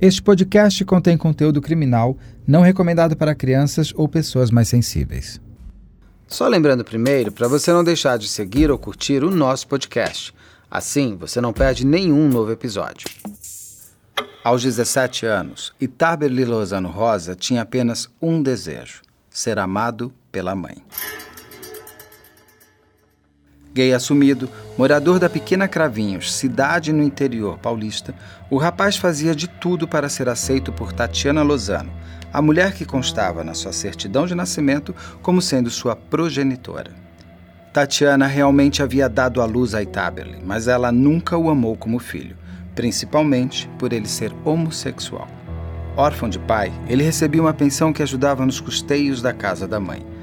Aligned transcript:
Este 0.00 0.20
podcast 0.20 0.84
contém 0.84 1.16
conteúdo 1.16 1.60
criminal 1.60 2.18
não 2.46 2.62
recomendado 2.62 3.16
para 3.16 3.34
crianças 3.34 3.92
ou 3.94 4.08
pessoas 4.08 4.50
mais 4.50 4.68
sensíveis. 4.68 5.40
Só 6.26 6.48
lembrando 6.48 6.84
primeiro 6.84 7.30
para 7.30 7.46
você 7.46 7.72
não 7.72 7.84
deixar 7.84 8.18
de 8.18 8.28
seguir 8.28 8.70
ou 8.70 8.78
curtir 8.78 9.22
o 9.22 9.30
nosso 9.30 9.68
podcast. 9.68 10.34
Assim, 10.68 11.16
você 11.16 11.40
não 11.40 11.52
perde 11.52 11.86
nenhum 11.86 12.28
novo 12.28 12.50
episódio. 12.50 13.08
Aos 14.42 14.62
17 14.62 15.26
anos, 15.26 15.72
Itaberli 15.80 16.44
Lozano 16.44 16.90
Rosa 16.90 17.36
tinha 17.36 17.62
apenas 17.62 18.08
um 18.20 18.42
desejo: 18.42 19.00
ser 19.30 19.58
amado 19.60 20.12
pela 20.32 20.56
mãe. 20.56 20.76
Gay 23.74 23.92
assumido, 23.92 24.48
morador 24.78 25.18
da 25.18 25.28
pequena 25.28 25.66
Cravinhos, 25.66 26.32
cidade 26.32 26.92
no 26.92 27.02
interior 27.02 27.58
paulista, 27.58 28.14
o 28.48 28.56
rapaz 28.56 28.96
fazia 28.96 29.34
de 29.34 29.48
tudo 29.48 29.88
para 29.88 30.08
ser 30.08 30.28
aceito 30.28 30.72
por 30.72 30.92
Tatiana 30.92 31.42
Lozano, 31.42 31.92
a 32.32 32.40
mulher 32.40 32.72
que 32.72 32.84
constava 32.84 33.42
na 33.42 33.52
sua 33.52 33.72
certidão 33.72 34.26
de 34.26 34.34
nascimento 34.36 34.94
como 35.20 35.42
sendo 35.42 35.70
sua 35.70 35.96
progenitora. 35.96 36.92
Tatiana 37.72 38.28
realmente 38.28 38.80
havia 38.80 39.08
dado 39.08 39.42
à 39.42 39.44
luz 39.44 39.74
a 39.74 39.82
Itaberli, 39.82 40.38
mas 40.44 40.68
ela 40.68 40.92
nunca 40.92 41.36
o 41.36 41.50
amou 41.50 41.76
como 41.76 41.98
filho, 41.98 42.36
principalmente 42.76 43.68
por 43.76 43.92
ele 43.92 44.06
ser 44.06 44.32
homossexual. 44.44 45.26
Órfão 45.96 46.28
de 46.28 46.38
pai, 46.38 46.72
ele 46.86 47.02
recebia 47.02 47.40
uma 47.42 47.52
pensão 47.52 47.92
que 47.92 48.04
ajudava 48.04 48.46
nos 48.46 48.60
custeios 48.60 49.20
da 49.20 49.32
casa 49.32 49.66
da 49.66 49.80
mãe. 49.80 50.13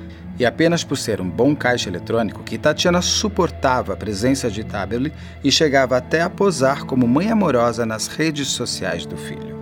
E 0.42 0.46
apenas 0.46 0.84
por 0.84 0.98
ser 0.98 1.22
um 1.22 1.30
bom 1.30 1.56
caixa 1.56 1.88
eletrônico 1.88 2.42
que 2.42 2.58
Tatiana 2.58 3.00
suportava 3.00 3.94
a 3.94 3.96
presença 3.96 4.50
de 4.50 4.64
Taberly 4.64 5.14
e 5.44 5.52
chegava 5.52 5.96
até 5.96 6.24
a 6.24 6.32
posar 6.32 6.84
como 6.84 7.08
mãe 7.08 7.30
amorosa 7.30 7.86
nas 7.86 8.08
redes 8.08 8.48
sociais 8.48 9.06
do 9.06 9.16
filho. 9.16 9.56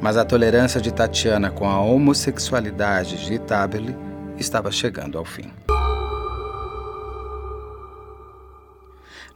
Mas 0.00 0.16
a 0.16 0.24
tolerância 0.24 0.80
de 0.80 0.94
Tatiana 0.94 1.50
com 1.50 1.68
a 1.68 1.80
homossexualidade 1.80 3.26
de 3.26 3.36
Taberly 3.40 3.96
estava 4.38 4.70
chegando 4.70 5.18
ao 5.18 5.24
fim. 5.24 5.50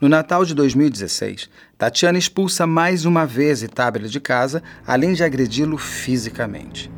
No 0.00 0.08
Natal 0.08 0.44
de 0.44 0.55
2016, 0.55 1.50
Tatiana 1.77 2.16
expulsa 2.16 2.64
mais 2.64 3.05
uma 3.05 3.27
vez 3.27 3.61
Itábela 3.61 4.06
de 4.06 4.20
casa, 4.20 4.62
além 4.86 5.14
de 5.14 5.24
agredi-lo 5.24 5.78
fisicamente. 5.78 6.89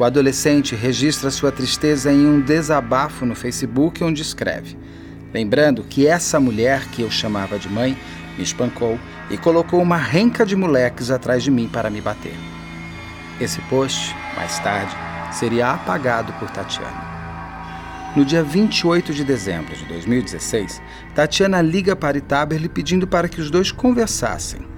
O 0.00 0.04
adolescente 0.04 0.74
registra 0.74 1.30
sua 1.30 1.52
tristeza 1.52 2.10
em 2.10 2.24
um 2.24 2.40
desabafo 2.40 3.26
no 3.26 3.34
Facebook, 3.34 4.02
onde 4.02 4.22
escreve: 4.22 4.74
Lembrando 5.30 5.82
que 5.82 6.06
essa 6.06 6.40
mulher 6.40 6.86
que 6.86 7.02
eu 7.02 7.10
chamava 7.10 7.58
de 7.58 7.68
mãe 7.68 7.94
me 8.34 8.42
espancou 8.42 8.98
e 9.30 9.36
colocou 9.36 9.78
uma 9.78 9.98
renca 9.98 10.46
de 10.46 10.56
moleques 10.56 11.10
atrás 11.10 11.42
de 11.42 11.50
mim 11.50 11.68
para 11.68 11.90
me 11.90 12.00
bater. 12.00 12.32
Esse 13.38 13.60
post, 13.68 14.16
mais 14.34 14.58
tarde, 14.60 14.96
seria 15.32 15.70
apagado 15.70 16.32
por 16.38 16.48
Tatiana. 16.48 17.04
No 18.16 18.24
dia 18.24 18.42
28 18.42 19.12
de 19.12 19.22
dezembro 19.22 19.76
de 19.76 19.84
2016, 19.84 20.80
Tatiana 21.14 21.60
liga 21.60 21.94
para 21.94 22.16
Itaberli 22.16 22.70
pedindo 22.70 23.06
para 23.06 23.28
que 23.28 23.38
os 23.38 23.50
dois 23.50 23.70
conversassem. 23.70 24.69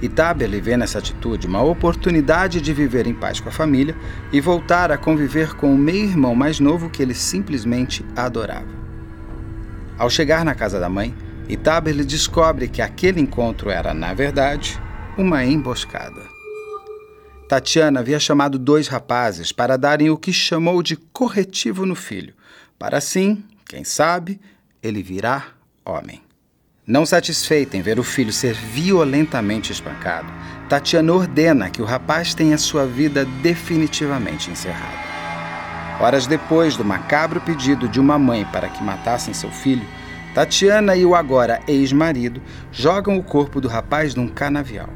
Itaberli 0.00 0.60
vê 0.60 0.76
nessa 0.76 0.98
atitude 0.98 1.46
uma 1.46 1.62
oportunidade 1.62 2.60
de 2.60 2.72
viver 2.72 3.06
em 3.06 3.14
paz 3.14 3.40
com 3.40 3.48
a 3.48 3.52
família 3.52 3.96
e 4.32 4.40
voltar 4.40 4.92
a 4.92 4.98
conviver 4.98 5.54
com 5.54 5.74
o 5.74 5.78
meio-irmão 5.78 6.34
mais 6.34 6.60
novo 6.60 6.88
que 6.88 7.02
ele 7.02 7.14
simplesmente 7.14 8.04
adorava. 8.14 8.78
Ao 9.98 10.08
chegar 10.08 10.44
na 10.44 10.54
casa 10.54 10.78
da 10.78 10.88
mãe, 10.88 11.14
Itaberli 11.48 12.04
descobre 12.04 12.68
que 12.68 12.80
aquele 12.80 13.20
encontro 13.20 13.70
era, 13.70 13.92
na 13.92 14.14
verdade, 14.14 14.80
uma 15.16 15.44
emboscada. 15.44 16.22
Tatiana 17.48 18.00
havia 18.00 18.20
chamado 18.20 18.58
dois 18.58 18.86
rapazes 18.86 19.50
para 19.50 19.76
darem 19.76 20.10
o 20.10 20.18
que 20.18 20.32
chamou 20.32 20.82
de 20.82 20.96
corretivo 20.96 21.86
no 21.86 21.94
filho, 21.94 22.34
para 22.78 22.98
assim, 22.98 23.42
quem 23.64 23.82
sabe, 23.82 24.38
ele 24.82 25.02
virar 25.02 25.56
homem. 25.84 26.27
Não 26.88 27.04
satisfeita 27.04 27.76
em 27.76 27.82
ver 27.82 28.00
o 28.00 28.02
filho 28.02 28.32
ser 28.32 28.54
violentamente 28.54 29.70
espancado, 29.70 30.32
Tatiana 30.70 31.12
ordena 31.12 31.68
que 31.68 31.82
o 31.82 31.84
rapaz 31.84 32.32
tenha 32.32 32.56
sua 32.56 32.86
vida 32.86 33.26
definitivamente 33.42 34.50
encerrada. 34.50 34.96
Horas 36.00 36.26
depois 36.26 36.78
do 36.78 36.84
macabro 36.86 37.42
pedido 37.42 37.86
de 37.90 38.00
uma 38.00 38.18
mãe 38.18 38.42
para 38.46 38.70
que 38.70 38.82
matassem 38.82 39.34
seu 39.34 39.50
filho, 39.50 39.86
Tatiana 40.34 40.96
e 40.96 41.04
o 41.04 41.14
agora 41.14 41.60
ex-marido 41.68 42.40
jogam 42.72 43.18
o 43.18 43.22
corpo 43.22 43.60
do 43.60 43.68
rapaz 43.68 44.14
num 44.14 44.26
canavial. 44.26 44.88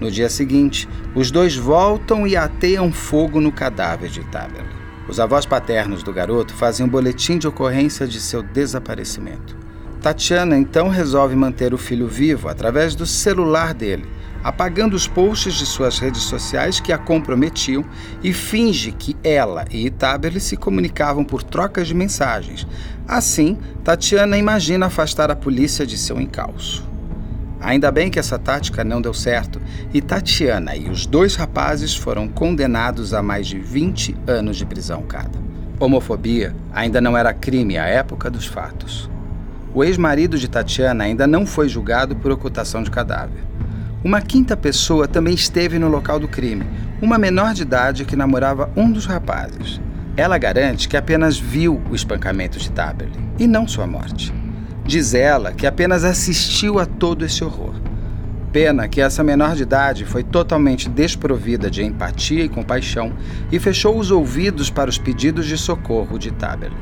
No 0.00 0.10
dia 0.10 0.30
seguinte, 0.30 0.88
os 1.14 1.30
dois 1.30 1.54
voltam 1.54 2.26
e 2.26 2.34
ateiam 2.34 2.90
fogo 2.90 3.42
no 3.42 3.52
cadáver 3.52 4.08
de 4.08 4.24
Tabela. 4.24 4.70
Os 5.06 5.20
avós 5.20 5.44
paternos 5.44 6.02
do 6.02 6.14
garoto 6.14 6.54
fazem 6.54 6.86
um 6.86 6.88
boletim 6.88 7.36
de 7.36 7.46
ocorrência 7.46 8.06
de 8.06 8.18
seu 8.18 8.42
desaparecimento. 8.42 9.60
Tatiana 10.00 10.56
então 10.56 10.88
resolve 10.88 11.36
manter 11.36 11.74
o 11.74 11.78
filho 11.78 12.08
vivo 12.08 12.48
através 12.48 12.94
do 12.94 13.04
celular 13.04 13.74
dele, 13.74 14.08
apagando 14.42 14.94
os 14.94 15.06
posts 15.06 15.52
de 15.52 15.66
suas 15.66 15.98
redes 15.98 16.22
sociais 16.22 16.80
que 16.80 16.90
a 16.90 16.96
comprometiam 16.96 17.84
e 18.22 18.32
finge 18.32 18.92
que 18.92 19.14
ela 19.22 19.66
e 19.70 19.86
Itaberli 19.86 20.40
se 20.40 20.56
comunicavam 20.56 21.22
por 21.22 21.42
trocas 21.42 21.86
de 21.86 21.94
mensagens. 21.94 22.66
Assim, 23.06 23.58
Tatiana 23.84 24.38
imagina 24.38 24.86
afastar 24.86 25.30
a 25.30 25.36
polícia 25.36 25.86
de 25.86 25.98
seu 25.98 26.18
encalço. 26.18 26.88
Ainda 27.60 27.90
bem 27.90 28.10
que 28.10 28.18
essa 28.18 28.38
tática 28.38 28.82
não 28.82 29.02
deu 29.02 29.12
certo 29.12 29.60
e 29.92 30.00
Tatiana 30.00 30.74
e 30.74 30.88
os 30.88 31.04
dois 31.04 31.34
rapazes 31.34 31.94
foram 31.94 32.26
condenados 32.26 33.12
a 33.12 33.22
mais 33.22 33.46
de 33.46 33.58
20 33.58 34.16
anos 34.26 34.56
de 34.56 34.64
prisão 34.64 35.02
cada. 35.02 35.38
Homofobia 35.78 36.56
ainda 36.72 37.02
não 37.02 37.18
era 37.18 37.34
crime 37.34 37.76
à 37.76 37.84
época 37.84 38.30
dos 38.30 38.46
fatos. 38.46 39.10
O 39.72 39.84
ex-marido 39.84 40.36
de 40.36 40.48
Tatiana 40.48 41.04
ainda 41.04 41.26
não 41.26 41.46
foi 41.46 41.68
julgado 41.68 42.16
por 42.16 42.32
ocultação 42.32 42.82
de 42.82 42.90
cadáver. 42.90 43.44
Uma 44.02 44.20
quinta 44.20 44.56
pessoa 44.56 45.06
também 45.06 45.34
esteve 45.34 45.78
no 45.78 45.88
local 45.88 46.18
do 46.18 46.26
crime, 46.26 46.66
uma 47.00 47.18
menor 47.18 47.54
de 47.54 47.62
idade 47.62 48.04
que 48.04 48.16
namorava 48.16 48.68
um 48.74 48.90
dos 48.90 49.06
rapazes. 49.06 49.80
Ela 50.16 50.38
garante 50.38 50.88
que 50.88 50.96
apenas 50.96 51.38
viu 51.38 51.80
o 51.88 51.94
espancamento 51.94 52.58
de 52.58 52.72
Taberly 52.72 53.12
e 53.38 53.46
não 53.46 53.68
sua 53.68 53.86
morte. 53.86 54.34
Diz 54.84 55.14
ela 55.14 55.52
que 55.52 55.66
apenas 55.66 56.02
assistiu 56.02 56.80
a 56.80 56.86
todo 56.86 57.24
esse 57.24 57.44
horror. 57.44 57.74
Pena 58.52 58.88
que 58.88 59.00
essa 59.00 59.22
menor 59.22 59.54
de 59.54 59.62
idade 59.62 60.04
foi 60.04 60.24
totalmente 60.24 60.88
desprovida 60.88 61.70
de 61.70 61.84
empatia 61.84 62.42
e 62.42 62.48
compaixão 62.48 63.12
e 63.52 63.60
fechou 63.60 63.96
os 63.96 64.10
ouvidos 64.10 64.68
para 64.68 64.90
os 64.90 64.98
pedidos 64.98 65.46
de 65.46 65.56
socorro 65.56 66.18
de 66.18 66.32
Taberly. 66.32 66.74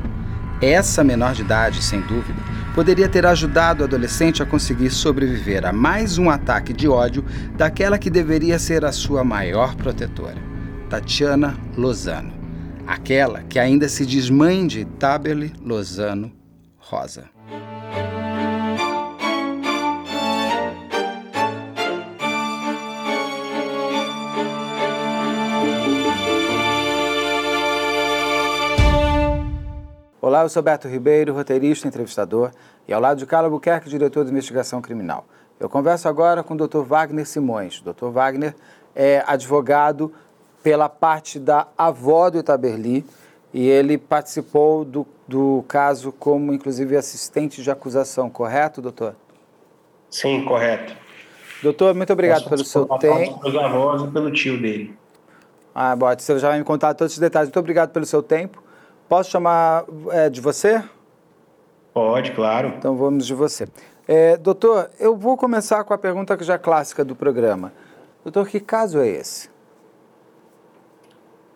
Essa 0.61 1.03
menor 1.05 1.33
de 1.33 1.41
idade, 1.41 1.81
sem 1.81 2.01
dúvida, 2.01 2.41
poderia 2.75 3.07
ter 3.07 3.25
ajudado 3.25 3.81
o 3.81 3.85
adolescente 3.85 4.43
a 4.43 4.45
conseguir 4.45 4.89
sobreviver 4.89 5.65
a 5.65 5.71
mais 5.71 6.17
um 6.17 6.29
ataque 6.29 6.73
de 6.73 6.87
ódio 6.87 7.23
daquela 7.55 7.97
que 7.97 8.09
deveria 8.09 8.59
ser 8.59 8.83
a 8.83 8.91
sua 8.91 9.23
maior 9.23 9.75
protetora, 9.75 10.37
Tatiana 10.89 11.57
Lozano, 11.77 12.33
aquela 12.85 13.41
que 13.43 13.57
ainda 13.57 13.87
se 13.87 14.05
diz 14.05 14.29
mãe 14.29 14.67
de 14.67 14.83
Taberly 14.83 15.53
Lozano 15.63 16.31
Rosa. 16.77 17.38
Olá, 30.29 30.43
eu 30.43 30.49
sou 30.49 30.61
Beto 30.61 30.87
Ribeiro, 30.87 31.33
roteirista 31.33 31.87
e 31.87 31.89
entrevistador, 31.89 32.51
e 32.87 32.93
ao 32.93 33.01
lado 33.01 33.17
de 33.17 33.25
Carla 33.25 33.49
Buquerque, 33.49 33.89
diretor 33.89 34.23
de 34.23 34.29
investigação 34.29 34.79
criminal. 34.79 35.25
Eu 35.59 35.67
converso 35.67 36.07
agora 36.07 36.43
com 36.43 36.53
o 36.53 36.67
Dr. 36.67 36.83
Wagner 36.83 37.25
Simões. 37.25 37.81
O 37.81 37.91
Dr. 37.91 38.09
Wagner 38.09 38.53
é 38.95 39.23
advogado 39.25 40.13
pela 40.61 40.87
parte 40.87 41.39
da 41.39 41.65
avó 41.75 42.29
do 42.29 42.37
Itaberli 42.37 43.03
e 43.51 43.67
ele 43.67 43.97
participou 43.97 44.85
do, 44.85 45.07
do 45.27 45.65
caso 45.67 46.11
como, 46.11 46.53
inclusive, 46.53 46.95
assistente 46.95 47.63
de 47.63 47.71
acusação, 47.71 48.29
correto, 48.29 48.83
doutor? 48.83 49.15
Sim, 50.11 50.45
correto. 50.45 50.95
Doutor, 51.63 51.95
muito 51.95 52.13
obrigado 52.13 52.47
pelo 52.47 52.63
seu 52.63 52.85
tempo. 52.99 53.39
Pelos 53.39 53.55
avós 53.55 54.03
e 54.03 54.07
pelo 54.09 54.31
tio 54.31 54.61
dele. 54.61 54.95
Ah, 55.73 55.95
bom, 55.95 56.05
você 56.15 56.37
já 56.37 56.49
vai 56.49 56.59
me 56.59 56.63
contar 56.63 56.93
todos 56.93 57.13
os 57.13 57.19
detalhes. 57.19 57.47
Muito 57.47 57.59
obrigado 57.59 57.89
pelo 57.89 58.05
seu 58.05 58.21
tempo. 58.21 58.68
Posso 59.09 59.31
chamar 59.31 59.85
é, 60.11 60.29
de 60.29 60.39
você? 60.39 60.83
Pode, 61.91 62.31
claro. 62.33 62.75
Então 62.77 62.95
vamos 62.95 63.25
de 63.25 63.33
você. 63.33 63.67
É, 64.07 64.37
doutor, 64.37 64.91
eu 64.99 65.17
vou 65.17 65.35
começar 65.35 65.83
com 65.83 65.95
a 65.95 65.97
pergunta 65.97 66.37
que 66.37 66.43
já 66.43 66.53
é 66.53 66.57
clássica 66.59 67.03
do 67.03 67.15
programa. 67.15 67.73
Doutor, 68.23 68.47
que 68.47 68.59
caso 68.59 68.99
é 68.99 69.07
esse? 69.07 69.49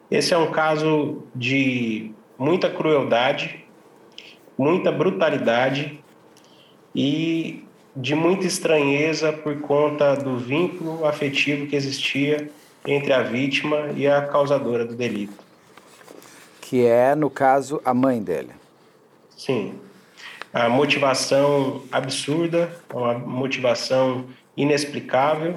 Esse 0.10 0.34
é 0.34 0.38
um 0.38 0.50
caso 0.50 1.22
de 1.36 2.12
muita 2.40 2.72
crueldade, 2.72 3.64
muita 4.58 4.92
brutalidade 4.92 6.04
e 6.96 7.64
de 7.96 8.16
muita 8.16 8.48
estranheza 8.48 9.32
por 9.32 9.62
conta 9.62 10.16
do 10.16 10.38
vínculo 10.38 11.06
afetivo 11.06 11.68
que 11.68 11.76
existia 11.76 12.50
entre 12.88 13.14
a 13.14 13.22
vítima 13.22 13.92
e 13.96 14.08
a 14.08 14.24
causadora 14.24 14.84
do 14.86 14.96
delito. 14.96 15.43
Que 16.74 16.88
é, 16.88 17.14
no 17.14 17.30
caso, 17.30 17.80
a 17.86 17.94
mãe 17.94 18.20
dele. 18.20 18.50
Sim. 19.38 19.76
A 20.52 20.68
motivação 20.68 21.84
absurda, 21.92 22.68
uma 22.92 23.14
motivação 23.14 24.26
inexplicável 24.58 25.56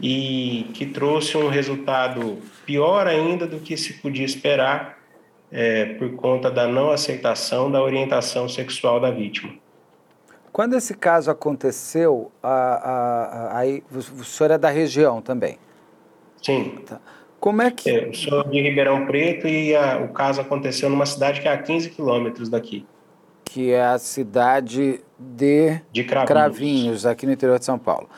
e 0.00 0.68
que 0.74 0.86
trouxe 0.86 1.36
um 1.36 1.48
resultado 1.48 2.38
pior 2.66 3.06
ainda 3.06 3.46
do 3.46 3.60
que 3.60 3.76
se 3.76 3.92
podia 4.00 4.24
esperar 4.24 4.98
é, 5.52 5.94
por 5.94 6.16
conta 6.16 6.50
da 6.50 6.66
não 6.66 6.90
aceitação 6.90 7.70
da 7.70 7.80
orientação 7.80 8.48
sexual 8.48 8.98
da 8.98 9.12
vítima. 9.12 9.54
Quando 10.50 10.74
esse 10.74 10.94
caso 10.94 11.30
aconteceu, 11.30 12.32
a, 12.42 12.50
a, 12.50 13.24
a, 13.52 13.58
aí, 13.58 13.84
o 13.92 14.24
senhor 14.24 14.50
é 14.50 14.58
da 14.58 14.68
região 14.68 15.22
também? 15.22 15.60
Sim. 16.42 16.82
Tá. 16.84 17.00
Como 17.40 17.62
é 17.62 17.70
que. 17.70 17.88
É, 17.88 18.08
eu 18.08 18.14
sou 18.14 18.44
de 18.44 18.60
Ribeirão 18.60 19.06
Preto 19.06 19.48
e 19.48 19.74
o 20.04 20.08
caso 20.08 20.42
aconteceu 20.42 20.90
numa 20.90 21.06
cidade 21.06 21.40
que 21.40 21.48
é 21.48 21.52
a 21.52 21.58
15 21.58 21.90
quilômetros 21.90 22.50
daqui. 22.50 22.86
Que 23.44 23.72
é 23.72 23.82
a 23.82 23.98
cidade 23.98 25.00
de, 25.18 25.80
de 25.90 26.04
Cravinhos. 26.04 26.28
Cravinhos, 26.28 27.06
aqui 27.06 27.26
no 27.26 27.32
interior 27.32 27.58
de 27.58 27.64
São 27.64 27.78
Paulo. 27.78 28.08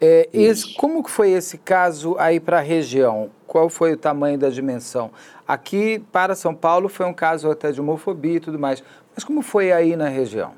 É, 0.00 0.28
esse, 0.32 0.74
como 0.74 1.02
que 1.02 1.10
foi 1.10 1.30
esse 1.30 1.56
caso 1.56 2.16
aí 2.18 2.40
para 2.40 2.58
a 2.58 2.60
região? 2.60 3.30
Qual 3.46 3.70
foi 3.70 3.92
o 3.92 3.96
tamanho 3.96 4.36
da 4.36 4.50
dimensão? 4.50 5.10
Aqui, 5.46 6.02
para 6.10 6.34
São 6.34 6.54
Paulo, 6.54 6.88
foi 6.88 7.06
um 7.06 7.14
caso 7.14 7.50
até 7.50 7.70
de 7.70 7.80
homofobia 7.80 8.36
e 8.36 8.40
tudo 8.40 8.58
mais. 8.58 8.82
Mas 9.14 9.24
como 9.24 9.40
foi 9.40 9.70
aí 9.72 9.94
na 9.94 10.08
região? 10.08 10.52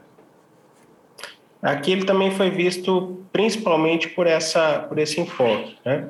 Aqui 1.61 1.93
ele 1.93 2.05
também 2.05 2.31
foi 2.31 2.51
visto 2.51 3.21
principalmente 3.31 4.09
por, 4.09 4.27
essa, 4.27 4.81
por 4.89 4.99
esse 4.99 5.21
enfoque. 5.21 5.77
Né? 5.85 6.09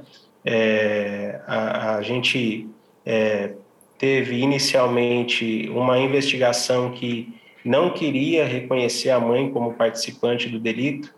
É, 0.49 1.41
a, 1.47 1.97
a, 1.97 2.03
gente 2.03 2.69
é, 3.05 3.53
teve 3.99 4.37
inicialmente 4.37 5.69
uma 5.75 5.99
investigação 5.99 6.93
que 6.93 7.35
não 7.65 7.91
queria 7.91 8.45
reconhecer 8.45 9.11
a 9.11 9.19
mãe 9.19 9.51
como 9.51 9.75
participante 9.75 10.49
do 10.49 10.61
delito. 10.61 11.13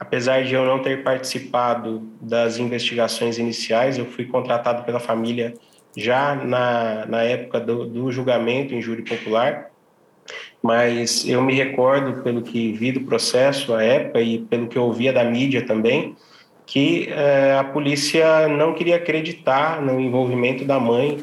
Apesar 0.00 0.42
de 0.42 0.54
eu 0.54 0.64
não 0.64 0.78
ter 0.80 1.04
participado 1.04 2.08
das 2.20 2.58
investigações 2.58 3.38
iniciais, 3.38 3.98
eu 3.98 4.06
fui 4.06 4.24
contratado 4.24 4.84
pela 4.84 4.98
família 4.98 5.54
já 5.94 6.34
na, 6.34 7.04
na 7.06 7.22
época 7.22 7.60
do, 7.60 7.84
do 7.84 8.10
julgamento 8.10 8.74
em 8.74 8.80
júri 8.80 9.02
popular 9.02 9.70
mas 10.62 11.28
eu 11.28 11.42
me 11.42 11.54
recordo, 11.54 12.22
pelo 12.22 12.42
que 12.42 12.72
vi 12.72 12.92
do 12.92 13.00
processo 13.00 13.74
à 13.74 13.82
época 13.82 14.20
e 14.20 14.38
pelo 14.38 14.68
que 14.68 14.78
eu 14.78 14.84
ouvia 14.84 15.12
da 15.12 15.24
mídia 15.24 15.66
também, 15.66 16.14
que 16.72 17.06
é, 17.10 17.58
a 17.58 17.64
polícia 17.64 18.48
não 18.48 18.72
queria 18.72 18.96
acreditar 18.96 19.82
no 19.82 20.00
envolvimento 20.00 20.64
da 20.64 20.80
mãe, 20.80 21.18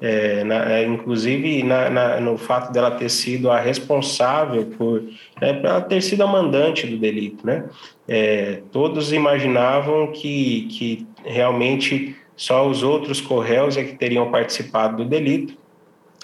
é, 0.00 0.42
na, 0.44 0.72
é, 0.72 0.86
inclusive 0.86 1.62
na, 1.62 1.90
na, 1.90 2.20
no 2.20 2.38
fato 2.38 2.72
dela 2.72 2.90
ter 2.90 3.10
sido 3.10 3.50
a 3.50 3.60
responsável 3.60 4.64
por, 4.64 5.02
né, 5.42 5.60
ela 5.62 5.82
ter 5.82 6.00
sido 6.00 6.22
a 6.22 6.26
mandante 6.26 6.86
do 6.86 6.96
delito, 6.96 7.46
né? 7.46 7.66
É, 8.08 8.62
todos 8.72 9.12
imaginavam 9.12 10.10
que, 10.10 10.68
que 10.70 11.06
realmente 11.22 12.16
só 12.34 12.66
os 12.66 12.82
outros 12.82 13.20
correios 13.20 13.76
é 13.76 13.84
que 13.84 13.98
teriam 13.98 14.30
participado 14.30 15.04
do 15.04 15.04
delito 15.04 15.54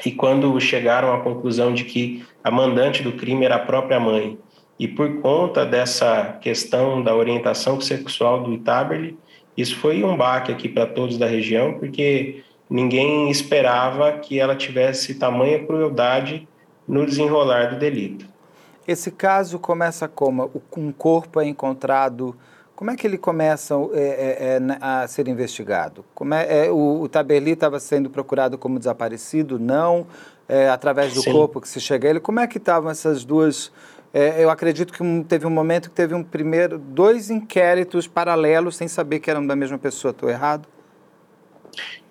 e 0.07 0.11
quando 0.11 0.59
chegaram 0.59 1.13
à 1.13 1.21
conclusão 1.21 1.75
de 1.75 1.85
que 1.85 2.25
a 2.43 2.51
mandante 2.51 3.03
do 3.03 3.13
crime 3.13 3.45
era 3.45 3.57
a 3.57 3.59
própria 3.59 4.01
mãe, 4.01 4.39
e 4.81 4.89
por 4.89 5.21
conta 5.21 5.67
dessa 5.67 6.39
questão 6.41 7.03
da 7.05 7.15
orientação 7.15 7.79
sexual 7.83 8.43
do 8.43 8.55
Itaberli, 8.55 9.19
isso 9.55 9.79
foi 9.79 10.03
um 10.03 10.17
baque 10.17 10.51
aqui 10.51 10.71
para 10.71 10.87
todos 10.87 11.19
da 11.19 11.27
região, 11.27 11.75
porque 11.75 12.43
ninguém 12.69 13.31
esperava 13.31 14.11
que 14.13 14.41
ela 14.41 14.57
tivesse 14.57 15.17
tamanha 15.17 15.67
crueldade 15.67 16.49
no 16.89 17.05
desenrolar 17.05 17.67
do 17.67 17.79
delito. 17.79 18.25
Esse 18.89 19.11
caso 19.11 19.59
começa 19.59 20.09
como? 20.09 20.51
Um 20.75 20.91
corpo 20.91 21.43
é 21.43 21.47
encontrado 21.47 22.35
como 22.75 22.91
é 22.91 22.97
que 22.97 23.07
ele 23.07 23.19
começa 23.19 23.75
é, 23.93 24.01
é, 24.01 24.57
é 24.57 24.79
a 24.81 25.07
ser 25.07 25.29
investigado? 25.29 26.03
Como 26.15 26.33
é, 26.33 26.69
é 26.69 26.71
o, 26.71 27.03
o 27.03 27.09
Taberli 27.11 27.51
estava 27.51 27.79
sendo 27.79 28.09
procurado 28.09 28.57
como 28.57 28.79
desaparecido? 28.79 29.59
Não? 29.59 30.07
É, 30.49 30.71
através 30.71 31.13
do 31.13 31.21
Sim. 31.21 31.31
corpo 31.31 31.61
que 31.61 31.69
se 31.69 31.79
chega 31.79 32.09
a 32.09 32.11
ele? 32.11 32.21
Como 32.21 32.41
é 32.41 32.47
que 32.47 32.57
estavam 32.57 32.91
essas 32.91 33.23
duas... 33.23 33.71
É, 34.13 34.43
eu 34.43 34.51
acredito 34.51 34.93
que 34.93 35.25
teve 35.29 35.47
um 35.47 35.51
momento 35.51 35.89
que 35.89 35.95
teve 35.95 36.15
um 36.15 36.23
primeiro, 36.23 36.79
dois 36.79 37.31
inquéritos 37.31 38.09
paralelos 38.09 38.77
sem 38.77 38.89
saber 38.89 39.21
que 39.21 39.31
eram 39.31 39.47
da 39.47 39.55
mesma 39.55 39.79
pessoa. 39.79 40.11
Estou 40.11 40.29
errado? 40.29 40.67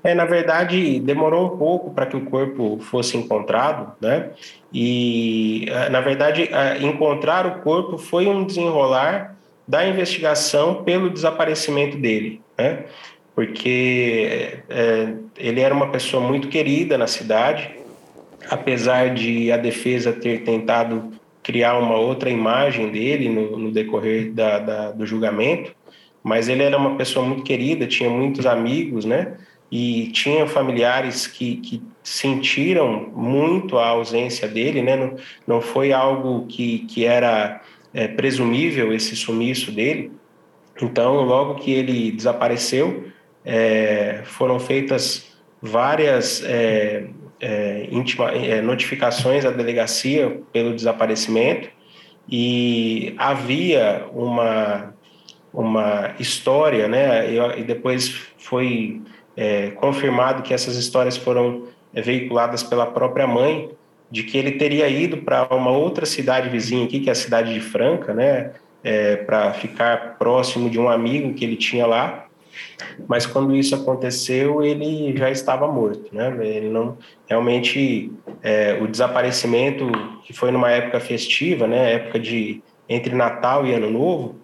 É, 0.02 0.16
na 0.16 0.24
verdade, 0.24 1.00
demorou 1.02 1.54
um 1.54 1.58
pouco 1.58 1.92
para 1.92 2.06
que 2.06 2.16
o 2.16 2.26
corpo 2.26 2.80
fosse 2.80 3.18
encontrado, 3.18 3.92
né? 4.00 4.30
E, 4.74 5.66
na 5.92 6.00
verdade, 6.00 6.50
encontrar 6.80 7.46
o 7.46 7.60
corpo 7.62 7.98
foi 7.98 8.26
um 8.26 8.46
desenrolar 8.46 9.36
da 9.68 9.86
investigação 9.86 10.84
pelo 10.84 11.10
desaparecimento 11.10 11.98
dele, 11.98 12.42
né? 12.58 12.86
Porque 13.36 14.62
é, 14.70 15.14
ele 15.38 15.60
era 15.60 15.74
uma 15.74 15.90
pessoa 15.90 16.26
muito 16.26 16.48
querida 16.48 16.98
na 16.98 17.08
cidade, 17.08 17.70
apesar 18.50 19.14
de 19.14 19.52
a 19.52 19.58
defesa 19.58 20.14
ter 20.14 20.44
tentado 20.44 21.12
criar 21.50 21.80
uma 21.80 21.98
outra 21.98 22.30
imagem 22.30 22.92
dele 22.92 23.28
no, 23.28 23.58
no 23.58 23.72
decorrer 23.72 24.32
da, 24.32 24.60
da, 24.60 24.92
do 24.92 25.04
julgamento, 25.04 25.76
mas 26.24 26.48
ele 26.48 26.62
era 26.62 26.78
uma 26.78 26.96
pessoa 26.96 27.26
muito 27.26 27.42
querida, 27.42 27.88
tinha 27.88 28.08
muitos 28.08 28.46
amigos, 28.46 29.04
né? 29.04 29.36
E 29.72 30.12
tinha 30.12 30.46
familiares 30.46 31.26
que, 31.26 31.56
que 31.56 31.82
sentiram 32.04 33.12
muito 33.16 33.80
a 33.80 33.88
ausência 33.88 34.48
dele, 34.48 34.84
né? 34.84 34.96
Não, 34.96 35.16
não 35.48 35.60
foi 35.60 35.92
algo 35.92 36.46
que, 36.46 36.86
que 36.86 37.04
era 37.04 37.62
é, 37.96 38.08
presumível 38.08 38.94
esse 38.94 39.16
sumiço 39.16 39.72
dele. 39.72 40.12
Então, 40.80 41.24
logo 41.24 41.56
que 41.56 41.72
ele 41.72 42.12
desapareceu, 42.12 43.06
é, 43.44 44.22
foram 44.24 44.60
feitas 44.60 45.36
várias 45.60 46.44
é, 46.46 47.08
é 47.40 47.88
é, 48.34 48.62
notificações 48.62 49.46
à 49.46 49.52
delegacia 49.52 50.42
pelo 50.52 50.76
desaparecimento 50.76 51.70
e 52.30 53.14
havia 53.18 54.06
uma, 54.14 54.94
uma 55.54 56.14
história, 56.20 56.88
né? 56.88 57.32
E, 57.32 57.60
e 57.60 57.64
depois 57.64 58.10
foi 58.38 59.02
é, 59.36 59.72
confirmado 59.72 60.44
que 60.44 60.54
essas 60.54 60.76
histórias 60.76 61.18
foram 61.18 61.68
veiculadas 61.94 62.62
pela 62.62 62.86
própria 62.86 63.26
mãe 63.26 63.70
de 64.12 64.24
que 64.24 64.38
ele 64.38 64.54
teria 64.54 64.88
ido 64.88 65.18
para 65.18 65.48
uma 65.56 65.72
outra 65.72 66.06
cidade 66.06 66.50
vizinha 66.50 66.86
aqui, 66.86 67.00
que 67.00 67.10
é 67.10 67.12
a 67.12 67.16
cidade 67.16 67.54
de 67.54 67.60
Franca, 67.60 68.14
né, 68.14 68.54
é, 68.84 69.18
para 69.18 69.54
ficar 69.54 70.18
próximo 70.18 70.70
de 70.70 70.80
um 70.80 70.90
amigo 70.90 71.34
que 71.34 71.46
ele 71.46 71.56
tinha 71.56 71.86
lá. 71.86 72.26
Mas 73.08 73.26
quando 73.26 73.56
isso 73.56 73.76
aconteceu, 73.76 74.64
ele 74.64 75.16
já 75.18 75.30
estava 75.30 75.68
morto, 75.68 76.14
né? 76.14 76.36
Ele 76.46 76.70
não 76.70 76.98
realmente 77.28 78.12
é, 78.42 78.78
o 78.82 78.88
desaparecimento 78.88 79.90
que 80.24 80.34
foi 80.34 80.52
numa 80.52 80.72
época 80.72 81.00
festiva, 81.00 81.68
né, 81.68 81.94
época 81.94 82.20
de 82.20 82.62
entre 82.88 83.14
Natal 83.14 83.66
e 83.66 83.74
Ano 83.74 83.90
Novo, 83.90 84.36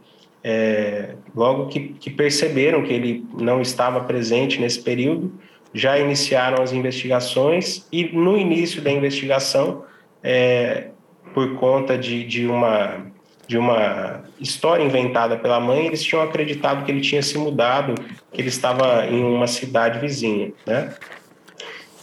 é, 0.44 1.16
logo 1.36 1.68
que, 1.68 1.90
que 2.00 2.12
perceberam 2.12 2.84
que 2.84 2.94
ele 2.94 3.26
não 3.34 3.62
estava 3.62 4.02
presente 4.02 4.62
nesse 4.62 4.80
período, 4.82 5.34
já 5.74 5.98
iniciaram 5.98 6.64
as 6.64 6.72
investigações 6.72 7.88
e 7.92 8.06
no 8.16 8.38
início 8.38 8.82
da 8.82 8.92
investigação, 8.92 9.84
é, 10.24 10.90
por 11.34 11.56
conta 11.56 11.98
de, 11.98 12.24
de, 12.24 12.46
uma, 12.46 13.08
de 13.48 13.58
uma 13.58 14.24
história 14.40 14.84
inventada 14.84 15.38
pela 15.38 15.60
mãe, 15.60 15.86
eles 15.86 16.04
tinham 16.04 16.24
acreditado 16.24 16.84
que 16.86 16.92
ele 16.92 17.02
tinha 17.02 17.22
se 17.22 17.38
mudado, 17.38 17.96
que 18.32 18.42
ele 18.42 18.50
estava 18.50 19.06
em 19.08 19.24
uma 19.24 19.48
cidade 19.48 20.00
vizinha, 20.00 20.52
né? 20.66 20.94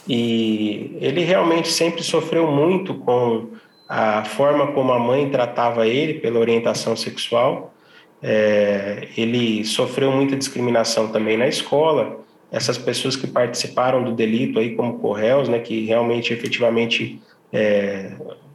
E 0.07 0.97
ele 0.99 1.23
realmente 1.23 1.69
sempre 1.69 2.03
sofreu 2.03 2.51
muito 2.51 2.93
com 2.95 3.49
a 3.87 4.23
forma 4.25 4.67
como 4.67 4.91
a 4.91 4.99
mãe 4.99 5.29
tratava 5.29 5.87
ele 5.87 6.15
pela 6.15 6.39
orientação 6.39 6.95
sexual. 6.95 7.73
É, 8.21 9.07
ele 9.17 9.63
sofreu 9.65 10.11
muita 10.11 10.35
discriminação 10.35 11.09
também 11.09 11.37
na 11.37 11.47
escola 11.47 12.23
essas 12.53 12.77
pessoas 12.77 13.15
que 13.15 13.25
participaram 13.25 14.03
do 14.03 14.11
delito 14.11 14.59
aí 14.59 14.75
como 14.75 14.99
corréus, 14.99 15.49
né, 15.49 15.57
que 15.57 15.85
realmente 15.85 16.31
efetivamente 16.31 17.19
é, 17.51 18.11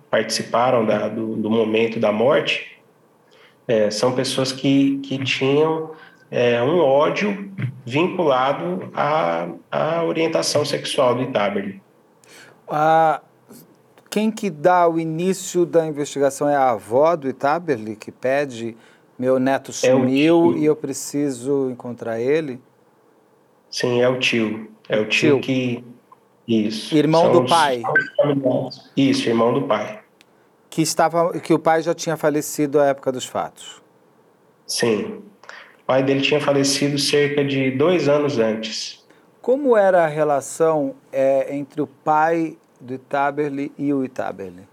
participaram 0.08 0.86
da, 0.86 1.08
do, 1.08 1.34
do, 1.34 1.50
momento 1.50 1.98
da 1.98 2.12
morte, 2.12 2.77
é, 3.68 3.90
são 3.90 4.12
pessoas 4.12 4.50
que, 4.50 4.98
que 4.98 5.22
tinham 5.22 5.90
é, 6.30 6.62
um 6.62 6.78
ódio 6.80 7.52
vinculado 7.84 8.90
à, 8.94 9.46
à 9.70 10.02
orientação 10.02 10.64
sexual 10.64 11.14
do 11.14 11.22
Itaberli. 11.22 11.80
Ah, 12.66 13.20
quem 14.10 14.30
que 14.30 14.48
dá 14.48 14.88
o 14.88 14.98
início 14.98 15.66
da 15.66 15.86
investigação 15.86 16.48
é 16.48 16.56
a 16.56 16.70
avó 16.70 17.14
do 17.14 17.28
Itaberli, 17.28 17.94
que 17.94 18.10
pede 18.10 18.74
meu 19.18 19.38
neto 19.38 19.70
é 19.70 19.74
sumiu 19.74 20.56
e 20.56 20.64
eu 20.64 20.74
preciso 20.74 21.70
encontrar 21.70 22.20
ele? 22.20 22.60
Sim, 23.70 24.00
é 24.00 24.08
o 24.08 24.18
tio. 24.18 24.70
É 24.88 24.98
o 24.98 25.06
tio, 25.06 25.40
tio. 25.40 25.40
que. 25.40 25.84
Isso. 26.46 26.96
Irmão 26.96 27.30
do 27.30 27.44
pai. 27.44 27.82
Isso, 28.96 29.28
irmão 29.28 29.52
do 29.52 29.62
pai. 29.62 30.00
Que, 30.78 30.82
estava, 30.82 31.32
que 31.40 31.52
o 31.52 31.58
pai 31.58 31.82
já 31.82 31.92
tinha 31.92 32.16
falecido 32.16 32.78
à 32.78 32.86
época 32.86 33.10
dos 33.10 33.26
fatos. 33.26 33.82
Sim. 34.64 35.22
O 35.82 35.84
pai 35.84 36.04
dele 36.04 36.20
tinha 36.20 36.40
falecido 36.40 36.96
cerca 36.96 37.44
de 37.44 37.72
dois 37.72 38.08
anos 38.08 38.38
antes. 38.38 39.04
Como 39.42 39.76
era 39.76 40.04
a 40.04 40.06
relação 40.06 40.94
é, 41.12 41.52
entre 41.52 41.82
o 41.82 41.86
pai 41.88 42.56
do 42.80 42.94
Itaberli 42.94 43.72
e 43.76 43.92
o 43.92 44.04
Itaberli? 44.04 44.68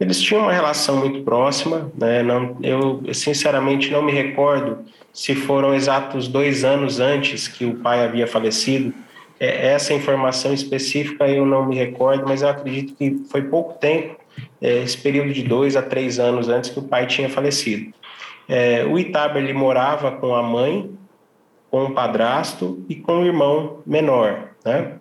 Eles 0.00 0.20
tinham 0.20 0.42
uma 0.42 0.52
relação 0.52 0.96
muito 0.96 1.22
próxima, 1.22 1.92
né? 1.96 2.24
Não, 2.24 2.56
eu 2.64 3.14
sinceramente 3.14 3.92
não 3.92 4.02
me 4.02 4.10
recordo 4.10 4.80
se 5.12 5.36
foram 5.36 5.72
exatos 5.72 6.26
dois 6.26 6.64
anos 6.64 6.98
antes 6.98 7.46
que 7.46 7.64
o 7.64 7.76
pai 7.76 8.04
havia 8.04 8.26
falecido. 8.26 8.92
É, 9.38 9.68
essa 9.68 9.94
informação 9.94 10.52
específica 10.52 11.28
eu 11.28 11.46
não 11.46 11.64
me 11.64 11.76
recordo, 11.76 12.24
mas 12.26 12.42
eu 12.42 12.48
acredito 12.48 12.96
que 12.96 13.22
foi 13.30 13.42
pouco 13.42 13.74
tempo, 13.74 14.21
esse 14.60 14.96
período 14.98 15.32
de 15.32 15.42
dois 15.42 15.76
a 15.76 15.82
três 15.82 16.18
anos 16.18 16.48
antes 16.48 16.70
que 16.70 16.78
o 16.78 16.82
pai 16.82 17.06
tinha 17.06 17.28
falecido. 17.28 17.92
É, 18.48 18.84
o 18.84 18.98
Itaber 18.98 19.42
ele 19.42 19.52
morava 19.52 20.12
com 20.12 20.34
a 20.34 20.42
mãe, 20.42 20.90
com 21.70 21.84
o 21.84 21.94
padrasto 21.94 22.84
e 22.88 22.94
com 22.94 23.22
o 23.22 23.26
irmão 23.26 23.80
menor, 23.86 24.50
né? 24.64 24.98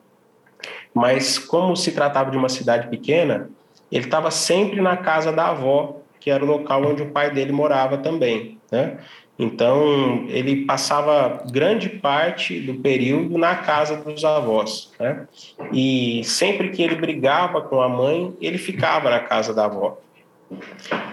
Mas 0.94 1.38
como 1.38 1.76
se 1.76 1.92
tratava 1.92 2.32
de 2.32 2.38
uma 2.38 2.50
cidade 2.50 2.88
pequena, 2.88 3.50
ele 3.92 4.06
estava 4.06 4.32
sempre 4.32 4.82
na 4.82 4.98
casa 4.98 5.32
da 5.32 5.48
avó, 5.48 6.02
que 6.20 6.30
era 6.30 6.44
o 6.44 6.48
local 6.48 6.86
onde 6.86 7.02
o 7.02 7.12
pai 7.12 7.32
dele 7.32 7.52
morava 7.52 7.98
também, 7.98 8.60
né? 8.72 8.98
Então, 9.40 10.26
ele 10.28 10.66
passava 10.66 11.44
grande 11.52 11.90
parte 11.90 12.60
do 12.60 12.76
período 12.76 13.38
na 13.38 13.56
casa 13.56 13.98
dos 13.98 14.24
avós, 14.24 14.92
né? 15.00 15.28
E 15.74 16.22
sempre 16.24 16.70
que 16.70 16.84
ele 16.84 16.96
brigava 16.96 17.62
com 17.62 17.82
a 17.82 17.90
mãe, 17.90 18.34
ele 18.40 18.58
ficava 18.58 19.10
na 19.10 19.20
casa 19.20 19.54
da 19.54 19.66
avó. 19.66 19.98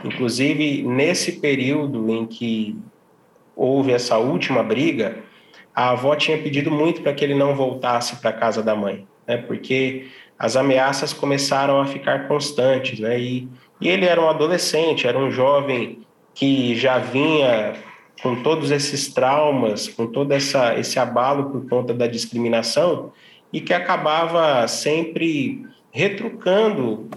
Inclusive, 0.05 0.83
nesse 0.83 1.41
período 1.41 2.11
em 2.11 2.27
que 2.27 2.77
houve 3.57 3.93
essa 3.93 4.19
última 4.19 4.63
briga, 4.63 5.19
a 5.75 5.91
avó 5.91 6.15
tinha 6.15 6.37
pedido 6.37 6.71
muito 6.71 7.01
para 7.03 7.15
que 7.15 7.25
ele 7.25 7.35
não 7.35 7.55
voltasse 7.55 8.17
para 8.17 8.31
a 8.31 8.33
casa 8.33 8.63
da 8.63 8.75
mãe, 8.75 9.07
né? 9.27 9.37
Porque 9.39 10.09
as 10.39 10.57
ameaças 10.57 11.13
começaram 11.13 11.81
a 11.81 11.87
ficar 11.87 12.29
constantes, 12.29 13.01
né? 13.01 13.19
E, 13.19 13.49
e 13.81 13.89
ele 13.89 14.05
era 14.05 14.21
um 14.21 14.29
adolescente, 14.29 15.07
era 15.07 15.19
um 15.19 15.31
jovem 15.31 16.01
que 16.35 16.77
já 16.77 16.99
vinha 16.99 17.75
com 18.23 18.43
todos 18.43 18.71
esses 18.71 19.13
traumas, 19.13 19.89
com 19.89 20.07
todo 20.07 20.33
essa, 20.33 20.79
esse 20.79 20.99
abalo 20.99 21.51
por 21.51 21.69
conta 21.69 21.95
da 21.95 22.07
discriminação 22.07 23.13
e 23.53 23.61
que 23.61 23.73
acabava 23.73 24.67
sempre 24.69 25.65
retrucando 25.91 27.09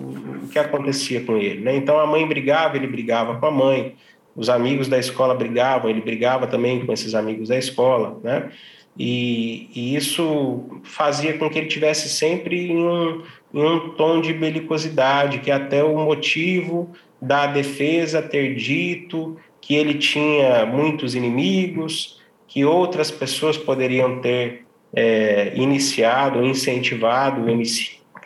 o 0.43 0.47
que 0.47 0.57
acontecia 0.57 1.21
com 1.23 1.37
ele. 1.37 1.61
Né? 1.61 1.75
Então 1.75 1.99
a 1.99 2.07
mãe 2.07 2.27
brigava, 2.27 2.77
ele 2.77 2.87
brigava 2.87 3.37
com 3.37 3.45
a 3.45 3.51
mãe, 3.51 3.95
os 4.35 4.49
amigos 4.49 4.87
da 4.87 4.97
escola 4.97 5.35
brigavam, 5.35 5.89
ele 5.89 6.01
brigava 6.01 6.47
também 6.47 6.85
com 6.85 6.93
esses 6.93 7.13
amigos 7.13 7.49
da 7.49 7.57
escola, 7.57 8.19
né? 8.23 8.49
E, 8.97 9.69
e, 9.73 9.95
isso 9.95 10.81
fazia 10.83 11.37
com 11.37 11.49
que 11.49 11.57
ele 11.57 11.67
tivesse 11.67 12.09
sempre 12.09 12.71
em 12.71 12.77
um, 12.77 13.23
em 13.53 13.63
um 13.63 13.89
tom 13.91 14.19
de 14.19 14.33
belicosidade, 14.33 15.39
que 15.39 15.49
até 15.49 15.81
o 15.81 15.97
motivo 15.97 16.91
da 17.21 17.47
defesa 17.47 18.21
ter 18.21 18.53
dito 18.55 19.37
que 19.61 19.75
ele 19.75 19.93
tinha 19.93 20.65
muitos 20.65 21.15
inimigos, 21.15 22.19
que 22.47 22.65
outras 22.65 23.09
pessoas 23.09 23.55
poderiam 23.55 24.19
ter 24.19 24.65
é, 24.93 25.53
iniciado, 25.55 26.43
incentivado 26.43 27.41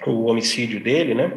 o 0.08 0.26
homicídio, 0.26 0.82
dele, 0.82 1.14
né? 1.14 1.34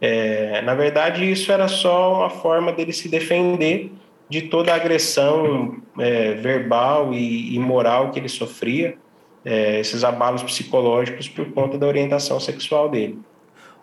É, 0.00 0.62
na 0.62 0.74
verdade, 0.74 1.30
isso 1.30 1.52
era 1.52 1.68
só 1.68 2.20
uma 2.20 2.30
forma 2.30 2.72
dele 2.72 2.92
se 2.92 3.08
defender 3.08 3.92
de 4.28 4.42
toda 4.42 4.72
a 4.72 4.76
agressão 4.76 5.76
é, 5.98 6.34
verbal 6.34 7.12
e, 7.12 7.54
e, 7.54 7.58
moral 7.58 8.10
que 8.10 8.18
ele 8.18 8.28
sofria, 8.28 8.96
é, 9.44 9.80
esses 9.80 10.04
abalos 10.04 10.42
psicológicos 10.42 11.28
por 11.28 11.50
conta 11.52 11.76
da 11.76 11.86
orientação 11.86 12.38
sexual 12.40 12.88
dele. 12.88 13.18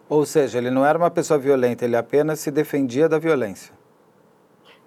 Ou 0.09 0.25
seja, 0.25 0.57
ele 0.57 0.71
não 0.71 0.85
era 0.85 0.97
uma 0.97 1.11
pessoa 1.11 1.37
violenta, 1.37 1.83
ele 1.83 1.97
apenas 1.97 2.39
se 2.39 2.49
defendia 2.49 3.09
da 3.09 3.19
violência. 3.19 3.76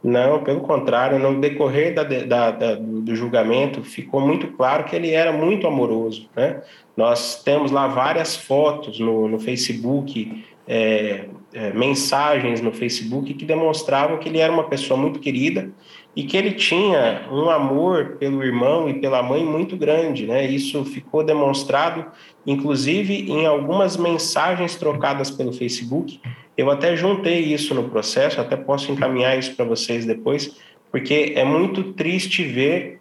Não, 0.02 0.42
pelo 0.42 0.62
contrário, 0.62 1.18
no 1.18 1.40
decorrer 1.40 1.94
da, 1.94 2.02
da, 2.02 2.50
da, 2.50 2.74
do 2.74 3.14
julgamento 3.14 3.82
ficou 3.82 4.20
muito 4.20 4.48
claro 4.48 4.84
que 4.84 4.96
ele 4.96 5.10
era 5.10 5.30
muito 5.30 5.66
amoroso. 5.66 6.28
Né? 6.34 6.62
Nós 6.96 7.42
temos 7.42 7.70
lá 7.70 7.86
várias 7.86 8.34
fotos 8.34 8.98
no, 8.98 9.28
no 9.28 9.38
Facebook 9.38 10.42
é, 10.66 11.26
é, 11.52 11.72
mensagens 11.72 12.60
no 12.60 12.72
Facebook 12.72 13.34
que 13.34 13.44
demonstravam 13.44 14.18
que 14.18 14.28
ele 14.28 14.38
era 14.38 14.52
uma 14.52 14.68
pessoa 14.68 14.98
muito 14.98 15.18
querida 15.18 15.70
e 16.14 16.24
que 16.24 16.36
ele 16.36 16.52
tinha 16.52 17.28
um 17.30 17.48
amor 17.48 18.16
pelo 18.18 18.42
irmão 18.42 18.88
e 18.88 18.94
pela 18.94 19.22
mãe 19.22 19.44
muito 19.44 19.76
grande, 19.76 20.26
né? 20.26 20.44
Isso 20.44 20.84
ficou 20.84 21.22
demonstrado, 21.22 22.06
inclusive, 22.46 23.30
em 23.30 23.46
algumas 23.46 23.96
mensagens 23.96 24.74
trocadas 24.74 25.30
pelo 25.30 25.52
Facebook. 25.52 26.20
Eu 26.56 26.70
até 26.70 26.96
juntei 26.96 27.40
isso 27.40 27.74
no 27.74 27.88
processo, 27.88 28.40
até 28.40 28.56
posso 28.56 28.90
encaminhar 28.90 29.38
isso 29.38 29.54
para 29.54 29.64
vocês 29.64 30.04
depois, 30.04 30.56
porque 30.90 31.32
é 31.36 31.44
muito 31.44 31.92
triste 31.92 32.42
ver 32.42 33.00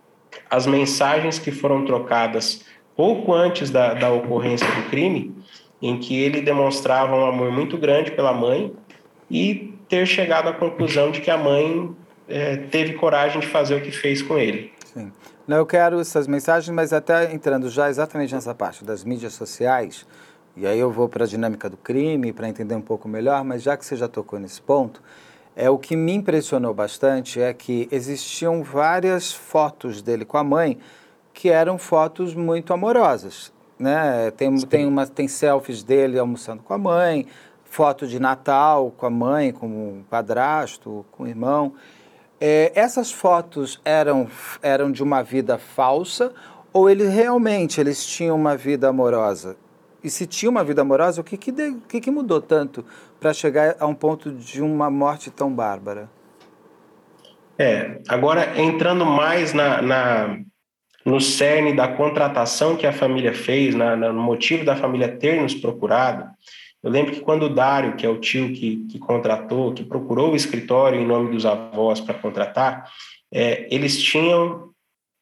as 0.50 0.68
mensagens 0.68 1.40
que 1.40 1.52
foram 1.52 1.84
trocadas 1.86 2.64
pouco 2.96 3.34
antes 3.34 3.72
da, 3.72 3.96
da 3.96 4.12
ocorrência 4.12 4.68
do 4.68 4.90
crime 4.90 5.34
em 5.82 5.98
que 5.98 6.20
ele 6.20 6.42
demonstrava 6.42 7.16
um 7.16 7.26
amor 7.26 7.52
muito 7.52 7.78
grande 7.78 8.12
pela 8.12 8.34
mãe 8.34 8.74
e 9.30 9.74
ter 9.88 10.06
chegado 10.06 10.50
à 10.50 10.54
conclusão 10.54 11.12
de 11.12 11.22
que 11.22 11.32
a 11.32 11.38
mãe 11.38 11.96
é, 12.30 12.58
teve 12.58 12.94
coragem 12.94 13.40
de 13.40 13.48
fazer 13.48 13.76
o 13.76 13.82
que 13.82 13.92
fez 13.92 14.22
com 14.22 14.38
ele. 14.38 14.72
Sim. 14.86 15.12
Não, 15.48 15.58
eu 15.58 15.66
quero 15.66 16.00
essas 16.00 16.28
mensagens, 16.28 16.74
mas 16.74 16.94
até 16.94 17.34
entrando 17.34 17.70
já 17.70 17.90
exatamente 17.90 18.34
nessa 18.34 18.54
parte 18.54 18.84
das 18.84 19.04
mídias 19.04 19.34
sociais, 19.34 20.06
e 20.56 20.68
aí 20.68 20.80
eu 20.80 20.92
vou 20.92 21.10
para 21.10 21.26
a 21.26 21.28
dinâmica 21.28 21.70
do 21.70 21.78
crime 21.78 22.32
para 22.32 22.48
entender 22.48 22.76
um 22.76 22.82
pouco 22.82 23.08
melhor, 23.08 23.44
mas 23.44 23.64
já 23.64 23.76
que 23.76 23.86
você 23.86 23.96
já 23.96 24.08
tocou 24.08 24.40
nesse 24.40 24.62
ponto, 24.62 25.02
é 25.56 25.70
o 25.70 25.78
que 25.78 25.96
me 25.96 26.14
impressionou 26.14 26.74
bastante 26.74 27.42
é 27.42 27.54
que 27.54 27.88
existiam 27.92 28.62
várias 28.64 29.34
fotos 29.34 30.02
dele 30.02 30.24
com 30.24 30.38
a 30.38 30.44
mãe 30.44 30.78
que 31.34 31.50
eram 31.50 31.78
fotos 31.78 32.36
muito 32.36 32.72
amorosas 32.74 33.52
né? 33.80 34.30
Tem, 34.32 34.56
tem, 34.60 34.86
uma, 34.86 35.08
tem 35.08 35.28
selfies 35.28 35.82
dele 35.82 36.20
almoçando 36.20 36.62
com 36.62 36.74
a 36.74 36.78
mãe, 36.78 37.26
foto 37.64 38.06
de 38.06 38.20
Natal 38.20 38.92
com 38.98 39.06
a 39.06 39.10
mãe, 39.10 39.54
com 39.54 39.68
o 39.68 40.06
padrasto, 40.10 41.06
com 41.12 41.24
o 41.24 41.28
irmão. 41.28 41.74
É, 42.42 42.72
essas 42.74 43.12
fotos 43.12 43.82
eram, 43.84 44.28
eram 44.62 44.92
de 44.92 45.04
uma 45.04 45.22
vida 45.22 45.58
falsa 45.58 46.34
ou 46.72 46.90
eles 46.90 47.14
realmente 47.14 47.82
eles 47.82 48.06
tinham 48.06 48.36
uma 48.36 48.56
vida 48.56 48.88
amorosa? 48.88 49.58
E 50.04 50.10
se 50.10 50.26
tinha 50.26 50.50
uma 50.50 50.64
vida 50.64 50.82
amorosa, 50.82 51.20
o 51.20 51.24
que, 51.24 51.36
que, 51.36 51.52
de, 51.52 51.76
que, 51.90 52.00
que 52.00 52.12
mudou 52.12 52.42
tanto 52.42 52.86
para 53.20 53.34
chegar 53.34 53.76
a 53.80 53.86
um 53.86 53.94
ponto 53.94 54.32
de 54.32 54.62
uma 54.62 54.90
morte 54.90 55.30
tão 55.30 55.52
bárbara? 55.52 56.10
É, 57.58 58.00
agora 58.08 58.58
entrando 58.58 59.06
mais 59.06 59.54
na, 59.54 59.82
na 59.82 60.40
no 61.06 61.20
cerne 61.20 61.74
da 61.74 61.88
contratação 61.88 62.76
que 62.76 62.86
a 62.86 62.94
família 62.94 63.34
fez, 63.34 63.74
na, 63.74 63.96
na, 63.96 64.14
no 64.14 64.22
motivo 64.22 64.64
da 64.64 64.76
família 64.76 65.08
ter 65.10 65.42
nos 65.42 65.56
procurado. 65.56 66.30
Eu 66.82 66.90
lembro 66.90 67.12
que 67.12 67.20
quando 67.20 67.44
o 67.44 67.54
Dário, 67.54 67.96
que 67.96 68.06
é 68.06 68.10
o 68.10 68.20
tio 68.20 68.54
que, 68.54 68.88
que 68.90 69.00
contratou, 69.00 69.74
que 69.74 69.84
procurou 69.84 70.32
o 70.32 70.36
escritório 70.36 71.00
em 71.00 71.06
nome 71.06 71.32
dos 71.32 71.46
avós 71.46 72.00
para 72.00 72.14
contratar, 72.14 72.90
é, 73.32 73.68
eles 73.70 74.02
tinham 74.02 74.70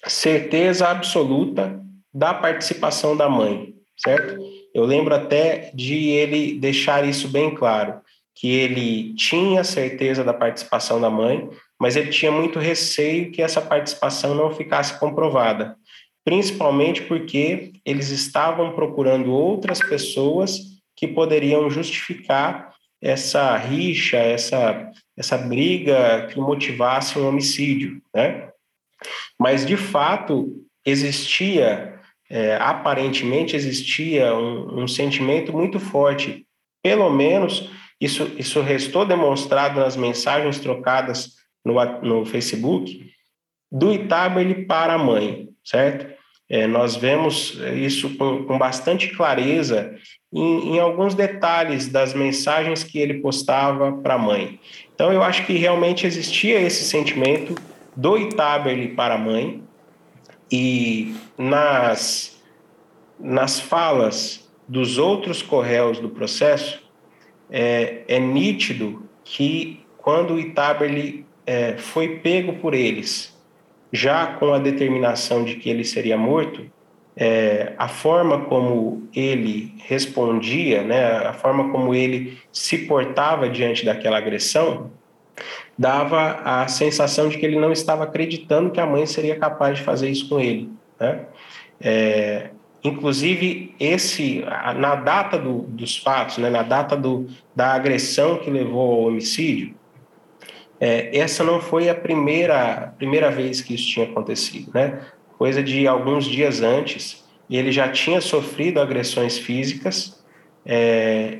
certeza 0.05 0.87
absoluta 0.87 1.81
da 2.13 2.33
participação 2.33 3.17
da 3.17 3.27
mãe, 3.27 3.73
certo? 3.97 4.39
Eu 4.73 4.85
lembro 4.85 5.15
até 5.15 5.71
de 5.73 6.09
ele 6.09 6.53
deixar 6.59 7.07
isso 7.07 7.27
bem 7.27 7.53
claro, 7.53 7.99
que 8.35 8.47
ele 8.47 9.15
tinha 9.15 9.63
certeza 9.63 10.23
da 10.23 10.33
participação 10.33 11.01
da 11.01 11.09
mãe, 11.09 11.49
mas 11.79 11.95
ele 11.95 12.11
tinha 12.11 12.31
muito 12.31 12.59
receio 12.59 13.31
que 13.31 13.41
essa 13.41 13.59
participação 13.59 14.35
não 14.35 14.53
ficasse 14.53 14.99
comprovada, 14.99 15.75
principalmente 16.23 17.01
porque 17.01 17.71
eles 17.83 18.09
estavam 18.09 18.73
procurando 18.73 19.31
outras 19.31 19.79
pessoas 19.79 20.76
que 20.97 21.07
poderiam 21.07 21.69
justificar 21.69 22.73
essa 23.01 23.55
rixa, 23.55 24.17
essa, 24.17 24.91
essa 25.15 25.37
briga 25.37 26.27
que 26.27 26.39
motivasse 26.39 27.17
um 27.19 27.27
homicídio, 27.27 28.01
né? 28.13 28.49
Mas, 29.39 29.63
de 29.63 29.77
fato, 29.77 30.65
existia, 30.83 31.99
é, 32.27 32.55
aparentemente 32.55 33.55
existia 33.55 34.33
um, 34.33 34.83
um 34.83 34.87
sentimento 34.87 35.53
muito 35.53 35.79
forte, 35.79 36.47
pelo 36.81 37.09
menos 37.11 37.69
isso, 38.01 38.31
isso 38.37 38.61
restou 38.61 39.05
demonstrado 39.05 39.79
nas 39.79 39.95
mensagens 39.95 40.59
trocadas 40.59 41.35
no, 41.63 41.73
no 42.01 42.25
Facebook, 42.25 43.11
do 43.71 43.93
Itabeli 43.93 44.65
para 44.65 44.93
a 44.93 44.97
mãe, 44.97 45.49
certo? 45.63 46.17
É, 46.49 46.65
nós 46.65 46.95
vemos 46.95 47.59
isso 47.75 48.15
com, 48.15 48.45
com 48.45 48.57
bastante 48.57 49.09
clareza 49.09 49.93
em, 50.31 50.75
em, 50.75 50.79
alguns 50.79 51.15
detalhes 51.15 51.87
das 51.87 52.13
mensagens 52.13 52.83
que 52.83 52.99
ele 52.99 53.15
postava 53.15 53.91
para 53.93 54.15
a 54.15 54.17
mãe. 54.17 54.59
Então, 54.93 55.11
eu 55.11 55.23
acho 55.23 55.45
que 55.45 55.53
realmente 55.53 56.05
existia 56.05 56.59
esse 56.59 56.83
sentimento 56.83 57.55
do 57.95 58.17
Itaberli 58.17 58.89
para 58.89 59.15
a 59.15 59.17
mãe, 59.17 59.63
e 60.51 61.13
nas, 61.37 62.41
nas 63.19 63.59
falas 63.59 64.49
dos 64.67 64.97
outros 64.97 65.41
corréus 65.41 65.99
do 65.99 66.09
processo, 66.09 66.81
é, 67.49 68.03
é 68.07 68.19
nítido 68.19 69.03
que 69.23 69.85
quando 69.97 70.35
o 70.35 70.39
Itaberli 70.39 71.25
é, 71.45 71.77
foi 71.77 72.19
pego 72.19 72.53
por 72.53 72.73
eles, 72.73 73.35
já 73.91 74.27
com 74.33 74.53
a 74.53 74.59
determinação 74.59 75.43
de 75.43 75.55
que 75.55 75.69
ele 75.69 75.83
seria 75.83 76.17
morto, 76.17 76.69
é, 77.17 77.73
a 77.79 77.87
forma 77.87 78.45
como 78.45 79.09
ele 79.13 79.73
respondia, 79.79 80.83
né, 80.83 81.17
a 81.17 81.33
forma 81.33 81.71
como 81.71 81.95
ele 81.95 82.37
se 82.51 82.77
portava 82.85 83.49
diante 83.49 83.83
daquela 83.83 84.19
agressão, 84.19 84.91
dava 85.75 86.39
a 86.43 86.67
sensação 86.67 87.27
de 87.27 87.37
que 87.37 87.45
ele 87.45 87.59
não 87.59 87.71
estava 87.71 88.03
acreditando 88.03 88.69
que 88.69 88.79
a 88.79 88.85
mãe 88.85 89.05
seria 89.07 89.35
capaz 89.35 89.79
de 89.79 89.83
fazer 89.83 90.09
isso 90.09 90.29
com 90.29 90.39
ele. 90.39 90.69
Né? 90.99 91.21
É, 91.81 92.49
inclusive, 92.83 93.73
esse, 93.79 94.43
na 94.75 94.95
data 94.95 95.39
do, 95.39 95.61
dos 95.61 95.97
fatos, 95.97 96.37
né, 96.37 96.51
na 96.51 96.61
data 96.61 96.95
do, 96.95 97.27
da 97.55 97.73
agressão 97.73 98.37
que 98.37 98.51
levou 98.51 98.93
ao 98.93 99.01
homicídio, 99.07 99.73
é, 100.79 101.17
essa 101.17 101.43
não 101.43 101.59
foi 101.59 101.89
a 101.89 101.95
primeira, 101.95 102.93
primeira 102.95 103.31
vez 103.31 103.61
que 103.61 103.73
isso 103.73 103.87
tinha 103.87 104.05
acontecido. 104.05 104.71
Né? 104.71 105.01
Coisa 105.37 105.61
de 105.61 105.87
alguns 105.87 106.25
dias 106.25 106.61
antes, 106.61 107.23
ele 107.49 107.71
já 107.71 107.89
tinha 107.89 108.19
sofrido 108.19 108.81
agressões 108.81 109.37
físicas, 109.37 110.23
é, 110.65 111.39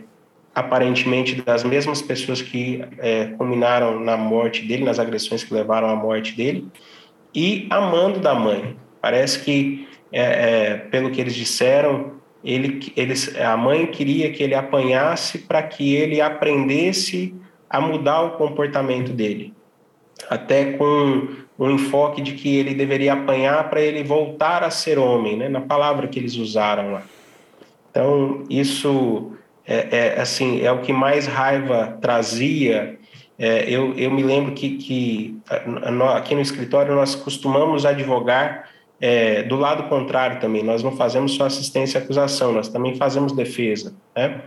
aparentemente 0.54 1.42
das 1.42 1.64
mesmas 1.64 2.02
pessoas 2.02 2.42
que 2.42 2.84
é, 3.00 3.26
culminaram 3.38 4.00
na 4.00 4.16
morte 4.16 4.66
dele, 4.66 4.84
nas 4.84 5.00
agressões 5.00 5.44
que 5.44 5.54
levaram 5.54 5.90
à 5.90 5.96
morte 5.96 6.36
dele, 6.36 6.68
e 7.34 7.68
amando 7.70 8.20
da 8.20 8.34
mãe. 8.34 8.78
Parece 9.02 9.44
que, 9.44 9.88
é, 10.12 10.22
é, 10.22 10.78
pelo 10.78 11.12
que 11.12 11.22
eles 11.22 11.36
disseram, 11.36 12.14
ele, 12.44 12.92
eles, 12.96 13.36
a 13.36 13.58
mãe 13.58 13.86
queria 13.88 14.32
que 14.32 14.42
ele 14.42 14.56
apanhasse 14.56 15.40
para 15.40 15.62
que 15.62 15.94
ele 15.94 16.22
aprendesse 16.22 17.36
a 17.70 17.82
mudar 17.82 18.22
o 18.22 18.32
comportamento 18.32 19.12
dele, 19.12 19.54
até 20.30 20.74
com 20.74 21.28
um 21.60 21.72
enfoque 21.72 22.22
de 22.22 22.34
que 22.34 22.56
ele 22.56 22.74
deveria 22.74 23.14
apanhar 23.14 23.70
para 23.70 23.82
ele 23.82 24.04
voltar 24.04 24.64
a 24.64 24.70
ser 24.70 25.00
homem, 25.00 25.36
né? 25.36 25.50
na 25.50 25.62
palavra 25.62 26.08
que 26.08 26.20
eles 26.20 26.36
usaram 26.36 26.94
lá. 26.94 27.04
Então, 27.90 28.44
isso 28.50 29.32
é, 29.66 30.16
é, 30.16 30.22
assim, 30.22 30.62
é 30.62 30.72
o 30.72 30.82
que 30.82 30.94
mais 30.94 31.26
raiva 31.26 31.98
trazia. 32.00 33.00
É, 33.40 33.70
eu, 33.70 33.94
eu 33.96 34.12
me 34.12 34.22
lembro 34.22 34.54
que, 34.54 34.78
que 34.78 35.40
aqui 36.16 36.36
no 36.36 36.42
escritório 36.42 36.94
nós 36.94 37.16
costumamos 37.16 37.86
advogar 37.86 38.70
é, 39.02 39.44
do 39.44 39.56
lado 39.56 39.84
contrário 39.90 40.40
também. 40.40 40.64
Nós 40.64 40.84
não 40.84 40.96
fazemos 40.96 41.34
só 41.34 41.46
assistência 41.46 41.98
e 41.98 42.04
acusação, 42.04 42.52
nós 42.52 42.70
também 42.70 42.96
fazemos 42.96 43.32
defesa. 43.34 43.96
Né? 44.16 44.42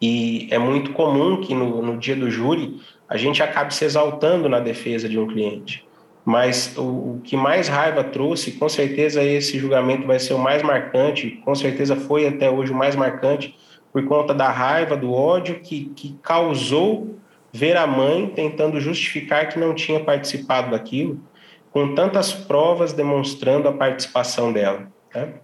E 0.00 0.48
é 0.50 0.58
muito 0.58 0.92
comum 0.92 1.40
que 1.40 1.54
no, 1.54 1.82
no 1.82 1.96
dia 1.98 2.14
do 2.16 2.30
júri 2.30 2.80
a 3.08 3.16
gente 3.16 3.42
acabe 3.42 3.74
se 3.74 3.84
exaltando 3.84 4.48
na 4.48 4.60
defesa 4.60 5.08
de 5.08 5.18
um 5.18 5.26
cliente. 5.26 5.84
Mas 6.24 6.74
o, 6.76 6.82
o, 6.82 7.20
que 7.22 7.36
mais 7.36 7.68
raiva 7.68 8.02
trouxe, 8.02 8.52
com 8.52 8.68
certeza 8.68 9.22
esse 9.22 9.58
julgamento 9.58 10.06
vai 10.06 10.18
ser 10.18 10.32
o 10.32 10.38
mais 10.38 10.62
marcante, 10.62 11.42
com 11.44 11.54
certeza 11.54 11.94
foi 11.94 12.26
até 12.26 12.50
hoje 12.50 12.72
o 12.72 12.74
mais 12.74 12.96
marcante, 12.96 13.54
por 13.92 14.04
conta 14.06 14.32
da 14.32 14.50
raiva, 14.50 14.96
do 14.96 15.12
ódio 15.12 15.60
que, 15.60 15.86
que 15.94 16.16
causou 16.22 17.14
ver 17.52 17.76
a 17.76 17.86
mãe 17.86 18.26
tentando 18.34 18.80
justificar 18.80 19.48
que 19.48 19.58
não 19.58 19.74
tinha 19.74 20.00
participado 20.00 20.72
daquilo, 20.72 21.20
com 21.70 21.94
tantas 21.94 22.32
provas 22.32 22.92
demonstrando 22.92 23.68
a 23.68 23.72
participação 23.72 24.52
dela. 24.52 24.88
Né? 25.14 25.34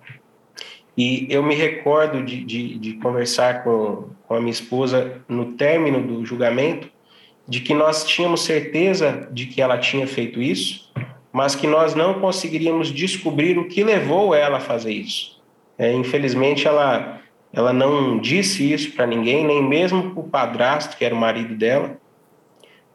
E 0.97 1.27
eu 1.31 1.43
me 1.43 1.55
recordo 1.55 2.25
de, 2.25 2.45
de, 2.45 2.79
de 2.79 2.93
conversar 2.95 3.63
com, 3.63 4.09
com 4.27 4.35
a 4.35 4.41
minha 4.41 4.51
esposa 4.51 5.23
no 5.29 5.53
término 5.53 6.03
do 6.03 6.27
julgamento, 6.27 6.91
de 7.51 7.61
que 7.61 7.75
nós 7.75 8.05
tínhamos 8.05 8.45
certeza 8.45 9.29
de 9.33 9.45
que 9.45 9.61
ela 9.61 9.77
tinha 9.77 10.07
feito 10.07 10.41
isso, 10.41 10.89
mas 11.33 11.57
que 11.57 11.67
nós 11.67 11.97
não 11.97 12.21
conseguiríamos 12.21 12.93
descobrir 12.93 13.59
o 13.59 13.67
que 13.67 13.83
levou 13.83 14.33
ela 14.33 14.59
a 14.59 14.61
fazer 14.61 14.93
isso. 14.93 15.43
É, 15.77 15.93
infelizmente, 15.93 16.69
ela 16.69 17.21
ela 17.53 17.73
não 17.73 18.21
disse 18.21 18.73
isso 18.73 18.93
para 18.93 19.05
ninguém, 19.05 19.45
nem 19.45 19.61
mesmo 19.61 20.13
para 20.13 20.21
o 20.21 20.29
padrasto, 20.29 20.97
que 20.97 21.05
era 21.05 21.13
o 21.13 21.19
marido 21.19 21.57
dela. 21.57 21.99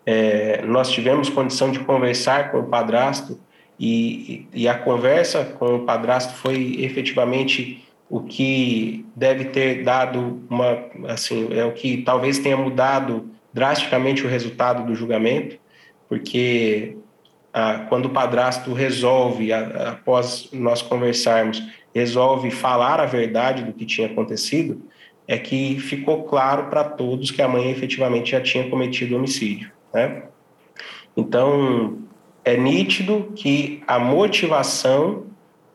É, 0.06 0.62
nós 0.62 0.89
tivemos 0.89 1.28
condição 1.28 1.70
de 1.70 1.80
conversar 1.80 2.52
com 2.52 2.60
o 2.60 2.68
padrasto 2.68 3.38
e, 3.78 4.48
e, 4.54 4.70
a 4.70 4.74
conversa 4.74 5.44
com 5.44 5.76
o 5.76 5.80
padrasto 5.80 6.34
foi 6.36 6.78
efetivamente 6.80 7.84
o 8.10 8.22
que 8.22 9.06
deve 9.13 9.46
ter 9.46 9.84
dado 9.84 10.41
uma, 10.50 10.86
assim, 11.10 11.50
é 11.52 11.65
o 11.65 11.74
que 11.74 11.98
talvez 11.98 12.39
tenha 12.39 12.56
mudado 12.56 13.35
drasticamente 13.56 14.26
o 14.26 14.28
resultado 14.28 14.86
do 14.86 14.94
julgamento, 14.94 15.58
porque 16.10 16.98
ah, 17.54 17.86
quando 17.88 18.08
o 18.08 18.10
padrasto 18.10 18.74
resolve, 18.74 19.54
após 19.54 20.50
nós 20.52 20.82
conversarmos, 20.82 21.63
resolve 21.94 22.52
falar 22.52 23.00
a 23.00 23.06
verdade 23.06 23.63
do 23.63 23.72
que 23.72 23.86
tinha 23.86 24.08
acontecido, 24.08 24.82
é 25.26 25.38
que 25.38 25.80
ficou 25.80 26.26
claro 26.26 26.65
para 26.65 26.84
todos 26.84 27.32
que 27.32 27.41
a 27.41 27.48
mãe 27.48 27.72
efetivamente 27.72 28.32
já 28.32 28.41
tinha 28.41 28.70
cometido 28.70 29.15
homicídio. 29.15 29.72
Né? 29.94 30.24
Então, 31.15 32.00
é 32.44 32.58
nítido 32.58 33.32
que 33.38 33.82
a 33.88 33.98
motivação 33.98 35.28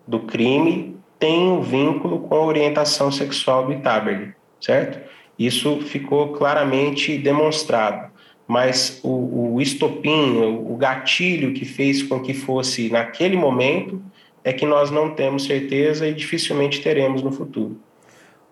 do 0.07 0.21
crime 0.21 0.99
tem 1.19 1.49
um 1.49 1.62
vínculo 1.62 2.21
com 2.21 2.35
a 2.35 2.45
orientação 2.45 3.11
sexual 3.11 3.64
do 3.64 3.73
Itaberli, 3.73 4.35
certo? 4.61 5.01
Isso 5.40 5.81
ficou 5.81 6.35
claramente 6.35 7.16
demonstrado. 7.16 8.11
Mas 8.46 9.00
o, 9.03 9.55
o 9.55 9.61
estopim, 9.62 10.37
o 10.37 10.76
gatilho 10.76 11.55
que 11.55 11.64
fez 11.64 12.03
com 12.03 12.20
que 12.20 12.35
fosse 12.35 12.90
naquele 12.90 13.37
momento, 13.37 14.03
é 14.44 14.53
que 14.53 14.66
nós 14.66 14.90
não 14.90 15.14
temos 15.14 15.44
certeza 15.44 16.07
e 16.07 16.12
dificilmente 16.12 16.83
teremos 16.83 17.22
no 17.22 17.33
futuro. 17.33 17.81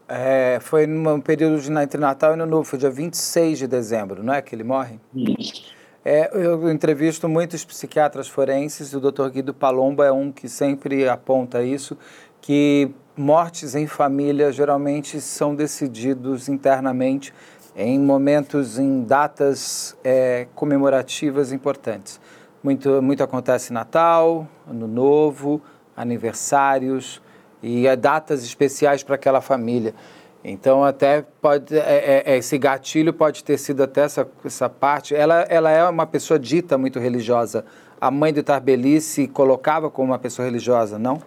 É, 0.08 0.58
foi 0.62 0.86
num 0.86 1.20
período 1.20 1.60
de, 1.60 1.70
entre 1.70 2.00
Natal 2.00 2.30
e 2.30 2.34
Ano 2.34 2.46
Novo, 2.46 2.64
foi 2.64 2.78
dia 2.78 2.88
26 2.88 3.58
de 3.58 3.66
dezembro, 3.66 4.22
não 4.22 4.32
é 4.32 4.40
que 4.40 4.54
ele 4.54 4.64
morre? 4.64 4.98
Isso. 5.14 5.76
É, 6.02 6.30
eu 6.32 6.70
entrevisto 6.70 7.28
muitos 7.28 7.66
psiquiatras 7.66 8.28
forenses 8.28 8.92
e 8.92 8.96
o 8.96 9.00
Dr. 9.00 9.28
Guido 9.28 9.52
Palomba 9.52 10.06
é 10.06 10.12
um 10.12 10.32
que 10.32 10.48
sempre 10.48 11.06
aponta 11.06 11.62
isso, 11.62 11.98
que 12.40 12.90
mortes 13.18 13.74
em 13.74 13.86
família 13.86 14.52
geralmente 14.52 15.20
são 15.20 15.54
decididos 15.54 16.48
internamente 16.48 17.34
em 17.76 17.98
momentos, 17.98 18.78
em 18.78 19.02
datas 19.02 19.96
é, 20.02 20.46
comemorativas 20.54 21.52
importantes. 21.52 22.20
Muito, 22.62 23.00
muito 23.00 23.22
acontece 23.22 23.72
Natal, 23.72 24.48
Ano 24.68 24.88
Novo, 24.88 25.62
aniversários 25.96 27.22
e 27.62 27.86
é 27.86 27.94
datas 27.94 28.42
especiais 28.42 29.02
para 29.02 29.14
aquela 29.14 29.40
família. 29.40 29.94
Então, 30.42 30.84
até 30.84 31.24
pode, 31.40 31.76
é, 31.76 32.22
é, 32.26 32.32
é, 32.32 32.36
esse 32.36 32.56
gatilho 32.58 33.12
pode 33.12 33.44
ter 33.44 33.58
sido 33.58 33.82
até 33.82 34.02
essa, 34.02 34.26
essa 34.44 34.68
parte. 34.68 35.14
Ela, 35.14 35.42
ela 35.42 35.70
é 35.70 35.88
uma 35.88 36.06
pessoa 36.06 36.38
dita 36.38 36.78
muito 36.78 36.98
religiosa. 36.98 37.64
A 38.00 38.10
mãe 38.10 38.32
do 38.32 38.42
Tarbeli 38.42 39.00
se 39.00 39.26
colocava 39.26 39.90
como 39.90 40.12
uma 40.12 40.18
pessoa 40.18 40.46
religiosa, 40.46 40.98
não? 40.98 41.20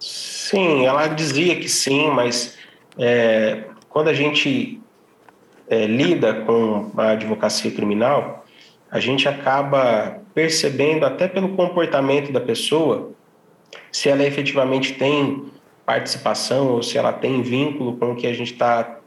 Sim, 0.00 0.31
ela 0.84 1.06
dizia 1.08 1.56
que 1.56 1.68
sim, 1.68 2.08
mas 2.08 2.58
é, 2.98 3.64
quando 3.88 4.08
a 4.08 4.14
gente 4.14 4.80
é, 5.68 5.86
lida 5.86 6.34
com 6.34 6.90
a 6.96 7.10
advocacia 7.10 7.70
criminal, 7.70 8.44
a 8.90 9.00
gente 9.00 9.28
acaba 9.28 10.20
percebendo, 10.34 11.04
até 11.04 11.28
pelo 11.28 11.50
comportamento 11.50 12.32
da 12.32 12.40
pessoa, 12.40 13.12
se 13.90 14.08
ela 14.08 14.24
efetivamente 14.24 14.94
tem 14.94 15.50
participação 15.84 16.72
ou 16.72 16.82
se 16.82 16.96
ela 16.96 17.12
tem 17.12 17.42
vínculo 17.42 17.96
com 17.96 18.12
o 18.12 18.16
que 18.16 18.26
a 18.26 18.32
gente 18.32 18.52
está 18.52 18.98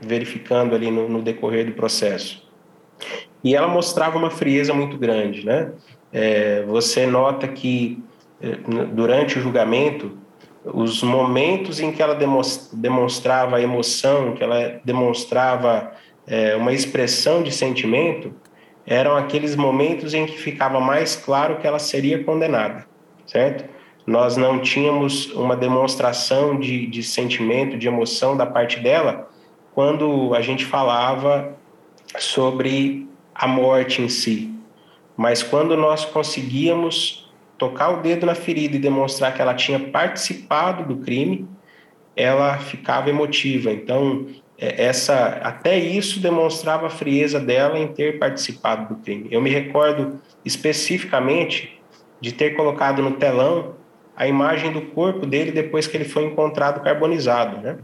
verificando 0.00 0.74
ali 0.74 0.90
no, 0.90 1.08
no, 1.08 1.22
decorrer 1.22 1.66
do 1.66 1.72
processo. 1.72 2.46
E 3.42 3.54
ela 3.54 3.68
mostrava 3.68 4.18
uma 4.18 4.30
frieza 4.30 4.72
muito 4.74 4.96
grande, 4.96 5.44
né? 5.44 5.72
É, 6.12 6.62
você 6.62 7.06
nota 7.06 7.46
que 7.48 8.02
é, 8.40 8.56
durante 8.92 9.38
o 9.38 9.42
julgamento, 9.42 10.16
os 10.64 11.02
momentos 11.02 11.80
em 11.80 11.92
que 11.92 12.02
ela 12.02 12.16
demonstrava 12.72 13.60
emoção, 13.60 14.34
que 14.34 14.42
ela 14.42 14.80
demonstrava 14.84 15.92
é, 16.26 16.56
uma 16.56 16.72
expressão 16.72 17.42
de 17.42 17.52
sentimento, 17.52 18.34
eram 18.86 19.16
aqueles 19.16 19.54
momentos 19.54 20.14
em 20.14 20.26
que 20.26 20.38
ficava 20.38 20.80
mais 20.80 21.16
claro 21.16 21.56
que 21.56 21.66
ela 21.66 21.78
seria 21.78 22.24
condenada, 22.24 22.86
certo? 23.26 23.78
nós 24.08 24.38
não 24.38 24.58
tínhamos 24.58 25.26
uma 25.34 25.54
demonstração 25.54 26.58
de, 26.58 26.86
de 26.86 27.02
sentimento, 27.02 27.76
de 27.76 27.86
emoção 27.86 28.34
da 28.34 28.46
parte 28.46 28.80
dela, 28.80 29.28
quando 29.74 30.34
a 30.34 30.40
gente 30.40 30.64
falava 30.64 31.54
sobre 32.18 33.06
a 33.34 33.46
morte 33.46 34.00
em 34.00 34.08
si. 34.08 34.50
Mas 35.14 35.42
quando 35.42 35.76
nós 35.76 36.06
conseguíamos 36.06 37.27
tocar 37.58 37.90
o 37.90 38.00
dedo 38.00 38.24
na 38.24 38.34
ferida 38.34 38.76
e 38.76 38.78
demonstrar 38.78 39.34
que 39.34 39.42
ela 39.42 39.54
tinha 39.54 39.80
participado 39.80 40.84
do 40.84 41.02
crime, 41.02 41.46
ela 42.14 42.56
ficava 42.58 43.10
emotiva. 43.10 43.70
Então, 43.70 44.26
é, 44.56 44.84
essa 44.86 45.40
até 45.42 45.78
isso 45.78 46.20
demonstrava 46.20 46.86
a 46.86 46.90
frieza 46.90 47.38
dela 47.38 47.78
em 47.78 47.88
ter 47.88 48.18
participado 48.18 48.94
do 48.94 49.00
crime. 49.02 49.28
Eu 49.30 49.40
me 49.40 49.50
recordo 49.50 50.20
especificamente 50.44 51.80
de 52.20 52.32
ter 52.32 52.56
colocado 52.56 53.02
no 53.02 53.12
telão 53.12 53.76
a 54.16 54.26
imagem 54.26 54.72
do 54.72 54.82
corpo 54.82 55.24
dele 55.24 55.52
depois 55.52 55.86
que 55.86 55.96
ele 55.96 56.04
foi 56.04 56.24
encontrado 56.24 56.82
carbonizado, 56.82 57.60
né? 57.60 57.78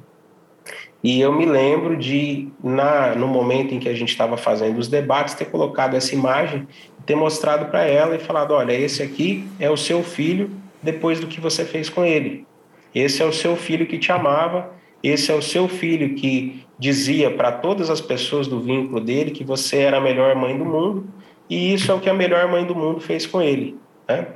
E 1.02 1.20
eu 1.20 1.30
me 1.30 1.44
lembro 1.44 1.96
de, 1.96 2.48
na, 2.62 3.14
no 3.14 3.28
momento 3.28 3.74
em 3.74 3.78
que 3.78 3.88
a 3.88 3.94
gente 3.94 4.08
estava 4.08 4.38
fazendo 4.38 4.78
os 4.78 4.88
debates, 4.88 5.34
ter 5.34 5.44
colocado 5.44 5.94
essa 5.94 6.14
imagem, 6.14 6.66
ter 7.04 7.14
mostrado 7.14 7.66
para 7.66 7.84
ela 7.84 8.16
e 8.16 8.18
falado: 8.18 8.52
olha, 8.52 8.72
esse 8.72 9.02
aqui 9.02 9.46
é 9.58 9.70
o 9.70 9.76
seu 9.76 10.02
filho 10.02 10.50
depois 10.82 11.20
do 11.20 11.26
que 11.26 11.40
você 11.40 11.64
fez 11.64 11.88
com 11.88 12.04
ele. 12.04 12.46
Esse 12.94 13.22
é 13.22 13.24
o 13.24 13.32
seu 13.32 13.56
filho 13.56 13.86
que 13.86 13.98
te 13.98 14.12
amava, 14.12 14.70
esse 15.02 15.30
é 15.30 15.34
o 15.34 15.42
seu 15.42 15.68
filho 15.68 16.14
que 16.14 16.64
dizia 16.78 17.30
para 17.30 17.52
todas 17.52 17.90
as 17.90 18.00
pessoas 18.00 18.46
do 18.46 18.60
vínculo 18.60 19.00
dele 19.00 19.30
que 19.30 19.44
você 19.44 19.78
era 19.78 19.98
a 19.98 20.00
melhor 20.00 20.34
mãe 20.34 20.56
do 20.56 20.64
mundo, 20.64 21.06
e 21.48 21.74
isso 21.74 21.90
é 21.90 21.94
o 21.94 22.00
que 22.00 22.10
a 22.10 22.14
melhor 22.14 22.48
mãe 22.48 22.64
do 22.64 22.74
mundo 22.74 23.00
fez 23.00 23.26
com 23.26 23.42
ele. 23.42 23.76
Né? 24.08 24.28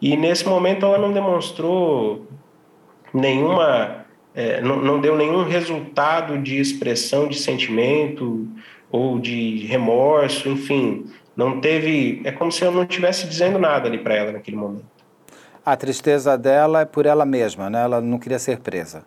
E 0.00 0.16
nesse 0.16 0.46
momento 0.46 0.86
ela 0.86 0.98
não 0.98 1.12
demonstrou 1.12 2.26
nenhuma 3.12 4.04
é, 4.34 4.60
não, 4.60 4.76
não 4.76 5.00
deu 5.00 5.16
nenhum 5.16 5.44
resultado 5.44 6.38
de 6.38 6.58
expressão 6.58 7.28
de 7.28 7.38
sentimento 7.38 8.48
ou 8.90 9.18
de 9.18 9.58
remorso, 9.66 10.48
enfim, 10.48 11.06
não 11.36 11.60
teve. 11.60 12.20
É 12.24 12.32
como 12.32 12.50
se 12.50 12.64
eu 12.64 12.70
não 12.70 12.82
estivesse 12.82 13.26
dizendo 13.26 13.58
nada 13.58 13.88
ali 13.88 13.98
para 13.98 14.14
ela 14.14 14.32
naquele 14.32 14.56
momento. 14.56 14.84
A 15.64 15.76
tristeza 15.76 16.36
dela 16.36 16.82
é 16.82 16.84
por 16.84 17.06
ela 17.06 17.24
mesma, 17.24 17.70
né? 17.70 17.82
Ela 17.82 18.00
não 18.00 18.18
queria 18.18 18.38
ser 18.38 18.58
presa. 18.58 19.04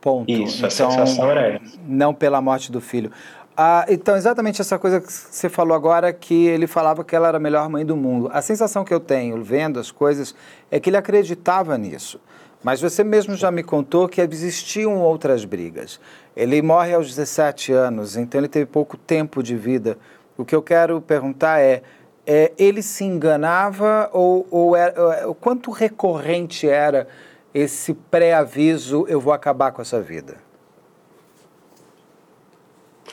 Ponto. 0.00 0.30
Isso, 0.30 0.58
então, 0.58 0.68
a 0.68 0.70
sensação 0.70 1.30
era 1.30 1.54
essa. 1.54 1.78
Não 1.86 2.12
pela 2.12 2.40
morte 2.40 2.70
do 2.70 2.80
filho. 2.80 3.10
Ah, 3.56 3.86
então, 3.88 4.16
exatamente 4.16 4.60
essa 4.60 4.78
coisa 4.78 5.00
que 5.00 5.10
você 5.10 5.48
falou 5.48 5.74
agora, 5.76 6.12
que 6.12 6.46
ele 6.46 6.66
falava 6.66 7.04
que 7.04 7.14
ela 7.14 7.28
era 7.28 7.36
a 7.36 7.40
melhor 7.40 7.68
mãe 7.68 7.86
do 7.86 7.96
mundo. 7.96 8.28
A 8.32 8.42
sensação 8.42 8.84
que 8.84 8.92
eu 8.92 9.00
tenho 9.00 9.42
vendo 9.42 9.78
as 9.78 9.90
coisas 9.90 10.34
é 10.70 10.78
que 10.78 10.90
ele 10.90 10.96
acreditava 10.96 11.78
nisso. 11.78 12.20
Mas 12.64 12.80
você 12.80 13.04
mesmo 13.04 13.36
já 13.36 13.50
me 13.50 13.62
contou 13.62 14.08
que 14.08 14.20
existiam 14.20 14.98
outras 14.98 15.44
brigas. 15.44 16.00
Ele 16.34 16.60
morre 16.62 16.94
aos 16.94 17.08
17 17.08 17.72
anos, 17.72 18.16
então 18.16 18.40
ele 18.40 18.48
teve 18.48 18.66
pouco 18.66 18.96
tempo 18.96 19.42
de 19.42 19.54
vida. 19.54 19.96
O 20.36 20.44
que 20.44 20.54
eu 20.54 20.62
quero 20.62 21.00
perguntar 21.00 21.60
é, 21.60 21.82
é 22.26 22.52
ele 22.58 22.82
se 22.82 23.04
enganava 23.04 24.10
ou, 24.12 24.46
ou 24.50 24.76
era, 24.76 25.28
o 25.28 25.34
quanto 25.34 25.70
recorrente 25.70 26.68
era 26.68 27.06
esse 27.52 27.94
pré-aviso, 27.94 29.06
eu 29.08 29.20
vou 29.20 29.32
acabar 29.32 29.70
com 29.72 29.80
essa 29.80 30.00
vida? 30.00 30.36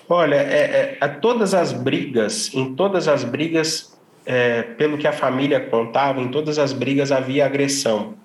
Olha, 0.10 0.36
é, 0.36 0.98
é, 1.00 1.08
todas 1.08 1.54
as 1.54 1.72
brigas, 1.72 2.54
em 2.54 2.76
todas 2.76 3.08
as 3.08 3.24
brigas, 3.24 3.98
é, 4.26 4.64
pelo 4.64 4.98
que 4.98 5.08
a 5.08 5.14
família 5.14 5.60
contava, 5.60 6.20
em 6.20 6.30
todas 6.30 6.58
as 6.58 6.74
brigas 6.74 7.12
havia 7.12 7.46
agressão 7.46 8.16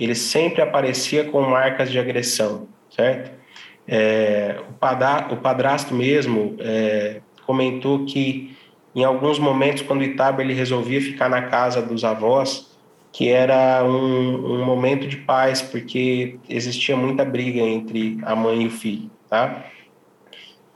ele 0.00 0.14
sempre 0.14 0.62
aparecia 0.62 1.24
com 1.24 1.42
marcas 1.42 1.90
de 1.90 1.98
agressão, 1.98 2.68
certo? 2.88 3.38
É, 3.86 4.56
o, 4.68 4.72
padra, 4.74 5.28
o 5.30 5.36
padrasto 5.36 5.94
mesmo 5.94 6.56
é, 6.60 7.20
comentou 7.50 8.04
que 8.04 8.56
em 8.94 9.02
alguns 9.02 9.38
momentos, 9.38 9.82
quando 9.82 10.00
o 10.02 10.04
Itaba 10.04 10.40
ele 10.40 10.54
resolvia 10.54 11.00
ficar 11.00 11.28
na 11.28 11.42
casa 11.42 11.82
dos 11.82 12.04
avós, 12.04 12.70
que 13.12 13.28
era 13.28 13.82
um, 13.84 14.60
um 14.60 14.64
momento 14.64 15.08
de 15.08 15.16
paz, 15.16 15.60
porque 15.60 16.36
existia 16.48 16.96
muita 16.96 17.24
briga 17.24 17.60
entre 17.60 18.18
a 18.22 18.36
mãe 18.36 18.62
e 18.62 18.66
o 18.68 18.70
filho, 18.70 19.10
tá? 19.28 19.64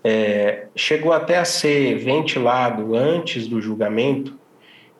É, 0.02 0.66
chegou 0.74 1.12
até 1.12 1.38
a 1.38 1.44
ser 1.44 1.96
ventilado 1.98 2.96
antes 2.96 3.46
do 3.46 3.60
julgamento 3.60 4.36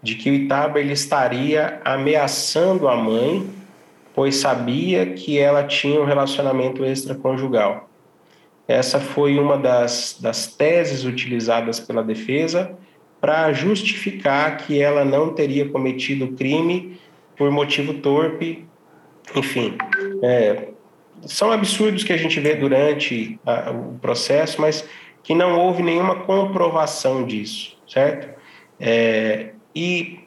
de 0.00 0.14
que 0.14 0.30
o 0.30 0.34
Itaba 0.34 0.78
ele 0.78 0.92
estaria 0.92 1.80
ameaçando 1.84 2.88
a 2.88 2.96
mãe 2.96 3.46
pois 4.14 4.36
sabia 4.36 5.04
que 5.06 5.38
ela 5.38 5.64
tinha 5.64 6.00
um 6.00 6.04
relacionamento 6.04 6.84
extraconjugal. 6.84 7.90
Essa 8.66 8.98
foi 8.98 9.38
uma 9.38 9.58
das, 9.58 10.18
das 10.20 10.46
teses 10.46 11.04
utilizadas 11.04 11.78
pela 11.78 12.02
defesa 12.02 12.76
para 13.20 13.52
justificar 13.52 14.56
que 14.58 14.80
ela 14.80 15.04
não 15.04 15.32
teria 15.32 15.68
cometido 15.68 16.28
crime 16.28 16.98
por 17.36 17.50
motivo 17.50 17.94
torpe. 17.94 18.66
Enfim, 19.34 19.76
é, 20.22 20.68
são 21.26 21.50
absurdos 21.50 22.04
que 22.04 22.12
a 22.12 22.16
gente 22.16 22.38
vê 22.40 22.54
durante 22.54 23.38
a, 23.44 23.70
o 23.70 23.98
processo, 23.98 24.60
mas 24.60 24.86
que 25.22 25.34
não 25.34 25.58
houve 25.58 25.82
nenhuma 25.82 26.16
comprovação 26.16 27.24
disso, 27.24 27.78
certo? 27.88 28.28
É, 28.78 29.50
e 29.74 30.20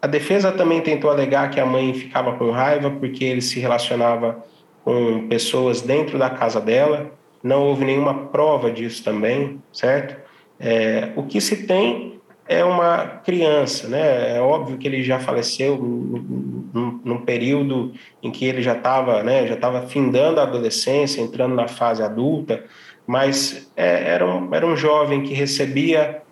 a 0.00 0.06
defesa 0.06 0.52
também 0.52 0.80
tentou 0.80 1.10
alegar 1.10 1.50
que 1.50 1.58
a 1.58 1.66
mãe 1.66 1.92
ficava 1.92 2.36
com 2.36 2.50
raiva 2.50 2.90
porque 2.90 3.24
ele 3.24 3.40
se 3.40 3.58
relacionava 3.58 4.44
com 4.84 5.26
pessoas 5.28 5.80
dentro 5.80 6.18
da 6.18 6.30
casa 6.30 6.60
dela. 6.60 7.10
Não 7.44 7.62
houve 7.62 7.84
nenhuma 7.84 8.28
prova 8.28 8.70
disso 8.70 9.04
também, 9.04 9.62
certo? 9.70 10.16
É, 10.58 11.12
o 11.14 11.24
que 11.24 11.42
se 11.42 11.66
tem 11.66 12.18
é 12.48 12.64
uma 12.64 13.20
criança, 13.22 13.86
né? 13.86 14.36
É 14.36 14.40
óbvio 14.40 14.78
que 14.78 14.88
ele 14.88 15.02
já 15.02 15.20
faleceu 15.20 15.76
num, 15.76 17.18
período 17.18 17.92
em 18.22 18.30
que 18.30 18.46
ele 18.46 18.62
já 18.62 18.72
estava, 18.72 19.22
né? 19.22 19.46
Já 19.46 19.54
estava 19.54 19.86
findando 19.86 20.40
a 20.40 20.44
adolescência, 20.44 21.20
entrando 21.20 21.54
na 21.54 21.68
fase 21.68 22.02
adulta, 22.02 22.64
mas 23.06 23.70
é, 23.76 24.12
era, 24.14 24.26
um, 24.26 24.54
era 24.54 24.66
um 24.66 24.74
jovem 24.74 25.22
que 25.22 25.34
recebia 25.34 26.22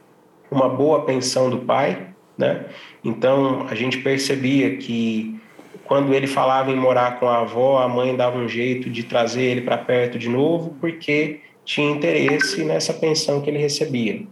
uma 0.50 0.68
boa 0.70 1.04
pensão 1.04 1.50
do 1.50 1.58
pai, 1.58 2.08
né? 2.38 2.64
Então 3.04 3.66
a 3.68 3.74
gente 3.74 3.98
percebia 3.98 4.78
que 4.78 5.38
quando 5.86 6.14
ele 6.14 6.26
falava 6.26 6.70
em 6.70 6.76
morar 6.76 7.18
com 7.18 7.26
a 7.28 7.40
avó, 7.40 7.82
a 7.82 7.88
mãe 7.88 8.14
dava 8.14 8.38
um 8.38 8.48
jeito 8.48 8.88
de 8.90 9.02
trazer 9.02 9.42
ele 9.42 9.60
para 9.62 9.78
perto 9.78 10.18
de 10.18 10.28
novo, 10.28 10.76
porque 10.80 11.40
tinha 11.64 11.90
interesse 11.90 12.64
nessa 12.64 12.92
pensão 12.92 13.40
que 13.40 13.50
ele 13.50 13.58
recebia. 13.58 14.22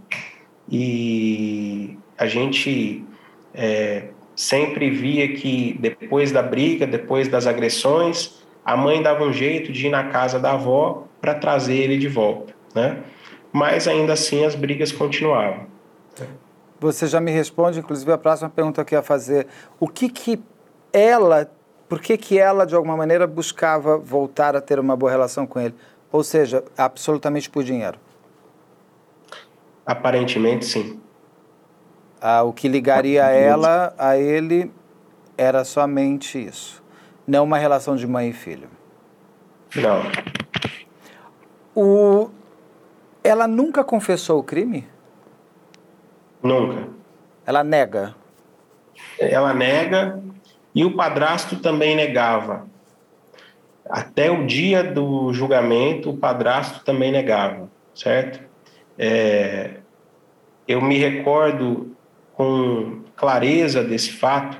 E 0.70 1.96
a 2.16 2.26
gente 2.26 3.04
é, 3.54 4.04
sempre 4.34 4.90
via 4.90 5.34
que 5.34 5.76
depois 5.80 6.32
da 6.32 6.42
briga, 6.42 6.86
depois 6.86 7.28
das 7.28 7.46
agressões, 7.46 8.40
a 8.64 8.76
mãe 8.76 9.02
dava 9.02 9.24
um 9.24 9.32
jeito 9.32 9.72
de 9.72 9.86
ir 9.86 9.90
na 9.90 10.04
casa 10.04 10.38
da 10.38 10.52
avó 10.52 11.04
para 11.20 11.34
trazer 11.34 11.76
ele 11.76 11.98
de 11.98 12.08
volta, 12.08 12.54
né? 12.74 12.98
Mas 13.52 13.88
ainda 13.88 14.12
assim 14.12 14.44
as 14.44 14.54
brigas 14.54 14.92
continuavam. 14.92 15.66
Você 16.78 17.06
já 17.06 17.20
me 17.20 17.30
responde, 17.30 17.78
inclusive, 17.78 18.10
a 18.10 18.16
próxima 18.16 18.48
pergunta 18.48 18.84
que 18.84 18.94
eu 18.94 18.98
ia 18.98 19.02
fazer. 19.02 19.46
O 19.78 19.86
que 19.86 20.08
que 20.08 20.40
ela, 20.92 21.50
por 21.88 22.00
que 22.00 22.16
que 22.16 22.38
ela, 22.38 22.66
de 22.66 22.74
alguma 22.74 22.96
maneira, 22.96 23.26
buscava 23.26 23.98
voltar 23.98 24.54
a 24.56 24.60
ter 24.60 24.78
uma 24.78 24.96
boa 24.96 25.10
relação 25.10 25.46
com 25.46 25.60
ele? 25.60 25.74
Ou 26.12 26.24
seja, 26.24 26.64
absolutamente 26.76 27.48
por 27.48 27.62
dinheiro? 27.62 27.98
Aparentemente, 29.86 30.66
sim. 30.66 31.00
Ah, 32.20 32.42
o 32.42 32.52
que 32.52 32.68
ligaria 32.68 33.24
ela 33.24 33.94
a 33.96 34.16
ele 34.16 34.70
era 35.36 35.64
somente 35.64 36.44
isso. 36.44 36.82
Não 37.26 37.44
uma 37.44 37.58
relação 37.58 37.96
de 37.96 38.06
mãe 38.06 38.30
e 38.30 38.32
filho. 38.32 38.68
Não. 39.74 40.02
O... 41.74 42.30
Ela 43.22 43.46
nunca 43.46 43.84
confessou 43.84 44.40
o 44.40 44.42
crime? 44.42 44.86
Nunca. 46.42 46.88
Ela 47.46 47.64
nega? 47.64 48.14
Ela 49.18 49.54
nega 49.54 50.20
e 50.74 50.84
o 50.84 50.94
padrasto 50.94 51.56
também 51.56 51.96
negava. 51.96 52.68
Até 53.88 54.30
o 54.30 54.46
dia 54.46 54.84
do 54.84 55.32
julgamento, 55.32 56.10
o 56.10 56.16
padrasto 56.16 56.84
também 56.84 57.10
negava, 57.10 57.68
certo? 57.94 58.40
É, 58.96 59.78
eu 60.68 60.80
me 60.80 60.96
recordo 60.96 61.96
com 62.34 63.02
clareza 63.16 63.82
desse 63.82 64.12
fato, 64.12 64.56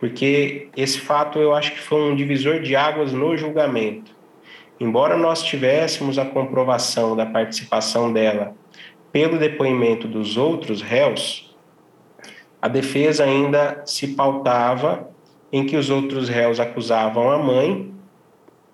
porque 0.00 0.68
esse 0.76 0.98
fato 0.98 1.38
eu 1.38 1.54
acho 1.54 1.72
que 1.72 1.80
foi 1.80 2.10
um 2.10 2.16
divisor 2.16 2.60
de 2.60 2.74
águas 2.74 3.12
no 3.12 3.36
julgamento. 3.36 4.14
Embora 4.78 5.16
nós 5.16 5.42
tivéssemos 5.42 6.18
a 6.18 6.24
comprovação 6.24 7.16
da 7.16 7.24
participação 7.24 8.12
dela 8.12 8.54
pelo 9.12 9.38
depoimento 9.38 10.06
dos 10.06 10.36
outros 10.36 10.82
réus, 10.82 11.56
a 12.60 12.68
defesa 12.68 13.24
ainda 13.24 13.82
se 13.86 14.08
pautava 14.08 15.08
em 15.52 15.64
que 15.64 15.76
os 15.76 15.90
outros 15.90 16.28
réus 16.28 16.60
acusavam 16.60 17.30
a 17.30 17.38
mãe 17.38 17.92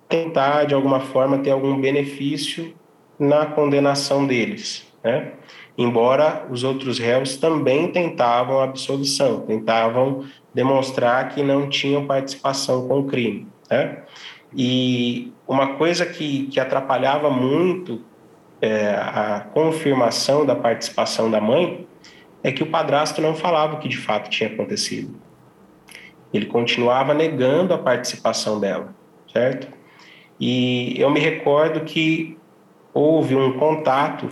tentar 0.08 0.64
de 0.64 0.74
alguma 0.74 1.00
forma 1.00 1.38
ter 1.38 1.50
algum 1.50 1.80
benefício 1.80 2.74
na 3.18 3.46
condenação 3.46 4.26
deles, 4.26 4.86
né? 5.02 5.32
Embora 5.76 6.46
os 6.50 6.64
outros 6.64 6.98
réus 6.98 7.36
também 7.36 7.90
tentavam 7.90 8.60
a 8.60 8.64
absolução, 8.64 9.40
tentavam 9.40 10.24
demonstrar 10.52 11.30
que 11.30 11.42
não 11.42 11.68
tinham 11.68 12.06
participação 12.06 12.86
com 12.86 13.00
o 13.00 13.04
crime, 13.04 13.46
né? 13.70 14.02
E 14.54 15.32
uma 15.48 15.76
coisa 15.76 16.04
que, 16.04 16.46
que 16.48 16.60
atrapalhava 16.60 17.30
muito 17.30 18.02
é, 18.60 18.90
a 18.94 19.46
confirmação 19.52 20.44
da 20.44 20.54
participação 20.54 21.30
da 21.30 21.40
mãe 21.40 21.86
é 22.42 22.52
que 22.52 22.62
o 22.62 22.66
padrasto 22.66 23.20
não 23.20 23.34
falava 23.34 23.74
o 23.74 23.78
que 23.78 23.88
de 23.88 23.96
fato 23.96 24.28
tinha 24.28 24.50
acontecido. 24.50 25.14
Ele 26.32 26.46
continuava 26.46 27.12
negando 27.12 27.74
a 27.74 27.78
participação 27.78 28.58
dela, 28.58 28.94
certo? 29.32 29.68
E 30.40 30.94
eu 30.98 31.10
me 31.10 31.20
recordo 31.20 31.80
que 31.80 32.36
houve 32.92 33.36
um 33.36 33.58
contato 33.58 34.28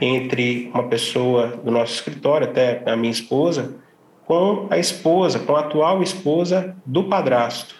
entre 0.00 0.70
uma 0.72 0.84
pessoa 0.84 1.48
do 1.48 1.70
nosso 1.70 1.94
escritório, 1.94 2.46
até 2.46 2.82
a 2.86 2.94
minha 2.94 3.10
esposa, 3.10 3.74
com 4.26 4.68
a 4.70 4.78
esposa, 4.78 5.40
com 5.40 5.56
a 5.56 5.60
atual 5.60 6.02
esposa 6.02 6.76
do 6.86 7.04
padrasto. 7.04 7.74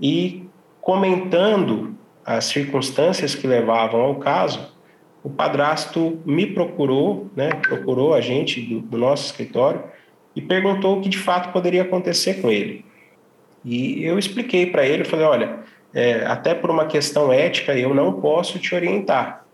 E 0.00 0.46
comentando 0.80 1.94
as 2.24 2.46
circunstâncias 2.46 3.34
que 3.34 3.46
levavam 3.46 4.00
ao 4.00 4.16
caso, 4.16 4.72
o 5.22 5.30
padrasto 5.30 6.20
me 6.26 6.46
procurou, 6.46 7.28
né, 7.36 7.50
procurou 7.50 8.12
a 8.12 8.20
gente 8.20 8.60
do, 8.60 8.80
do 8.80 8.98
nosso 8.98 9.26
escritório 9.26 9.84
e 10.34 10.40
perguntou 10.40 10.98
o 10.98 11.00
que 11.00 11.08
de 11.08 11.18
fato 11.18 11.52
poderia 11.52 11.82
acontecer 11.82 12.40
com 12.40 12.50
ele. 12.50 12.84
E 13.64 14.04
eu 14.04 14.18
expliquei 14.18 14.66
para 14.66 14.86
ele, 14.86 15.04
falei, 15.04 15.26
olha, 15.26 15.60
é, 15.94 16.24
até 16.26 16.54
por 16.54 16.70
uma 16.70 16.86
questão 16.86 17.32
ética 17.32 17.76
eu 17.76 17.94
não 17.94 18.14
posso 18.14 18.58
te 18.58 18.74
orientar, 18.74 19.44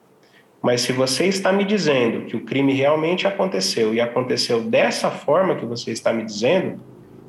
mas 0.62 0.80
se 0.80 0.92
você 0.92 1.26
está 1.26 1.52
me 1.52 1.64
dizendo 1.64 2.26
que 2.26 2.36
o 2.36 2.44
crime 2.44 2.72
realmente 2.72 3.26
aconteceu 3.26 3.94
e 3.94 4.00
aconteceu 4.00 4.60
dessa 4.60 5.10
forma 5.10 5.54
que 5.54 5.64
você 5.64 5.92
está 5.92 6.12
me 6.12 6.24
dizendo, 6.24 6.80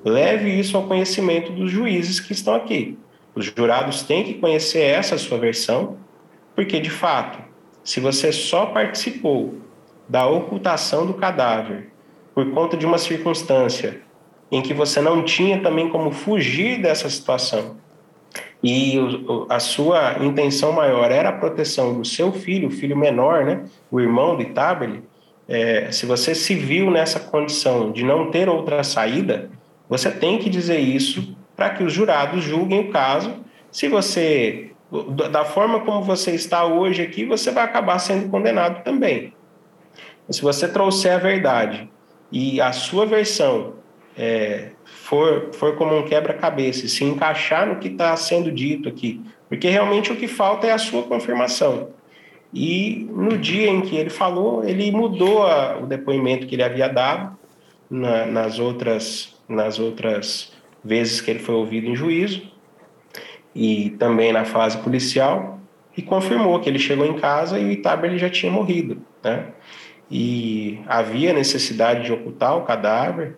leve 0.04 0.50
isso 0.50 0.76
ao 0.76 0.88
conhecimento 0.88 1.52
dos 1.52 1.70
juízes 1.70 2.20
que 2.20 2.34
estão 2.34 2.56
aqui. 2.56 2.98
Os 3.36 3.46
jurados 3.46 4.04
têm 4.04 4.24
que 4.24 4.34
conhecer 4.36 4.82
essa 4.82 5.18
sua 5.18 5.38
versão, 5.38 5.98
porque 6.56 6.80
de 6.80 6.90
fato, 6.90 7.40
se 7.84 8.00
você 8.00 8.32
só 8.32 8.68
participou 8.68 9.56
da 10.08 10.26
ocultação 10.28 11.06
do 11.06 11.14
cadáver 11.14 11.90
por 12.34 12.50
conta 12.52 12.78
de 12.78 12.86
uma 12.86 12.98
circunstância 12.98 14.02
em 14.52 14.62
que 14.62 14.74
você 14.74 15.00
não 15.02 15.24
tinha 15.24 15.62
também 15.62 15.90
como 15.90 16.12
fugir 16.12 16.82
dessa 16.82 17.10
situação 17.10 17.78
e 18.64 18.98
a 19.50 19.60
sua 19.60 20.18
intenção 20.24 20.72
maior 20.72 21.12
era 21.12 21.30
a 21.30 21.34
proteção 21.34 21.94
do 21.94 22.06
seu 22.06 22.32
filho, 22.32 22.68
o 22.68 22.72
filho 22.72 22.98
menor, 22.98 23.46
né, 23.46 23.64
o 23.90 24.00
irmão 24.00 24.38
de 24.38 24.46
Taberly, 24.46 25.02
é, 25.48 25.92
se 25.92 26.06
você 26.06 26.36
se 26.36 26.54
viu 26.54 26.92
nessa 26.92 27.20
condição 27.20 27.92
de 27.92 28.04
não 28.04 28.30
ter 28.30 28.50
outra 28.50 28.84
saída, 28.84 29.50
você 29.88 30.12
tem 30.12 30.38
que 30.38 30.50
dizer 30.50 30.78
isso 30.78 31.36
para 31.56 31.72
que 31.72 31.84
os 31.84 31.92
jurados 31.92 32.44
julguem 32.44 32.82
o 32.82 32.92
caso. 32.92 33.34
Se 33.72 33.88
você, 33.88 34.72
da 35.32 35.44
forma 35.46 35.80
como 35.80 36.04
você 36.04 36.36
está 36.36 36.66
hoje 36.66 37.02
aqui, 37.02 37.26
você 37.26 37.50
vai 37.50 37.64
acabar 37.64 37.98
sendo 37.98 38.30
condenado 38.30 38.84
também. 38.84 39.34
Se 40.30 40.44
você 40.44 40.68
trouxer 40.68 41.14
a 41.14 41.18
verdade 41.18 41.90
e 42.32 42.62
a 42.62 42.72
sua 42.72 43.06
versão 43.06 43.74
é, 44.18 44.72
for, 44.86 45.50
for 45.54 45.76
como 45.76 45.98
um 45.98 46.04
quebra-cabeça, 46.04 46.88
se 46.88 47.04
encaixar 47.04 47.68
no 47.68 47.78
que 47.78 47.88
está 47.88 48.16
sendo 48.16 48.52
dito 48.52 48.90
aqui, 48.90 49.22
porque 49.48 49.70
realmente 49.70 50.12
o 50.12 50.16
que 50.16 50.28
falta 50.28 50.68
é 50.68 50.72
a 50.72 50.78
sua 50.78 51.04
confirmação. 51.04 51.90
E 52.54 53.08
no 53.12 53.38
dia 53.38 53.70
em 53.70 53.82
que 53.82 53.96
ele 53.96 54.10
falou, 54.10 54.64
ele 54.64 54.92
mudou 54.92 55.44
a, 55.44 55.78
o 55.78 55.86
depoimento 55.86 56.48
que 56.48 56.56
ele 56.56 56.64
havia 56.64 56.88
dado 56.88 57.38
na, 57.90 58.26
nas 58.26 58.60
outras 58.60 59.38
nas 59.48 59.80
outras 59.80 60.54
vezes 60.84 61.20
que 61.20 61.32
ele 61.32 61.40
foi 61.40 61.56
ouvido 61.56 61.88
em 61.88 61.96
juízo 61.96 62.44
e 63.54 63.90
também 63.92 64.32
na 64.32 64.46
fase 64.46 64.78
policial 64.78 65.60
e 65.98 66.02
confirmou 66.02 66.60
que 66.60 66.70
ele 66.70 66.78
chegou 66.78 67.06
em 67.06 67.18
casa 67.18 67.60
e 67.60 67.66
o 67.66 67.72
Itaber 67.72 68.12
ele 68.12 68.20
já 68.20 68.30
tinha 68.30 68.52
morrido, 68.52 69.02
né? 69.24 69.48
E 70.10 70.80
havia 70.88 71.34
necessidade 71.34 72.04
de 72.04 72.12
ocultar 72.12 72.58
o 72.58 72.64
cadáver, 72.64 73.38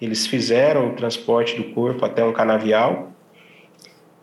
eles 0.00 0.26
fizeram 0.26 0.90
o 0.90 0.94
transporte 0.94 1.56
do 1.56 1.72
corpo 1.72 2.04
até 2.04 2.24
um 2.24 2.32
canavial 2.32 3.12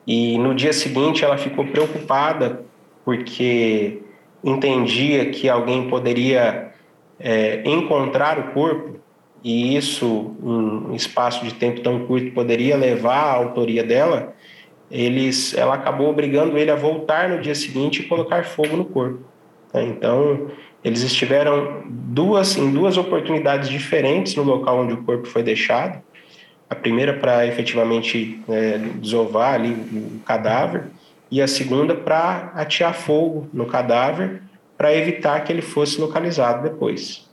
e 0.06 0.38
no 0.38 0.56
dia 0.56 0.74
seguinte 0.74 1.24
ela 1.24 1.38
ficou 1.38 1.66
preocupada 1.68 2.66
porque 3.06 4.02
entendia 4.44 5.30
que 5.30 5.48
alguém 5.48 5.90
poderia 5.90 6.72
é, 7.20 7.62
encontrar 7.66 8.40
o 8.40 8.52
corpo 8.54 9.00
e 9.44 9.78
isso, 9.78 10.36
um 10.44 10.94
espaço 10.94 11.46
de 11.46 11.54
tempo 11.54 11.80
tão 11.82 12.06
curto, 12.06 12.32
poderia 12.32 12.76
levar 12.76 13.24
à 13.24 13.34
autoria 13.34 13.84
dela, 13.84 14.34
eles, 14.92 15.54
ela 15.54 15.76
acabou 15.76 16.10
obrigando 16.10 16.58
ele 16.58 16.72
a 16.72 16.76
voltar 16.76 17.30
no 17.30 17.40
dia 17.40 17.56
seguinte 17.56 18.02
e 18.02 18.08
colocar 18.08 18.44
fogo 18.44 18.76
no 18.76 18.86
corpo. 18.86 19.24
Né? 19.74 19.84
Então, 19.84 20.50
eles 20.84 21.02
estiveram 21.02 21.84
duas, 21.86 22.58
em 22.58 22.72
duas 22.72 22.98
oportunidades 22.98 23.70
diferentes 23.70 24.36
no 24.36 24.44
local 24.44 24.80
onde 24.80 24.94
o 24.94 25.04
corpo 25.04 25.28
foi 25.28 25.44
deixado. 25.44 26.02
A 26.70 26.76
primeira 26.76 27.14
para 27.14 27.46
efetivamente 27.46 28.42
é, 28.48 28.78
desovar 28.78 29.56
ali 29.56 29.72
o 29.72 30.20
cadáver 30.26 30.86
e 31.32 31.42
a 31.42 31.48
segunda 31.48 31.96
para 31.96 32.52
atear 32.56 32.94
fogo 32.94 33.48
no 33.52 33.66
cadáver 33.66 34.42
para 34.78 34.96
evitar 34.96 35.44
que 35.44 35.52
ele 35.52 35.62
fosse 35.62 36.00
localizado 36.00 36.64
depois. 36.64 37.28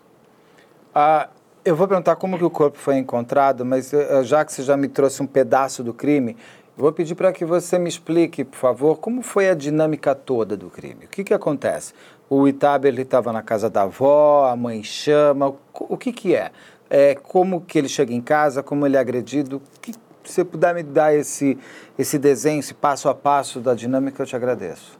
Ah, 0.93 1.29
eu 1.65 1.77
vou 1.77 1.87
perguntar 1.87 2.17
como 2.17 2.37
que 2.37 2.45
o 2.45 2.51
corpo 2.51 2.79
foi 2.79 2.97
encontrado, 2.97 3.65
mas 3.65 3.93
eh, 3.93 4.25
já 4.25 4.45
que 4.45 4.53
você 4.53 4.63
já 4.63 4.77
me 4.77 4.89
trouxe 4.89 5.23
um 5.23 5.27
pedaço 5.27 5.85
do 5.85 5.95
crime, 5.95 6.37
vou 6.77 6.93
pedir 6.93 7.15
para 7.15 7.33
que 7.33 7.45
você 7.45 7.79
me 7.79 7.89
explique, 7.89 8.45
por 8.45 8.57
favor, 8.57 8.99
como 8.99 9.23
foi 9.23 9.49
a 9.49 9.55
dinâmica 9.55 10.15
toda 10.15 10.57
do 10.57 10.69
crime. 10.69 11.05
O 11.05 11.09
que, 11.09 11.25
que 11.25 11.35
acontece? 11.35 11.93
O 12.29 12.49
Itaber 12.49 12.93
ele 12.93 13.03
estava 13.03 13.33
na 13.33 13.43
casa 13.43 13.71
da 13.71 13.83
avó, 13.83 14.49
a 14.51 14.57
mãe 14.57 14.83
chama. 14.83 15.55
O, 15.73 15.97
que, 15.97 16.13
que 16.13 16.35
é? 16.35 16.51
é? 16.91 17.15
Como 17.15 17.61
que 17.61 17.79
ele 17.79 17.89
chega 17.89 18.13
em 18.13 18.21
casa, 18.21 18.63
como 18.63 18.85
ele 18.85 18.97
é 18.97 19.01
agredido? 19.01 19.63
Que, 19.81 19.93
se 19.93 20.33
você 20.33 20.45
puder 20.45 20.75
me 20.75 20.83
dar 20.83 21.15
esse, 21.15 21.57
esse 21.97 22.19
desenho, 22.19 22.59
esse 22.59 22.75
passo 22.75 23.09
a 23.09 23.15
passo 23.15 23.61
da 23.61 23.75
dinâmica, 23.75 24.23
eu 24.23 24.27
te 24.27 24.35
agradeço. 24.35 24.99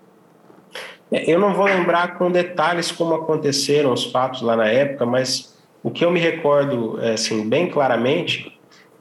É, 1.11 1.31
eu 1.31 1.39
não 1.39 1.53
vou 1.53 1.65
lembrar 1.65 2.17
com 2.17 2.31
detalhes 2.31 2.93
como 2.93 3.15
aconteceram 3.15 3.93
os 3.93 4.05
fatos 4.11 4.43
lá 4.43 4.57
na 4.57 4.67
época, 4.67 5.05
mas 5.05 5.57
o 5.83 5.91
que 5.91 6.05
eu 6.05 6.11
me 6.11 6.21
recordo 6.21 7.01
é, 7.01 7.15
assim, 7.15 7.49
bem 7.49 7.69
claramente 7.69 8.57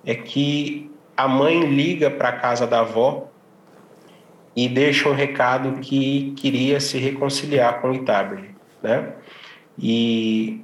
é 0.06 0.16
que 0.16 0.92
a 1.16 1.28
mãe 1.28 1.62
liga 1.66 2.12
para 2.12 2.30
a 2.30 2.34
casa 2.34 2.68
da 2.68 2.82
avó 2.82 3.28
e 4.56 4.70
deixa 4.70 5.10
um 5.10 5.14
recado 5.14 5.80
que 5.80 6.34
queria 6.38 6.80
se 6.80 6.98
reconciliar 6.98 7.82
com 7.82 7.92
o 7.92 7.94
Itabri, 7.94 8.52
né? 8.82 9.14
E 9.78 10.62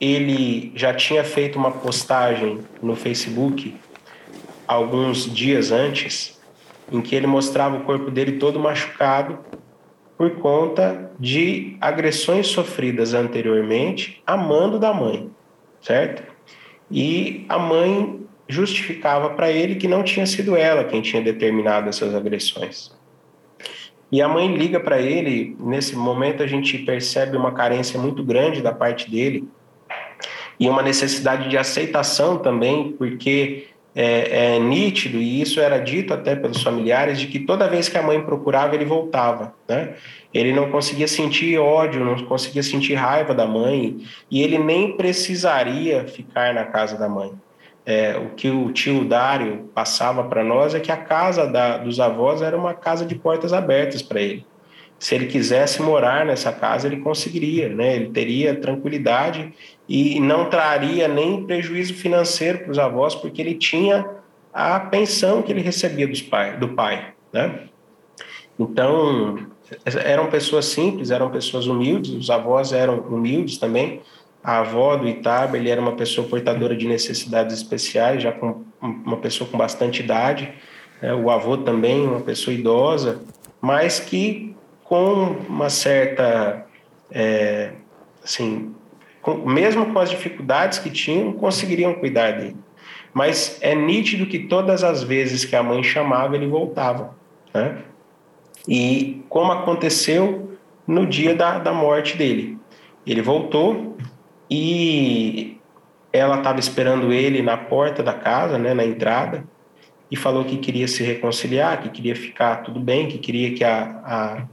ele 0.00 0.72
já 0.74 0.92
tinha 0.92 1.22
feito 1.22 1.58
uma 1.58 1.70
postagem 1.70 2.60
no 2.82 2.96
Facebook 2.96 3.76
alguns 4.66 5.32
dias 5.32 5.70
antes, 5.70 6.40
em 6.90 7.00
que 7.00 7.14
ele 7.14 7.26
mostrava 7.26 7.76
o 7.76 7.84
corpo 7.84 8.10
dele 8.10 8.32
todo 8.32 8.58
machucado 8.58 9.38
por 10.16 10.32
conta 10.36 11.10
de 11.18 11.76
agressões 11.80 12.48
sofridas 12.48 13.14
anteriormente 13.14 14.22
a 14.26 14.36
mando 14.36 14.78
da 14.78 14.92
mãe, 14.92 15.30
certo? 15.80 16.22
E 16.90 17.44
a 17.48 17.58
mãe 17.58 18.20
justificava 18.48 19.30
para 19.30 19.50
ele 19.50 19.76
que 19.76 19.86
não 19.86 20.02
tinha 20.02 20.26
sido 20.26 20.56
ela 20.56 20.84
quem 20.84 21.00
tinha 21.00 21.22
determinado 21.22 21.88
essas 21.88 22.14
agressões. 22.14 22.92
E 24.10 24.20
a 24.20 24.28
mãe 24.28 24.54
liga 24.56 24.80
para 24.80 25.00
ele, 25.00 25.56
nesse 25.60 25.94
momento 25.94 26.42
a 26.42 26.46
gente 26.46 26.78
percebe 26.78 27.36
uma 27.36 27.52
carência 27.52 27.98
muito 27.98 28.24
grande 28.24 28.60
da 28.60 28.72
parte 28.72 29.10
dele 29.10 29.48
e 30.58 30.68
uma 30.68 30.82
necessidade 30.82 31.48
de 31.48 31.56
aceitação 31.56 32.36
também, 32.36 32.92
porque 32.92 33.68
é, 33.94 34.56
é, 34.56 34.58
nítido, 34.58 35.18
e 35.18 35.40
isso 35.40 35.60
era 35.60 35.78
dito 35.78 36.12
até 36.12 36.36
pelos 36.36 36.62
familiares, 36.62 37.18
de 37.18 37.26
que 37.26 37.40
toda 37.40 37.68
vez 37.68 37.88
que 37.88 37.96
a 37.96 38.02
mãe 38.02 38.20
procurava, 38.20 38.74
ele 38.74 38.84
voltava. 38.84 39.54
Né? 39.68 39.94
Ele 40.32 40.52
não 40.52 40.70
conseguia 40.70 41.08
sentir 41.08 41.58
ódio, 41.58 42.04
não 42.04 42.16
conseguia 42.26 42.62
sentir 42.62 42.94
raiva 42.94 43.34
da 43.34 43.46
mãe, 43.46 43.98
e 44.30 44.42
ele 44.42 44.58
nem 44.58 44.96
precisaria 44.96 46.04
ficar 46.04 46.52
na 46.52 46.64
casa 46.64 46.98
da 46.98 47.08
mãe. 47.08 47.32
É, 47.86 48.16
o 48.16 48.30
que 48.34 48.50
o 48.50 48.70
tio 48.72 49.04
Dário 49.04 49.70
passava 49.74 50.24
para 50.24 50.44
nós 50.44 50.74
é 50.74 50.80
que 50.80 50.92
a 50.92 50.96
casa 50.96 51.46
da, 51.46 51.78
dos 51.78 51.98
avós 51.98 52.42
era 52.42 52.56
uma 52.56 52.74
casa 52.74 53.04
de 53.06 53.14
portas 53.14 53.52
abertas 53.52 54.02
para 54.02 54.20
ele. 54.20 54.46
Se 54.98 55.14
ele 55.14 55.26
quisesse 55.26 55.80
morar 55.80 56.26
nessa 56.26 56.52
casa, 56.52 56.86
ele 56.86 56.98
conseguiria, 56.98 57.70
né? 57.70 57.96
ele 57.96 58.10
teria 58.10 58.54
tranquilidade 58.54 59.54
e 59.88 60.20
não 60.20 60.50
traria 60.50 61.08
nem 61.08 61.46
prejuízo 61.46 61.94
financeiro 61.94 62.58
para 62.58 62.70
os 62.70 62.78
avós, 62.78 63.14
porque 63.14 63.40
ele 63.40 63.54
tinha 63.54 64.06
a 64.52 64.78
pensão 64.78 65.40
que 65.40 65.50
ele 65.50 65.62
recebia 65.62 66.06
dos 66.06 66.20
pai, 66.20 66.58
do 66.58 66.68
pai, 66.68 67.14
né? 67.32 67.60
Então, 68.58 69.38
eram 70.04 70.28
pessoas 70.28 70.66
simples, 70.66 71.10
eram 71.10 71.30
pessoas 71.30 71.66
humildes, 71.66 72.12
os 72.12 72.28
avós 72.28 72.72
eram 72.72 72.98
humildes 72.98 73.56
também. 73.56 74.02
A 74.42 74.60
avó 74.60 74.96
do 74.96 75.06
Itaba, 75.06 75.56
ele 75.58 75.68
era 75.68 75.80
uma 75.80 75.92
pessoa 75.92 76.26
portadora 76.26 76.74
de 76.74 76.88
necessidades 76.88 77.54
especiais, 77.56 78.22
já 78.22 78.32
com 78.32 78.64
uma 78.80 79.18
pessoa 79.18 79.48
com 79.48 79.58
bastante 79.58 80.02
idade. 80.02 80.52
Né? 81.02 81.12
O 81.14 81.30
avô 81.30 81.58
também, 81.58 82.06
uma 82.06 82.20
pessoa 82.20 82.54
idosa, 82.54 83.20
mas 83.60 84.00
que 84.00 84.56
com 84.82 85.36
uma 85.48 85.68
certa, 85.68 86.66
é, 87.10 87.72
assim, 88.24 88.74
com, 89.20 89.36
mesmo 89.36 89.92
com 89.92 89.98
as 89.98 90.10
dificuldades 90.10 90.78
que 90.78 90.90
tinham, 90.90 91.32
conseguiriam 91.34 91.94
cuidar 91.94 92.32
dele. 92.32 92.56
Mas 93.12 93.58
é 93.60 93.74
nítido 93.74 94.26
que 94.26 94.38
todas 94.38 94.82
as 94.82 95.02
vezes 95.02 95.44
que 95.44 95.54
a 95.54 95.62
mãe 95.62 95.82
chamava, 95.82 96.34
ele 96.34 96.46
voltava. 96.46 97.14
Né? 97.52 97.78
E 98.66 99.22
como 99.28 99.52
aconteceu 99.52 100.50
no 100.86 101.06
dia 101.06 101.34
da, 101.34 101.58
da 101.58 101.72
morte 101.72 102.16
dele. 102.16 102.58
Ele 103.06 103.22
voltou 103.22 103.96
e 104.50 105.58
ela 106.12 106.38
estava 106.38 106.58
esperando 106.58 107.12
ele 107.12 107.40
na 107.40 107.56
porta 107.56 108.02
da 108.02 108.12
casa, 108.12 108.58
né, 108.58 108.74
na 108.74 108.84
entrada, 108.84 109.44
e 110.10 110.16
falou 110.16 110.44
que 110.44 110.56
queria 110.56 110.88
se 110.88 111.04
reconciliar, 111.04 111.80
que 111.80 111.88
queria 111.88 112.16
ficar 112.16 112.56
tudo 112.62 112.80
bem, 112.80 113.06
que 113.06 113.18
queria 113.18 113.54
que 113.54 113.62
a, 113.62 114.46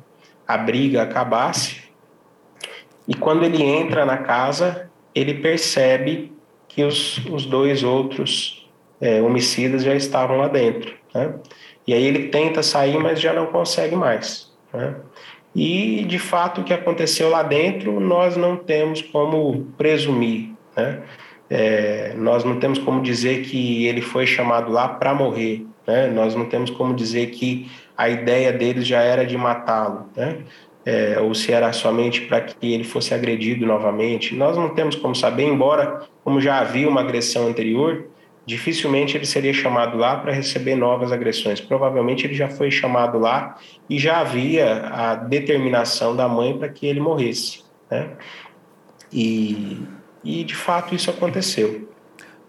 a, 0.47 0.53
a 0.53 0.57
briga 0.57 1.01
acabasse. 1.01 1.81
E 3.07 3.15
quando 3.15 3.43
ele 3.43 3.63
entra 3.63 4.05
na 4.05 4.17
casa, 4.17 4.89
ele 5.15 5.33
percebe 5.33 6.31
que 6.67 6.83
os, 6.83 7.17
os 7.25 7.45
dois 7.45 7.83
outros 7.83 8.69
é, 9.01 9.19
homicidas 9.19 9.83
já 9.83 9.95
estavam 9.95 10.37
lá 10.37 10.47
dentro. 10.47 10.93
Né? 11.13 11.33
E 11.87 11.93
aí 11.93 12.03
ele 12.03 12.27
tenta 12.27 12.61
sair, 12.61 12.99
mas 12.99 13.19
já 13.19 13.33
não 13.33 13.47
consegue 13.47 13.95
mais. 13.95 14.51
Né? 14.71 14.95
E, 15.55 16.05
de 16.05 16.19
fato, 16.19 16.61
o 16.61 16.63
que 16.63 16.73
aconteceu 16.73 17.29
lá 17.29 17.41
dentro, 17.41 17.99
nós 17.99 18.37
não 18.37 18.55
temos 18.55 19.01
como 19.01 19.65
presumir. 19.77 20.51
Né? 20.75 21.01
É, 21.49 22.13
nós 22.15 22.43
não 22.43 22.59
temos 22.59 22.77
como 22.77 23.01
dizer 23.01 23.43
que 23.43 23.85
ele 23.85 24.01
foi 24.01 24.27
chamado 24.27 24.71
lá 24.71 24.87
para 24.87 25.13
morrer. 25.13 25.65
Né? 25.85 26.07
Nós 26.07 26.35
não 26.35 26.45
temos 26.45 26.69
como 26.69 26.93
dizer 26.93 27.31
que 27.31 27.69
a 27.97 28.07
ideia 28.09 28.51
deles 28.53 28.85
já 28.85 29.01
era 29.01 29.25
de 29.25 29.35
matá-lo. 29.35 30.07
Né? 30.15 30.37
É, 30.85 31.19
ou 31.19 31.33
se 31.33 31.51
era 31.51 31.73
somente 31.73 32.21
para 32.21 32.41
que 32.41 32.73
ele 32.73 32.83
fosse 32.83 33.13
agredido 33.13 33.65
novamente. 33.65 34.35
Nós 34.35 34.55
não 34.55 34.69
temos 34.69 34.95
como 34.95 35.15
saber, 35.15 35.43
embora, 35.43 36.03
como 36.23 36.39
já 36.39 36.59
havia 36.59 36.87
uma 36.87 37.01
agressão 37.01 37.47
anterior, 37.47 38.05
dificilmente 38.47 39.17
ele 39.17 39.25
seria 39.25 39.53
chamado 39.53 39.97
lá 39.97 40.15
para 40.15 40.31
receber 40.31 40.75
novas 40.75 41.11
agressões. 41.11 41.59
Provavelmente 41.59 42.25
ele 42.25 42.33
já 42.33 42.47
foi 42.47 42.71
chamado 42.71 43.19
lá 43.19 43.57
e 43.89 43.99
já 43.99 44.21
havia 44.21 44.87
a 44.87 45.15
determinação 45.15 46.15
da 46.15 46.29
mãe 46.29 46.57
para 46.57 46.69
que 46.69 46.87
ele 46.87 47.01
morresse. 47.01 47.63
Né? 47.91 48.09
E, 49.11 49.85
e 50.23 50.45
de 50.45 50.55
fato 50.55 50.95
isso 50.95 51.09
aconteceu. 51.09 51.89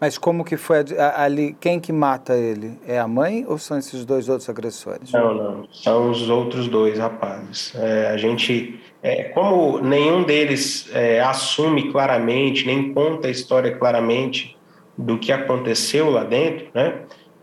Mas 0.01 0.17
como 0.17 0.45
que 0.45 0.57
foi 0.57 0.85
ali? 1.17 1.57
Quem 1.61 1.81
que 1.81 1.93
mata 1.93 2.37
ele? 2.37 2.79
É 2.87 3.01
a 3.01 3.09
mãe 3.09 3.45
ou 3.49 3.59
são 3.59 3.77
esses 3.77 4.05
dois 4.05 4.29
outros 4.29 4.49
agressores? 4.49 5.11
Não, 5.11 5.35
não. 5.35 5.69
São 5.73 6.11
os 6.13 6.31
outros 6.31 6.69
dois 6.69 6.97
rapazes. 6.97 7.75
É, 7.75 8.11
a 8.11 8.17
gente, 8.17 8.79
é, 9.03 9.25
como 9.25 9.81
nenhum 9.81 10.23
deles 10.23 10.89
é, 10.93 11.21
assume 11.21 11.91
claramente, 11.91 12.65
nem 12.65 12.95
conta 12.95 13.27
a 13.27 13.31
história 13.33 13.77
claramente, 13.77 14.57
do 14.99 15.17
que 15.17 15.31
aconteceu 15.31 16.11
lá 16.11 16.25
dentro, 16.25 16.67
né, 16.75 16.95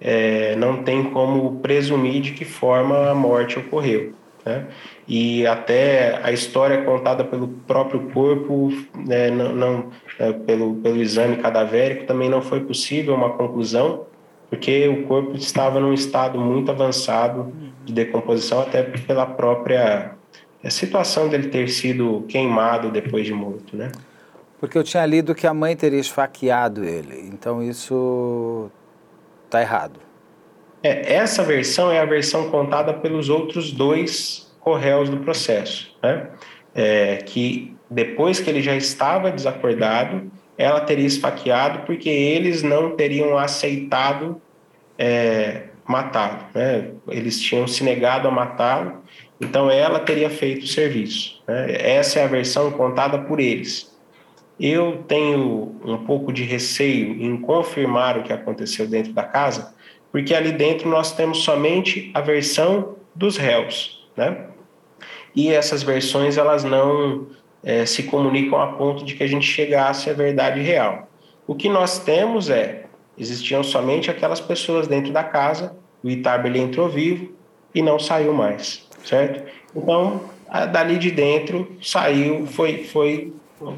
é, 0.01 0.55
não 0.57 0.83
tem 0.83 1.05
como 1.05 1.59
presumir 1.61 2.21
de 2.21 2.33
que 2.33 2.43
forma 2.43 3.09
a 3.09 3.15
morte 3.15 3.57
ocorreu. 3.57 4.13
Né? 4.45 4.67
E 5.07 5.47
até 5.47 6.19
a 6.21 6.31
história 6.31 6.83
contada 6.83 7.23
pelo 7.23 7.47
próprio 7.47 8.11
corpo, 8.11 8.71
né, 8.93 9.31
não, 9.31 9.55
não 9.55 9.89
é, 10.19 10.33
pelo, 10.33 10.75
pelo 10.75 11.01
exame 11.01 11.37
cadavérico, 11.37 12.05
também 12.05 12.29
não 12.29 12.41
foi 12.41 12.59
possível 12.59 13.15
uma 13.15 13.31
conclusão, 13.31 14.05
porque 14.49 14.87
o 14.87 15.03
corpo 15.03 15.35
estava 15.35 15.79
num 15.79 15.93
estado 15.93 16.37
muito 16.37 16.69
avançado 16.69 17.51
de 17.83 17.93
decomposição, 17.93 18.61
até 18.61 18.83
pela 18.83 19.25
própria 19.25 20.11
é, 20.63 20.69
situação 20.69 21.29
dele 21.29 21.47
ter 21.47 21.69
sido 21.69 22.25
queimado 22.27 22.91
depois 22.91 23.25
de 23.25 23.33
morto, 23.33 23.75
né? 23.75 23.91
Porque 24.65 24.79
eu 24.79 24.83
tinha 24.83 25.05
lido 25.05 25.35
que 25.35 25.45
a 25.45 25.53
mãe 25.53 25.75
teria 25.75 25.99
esfaqueado 25.99 26.83
ele. 26.83 27.29
Então 27.31 27.61
isso 27.61 28.71
está 29.45 29.61
errado. 29.61 29.99
É, 30.81 31.13
essa 31.13 31.43
versão 31.43 31.91
é 31.91 31.99
a 31.99 32.05
versão 32.05 32.49
contada 32.49 32.91
pelos 32.91 33.29
outros 33.29 33.71
dois 33.71 34.51
corréus 34.59 35.07
do 35.07 35.17
processo. 35.17 35.95
Né? 36.01 36.29
É, 36.73 37.17
que 37.17 37.75
depois 37.87 38.39
que 38.39 38.49
ele 38.49 38.59
já 38.59 38.75
estava 38.75 39.31
desacordado, 39.31 40.31
ela 40.57 40.81
teria 40.81 41.05
esfaqueado 41.05 41.85
porque 41.85 42.09
eles 42.09 42.63
não 42.63 42.95
teriam 42.95 43.37
aceitado 43.37 44.41
é, 44.97 45.65
matá-lo. 45.85 46.39
Né? 46.55 46.89
Eles 47.07 47.39
tinham 47.39 47.67
se 47.67 47.83
negado 47.83 48.27
a 48.27 48.31
matá-lo, 48.31 49.03
então 49.39 49.69
ela 49.69 49.99
teria 49.99 50.29
feito 50.31 50.63
o 50.63 50.67
serviço. 50.67 51.43
Né? 51.47 51.67
Essa 51.69 52.21
é 52.21 52.23
a 52.23 52.27
versão 52.27 52.71
contada 52.71 53.19
por 53.19 53.39
eles. 53.39 53.94
Eu 54.59 55.03
tenho 55.07 55.75
um 55.83 55.97
pouco 56.05 56.31
de 56.31 56.43
receio 56.43 57.21
em 57.21 57.37
confirmar 57.37 58.17
o 58.17 58.23
que 58.23 58.31
aconteceu 58.31 58.87
dentro 58.87 59.11
da 59.11 59.23
casa, 59.23 59.73
porque 60.11 60.33
ali 60.33 60.51
dentro 60.51 60.89
nós 60.89 61.11
temos 61.11 61.39
somente 61.39 62.09
a 62.13 62.21
versão 62.21 62.95
dos 63.13 63.35
réus, 63.35 64.07
né? 64.15 64.47
E 65.35 65.51
essas 65.51 65.83
versões 65.83 66.37
elas 66.37 66.63
não 66.63 67.27
é, 67.61 67.85
se 67.85 68.03
comunicam 68.03 68.59
a 68.61 68.67
ponto 68.67 69.03
de 69.03 69.15
que 69.15 69.23
a 69.23 69.27
gente 69.27 69.45
chegasse 69.45 70.09
à 70.09 70.13
verdade 70.13 70.61
real. 70.61 71.09
O 71.45 71.53
que 71.53 71.67
nós 71.67 71.99
temos 71.99 72.49
é 72.49 72.85
existiam 73.17 73.63
somente 73.63 74.09
aquelas 74.09 74.39
pessoas 74.39 74.87
dentro 74.87 75.11
da 75.11 75.23
casa, 75.23 75.75
o 76.03 76.09
Itab 76.09 76.45
ele 76.45 76.59
entrou 76.59 76.87
vivo 76.87 77.33
e 77.73 77.81
não 77.81 77.97
saiu 77.97 78.33
mais, 78.33 78.87
certo? 79.03 79.43
Então, 79.75 80.21
dali 80.71 80.97
de 80.97 81.11
dentro 81.11 81.75
saiu, 81.81 82.45
foi, 82.47 82.83
foi 82.83 83.33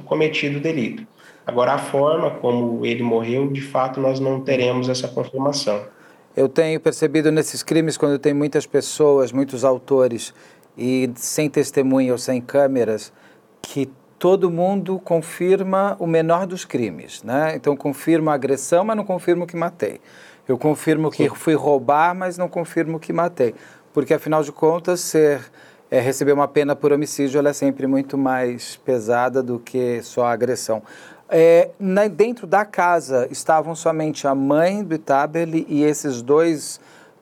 cometido 0.06 0.58
o 0.58 0.62
delito. 0.62 1.06
Agora, 1.46 1.74
a 1.74 1.78
forma 1.78 2.32
como 2.32 2.86
ele 2.86 3.04
morreu, 3.04 3.48
de 3.52 3.62
fato, 3.62 4.00
nós 4.00 4.20
não 4.20 4.42
teremos 4.42 4.90
essa 4.90 5.08
confirmação. 5.08 5.82
Eu 6.36 6.50
tenho 6.50 6.80
percebido 6.80 7.32
nesses 7.32 7.64
crimes, 7.64 7.98
quando 7.98 8.20
tem 8.20 8.34
muitas 8.34 8.66
pessoas, 8.66 9.32
muitos 9.32 9.64
autores, 9.64 10.34
e 10.78 11.10
sem 11.16 11.50
testemunha 11.50 12.12
ou 12.12 12.18
sem 12.18 12.40
câmeras, 12.40 13.12
que 13.62 13.90
todo 14.20 14.50
mundo 14.52 15.00
confirma 15.00 15.96
o 16.00 16.08
menor 16.08 16.46
dos 16.46 16.66
crimes, 16.66 17.24
né? 17.24 17.56
Então 17.56 17.76
confirma 17.76 18.32
a 18.32 18.36
agressão, 18.36 18.84
mas 18.84 18.98
não 18.98 19.04
confirmo 19.04 19.48
que 19.48 19.56
matei. 19.56 20.00
Eu 20.48 20.58
confirmo 20.58 21.10
que 21.12 21.30
fui 21.30 21.56
roubar, 21.56 22.16
mas 22.16 22.38
não 22.38 22.48
confirmo 22.48 23.00
que 23.00 23.12
matei, 23.12 23.54
porque 23.94 24.14
afinal 24.14 24.44
de 24.44 24.52
contas 24.52 25.00
ser 25.02 25.42
é, 25.90 26.00
receber 26.00 26.34
uma 26.34 26.48
pena 26.48 26.76
por 26.76 26.92
homicídio 26.92 27.40
ela 27.40 27.50
é 27.50 27.54
sempre 27.54 27.88
muito 27.88 28.18
mais 28.18 28.76
pesada 28.78 29.42
do 29.42 29.60
que 29.60 30.02
só 30.04 30.26
a 30.26 30.32
agressão. 30.32 30.84
É, 31.30 31.70
na, 31.80 32.08
dentro 32.08 32.48
da 32.48 32.64
casa 32.64 33.28
estavam 33.30 33.76
somente 33.76 34.28
a 34.28 34.36
mãe 34.36 34.84
do 34.84 34.96
Itabeli 34.96 35.66
e 35.70 35.84
esses 35.84 36.22
dois 36.22 36.80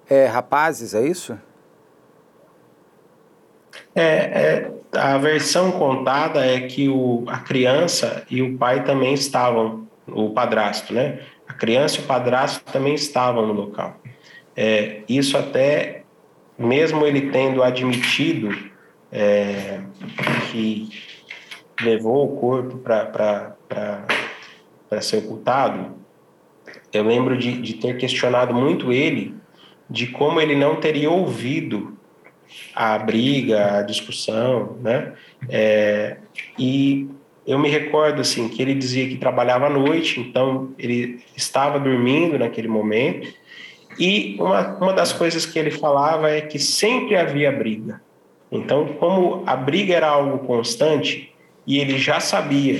é, 0.10 0.26
rapazes, 0.26 0.94
é 0.94 1.06
isso? 1.06 1.38
É, 3.96 4.04
é, 4.04 4.72
a 4.94 5.18
versão 5.18 5.72
contada 5.72 6.46
é 6.46 6.62
que 6.62 6.88
o, 6.88 7.24
a 7.28 7.40
criança 7.40 8.24
e 8.30 8.42
o 8.42 8.58
pai 8.58 8.84
também 8.84 9.14
estavam, 9.14 9.88
o 10.08 10.30
padrasto, 10.32 10.94
né? 10.94 11.20
A 11.48 11.54
criança 11.54 12.00
e 12.00 12.04
o 12.04 12.08
padrasto 12.08 12.64
também 12.72 12.94
estavam 12.94 13.46
no 13.46 13.54
local. 13.54 13.98
É, 14.56 15.02
isso 15.08 15.38
até 15.38 16.05
mesmo 16.58 17.06
ele 17.06 17.30
tendo 17.32 17.64
admitido 17.64 18.50
é, 19.12 19.82
que 20.52 20.90
levou 21.82 22.26
o 22.26 22.38
corpo 22.40 22.78
para 22.78 23.56
ser 25.02 25.18
ocultado, 25.18 25.96
eu 26.94 27.04
lembro 27.04 27.38
de, 27.38 27.62
de 27.62 27.74
ter 27.76 27.98
questionado 27.98 28.54
muito 28.54 28.92
ele 28.92 29.36
de 29.90 30.08
como 30.08 30.42
ele 30.42 30.56
não 30.56 30.78
teria 30.78 31.12
ouvido 31.12 31.96
a 32.74 32.98
briga, 32.98 33.80
a 33.80 33.82
discussão, 33.82 34.78
né? 34.82 35.14
É, 35.50 36.18
e 36.58 37.08
eu 37.46 37.60
me 37.60 37.70
recordo 37.70 38.22
assim 38.22 38.48
que 38.50 38.62
ele 38.62 38.74
dizia 38.74 39.08
que 39.08 39.18
trabalhava 39.18 39.68
à 39.68 39.70
noite, 39.70 40.20
então 40.20 40.74
ele 40.80 41.24
estava 41.36 41.80
dormindo 41.80 42.40
naquele 42.40 42.68
momento 42.68 43.32
e 43.98 44.36
uma, 44.40 44.78
uma 44.78 44.94
das 44.94 45.14
coisas 45.14 45.46
que 45.46 45.58
ele 45.58 45.72
falava 45.72 46.30
é 46.30 46.42
que 46.42 46.60
sempre 46.60 47.16
havia 47.16 47.52
briga. 47.52 48.02
Então, 48.52 48.94
como 49.00 49.44
a 49.46 49.56
briga 49.56 49.94
era 49.94 50.08
algo 50.08 50.40
constante, 50.46 51.34
e 51.66 51.80
ele 51.80 51.98
já 51.98 52.20
sabia 52.20 52.80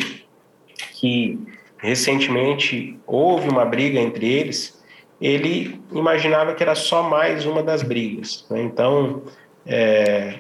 que 0.94 1.40
recentemente 1.78 2.98
houve 3.06 3.50
uma 3.50 3.66
briga 3.66 4.00
entre 4.00 4.28
eles, 4.28 4.82
ele 5.20 5.80
imaginava 5.92 6.54
que 6.54 6.64
era 6.64 6.76
só 6.76 7.04
mais 7.04 7.46
uma 7.46 7.64
das 7.64 7.82
brigas. 7.82 8.46
Né? 8.50 8.62
Então, 8.62 9.24
é, 9.66 10.40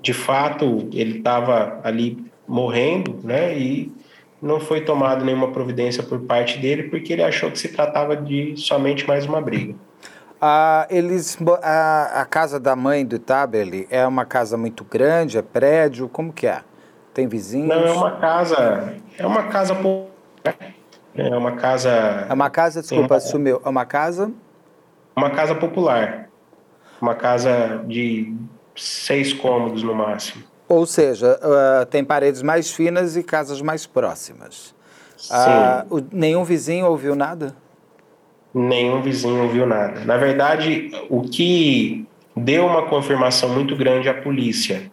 de 0.00 0.12
fato, 0.12 0.88
ele 0.92 1.18
estava 1.18 1.80
ali 1.82 2.18
morrendo, 2.46 3.18
né? 3.22 3.58
E 3.58 3.92
não 4.40 4.60
foi 4.60 4.80
tomada 4.80 5.24
nenhuma 5.24 5.50
providência 5.50 6.02
por 6.02 6.20
parte 6.20 6.58
dele, 6.58 6.84
porque 6.84 7.12
ele 7.12 7.22
achou 7.22 7.50
que 7.50 7.58
se 7.58 7.68
tratava 7.68 8.16
de 8.16 8.56
somente 8.56 9.06
mais 9.06 9.26
uma 9.26 9.40
briga. 9.40 9.74
Ah, 10.40 10.86
eles, 10.88 11.36
a, 11.62 12.20
a, 12.20 12.24
casa 12.24 12.60
da 12.60 12.76
mãe 12.76 13.04
do 13.04 13.18
Taberly 13.18 13.88
é 13.90 14.06
uma 14.06 14.24
casa 14.24 14.56
muito 14.56 14.84
grande, 14.84 15.36
é 15.36 15.42
prédio, 15.42 16.08
como 16.08 16.32
que 16.32 16.46
é? 16.46 16.60
Tem 17.12 17.26
vizinhos? 17.26 17.68
Não, 17.68 17.84
é 17.84 17.90
uma 17.90 18.12
casa, 18.12 18.94
é 19.18 19.26
uma 19.26 19.42
casa 19.44 19.74
é 21.18 21.36
uma 21.36 21.52
casa. 21.52 21.90
É 22.28 22.32
uma 22.32 22.48
casa, 22.48 22.80
desculpa, 22.80 23.14
uma, 23.14 23.20
sumiu. 23.20 23.60
É 23.64 23.68
uma 23.68 23.84
casa? 23.84 24.30
Uma 25.16 25.30
casa 25.30 25.54
popular. 25.54 26.28
Uma 27.02 27.14
casa 27.14 27.82
de 27.86 28.34
seis 28.76 29.32
cômodos 29.32 29.82
no 29.82 29.94
máximo. 29.94 30.44
Ou 30.68 30.84
seja, 30.86 31.38
uh, 31.42 31.86
tem 31.86 32.04
paredes 32.04 32.42
mais 32.42 32.70
finas 32.70 33.16
e 33.16 33.22
casas 33.22 33.62
mais 33.62 33.86
próximas. 33.86 34.74
Sim. 35.16 35.34
Uh, 35.90 36.06
nenhum 36.12 36.44
vizinho 36.44 36.86
ouviu 36.86 37.16
nada? 37.16 37.56
Nenhum 38.54 39.02
vizinho 39.02 39.42
ouviu 39.42 39.66
nada. 39.66 40.04
Na 40.04 40.16
verdade, 40.16 40.90
o 41.08 41.22
que 41.22 42.06
deu 42.36 42.66
uma 42.66 42.86
confirmação 42.86 43.48
muito 43.48 43.74
grande 43.76 44.08
à 44.08 44.14
polícia 44.14 44.90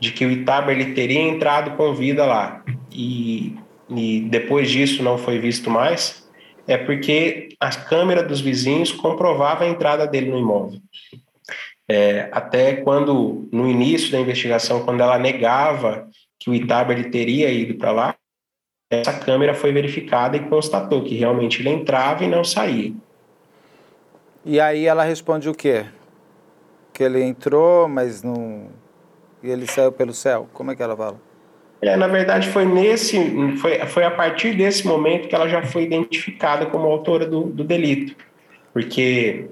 de 0.00 0.12
que 0.12 0.24
o 0.24 0.30
Itaba 0.30 0.72
ele 0.72 0.94
teria 0.94 1.20
entrado 1.20 1.76
com 1.76 1.94
vida 1.94 2.24
lá 2.26 2.62
e 2.90 3.56
e 3.96 4.20
depois 4.20 4.70
disso 4.70 5.02
não 5.02 5.18
foi 5.18 5.38
visto 5.38 5.70
mais, 5.70 6.26
é 6.66 6.76
porque 6.76 7.50
a 7.60 7.70
câmera 7.70 8.22
dos 8.22 8.40
vizinhos 8.40 8.92
comprovava 8.92 9.64
a 9.64 9.68
entrada 9.68 10.06
dele 10.06 10.30
no 10.30 10.38
imóvel. 10.38 10.80
É, 11.92 12.30
até 12.32 12.76
quando, 12.76 13.46
no 13.52 13.68
início 13.68 14.10
da 14.10 14.18
investigação, 14.18 14.82
quando 14.82 15.02
ela 15.02 15.18
negava 15.18 16.08
que 16.38 16.48
o 16.48 16.54
Itaba 16.54 16.94
ele 16.94 17.10
teria 17.10 17.50
ido 17.50 17.74
para 17.74 17.92
lá, 17.92 18.16
essa 18.90 19.12
câmera 19.12 19.52
foi 19.52 19.72
verificada 19.72 20.34
e 20.34 20.48
constatou 20.48 21.04
que 21.04 21.14
realmente 21.14 21.60
ele 21.60 21.68
entrava 21.68 22.24
e 22.24 22.28
não 22.28 22.42
saía. 22.42 22.94
E 24.42 24.58
aí 24.58 24.86
ela 24.86 25.04
responde 25.04 25.50
o 25.50 25.54
quê? 25.54 25.84
Que 26.94 27.04
ele 27.04 27.22
entrou, 27.22 27.86
mas 27.88 28.22
não. 28.22 28.68
E 29.42 29.50
ele 29.50 29.66
saiu 29.66 29.92
pelo 29.92 30.14
céu? 30.14 30.48
Como 30.54 30.70
é 30.70 30.76
que 30.76 30.82
ela 30.82 30.96
fala? 30.96 31.20
É, 31.82 31.94
na 31.94 32.06
verdade, 32.06 32.48
foi 32.48 32.64
nesse, 32.64 33.18
foi, 33.58 33.78
foi 33.80 34.04
a 34.04 34.10
partir 34.10 34.56
desse 34.56 34.86
momento 34.86 35.28
que 35.28 35.34
ela 35.34 35.46
já 35.46 35.62
foi 35.62 35.82
identificada 35.82 36.64
como 36.64 36.86
autora 36.86 37.26
do, 37.26 37.44
do 37.44 37.64
delito, 37.64 38.16
porque 38.72 39.50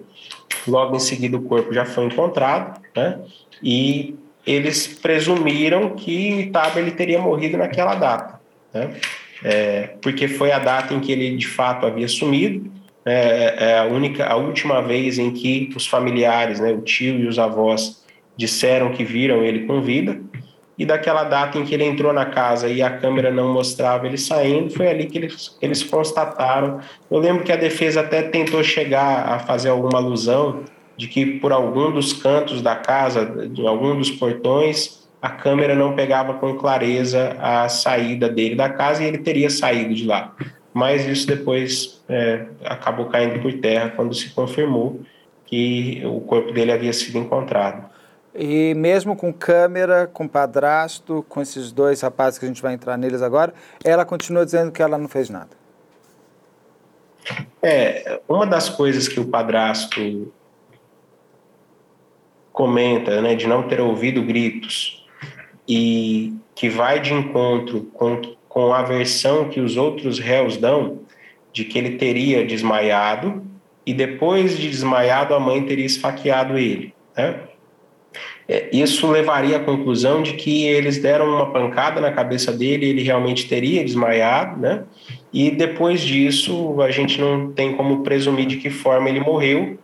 logo 0.71 0.97
em 0.97 1.01
seguida 1.01 1.37
o 1.37 1.43
corpo 1.43 1.73
já 1.73 1.85
foi 1.85 2.05
encontrado, 2.05 2.81
né? 2.97 3.19
E 3.63 4.15
eles 4.47 4.87
presumiram 4.87 5.91
que 5.91 6.41
Itaba 6.41 6.81
ele 6.81 6.93
teria 6.93 7.19
morrido 7.19 7.59
naquela 7.59 7.95
data, 7.95 8.41
né? 8.73 8.95
É, 9.43 9.95
porque 10.03 10.29
foi 10.29 10.53
a 10.53 10.59
data 10.59 10.93
em 10.93 11.01
que 11.01 11.13
ele 11.13 11.37
de 11.37 11.49
fato 11.49 11.87
havia 11.87 12.09
sumido, 12.09 12.71
é, 13.05 13.55
é, 13.59 13.79
a 13.79 13.85
única, 13.85 14.27
a 14.27 14.37
última 14.37 14.83
vez 14.83 15.19
em 15.19 15.31
que 15.31 15.71
os 15.75 15.87
familiares, 15.87 16.61
né, 16.61 16.71
o 16.71 16.83
tio 16.83 17.19
e 17.19 17.27
os 17.27 17.39
avós 17.39 18.05
disseram 18.37 18.93
que 18.93 19.03
viram 19.03 19.43
ele 19.43 19.67
com 19.67 19.81
vida 19.81 20.21
e 20.81 20.87
daquela 20.87 21.25
data 21.25 21.59
em 21.59 21.65
que 21.67 21.75
ele 21.75 21.85
entrou 21.85 22.11
na 22.11 22.25
casa 22.25 22.67
e 22.67 22.81
a 22.81 22.89
câmera 22.89 23.31
não 23.31 23.53
mostrava 23.53 24.07
ele 24.07 24.17
saindo, 24.17 24.71
foi 24.71 24.89
ali 24.89 25.05
que 25.05 25.19
eles, 25.19 25.55
eles 25.61 25.83
constataram. 25.83 26.81
Eu 27.11 27.19
lembro 27.19 27.45
que 27.45 27.53
a 27.53 27.57
defesa 27.57 28.01
até 28.01 28.23
tentou 28.23 28.65
chegar 28.65 29.29
a 29.29 29.39
fazer 29.41 29.69
alguma 29.69 29.99
alusão 29.99 30.65
de 30.97 31.07
que 31.07 31.27
por 31.39 31.53
algum 31.53 31.93
dos 31.93 32.15
cantos 32.15 32.63
da 32.63 32.75
casa, 32.75 33.27
de 33.27 33.67
algum 33.67 33.95
dos 33.95 34.11
portões, 34.11 35.07
a 35.21 35.29
câmera 35.29 35.75
não 35.75 35.95
pegava 35.95 36.33
com 36.33 36.55
clareza 36.55 37.37
a 37.39 37.69
saída 37.69 38.27
dele 38.27 38.55
da 38.55 38.71
casa 38.71 39.05
e 39.05 39.07
ele 39.07 39.19
teria 39.19 39.51
saído 39.51 39.93
de 39.95 40.07
lá. 40.07 40.35
Mas 40.73 41.07
isso 41.07 41.27
depois 41.27 42.03
é, 42.09 42.47
acabou 42.65 43.05
caindo 43.05 43.39
por 43.43 43.53
terra 43.53 43.93
quando 43.95 44.15
se 44.15 44.31
confirmou 44.31 44.99
que 45.45 46.01
o 46.07 46.23
corpo 46.23 46.53
dele 46.53 46.73
havia 46.73 46.95
sido 46.95 47.19
encontrado. 47.19 47.90
E 48.35 48.75
mesmo 48.75 49.17
com 49.17 49.33
câmera, 49.33 50.07
com 50.07 50.29
padrasto, 50.29 51.25
com 51.29 51.43
esses 51.43 51.73
dois 51.73 52.01
rapazes 52.01 52.39
que 52.39 52.45
a 52.45 52.49
gente 52.49 52.63
vai 52.63 52.75
entrar 52.75 52.97
neles 52.97 53.23
agora, 53.23 53.53
ela 53.85 54.05
continua 54.05 54.45
dizendo 54.45 54.71
que 54.71 54.83
ela 54.83 54.97
não 54.97 55.09
fez 55.09 55.29
nada. 55.29 55.51
É, 57.63 58.21
uma 58.29 58.47
das 58.47 58.69
coisas 58.69 59.09
que 59.09 59.21
o 59.21 59.27
padrasto 59.27 60.33
comenta, 62.53 63.21
né, 63.21 63.35
de 63.35 63.47
não 63.47 63.67
ter 63.67 63.81
ouvido 63.81 64.23
gritos 64.23 65.07
e 65.69 66.35
que 66.55 66.69
vai 66.69 67.01
de 67.01 67.13
encontro 67.13 67.83
com, 67.93 68.21
com 68.49 68.73
a 68.73 68.83
versão 68.83 69.49
que 69.49 69.61
os 69.61 69.77
outros 69.77 70.19
réus 70.19 70.57
dão 70.57 71.01
de 71.53 71.65
que 71.65 71.79
ele 71.79 71.97
teria 71.97 72.45
desmaiado 72.45 73.45
e 73.85 73.95
depois 73.95 74.57
de 74.57 74.69
desmaiado 74.69 75.35
a 75.35 75.41
mãe 75.41 75.65
teria 75.65 75.87
esfaqueado 75.87 76.59
ele, 76.59 76.95
né? 77.17 77.41
É, 78.53 78.69
isso 78.73 79.09
levaria 79.09 79.59
à 79.59 79.61
conclusão 79.61 80.23
de 80.23 80.33
que 80.33 80.65
eles 80.65 80.99
deram 80.99 81.29
uma 81.29 81.53
pancada 81.53 82.01
na 82.01 82.11
cabeça 82.11 82.51
dele, 82.53 82.85
ele 82.85 83.01
realmente 83.01 83.49
teria 83.49 83.85
desmaiado, 83.85 84.61
né? 84.61 84.83
E 85.33 85.53
depois 85.53 86.01
disso, 86.01 86.83
a 86.83 86.91
gente 86.91 87.21
não 87.21 87.53
tem 87.53 87.77
como 87.77 88.03
presumir 88.03 88.47
de 88.47 88.57
que 88.57 88.69
forma 88.69 89.09
ele 89.09 89.21
morreu, 89.21 89.79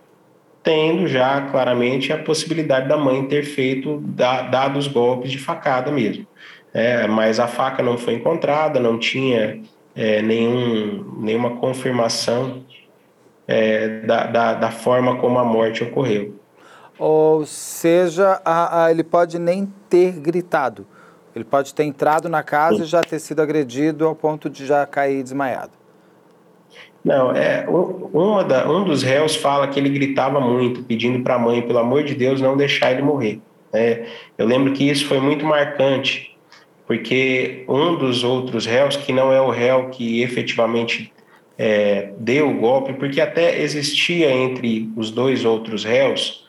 tendo 0.61 1.07
já 1.07 1.39
claramente 1.49 2.11
a 2.11 2.17
possibilidade 2.17 2.89
da 2.89 2.97
mãe 2.97 3.25
ter 3.25 3.45
feito, 3.45 4.01
dado 4.01 4.77
os 4.77 4.85
golpes 4.85 5.31
de 5.31 5.37
facada 5.37 5.89
mesmo. 5.89 6.27
É, 6.73 7.07
mas 7.07 7.39
a 7.39 7.47
faca 7.47 7.81
não 7.81 7.97
foi 7.97 8.15
encontrada, 8.15 8.81
não 8.81 8.99
tinha 8.99 9.61
é, 9.95 10.21
nenhum, 10.21 11.21
nenhuma 11.21 11.51
confirmação 11.51 12.65
é, 13.47 14.01
da, 14.01 14.25
da, 14.25 14.53
da 14.55 14.71
forma 14.71 15.15
como 15.15 15.39
a 15.39 15.45
morte 15.45 15.85
ocorreu. 15.85 16.36
Ou 16.97 17.45
seja, 17.45 18.41
a, 18.43 18.85
a, 18.85 18.91
ele 18.91 19.03
pode 19.03 19.37
nem 19.37 19.71
ter 19.89 20.13
gritado. 20.13 20.85
Ele 21.35 21.45
pode 21.45 21.73
ter 21.73 21.83
entrado 21.83 22.27
na 22.27 22.41
casa 22.41 22.77
Sim. 22.77 22.83
e 22.83 22.85
já 22.85 23.01
ter 23.01 23.19
sido 23.19 23.41
agredido 23.41 24.07
ao 24.07 24.15
ponto 24.15 24.49
de 24.49 24.65
já 24.65 24.85
cair 24.85 25.21
desmaiado. 25.21 25.71
Não, 27.03 27.31
é 27.31 27.65
uma 27.69 28.43
da, 28.43 28.69
um 28.69 28.83
dos 28.83 29.03
réus 29.03 29.35
fala 29.35 29.67
que 29.67 29.79
ele 29.79 29.89
gritava 29.89 30.41
muito, 30.41 30.83
pedindo 30.83 31.23
para 31.23 31.35
a 31.35 31.39
mãe, 31.39 31.61
pelo 31.61 31.79
amor 31.79 32.03
de 32.03 32.15
Deus, 32.15 32.41
não 32.41 32.57
deixar 32.57 32.91
ele 32.91 33.01
morrer. 33.01 33.39
É, 33.71 34.07
eu 34.37 34.45
lembro 34.45 34.73
que 34.73 34.89
isso 34.89 35.05
foi 35.05 35.19
muito 35.19 35.45
marcante, 35.45 36.35
porque 36.85 37.63
um 37.67 37.95
dos 37.95 38.23
outros 38.23 38.65
réus, 38.65 38.97
que 38.97 39.13
não 39.13 39.31
é 39.31 39.39
o 39.39 39.49
réu 39.49 39.89
que 39.89 40.21
efetivamente 40.21 41.13
é, 41.57 42.11
deu 42.17 42.49
o 42.49 42.55
golpe, 42.55 42.93
porque 42.93 43.21
até 43.21 43.61
existia 43.61 44.31
entre 44.31 44.91
os 44.95 45.11
dois 45.11 45.45
outros 45.45 45.83
réus 45.83 46.46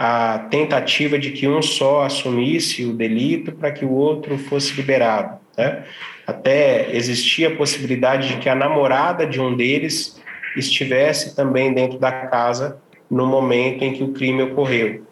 a 0.00 0.46
tentativa 0.48 1.18
de 1.18 1.32
que 1.32 1.48
um 1.48 1.60
só 1.60 2.02
assumisse 2.02 2.84
o 2.84 2.92
delito 2.92 3.50
para 3.50 3.72
que 3.72 3.84
o 3.84 3.90
outro 3.90 4.38
fosse 4.38 4.72
liberado. 4.76 5.40
Né? 5.56 5.82
Até 6.24 6.94
existia 6.94 7.48
a 7.48 7.56
possibilidade 7.56 8.28
de 8.28 8.36
que 8.36 8.48
a 8.48 8.54
namorada 8.54 9.26
de 9.26 9.40
um 9.40 9.56
deles 9.56 10.22
estivesse 10.56 11.34
também 11.34 11.74
dentro 11.74 11.98
da 11.98 12.12
casa 12.12 12.80
no 13.10 13.26
momento 13.26 13.82
em 13.82 13.92
que 13.92 14.04
o 14.04 14.12
crime 14.12 14.40
ocorreu. 14.42 15.02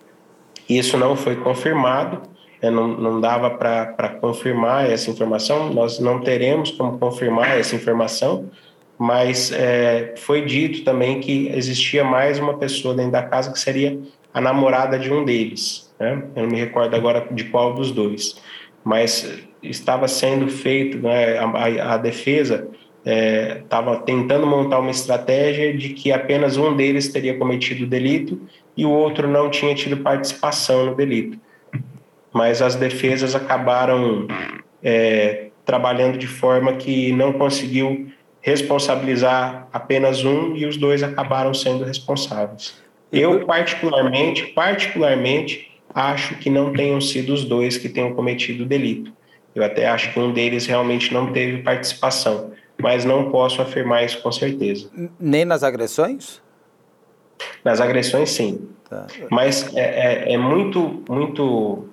Isso 0.68 0.96
não 0.96 1.16
foi 1.16 1.34
confirmado, 1.34 2.22
né? 2.62 2.70
não, 2.70 2.86
não 2.86 3.20
dava 3.20 3.50
para 3.50 4.08
confirmar 4.20 4.88
essa 4.88 5.10
informação, 5.10 5.74
nós 5.74 5.98
não 5.98 6.20
teremos 6.20 6.70
como 6.70 6.96
confirmar 6.96 7.58
essa 7.58 7.74
informação, 7.74 8.48
mas 8.96 9.50
é, 9.50 10.14
foi 10.16 10.44
dito 10.44 10.84
também 10.84 11.18
que 11.18 11.48
existia 11.48 12.04
mais 12.04 12.38
uma 12.38 12.56
pessoa 12.56 12.94
dentro 12.94 13.10
da 13.10 13.24
casa 13.24 13.50
que 13.50 13.58
seria 13.58 13.98
a 14.36 14.40
namorada 14.42 14.98
de 14.98 15.10
um 15.10 15.24
deles. 15.24 15.90
Né? 15.98 16.22
Eu 16.36 16.42
não 16.42 16.50
me 16.50 16.58
recordo 16.58 16.94
agora 16.94 17.26
de 17.30 17.44
qual 17.44 17.72
dos 17.72 17.90
dois, 17.90 18.36
mas 18.84 19.42
estava 19.62 20.06
sendo 20.06 20.46
feito, 20.48 20.98
né, 20.98 21.38
a, 21.38 21.94
a, 21.94 21.96
defesa 21.96 22.68
estava 23.02 23.92
é, 23.94 24.00
tentando 24.00 24.46
montar 24.46 24.78
uma 24.78 24.90
estratégia 24.90 25.74
de 25.74 25.88
que 25.88 26.12
apenas 26.12 26.58
um 26.58 26.76
deles 26.76 27.08
teria 27.08 27.38
cometido 27.38 27.84
o 27.84 27.86
delito 27.86 28.38
e 28.76 28.84
o 28.84 28.90
outro 28.90 29.26
não 29.26 29.48
tinha 29.48 29.74
tido 29.74 29.96
participação 30.02 30.84
no 30.84 30.94
delito. 30.94 31.38
Mas 32.30 32.60
as 32.60 32.74
defesas 32.74 33.34
acabaram 33.34 34.28
é, 34.82 35.46
trabalhando 35.64 36.18
de 36.18 36.26
forma 36.26 36.74
que 36.74 37.10
não 37.10 37.32
conseguiu 37.32 38.06
responsabilizar 38.42 39.66
apenas 39.72 40.22
um 40.26 40.54
e 40.54 40.66
os 40.66 40.76
dois 40.76 41.02
acabaram 41.02 41.54
sendo 41.54 41.84
responsáveis. 41.84 42.84
Eu, 43.12 43.46
particularmente, 43.46 44.46
particularmente, 44.48 45.70
acho 45.94 46.36
que 46.36 46.50
não 46.50 46.72
tenham 46.72 47.00
sido 47.00 47.32
os 47.32 47.44
dois 47.44 47.78
que 47.78 47.88
tenham 47.88 48.14
cometido 48.14 48.64
o 48.64 48.66
delito. 48.66 49.12
Eu 49.54 49.64
até 49.64 49.86
acho 49.86 50.12
que 50.12 50.20
um 50.20 50.32
deles 50.32 50.66
realmente 50.66 51.14
não 51.14 51.32
teve 51.32 51.62
participação, 51.62 52.52
mas 52.78 53.04
não 53.04 53.30
posso 53.30 53.62
afirmar 53.62 54.04
isso 54.04 54.20
com 54.20 54.30
certeza. 54.30 54.90
Nem 55.18 55.44
nas 55.44 55.62
agressões? 55.62 56.42
Nas 57.64 57.80
agressões, 57.80 58.30
sim. 58.30 58.68
Tá. 58.88 59.06
Mas 59.30 59.74
é, 59.74 59.80
é, 59.80 60.32
é, 60.34 60.38
muito, 60.38 61.02
muito 61.08 61.88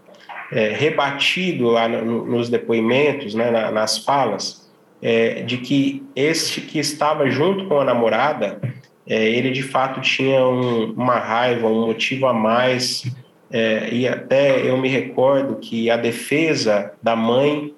é, 0.52 0.70
rebatido 0.70 1.70
lá 1.70 1.88
no, 1.88 2.26
nos 2.26 2.50
depoimentos, 2.50 3.34
né, 3.34 3.50
na, 3.50 3.72
nas 3.72 3.98
falas, 3.98 4.70
é, 5.02 5.42
de 5.42 5.58
que 5.58 6.04
este 6.16 6.62
que 6.62 6.80
estava 6.80 7.30
junto 7.30 7.66
com 7.68 7.80
a 7.80 7.86
namorada, 7.86 8.60
é, 9.08 9.30
ele 9.30 9.52
de 9.52 9.64
fato 9.64 10.02
tinha 10.02 10.46
um, 10.46 10.94
uma 10.94 11.20
raiva, 11.20 11.68
um 11.68 11.88
motivo 11.88 12.26
a 12.26 12.34
mais, 12.34 13.04
é, 13.52 13.90
e 13.92 14.08
até 14.08 14.68
eu 14.68 14.78
me 14.78 14.88
recordo 14.88 15.58
que 15.58 15.90
a 15.90 15.98
defesa 15.98 16.94
da 17.02 17.16
mãe 17.16 17.74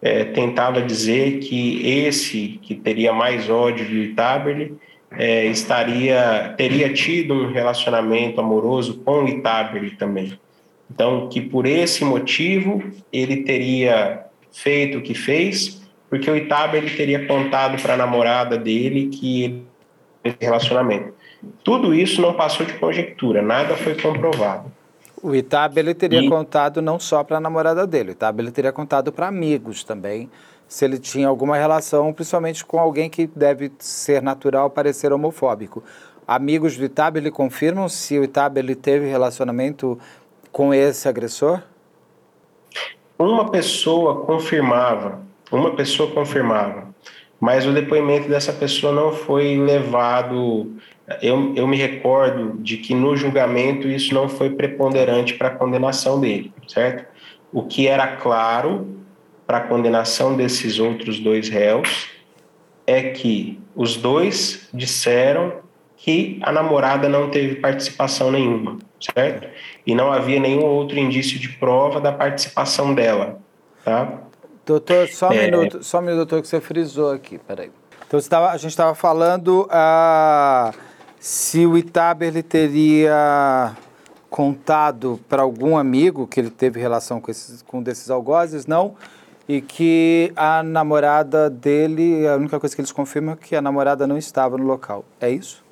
é, 0.00 0.24
tentava 0.24 0.82
dizer 0.82 1.38
que 1.38 1.86
esse 1.88 2.58
que 2.62 2.74
teria 2.74 3.12
mais 3.12 3.48
ódio 3.48 3.86
de 3.86 4.08
Taberly 4.14 4.74
é, 5.16 5.46
estaria 5.46 6.54
teria 6.56 6.92
tido 6.92 7.34
um 7.34 7.52
relacionamento 7.52 8.40
amoroso 8.40 9.00
com 9.04 9.28
Itabeli 9.28 9.90
também. 9.92 10.38
Então, 10.90 11.28
que 11.28 11.40
por 11.40 11.66
esse 11.66 12.04
motivo 12.04 12.82
ele 13.12 13.38
teria 13.44 14.24
feito 14.50 14.98
o 14.98 15.02
que 15.02 15.14
fez, 15.14 15.82
porque 16.10 16.30
o 16.30 16.36
Itabeli 16.36 16.90
teria 16.90 17.26
contado 17.26 17.80
para 17.80 17.94
a 17.94 17.96
namorada 17.96 18.58
dele 18.58 19.06
que 19.06 19.44
ele 19.44 19.64
relacionamento. 20.40 21.12
Tudo 21.64 21.94
isso 21.94 22.20
não 22.20 22.34
passou 22.34 22.64
de 22.64 22.74
conjectura, 22.74 23.42
nada 23.42 23.76
foi 23.76 24.00
comprovado. 24.00 24.70
O 25.22 25.34
Itabeli 25.34 25.94
teria 25.94 26.20
e... 26.20 26.28
contado 26.28 26.82
não 26.82 26.98
só 26.98 27.22
para 27.22 27.36
a 27.36 27.40
namorada 27.40 27.86
dele, 27.86 28.10
o 28.10 28.12
Itabeli 28.12 28.50
teria 28.50 28.72
contado 28.72 29.12
para 29.12 29.28
amigos 29.28 29.84
também, 29.84 30.28
se 30.66 30.84
ele 30.84 30.98
tinha 30.98 31.28
alguma 31.28 31.56
relação, 31.56 32.12
principalmente 32.12 32.64
com 32.64 32.78
alguém 32.78 33.10
que 33.10 33.26
deve 33.26 33.70
ser 33.78 34.22
natural 34.22 34.70
parecer 34.70 35.12
homofóbico. 35.12 35.82
Amigos 36.26 36.76
do 36.76 36.84
Itab, 36.84 37.18
ele 37.18 37.30
confirmam 37.30 37.88
se 37.88 38.18
o 38.18 38.24
Itab 38.24 38.56
ele 38.58 38.74
teve 38.74 39.06
relacionamento 39.06 39.98
com 40.50 40.72
esse 40.72 41.08
agressor? 41.08 41.60
Uma 43.18 43.50
pessoa 43.50 44.24
confirmava, 44.24 45.20
uma 45.50 45.76
pessoa 45.76 46.10
confirmava, 46.10 46.91
mas 47.42 47.66
o 47.66 47.72
depoimento 47.72 48.28
dessa 48.28 48.52
pessoa 48.52 48.92
não 48.92 49.10
foi 49.10 49.56
levado. 49.56 50.76
Eu, 51.20 51.52
eu 51.56 51.66
me 51.66 51.76
recordo 51.76 52.56
de 52.62 52.76
que 52.76 52.94
no 52.94 53.16
julgamento 53.16 53.88
isso 53.88 54.14
não 54.14 54.28
foi 54.28 54.50
preponderante 54.50 55.34
para 55.34 55.48
a 55.48 55.50
condenação 55.50 56.20
dele, 56.20 56.52
certo? 56.68 57.04
O 57.52 57.64
que 57.64 57.88
era 57.88 58.06
claro 58.16 58.96
para 59.44 59.58
a 59.58 59.60
condenação 59.62 60.36
desses 60.36 60.78
outros 60.78 61.18
dois 61.18 61.48
réus 61.48 62.10
é 62.86 63.10
que 63.10 63.58
os 63.74 63.96
dois 63.96 64.68
disseram 64.72 65.62
que 65.96 66.38
a 66.42 66.52
namorada 66.52 67.08
não 67.08 67.28
teve 67.28 67.56
participação 67.56 68.30
nenhuma, 68.30 68.78
certo? 69.00 69.48
E 69.84 69.96
não 69.96 70.12
havia 70.12 70.38
nenhum 70.38 70.64
outro 70.64 70.96
indício 70.96 71.40
de 71.40 71.48
prova 71.48 72.00
da 72.00 72.12
participação 72.12 72.94
dela, 72.94 73.40
tá? 73.84 74.30
Doutor, 74.64 75.08
só 75.08 75.28
um 75.28 75.32
é... 75.32 75.50
minuto, 75.50 75.82
só 75.82 75.98
um 75.98 76.02
minuto, 76.02 76.16
doutor, 76.18 76.42
que 76.42 76.48
você 76.48 76.60
frisou 76.60 77.10
aqui, 77.10 77.38
peraí. 77.38 77.70
Então, 78.06 78.20
tava, 78.20 78.50
a 78.50 78.56
gente 78.56 78.70
estava 78.70 78.94
falando 78.94 79.66
ah, 79.70 80.72
se 81.18 81.66
o 81.66 81.76
Itaber 81.78 82.28
ele 82.28 82.42
teria 82.42 83.74
contado 84.28 85.20
para 85.28 85.42
algum 85.42 85.76
amigo 85.76 86.26
que 86.26 86.38
ele 86.38 86.50
teve 86.50 86.80
relação 86.80 87.20
com, 87.20 87.30
esses, 87.30 87.62
com 87.62 87.82
desses 87.82 88.10
algozes, 88.10 88.66
não? 88.66 88.96
e 89.48 89.60
que 89.60 90.32
a 90.36 90.62
namorada 90.62 91.50
dele, 91.50 92.26
a 92.26 92.36
única 92.36 92.58
coisa 92.58 92.74
que 92.74 92.80
eles 92.80 92.92
confirmam 92.92 93.34
é 93.34 93.36
que 93.36 93.56
a 93.56 93.62
namorada 93.62 94.06
não 94.06 94.16
estava 94.16 94.56
no 94.56 94.64
local. 94.64 95.04
É 95.20 95.30
isso? 95.30 95.62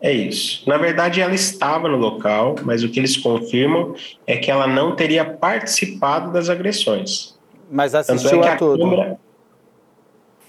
É 0.00 0.12
isso. 0.12 0.68
Na 0.68 0.76
verdade, 0.76 1.20
ela 1.20 1.34
estava 1.34 1.88
no 1.88 1.96
local, 1.96 2.56
mas 2.62 2.82
o 2.82 2.88
que 2.88 2.98
eles 2.98 3.16
confirmam 3.16 3.94
é 4.26 4.36
que 4.36 4.50
ela 4.50 4.66
não 4.66 4.94
teria 4.94 5.24
participado 5.24 6.32
das 6.32 6.48
agressões. 6.48 7.33
Mas 7.74 7.94
assistiu 7.94 8.42
é 8.42 8.48
a, 8.48 8.52
a 8.54 8.56
tudo. 8.56 8.78
Câmera... 8.78 9.18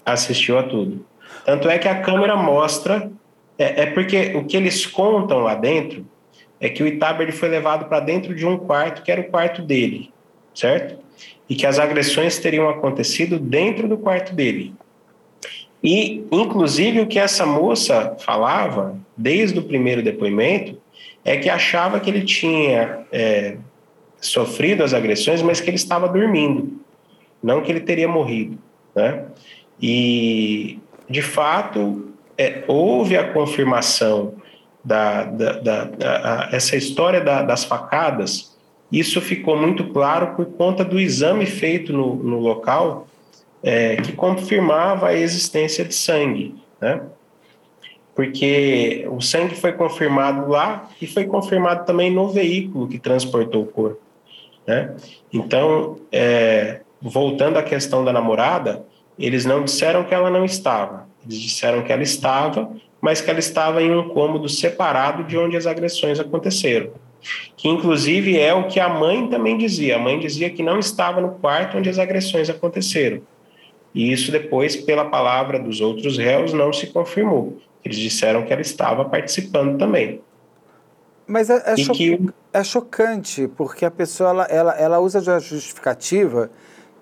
Assistiu 0.04 0.58
a 0.58 0.62
tudo. 0.62 1.04
Tanto 1.44 1.68
é 1.68 1.78
que 1.78 1.88
a 1.88 2.00
câmera 2.00 2.36
mostra. 2.36 3.10
É, 3.58 3.82
é 3.82 3.86
porque 3.86 4.36
o 4.36 4.44
que 4.44 4.56
eles 4.56 4.86
contam 4.86 5.40
lá 5.40 5.54
dentro 5.54 6.06
é 6.60 6.68
que 6.68 6.82
o 6.82 6.86
Itaber 6.86 7.32
foi 7.32 7.48
levado 7.48 7.86
para 7.86 8.00
dentro 8.00 8.34
de 8.34 8.46
um 8.46 8.56
quarto 8.56 9.02
que 9.02 9.10
era 9.10 9.20
o 9.20 9.24
quarto 9.24 9.62
dele, 9.62 10.12
certo? 10.54 11.06
e 11.48 11.54
que 11.54 11.66
as 11.66 11.78
agressões 11.78 12.38
teriam 12.38 12.68
acontecido 12.68 13.38
dentro 13.38 13.88
do 13.88 13.96
quarto 13.96 14.34
dele. 14.34 14.74
E, 15.82 16.24
inclusive, 16.32 17.00
o 17.00 17.06
que 17.06 17.18
essa 17.18 17.46
moça 17.46 18.16
falava, 18.18 18.98
desde 19.16 19.58
o 19.58 19.62
primeiro 19.62 20.02
depoimento, 20.02 20.80
é 21.24 21.36
que 21.36 21.48
achava 21.48 22.00
que 22.00 22.10
ele 22.10 22.22
tinha 22.22 23.06
é, 23.12 23.56
sofrido 24.20 24.82
as 24.82 24.92
agressões, 24.92 25.42
mas 25.42 25.60
que 25.60 25.70
ele 25.70 25.76
estava 25.76 26.08
dormindo, 26.08 26.80
não 27.46 27.62
que 27.62 27.70
ele 27.70 27.80
teria 27.80 28.08
morrido. 28.08 28.58
Né? 28.94 29.24
E, 29.80 30.78
de 31.08 31.22
fato, 31.22 32.12
é, 32.36 32.64
houve 32.66 33.16
a 33.16 33.32
confirmação 33.32 34.34
da, 34.84 35.24
da, 35.24 35.52
da, 35.52 35.84
da 35.84 36.48
essa 36.52 36.76
história 36.76 37.20
das 37.20 37.64
facadas 37.64 38.56
isso 38.90 39.20
ficou 39.20 39.56
muito 39.56 39.84
claro 39.88 40.34
por 40.36 40.46
conta 40.46 40.84
do 40.84 40.98
exame 41.00 41.46
feito 41.46 41.92
no, 41.92 42.14
no 42.16 42.38
local, 42.38 43.08
é, 43.62 43.96
que 43.96 44.12
confirmava 44.12 45.08
a 45.08 45.14
existência 45.14 45.84
de 45.84 45.94
sangue, 45.94 46.54
né? 46.80 47.02
Porque 48.14 49.06
o 49.10 49.20
sangue 49.20 49.54
foi 49.54 49.72
confirmado 49.72 50.48
lá 50.48 50.88
e 51.02 51.06
foi 51.06 51.24
confirmado 51.24 51.84
também 51.84 52.10
no 52.10 52.28
veículo 52.28 52.88
que 52.88 52.98
transportou 52.98 53.64
o 53.64 53.66
corpo, 53.66 54.00
né? 54.66 54.94
Então, 55.32 55.98
é, 56.12 56.80
voltando 57.08 57.58
à 57.58 57.62
questão 57.62 58.04
da 58.04 58.12
namorada, 58.12 58.84
eles 59.18 59.44
não 59.44 59.64
disseram 59.64 60.04
que 60.04 60.14
ela 60.14 60.30
não 60.30 60.44
estava, 60.44 61.06
eles 61.24 61.40
disseram 61.40 61.82
que 61.82 61.92
ela 61.92 62.02
estava, 62.02 62.70
mas 63.00 63.20
que 63.20 63.30
ela 63.30 63.38
estava 63.38 63.82
em 63.82 63.94
um 63.94 64.08
cômodo 64.10 64.48
separado 64.48 65.24
de 65.24 65.36
onde 65.38 65.56
as 65.56 65.66
agressões 65.66 66.20
aconteceram 66.20 66.90
que 67.56 67.68
inclusive 67.68 68.38
é 68.38 68.54
o 68.54 68.68
que 68.68 68.78
a 68.78 68.88
mãe 68.88 69.26
também 69.28 69.56
dizia. 69.56 69.96
A 69.96 69.98
mãe 69.98 70.18
dizia 70.18 70.50
que 70.50 70.62
não 70.62 70.78
estava 70.78 71.20
no 71.20 71.30
quarto 71.32 71.78
onde 71.78 71.88
as 71.88 71.98
agressões 71.98 72.48
aconteceram. 72.48 73.20
E 73.94 74.12
isso 74.12 74.30
depois, 74.30 74.76
pela 74.76 75.06
palavra 75.06 75.58
dos 75.58 75.80
outros 75.80 76.18
réus, 76.18 76.52
não 76.52 76.72
se 76.72 76.88
confirmou. 76.88 77.58
Eles 77.84 77.96
disseram 77.96 78.44
que 78.44 78.52
ela 78.52 78.62
estava 78.62 79.04
participando 79.04 79.78
também. 79.78 80.20
Mas 81.26 81.50
é, 81.50 81.62
é, 81.66 81.76
cho 81.76 81.92
que... 81.92 82.20
é 82.52 82.62
chocante, 82.62 83.48
porque 83.56 83.84
a 83.84 83.90
pessoa 83.90 84.30
ela, 84.30 84.44
ela, 84.44 84.72
ela 84.74 84.98
usa 85.00 85.18
a 85.18 85.38
justificativa 85.38 86.50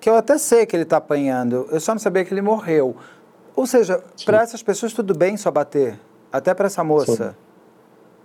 que 0.04 0.10
eu 0.10 0.16
até 0.16 0.36
sei 0.36 0.66
que 0.66 0.76
ele 0.76 0.82
está 0.82 0.98
apanhando, 0.98 1.66
eu 1.70 1.80
só 1.80 1.94
não 1.94 1.98
sabia 1.98 2.26
que 2.26 2.34
ele 2.34 2.42
morreu. 2.42 2.94
Ou 3.56 3.66
seja, 3.66 4.04
para 4.26 4.42
essas 4.42 4.62
pessoas 4.62 4.92
tudo 4.92 5.16
bem 5.16 5.34
só 5.34 5.50
bater, 5.50 5.98
até 6.30 6.52
para 6.52 6.66
essa 6.66 6.84
moça. 6.84 7.34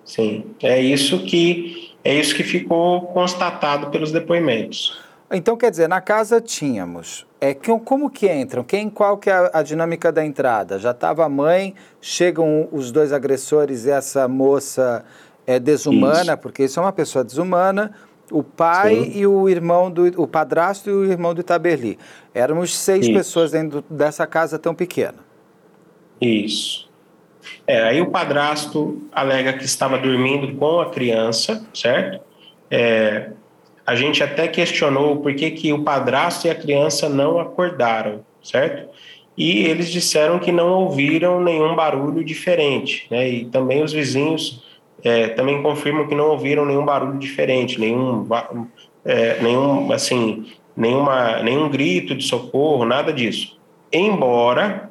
Sim. 0.04 0.44
Sim, 0.44 0.56
é 0.62 0.82
isso 0.82 1.24
que 1.24 1.96
é 2.04 2.14
isso 2.14 2.36
que 2.36 2.44
ficou 2.44 3.04
constatado 3.14 3.90
pelos 3.92 4.12
depoimentos. 4.12 5.00
Então, 5.32 5.56
quer 5.56 5.72
dizer, 5.72 5.88
na 5.88 6.02
casa 6.02 6.42
tínhamos. 6.42 7.26
É, 7.40 7.54
como 7.54 8.10
que 8.10 8.30
entram? 8.30 8.62
Quem, 8.62 8.90
qual 8.90 9.18
que 9.18 9.30
é 9.30 9.34
a, 9.34 9.52
a 9.54 9.64
dinâmica 9.64 10.12
da 10.12 10.26
entrada? 10.26 10.80
Já 10.80 10.92
estava 10.92 11.24
a 11.24 11.30
mãe, 11.30 11.76
chegam 12.02 12.68
os 12.74 12.92
dois 12.92 13.14
agressores 13.14 13.86
e 13.86 13.92
essa 13.92 14.28
moça 14.28 15.06
é 15.48 15.58
desumana, 15.58 16.34
isso. 16.34 16.38
porque 16.40 16.66
isso 16.66 16.78
é 16.78 16.84
uma 16.84 16.92
pessoa 16.92 17.24
desumana, 17.24 17.94
o 18.32 18.44
pai 18.44 18.96
Sim. 18.96 19.12
e 19.16 19.28
o 19.28 19.50
irmão 19.50 19.90
do 19.92 20.22
o 20.22 20.28
padrasto 20.28 20.90
e 20.90 20.94
o 20.94 21.06
irmão 21.06 21.34
do 21.34 21.42
Itaberli. 21.42 21.98
Éramos 22.34 22.78
seis 22.78 23.06
isso. 23.06 23.14
pessoas 23.14 23.52
dentro 23.52 23.84
dessa 23.90 24.26
casa 24.28 24.58
tão 24.58 24.74
pequena. 24.76 25.18
Isso. 26.22 26.90
É, 27.66 27.82
aí 27.84 28.02
o 28.02 28.08
padrasto 28.08 29.02
alega 29.12 29.54
que 29.54 29.64
estava 29.64 29.98
dormindo 29.98 30.56
com 30.56 30.80
a 30.80 30.90
criança, 30.90 31.66
certo? 31.74 32.22
É, 32.70 33.32
a 33.86 33.96
gente 33.96 34.24
até 34.24 34.48
questionou 34.48 35.18
por 35.18 35.34
que, 35.34 35.50
que 35.52 35.74
o 35.74 35.84
padrasto 35.84 36.48
e 36.48 36.50
a 36.50 36.56
criança 36.56 37.10
não 37.10 37.40
acordaram, 37.40 38.24
certo? 38.44 38.90
E 39.38 39.66
eles 39.66 39.90
disseram 39.90 40.38
que 40.38 40.52
não 40.52 40.70
ouviram 40.70 41.42
nenhum 41.42 41.76
barulho 41.76 42.24
diferente, 42.24 43.08
né? 43.10 43.28
E 43.28 43.46
também 43.46 43.82
os 43.82 43.94
vizinhos 43.94 44.69
é, 45.04 45.30
também 45.30 45.62
confirmam 45.62 46.08
que 46.08 46.16
não 46.16 46.30
ouviram 46.30 46.66
nenhum 46.66 46.86
barulho 46.86 47.18
diferente, 47.18 47.80
nenhum, 47.80 48.28
é, 49.06 49.41
nenhum 49.41 49.91
assim, 49.91 50.47
nenhuma, 50.76 51.41
nenhum 51.43 51.70
grito 51.70 52.16
de 52.16 52.24
socorro, 52.24 52.86
nada 52.86 53.12
disso. 53.12 53.58
Embora 53.91 54.89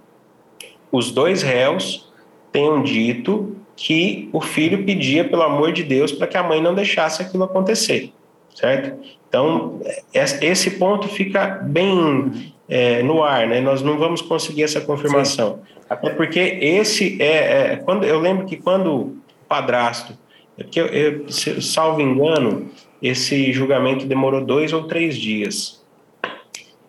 os 0.90 1.10
dois 1.10 1.42
réus 1.42 2.10
tenham 2.50 2.82
dito 2.82 3.56
que 3.76 4.28
o 4.32 4.40
filho 4.40 4.84
pedia, 4.84 5.24
pelo 5.24 5.42
amor 5.42 5.72
de 5.72 5.84
Deus, 5.84 6.10
para 6.10 6.26
que 6.26 6.36
a 6.36 6.42
mãe 6.42 6.60
não 6.60 6.74
deixasse 6.74 7.22
aquilo 7.22 7.44
acontecer, 7.44 8.12
certo? 8.54 8.98
Então, 9.28 9.80
esse 10.12 10.72
ponto 10.72 11.06
fica 11.06 11.60
bem 11.62 12.52
é, 12.68 13.02
no 13.02 13.22
ar, 13.22 13.46
né? 13.46 13.60
Nós 13.60 13.82
não 13.82 13.98
vamos 13.98 14.20
conseguir 14.20 14.64
essa 14.64 14.80
confirmação. 14.80 15.56
Sim. 15.56 15.74
Até 15.88 16.10
porque 16.10 16.40
esse 16.60 17.20
é, 17.20 17.72
é, 17.72 17.76
quando 17.76 18.04
eu 18.04 18.18
lembro 18.20 18.46
que 18.46 18.56
quando 18.56 19.16
padrasto. 19.48 20.12
É 20.56 20.64
porque, 20.64 20.80
eu, 20.80 20.86
eu, 20.86 21.26
salvo 21.62 22.00
engano, 22.00 22.68
esse 23.02 23.52
julgamento 23.52 24.06
demorou 24.06 24.44
dois 24.44 24.72
ou 24.72 24.84
três 24.84 25.16
dias. 25.16 25.78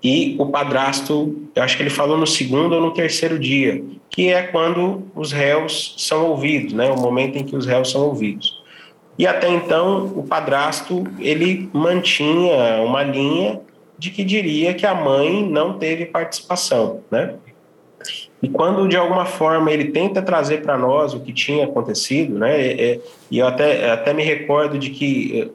E 0.03 0.35
o 0.39 0.45
padrasto, 0.47 1.49
eu 1.53 1.61
acho 1.61 1.75
que 1.75 1.83
ele 1.83 1.89
falou 1.89 2.17
no 2.17 2.25
segundo 2.25 2.73
ou 2.73 2.81
no 2.81 2.91
terceiro 2.91 3.37
dia, 3.37 3.83
que 4.09 4.29
é 4.29 4.43
quando 4.43 5.03
os 5.13 5.31
réus 5.31 5.95
são 5.97 6.27
ouvidos, 6.27 6.73
né? 6.73 6.89
O 6.89 6.99
momento 6.99 7.37
em 7.37 7.43
que 7.43 7.55
os 7.55 7.65
réus 7.65 7.91
são 7.91 8.01
ouvidos. 8.05 8.59
E 9.17 9.27
até 9.27 9.49
então, 9.49 10.05
o 10.15 10.23
padrasto, 10.23 11.03
ele 11.19 11.69
mantinha 11.73 12.81
uma 12.81 13.03
linha 13.03 13.59
de 13.97 14.09
que 14.09 14.23
diria 14.23 14.73
que 14.73 14.85
a 14.85 14.95
mãe 14.95 15.45
não 15.45 15.77
teve 15.77 16.05
participação, 16.05 17.01
né? 17.11 17.35
E 18.41 18.47
quando 18.47 18.87
de 18.87 18.95
alguma 18.95 19.25
forma 19.25 19.71
ele 19.71 19.91
tenta 19.91 20.21
trazer 20.21 20.61
para 20.61 20.77
nós 20.77 21.13
o 21.13 21.19
que 21.19 21.33
tinha 21.33 21.65
acontecido, 21.65 22.37
né? 22.37 22.71
É, 22.71 22.99
e 23.29 23.37
eu 23.39 23.47
até, 23.47 23.91
até 23.91 24.13
me 24.13 24.23
recordo 24.23 24.77
de 24.77 24.89
que 24.91 25.51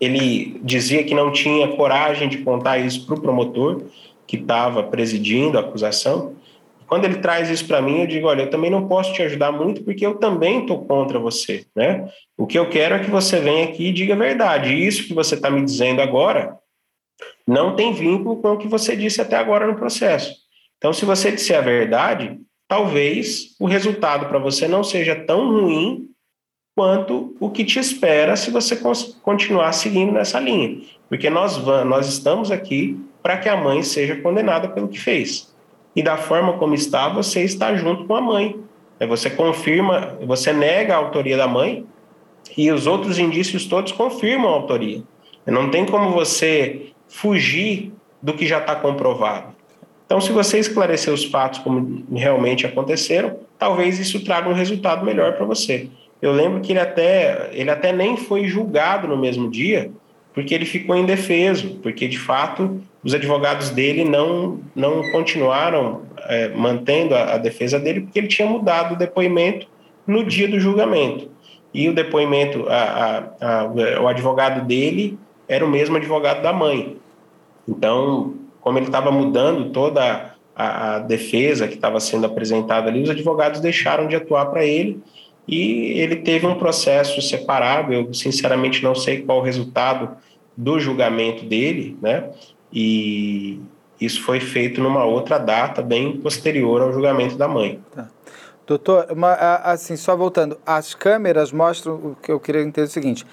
ele 0.00 0.60
dizia 0.62 1.04
que 1.04 1.14
não 1.14 1.30
tinha 1.30 1.68
coragem 1.68 2.28
de 2.28 2.38
contar 2.38 2.78
isso 2.78 3.06
para 3.06 3.14
o 3.14 3.20
promotor 3.20 3.82
que 4.26 4.36
estava 4.36 4.82
presidindo 4.82 5.58
a 5.58 5.60
acusação. 5.60 6.34
Quando 6.86 7.04
ele 7.04 7.16
traz 7.18 7.48
isso 7.48 7.66
para 7.66 7.80
mim, 7.80 8.00
eu 8.00 8.06
digo: 8.06 8.26
olha, 8.26 8.42
eu 8.42 8.50
também 8.50 8.70
não 8.70 8.88
posso 8.88 9.12
te 9.12 9.22
ajudar 9.22 9.52
muito 9.52 9.82
porque 9.82 10.04
eu 10.04 10.16
também 10.16 10.60
estou 10.60 10.84
contra 10.84 11.18
você, 11.18 11.64
né? 11.74 12.10
O 12.36 12.46
que 12.46 12.58
eu 12.58 12.68
quero 12.68 12.96
é 12.96 12.98
que 12.98 13.10
você 13.10 13.38
venha 13.38 13.64
aqui 13.64 13.88
e 13.88 13.92
diga 13.92 14.14
a 14.14 14.18
verdade. 14.18 14.74
E 14.74 14.86
isso 14.86 15.06
que 15.06 15.14
você 15.14 15.36
está 15.36 15.50
me 15.50 15.64
dizendo 15.64 16.00
agora 16.02 16.56
não 17.46 17.76
tem 17.76 17.92
vínculo 17.92 18.36
com 18.38 18.52
o 18.52 18.58
que 18.58 18.68
você 18.68 18.96
disse 18.96 19.20
até 19.20 19.36
agora 19.36 19.66
no 19.66 19.76
processo. 19.76 20.39
Então, 20.80 20.94
se 20.94 21.04
você 21.04 21.30
disser 21.30 21.58
a 21.58 21.60
verdade, 21.60 22.40
talvez 22.66 23.54
o 23.60 23.66
resultado 23.66 24.26
para 24.26 24.38
você 24.38 24.66
não 24.66 24.82
seja 24.82 25.14
tão 25.14 25.52
ruim 25.52 26.08
quanto 26.74 27.36
o 27.38 27.50
que 27.50 27.66
te 27.66 27.78
espera 27.78 28.34
se 28.34 28.50
você 28.50 28.80
continuar 29.22 29.72
seguindo 29.72 30.10
nessa 30.10 30.40
linha. 30.40 30.80
Porque 31.06 31.28
nós, 31.28 31.58
nós 31.84 32.08
estamos 32.08 32.50
aqui 32.50 32.98
para 33.22 33.36
que 33.36 33.46
a 33.46 33.56
mãe 33.58 33.82
seja 33.82 34.16
condenada 34.16 34.68
pelo 34.68 34.88
que 34.88 34.98
fez. 34.98 35.54
E 35.94 36.02
da 36.02 36.16
forma 36.16 36.54
como 36.54 36.74
está, 36.74 37.10
você 37.10 37.42
está 37.42 37.74
junto 37.74 38.06
com 38.06 38.14
a 38.14 38.20
mãe. 38.22 38.58
Você 39.06 39.28
confirma, 39.28 40.16
você 40.26 40.50
nega 40.50 40.94
a 40.94 40.98
autoria 40.98 41.36
da 41.36 41.46
mãe 41.46 41.84
e 42.56 42.72
os 42.72 42.86
outros 42.86 43.18
indícios 43.18 43.66
todos 43.66 43.92
confirmam 43.92 44.48
a 44.48 44.54
autoria. 44.54 45.02
Não 45.46 45.70
tem 45.70 45.84
como 45.84 46.12
você 46.12 46.92
fugir 47.06 47.92
do 48.22 48.32
que 48.32 48.46
já 48.46 48.58
está 48.60 48.74
comprovado. 48.74 49.59
Então, 50.10 50.20
se 50.20 50.32
você 50.32 50.58
esclarecer 50.58 51.14
os 51.14 51.24
fatos 51.24 51.60
como 51.60 52.02
realmente 52.12 52.66
aconteceram, 52.66 53.36
talvez 53.56 54.00
isso 54.00 54.24
traga 54.24 54.48
um 54.48 54.52
resultado 54.52 55.04
melhor 55.04 55.34
para 55.34 55.46
você. 55.46 55.86
Eu 56.20 56.32
lembro 56.32 56.60
que 56.60 56.72
ele 56.72 56.80
até, 56.80 57.48
ele 57.52 57.70
até 57.70 57.92
nem 57.92 58.16
foi 58.16 58.48
julgado 58.48 59.06
no 59.06 59.16
mesmo 59.16 59.48
dia, 59.48 59.92
porque 60.34 60.52
ele 60.52 60.64
ficou 60.64 60.96
indefeso, 60.96 61.78
porque 61.80 62.08
de 62.08 62.18
fato 62.18 62.80
os 63.04 63.14
advogados 63.14 63.70
dele 63.70 64.02
não, 64.02 64.58
não 64.74 65.12
continuaram 65.12 66.02
é, 66.26 66.48
mantendo 66.48 67.14
a, 67.14 67.34
a, 67.34 67.38
defesa 67.38 67.78
dele, 67.78 68.00
porque 68.00 68.18
ele 68.18 68.26
tinha 68.26 68.48
mudado 68.48 68.94
o 68.94 68.98
depoimento 68.98 69.68
no 70.04 70.24
dia 70.24 70.48
do 70.48 70.58
julgamento. 70.58 71.30
E 71.72 71.88
o 71.88 71.94
depoimento, 71.94 72.66
a, 72.68 73.30
a, 73.40 74.00
o 74.02 74.08
advogado 74.08 74.66
dele 74.66 75.16
era 75.46 75.64
o 75.64 75.70
mesmo 75.70 75.96
advogado 75.96 76.42
da 76.42 76.52
mãe. 76.52 76.96
Então, 77.68 78.34
como 78.60 78.78
ele 78.78 78.86
estava 78.86 79.10
mudando 79.10 79.70
toda 79.70 80.34
a, 80.54 80.98
defesa 81.00 81.66
que 81.66 81.74
estava 81.74 81.98
sendo 82.00 82.26
apresentada 82.26 82.88
ali, 82.88 83.02
os 83.02 83.10
advogados 83.10 83.60
deixaram 83.60 84.06
de 84.06 84.16
atuar 84.16 84.46
para 84.46 84.64
ele 84.64 85.00
e 85.48 85.98
ele 85.98 86.16
teve 86.16 86.46
um 86.46 86.56
processo 86.56 87.20
separado. 87.22 87.92
Eu, 87.92 88.12
sinceramente, 88.12 88.82
não 88.82 88.94
sei 88.94 89.22
qual 89.22 89.38
o 89.38 89.42
resultado 89.42 90.16
do 90.56 90.78
julgamento 90.78 91.44
dele, 91.44 91.96
né? 92.02 92.30
E 92.72 93.58
isso 94.00 94.22
foi 94.22 94.38
feito 94.40 94.80
numa 94.80 95.04
outra 95.04 95.38
data, 95.38 95.82
bem 95.82 96.16
posterior 96.18 96.82
ao 96.82 96.92
julgamento 96.92 97.36
da 97.36 97.48
mãe. 97.48 97.80
Tá. 97.94 98.08
Doutor, 98.66 99.08
uma, 99.10 99.32
assim, 99.64 99.96
só 99.96 100.14
voltando, 100.14 100.56
as 100.64 100.94
câmeras 100.94 101.50
mostram 101.50 101.94
o 101.94 102.16
que 102.22 102.30
eu 102.30 102.38
queria 102.38 102.62
entender 102.62 102.82
é 102.82 102.84
o 102.84 102.90
seguinte: 102.90 103.26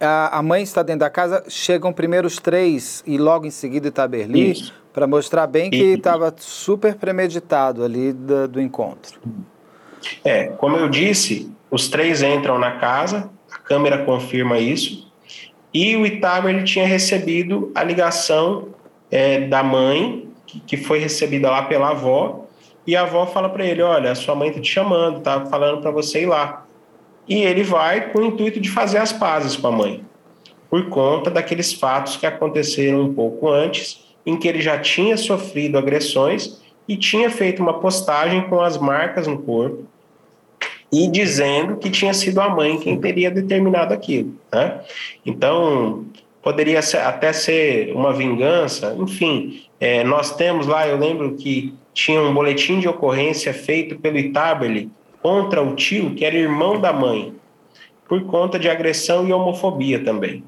a, 0.00 0.38
a 0.38 0.42
mãe 0.42 0.62
está 0.62 0.82
dentro 0.82 1.00
da 1.00 1.10
casa, 1.10 1.44
chegam 1.48 1.92
primeiro 1.92 2.26
os 2.26 2.38
três 2.38 3.02
e 3.06 3.18
logo 3.18 3.46
em 3.46 3.50
seguida 3.50 3.88
Itaberli, 3.88 4.54
para 4.92 5.06
mostrar 5.06 5.46
bem 5.46 5.70
que 5.70 5.76
estava 5.76 6.34
super 6.38 6.94
premeditado 6.94 7.84
ali 7.84 8.12
do, 8.12 8.48
do 8.48 8.60
encontro. 8.60 9.18
É, 10.24 10.46
como 10.46 10.76
eu 10.76 10.88
disse, 10.88 11.50
os 11.70 11.88
três 11.88 12.22
entram 12.22 12.58
na 12.58 12.78
casa, 12.78 13.30
a 13.50 13.58
câmera 13.58 14.04
confirma 14.04 14.58
isso, 14.58 15.10
e 15.72 15.96
o 15.96 16.06
Itaber 16.06 16.54
ele 16.54 16.64
tinha 16.64 16.86
recebido 16.86 17.72
a 17.74 17.82
ligação 17.82 18.68
é, 19.10 19.40
da 19.40 19.62
mãe, 19.62 20.28
que, 20.46 20.60
que 20.60 20.76
foi 20.76 20.98
recebida 20.98 21.50
lá 21.50 21.62
pela 21.62 21.90
avó, 21.90 22.44
e 22.86 22.94
a 22.94 23.02
avó 23.02 23.26
fala 23.26 23.48
para 23.48 23.64
ele: 23.64 23.82
Olha, 23.82 24.12
a 24.12 24.14
sua 24.14 24.34
mãe 24.34 24.48
está 24.48 24.60
te 24.60 24.70
chamando, 24.70 25.20
tá 25.20 25.46
falando 25.46 25.80
para 25.80 25.90
você 25.90 26.22
ir 26.22 26.26
lá. 26.26 26.63
E 27.28 27.42
ele 27.42 27.62
vai 27.62 28.12
com 28.12 28.20
o 28.20 28.24
intuito 28.24 28.60
de 28.60 28.70
fazer 28.70 28.98
as 28.98 29.12
pazes 29.12 29.56
com 29.56 29.68
a 29.68 29.72
mãe, 29.72 30.04
por 30.68 30.88
conta 30.88 31.30
daqueles 31.30 31.72
fatos 31.72 32.16
que 32.16 32.26
aconteceram 32.26 33.00
um 33.00 33.14
pouco 33.14 33.48
antes, 33.48 34.04
em 34.26 34.36
que 34.36 34.48
ele 34.48 34.60
já 34.60 34.78
tinha 34.78 35.16
sofrido 35.16 35.78
agressões 35.78 36.62
e 36.88 36.96
tinha 36.96 37.30
feito 37.30 37.62
uma 37.62 37.80
postagem 37.80 38.42
com 38.48 38.60
as 38.60 38.76
marcas 38.76 39.26
no 39.26 39.38
corpo, 39.38 39.84
e 40.92 41.08
dizendo 41.08 41.76
que 41.76 41.90
tinha 41.90 42.14
sido 42.14 42.40
a 42.40 42.48
mãe 42.48 42.78
quem 42.78 43.00
teria 43.00 43.30
determinado 43.30 43.92
aquilo. 43.92 44.34
Né? 44.52 44.80
Então, 45.26 46.04
poderia 46.42 46.82
ser, 46.82 46.98
até 46.98 47.32
ser 47.32 47.92
uma 47.94 48.12
vingança, 48.12 48.94
enfim. 48.98 49.62
É, 49.80 50.04
nós 50.04 50.36
temos 50.36 50.66
lá, 50.66 50.86
eu 50.86 50.96
lembro 50.96 51.34
que 51.34 51.74
tinha 51.92 52.20
um 52.20 52.32
boletim 52.32 52.78
de 52.78 52.88
ocorrência 52.88 53.52
feito 53.52 53.98
pelo 53.98 54.18
Itabeli 54.18 54.90
contra 55.24 55.62
o 55.62 55.74
tio, 55.74 56.14
que 56.14 56.22
era 56.22 56.36
irmão 56.36 56.78
da 56.78 56.92
mãe, 56.92 57.34
por 58.06 58.22
conta 58.24 58.58
de 58.58 58.68
agressão 58.68 59.26
e 59.26 59.32
homofobia 59.32 60.04
também. 60.04 60.44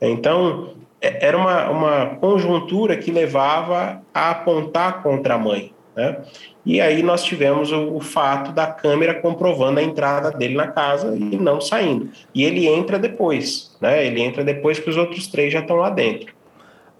Então, 0.00 0.74
é, 1.00 1.26
era 1.26 1.36
uma, 1.36 1.68
uma 1.68 2.06
conjuntura 2.14 2.96
que 2.96 3.10
levava 3.10 4.00
a 4.14 4.30
apontar 4.30 5.02
contra 5.02 5.34
a 5.34 5.38
mãe. 5.38 5.72
Né? 5.96 6.18
E 6.64 6.80
aí 6.80 7.02
nós 7.02 7.24
tivemos 7.24 7.72
o, 7.72 7.96
o, 7.96 8.00
fato 8.00 8.52
da 8.52 8.68
câmera 8.68 9.20
comprovando 9.20 9.80
a 9.80 9.82
entrada 9.82 10.30
dele 10.30 10.54
na 10.54 10.68
casa 10.68 11.16
e 11.16 11.36
não 11.36 11.60
saindo. 11.60 12.08
E 12.32 12.44
ele 12.44 12.68
entra 12.68 13.00
depois, 13.00 13.76
né? 13.80 14.06
Ele 14.06 14.20
entra 14.20 14.44
depois 14.44 14.78
que 14.78 14.88
os 14.88 14.96
outros 14.96 15.26
três 15.26 15.52
já 15.52 15.58
estão 15.58 15.74
lá 15.74 15.90
dentro. 15.90 16.32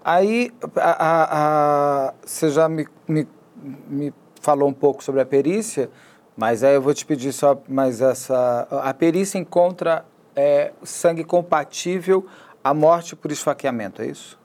Aí 0.03 0.51
a, 0.75 0.91
a, 0.91 2.07
a, 2.09 2.13
você 2.25 2.49
já 2.49 2.67
me, 2.67 2.85
me, 3.07 3.25
me 3.87 4.13
falou 4.41 4.67
um 4.67 4.73
pouco 4.73 5.01
sobre 5.01 5.21
a 5.21 5.25
perícia, 5.25 5.89
mas 6.41 6.63
aí 6.63 6.73
eu 6.73 6.81
vou 6.81 6.91
te 6.91 7.05
pedir 7.05 7.31
só 7.31 7.55
mais 7.69 8.01
essa. 8.01 8.67
A 8.71 8.91
perícia 8.95 9.37
encontra 9.37 10.03
é, 10.35 10.71
sangue 10.81 11.23
compatível 11.23 12.25
à 12.63 12.73
morte 12.73 13.15
por 13.15 13.31
esfaqueamento, 13.31 14.01
é 14.01 14.07
isso? 14.07 14.39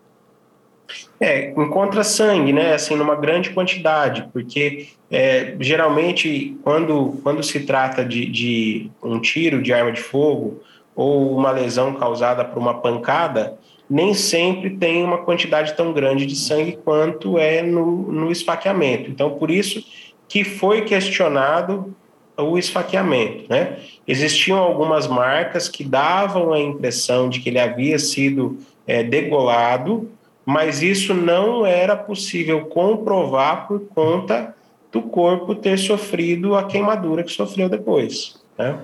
É, 1.18 1.52
encontra 1.52 2.04
sangue, 2.04 2.52
né? 2.52 2.74
Assim, 2.74 2.96
numa 2.96 3.14
grande 3.14 3.48
quantidade, 3.48 4.28
porque 4.30 4.88
é, 5.10 5.56
geralmente 5.58 6.58
quando, 6.62 7.18
quando 7.22 7.42
se 7.42 7.60
trata 7.60 8.04
de, 8.04 8.26
de 8.26 8.90
um 9.02 9.18
tiro 9.18 9.62
de 9.62 9.72
arma 9.72 9.90
de 9.90 10.02
fogo 10.02 10.60
ou 10.94 11.34
uma 11.34 11.50
lesão 11.50 11.94
causada 11.94 12.44
por 12.44 12.58
uma 12.58 12.74
pancada, 12.74 13.58
nem 13.88 14.12
sempre 14.12 14.76
tem 14.76 15.02
uma 15.02 15.24
quantidade 15.24 15.72
tão 15.74 15.94
grande 15.94 16.26
de 16.26 16.36
sangue 16.36 16.78
quanto 16.84 17.38
é 17.38 17.62
no, 17.62 18.12
no 18.12 18.30
esfaqueamento. 18.30 19.10
Então, 19.10 19.30
por 19.38 19.50
isso 19.50 19.82
que 20.28 20.44
foi 20.44 20.82
questionado 20.82 21.94
o 22.36 22.58
esfaqueamento, 22.58 23.46
né? 23.48 23.78
Existiam 24.06 24.58
algumas 24.58 25.06
marcas 25.06 25.68
que 25.68 25.82
davam 25.82 26.52
a 26.52 26.60
impressão 26.60 27.28
de 27.28 27.40
que 27.40 27.48
ele 27.48 27.58
havia 27.58 27.98
sido 27.98 28.58
é, 28.86 29.02
degolado 29.02 30.10
mas 30.46 30.80
isso 30.80 31.12
não 31.12 31.66
era 31.66 31.96
possível 31.96 32.66
comprovar 32.66 33.66
por 33.66 33.80
conta 33.88 34.54
do 34.92 35.02
corpo 35.02 35.56
ter 35.56 35.76
sofrido 35.76 36.54
a 36.54 36.62
queimadura 36.62 37.24
que 37.24 37.32
sofreu 37.32 37.68
depois. 37.68 38.40
Né? 38.56 38.78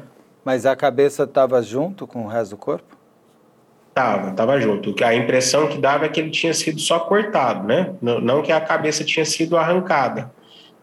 Mas 0.44 0.66
a 0.66 0.74
cabeça 0.74 1.22
estava 1.22 1.62
junto 1.62 2.04
com 2.04 2.24
o 2.24 2.26
resto 2.26 2.50
do 2.50 2.56
corpo? 2.56 2.96
Tava, 3.94 4.32
tava 4.32 4.60
junto. 4.60 4.92
A 5.04 5.14
impressão 5.14 5.68
que 5.68 5.78
dava 5.78 6.06
é 6.06 6.08
que 6.08 6.18
ele 6.18 6.30
tinha 6.30 6.52
sido 6.52 6.80
só 6.80 6.98
cortado, 6.98 7.64
né? 7.64 7.94
Não, 8.02 8.42
que 8.42 8.50
a 8.50 8.60
cabeça 8.60 9.04
tinha 9.04 9.24
sido 9.24 9.56
arrancada. 9.56 10.32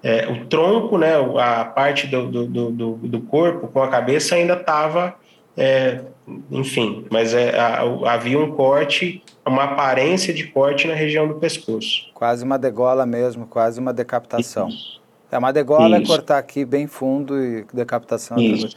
É, 0.02 0.28
o 0.28 0.46
tronco, 0.46 0.98
né, 0.98 1.14
a 1.40 1.66
parte 1.66 2.08
do, 2.08 2.28
do, 2.28 2.72
do, 2.72 2.94
do 2.96 3.22
corpo 3.22 3.68
com 3.68 3.84
a 3.84 3.90
cabeça 3.90 4.36
ainda 4.36 4.54
estava 4.54 5.16
é, 5.62 6.04
enfim, 6.50 7.06
mas 7.12 7.34
é, 7.34 7.60
havia 8.08 8.40
um 8.40 8.52
corte, 8.52 9.22
uma 9.46 9.66
aparência 9.66 10.34
de 10.34 10.48
corte 10.48 10.88
na 10.88 10.94
região 10.94 11.28
do 11.28 11.36
pescoço. 11.36 12.10
Quase 12.14 12.46
uma 12.46 12.58
degola 12.58 13.06
mesmo, 13.06 13.46
quase 13.46 13.78
uma 13.78 13.92
decapitação. 13.92 14.70
Isso. 14.70 15.02
É 15.30 15.38
uma 15.38 15.52
degola 15.52 15.98
é 15.98 16.06
cortar 16.06 16.38
aqui 16.38 16.64
bem 16.64 16.88
fundo 16.88 17.44
e 17.44 17.66
decapitação. 17.74 18.38
Isso. 18.38 18.74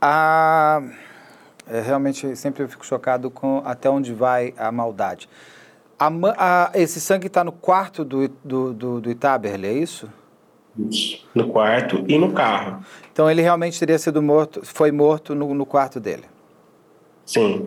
A, 0.00 0.80
é, 1.68 1.80
realmente, 1.80 2.36
sempre 2.36 2.62
eu 2.62 2.68
fico 2.68 2.86
chocado 2.86 3.28
com 3.28 3.60
até 3.64 3.90
onde 3.90 4.12
vai 4.12 4.54
a 4.56 4.70
maldade. 4.70 5.28
A, 5.98 6.08
a, 6.38 6.70
esse 6.74 7.00
sangue 7.00 7.26
está 7.26 7.42
no 7.42 7.52
quarto 7.52 8.04
do, 8.04 8.28
do, 8.44 8.72
do, 8.72 9.00
do 9.00 9.10
Itaberle, 9.10 9.66
é 9.66 9.72
isso? 9.72 10.08
Isso, 10.78 11.26
no 11.34 11.48
quarto 11.48 12.04
e 12.08 12.16
no 12.16 12.32
carro. 12.32 12.82
Então 13.12 13.30
ele 13.30 13.42
realmente 13.42 13.78
teria 13.78 13.98
sido 13.98 14.22
morto, 14.22 14.62
foi 14.64 14.90
morto 14.90 15.34
no, 15.34 15.52
no 15.54 15.66
quarto 15.66 16.00
dele? 16.00 16.24
Sim. 17.26 17.66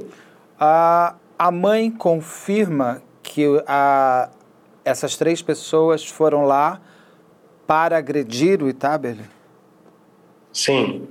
A, 0.59 1.15
a 1.37 1.51
mãe 1.51 1.91
confirma 1.91 3.01
que 3.21 3.45
a, 3.67 4.29
essas 4.83 5.15
três 5.15 5.41
pessoas 5.41 6.05
foram 6.05 6.45
lá 6.45 6.81
para 7.67 7.97
agredir 7.97 8.61
o 8.61 8.69
Itaberle? 8.69 9.25
Sim. 10.51 11.07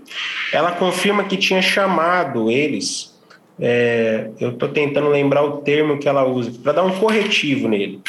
Ela 0.53 0.72
confirma 0.72 1.24
que 1.24 1.36
tinha 1.36 1.61
chamado 1.61 2.51
eles. 2.51 3.14
É, 3.61 4.30
eu 4.40 4.51
estou 4.51 4.68
tentando 4.70 5.09
lembrar 5.09 5.45
o 5.45 5.59
termo 5.59 5.99
que 5.99 6.09
ela 6.09 6.24
usa, 6.24 6.51
para 6.62 6.72
dar 6.72 6.82
um 6.82 6.99
corretivo 6.99 7.68
nele. 7.68 8.01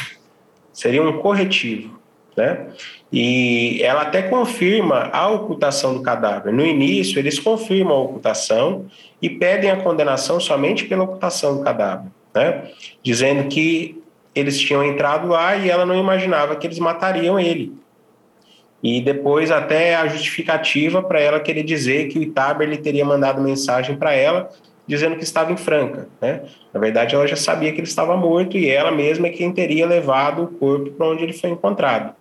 Seria 0.71 1.03
um 1.03 1.19
corretivo. 1.19 1.99
Né? 2.37 2.67
E 3.11 3.81
ela 3.83 4.01
até 4.01 4.23
confirma 4.23 5.09
a 5.13 5.29
ocultação 5.29 5.93
do 5.93 6.01
cadáver. 6.01 6.51
No 6.51 6.65
início, 6.65 7.19
eles 7.19 7.39
confirmam 7.39 7.95
a 7.95 8.01
ocultação 8.01 8.85
e 9.21 9.29
pedem 9.29 9.71
a 9.71 9.77
condenação 9.77 10.39
somente 10.39 10.85
pela 10.85 11.03
ocultação 11.03 11.57
do 11.57 11.63
cadáver, 11.63 12.11
né? 12.33 12.63
dizendo 13.03 13.47
que 13.47 14.01
eles 14.33 14.59
tinham 14.59 14.83
entrado 14.83 15.27
lá 15.27 15.55
e 15.55 15.69
ela 15.69 15.85
não 15.85 15.97
imaginava 15.97 16.55
que 16.55 16.67
eles 16.67 16.79
matariam 16.79 17.39
ele. 17.39 17.73
E 18.83 19.01
depois 19.01 19.49
até 19.49 19.95
a 19.95 20.07
justificativa 20.07 21.01
para 21.01 21.19
ela 21.19 21.39
querer 21.39 21.63
dizer 21.63 22.07
que 22.09 22.19
o 22.19 22.21
Itaber 22.21 22.67
ele 22.67 22.77
teria 22.77 23.05
mandado 23.05 23.41
mensagem 23.41 23.95
para 23.95 24.13
ela 24.13 24.49
dizendo 24.87 25.15
que 25.15 25.23
estava 25.23 25.51
em 25.51 25.57
Franca. 25.57 26.07
Né? 26.21 26.41
Na 26.73 26.79
verdade, 26.79 27.15
ela 27.15 27.27
já 27.27 27.35
sabia 27.35 27.71
que 27.71 27.79
ele 27.79 27.87
estava 27.87 28.15
morto 28.15 28.57
e 28.57 28.69
ela 28.69 28.91
mesma 28.91 29.27
é 29.27 29.31
quem 29.31 29.51
teria 29.51 29.87
levado 29.87 30.43
o 30.43 30.47
corpo 30.47 30.91
para 30.91 31.07
onde 31.07 31.23
ele 31.23 31.33
foi 31.33 31.49
encontrado. 31.49 32.13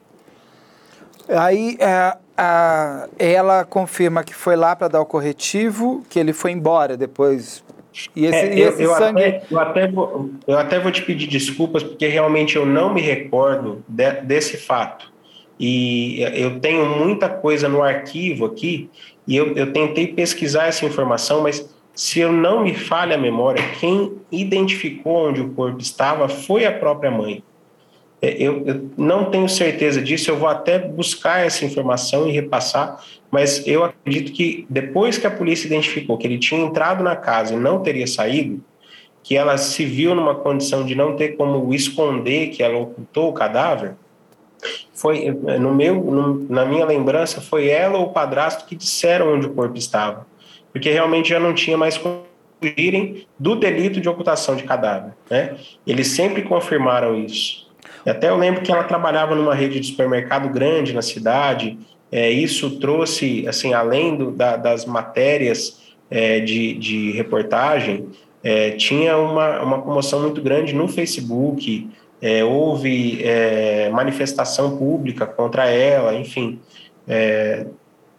Aí 1.28 1.76
é, 1.80 2.16
a, 2.36 3.08
ela 3.18 3.64
confirma 3.64 4.24
que 4.24 4.34
foi 4.34 4.56
lá 4.56 4.74
para 4.74 4.88
dar 4.88 5.00
o 5.00 5.06
corretivo, 5.06 6.02
que 6.08 6.18
ele 6.18 6.32
foi 6.32 6.50
embora 6.52 6.96
depois. 6.96 7.64
E 8.14 8.26
esse, 8.26 8.36
é, 8.36 8.54
e 8.54 8.60
esse 8.60 8.82
eu, 8.82 8.94
sangue. 8.94 9.22
Até, 9.22 9.42
eu, 9.50 9.58
até 9.58 9.88
vou, 9.88 10.30
eu 10.46 10.58
até 10.58 10.80
vou 10.80 10.90
te 10.90 11.02
pedir 11.02 11.26
desculpas, 11.26 11.82
porque 11.82 12.06
realmente 12.08 12.56
eu 12.56 12.66
não 12.66 12.92
me 12.92 13.00
recordo 13.00 13.84
de, 13.88 14.10
desse 14.22 14.56
fato. 14.56 15.12
E 15.58 16.20
eu 16.34 16.58
tenho 16.58 16.84
muita 16.84 17.28
coisa 17.28 17.68
no 17.68 17.80
arquivo 17.80 18.44
aqui, 18.44 18.90
e 19.26 19.36
eu, 19.36 19.54
eu 19.54 19.72
tentei 19.72 20.08
pesquisar 20.08 20.66
essa 20.66 20.84
informação, 20.84 21.42
mas 21.42 21.72
se 21.94 22.18
eu 22.18 22.32
não 22.32 22.64
me 22.64 22.74
falha 22.74 23.14
a 23.14 23.18
memória, 23.18 23.62
quem 23.78 24.14
identificou 24.30 25.28
onde 25.28 25.40
o 25.40 25.50
corpo 25.50 25.80
estava 25.80 26.28
foi 26.28 26.64
a 26.64 26.72
própria 26.72 27.10
mãe. 27.10 27.42
É, 28.24 28.36
eu, 28.38 28.66
eu, 28.66 28.90
não 28.96 29.26
tenho 29.26 29.46
certeza 29.46 30.00
disso, 30.00 30.30
eu 30.30 30.36
vou 30.38 30.48
até 30.48 30.78
buscar 30.78 31.44
essa 31.44 31.62
informação 31.62 32.26
e 32.26 32.32
repassar, 32.32 32.98
mas 33.30 33.66
eu 33.66 33.84
acredito 33.84 34.32
que 34.32 34.64
depois 34.70 35.18
que 35.18 35.26
a 35.26 35.30
polícia 35.30 35.66
identificou 35.66 36.16
que 36.16 36.26
ele 36.26 36.38
tinha 36.38 36.58
entrado 36.58 37.04
na 37.04 37.14
casa 37.14 37.52
e 37.52 37.56
não 37.58 37.82
teria 37.82 38.06
saído, 38.06 38.64
que 39.22 39.36
ela 39.36 39.58
se 39.58 39.84
viu 39.84 40.14
numa 40.14 40.34
condição 40.34 40.86
de 40.86 40.94
não 40.94 41.16
ter 41.16 41.36
como 41.36 41.74
esconder 41.74 42.48
que 42.48 42.62
ela 42.62 42.78
ocultou 42.78 43.28
o 43.28 43.34
cadáver, 43.34 43.94
foi 44.94 45.30
no 45.30 45.74
meu, 45.74 45.96
no, 45.96 46.46
na 46.48 46.64
minha 46.64 46.86
lembrança, 46.86 47.42
foi 47.42 47.68
ela 47.68 47.98
ou 47.98 48.06
o 48.06 48.12
padrasto 48.12 48.64
que 48.64 48.74
disseram 48.74 49.34
onde 49.34 49.46
o 49.48 49.52
corpo 49.52 49.76
estava, 49.76 50.26
porque 50.72 50.88
realmente 50.88 51.28
já 51.28 51.38
não 51.38 51.52
tinha 51.52 51.76
mais 51.76 51.98
como 51.98 52.22
fugirem 52.58 53.26
do 53.38 53.54
delito 53.54 54.00
de 54.00 54.08
ocultação 54.08 54.56
de 54.56 54.62
cadáver, 54.62 55.12
né? 55.28 55.56
Eles 55.86 56.08
sempre 56.08 56.40
confirmaram 56.40 57.14
isso. 57.22 57.63
E 58.04 58.10
até 58.10 58.28
eu 58.28 58.36
lembro 58.36 58.62
que 58.62 58.70
ela 58.70 58.84
trabalhava 58.84 59.34
numa 59.34 59.54
rede 59.54 59.80
de 59.80 59.86
supermercado 59.86 60.48
grande 60.48 60.92
na 60.92 61.02
cidade. 61.02 61.78
É, 62.12 62.30
isso 62.30 62.78
trouxe, 62.78 63.46
assim, 63.48 63.72
além 63.72 64.16
do, 64.16 64.30
da, 64.30 64.56
das 64.56 64.84
matérias 64.84 65.82
é, 66.10 66.40
de, 66.40 66.74
de 66.74 67.12
reportagem, 67.12 68.08
é, 68.42 68.72
tinha 68.72 69.16
uma, 69.16 69.62
uma 69.62 69.82
comoção 69.82 70.20
muito 70.20 70.42
grande 70.42 70.74
no 70.74 70.86
Facebook. 70.86 71.90
É, 72.20 72.44
houve 72.44 73.22
é, 73.22 73.88
manifestação 73.90 74.76
pública 74.76 75.26
contra 75.26 75.66
ela, 75.66 76.14
enfim, 76.14 76.60
é, 77.08 77.66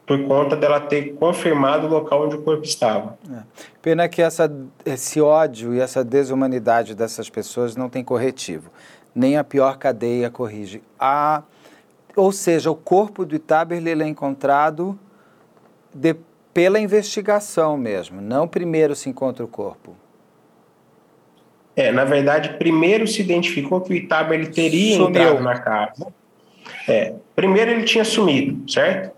por 0.06 0.22
conta 0.26 0.56
dela 0.56 0.80
ter 0.80 1.14
confirmado 1.14 1.88
o 1.88 1.90
local 1.90 2.26
onde 2.26 2.36
o 2.36 2.42
corpo 2.42 2.64
estava. 2.64 3.18
É. 3.32 3.42
Pena 3.82 4.08
que 4.08 4.22
essa, 4.22 4.52
esse 4.86 5.20
ódio 5.22 5.74
e 5.74 5.80
essa 5.80 6.04
desumanidade 6.04 6.94
dessas 6.94 7.30
pessoas 7.30 7.76
não 7.76 7.90
tem 7.90 8.04
corretivo 8.04 8.70
nem 9.16 9.38
a 9.38 9.43
pior 9.43 9.78
cadeia 9.78 10.30
corrige. 10.30 10.82
A, 10.99 11.41
ou 12.16 12.32
seja, 12.32 12.70
o 12.70 12.76
corpo 12.76 13.26
do 13.26 13.36
Itaberle 13.36 14.03
é 14.03 14.07
encontrado 14.07 14.99
de, 15.93 16.16
pela 16.53 16.80
investigação 16.80 17.78
mesmo, 17.78 18.22
não 18.22 18.47
primeiro 18.47 18.95
se 18.95 19.09
encontra 19.09 19.43
o 19.43 19.47
corpo. 19.47 19.95
É, 21.76 21.91
na 21.91 22.05
verdade, 22.05 22.57
primeiro 22.57 23.07
se 23.07 23.22
identificou 23.22 23.82
que 23.82 23.93
o 23.93 23.95
Itaberle 23.95 24.47
teria 24.47 24.95
Sumiu. 24.95 25.09
entrado 25.09 25.43
na 25.43 25.59
casa. 25.59 26.07
É, 26.88 27.13
primeiro 27.36 27.72
ele 27.72 27.84
tinha 27.84 28.05
sumido, 28.05 28.70
certo? 28.72 29.13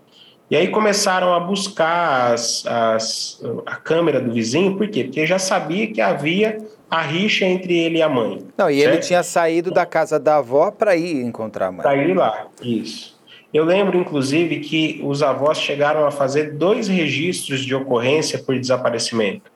E 0.50 0.56
aí 0.56 0.68
começaram 0.68 1.34
a 1.34 1.40
buscar 1.40 2.32
as, 2.32 2.64
as, 2.66 3.42
a 3.66 3.76
câmera 3.76 4.20
do 4.20 4.32
vizinho, 4.32 4.76
por 4.76 4.88
quê? 4.88 5.04
Porque 5.04 5.26
já 5.26 5.38
sabia 5.38 5.86
que 5.92 6.00
havia 6.00 6.58
a 6.90 7.02
rixa 7.02 7.44
entre 7.44 7.76
ele 7.76 7.98
e 7.98 8.02
a 8.02 8.08
mãe. 8.08 8.46
Não, 8.56 8.70
e 8.70 8.80
certo? 8.80 8.94
ele 8.94 9.02
tinha 9.02 9.22
saído 9.22 9.70
da 9.70 9.84
casa 9.84 10.18
da 10.18 10.36
avó 10.36 10.70
para 10.70 10.96
ir 10.96 11.22
encontrar 11.22 11.66
a 11.66 11.72
mãe. 11.72 11.82
Para 11.82 11.96
ir 11.96 12.14
lá, 12.14 12.46
isso. 12.62 13.18
Eu 13.52 13.64
lembro, 13.64 13.96
inclusive, 13.96 14.60
que 14.60 15.00
os 15.02 15.22
avós 15.22 15.58
chegaram 15.58 16.06
a 16.06 16.10
fazer 16.10 16.52
dois 16.52 16.88
registros 16.88 17.60
de 17.60 17.74
ocorrência 17.74 18.38
por 18.38 18.58
desaparecimento. 18.58 19.50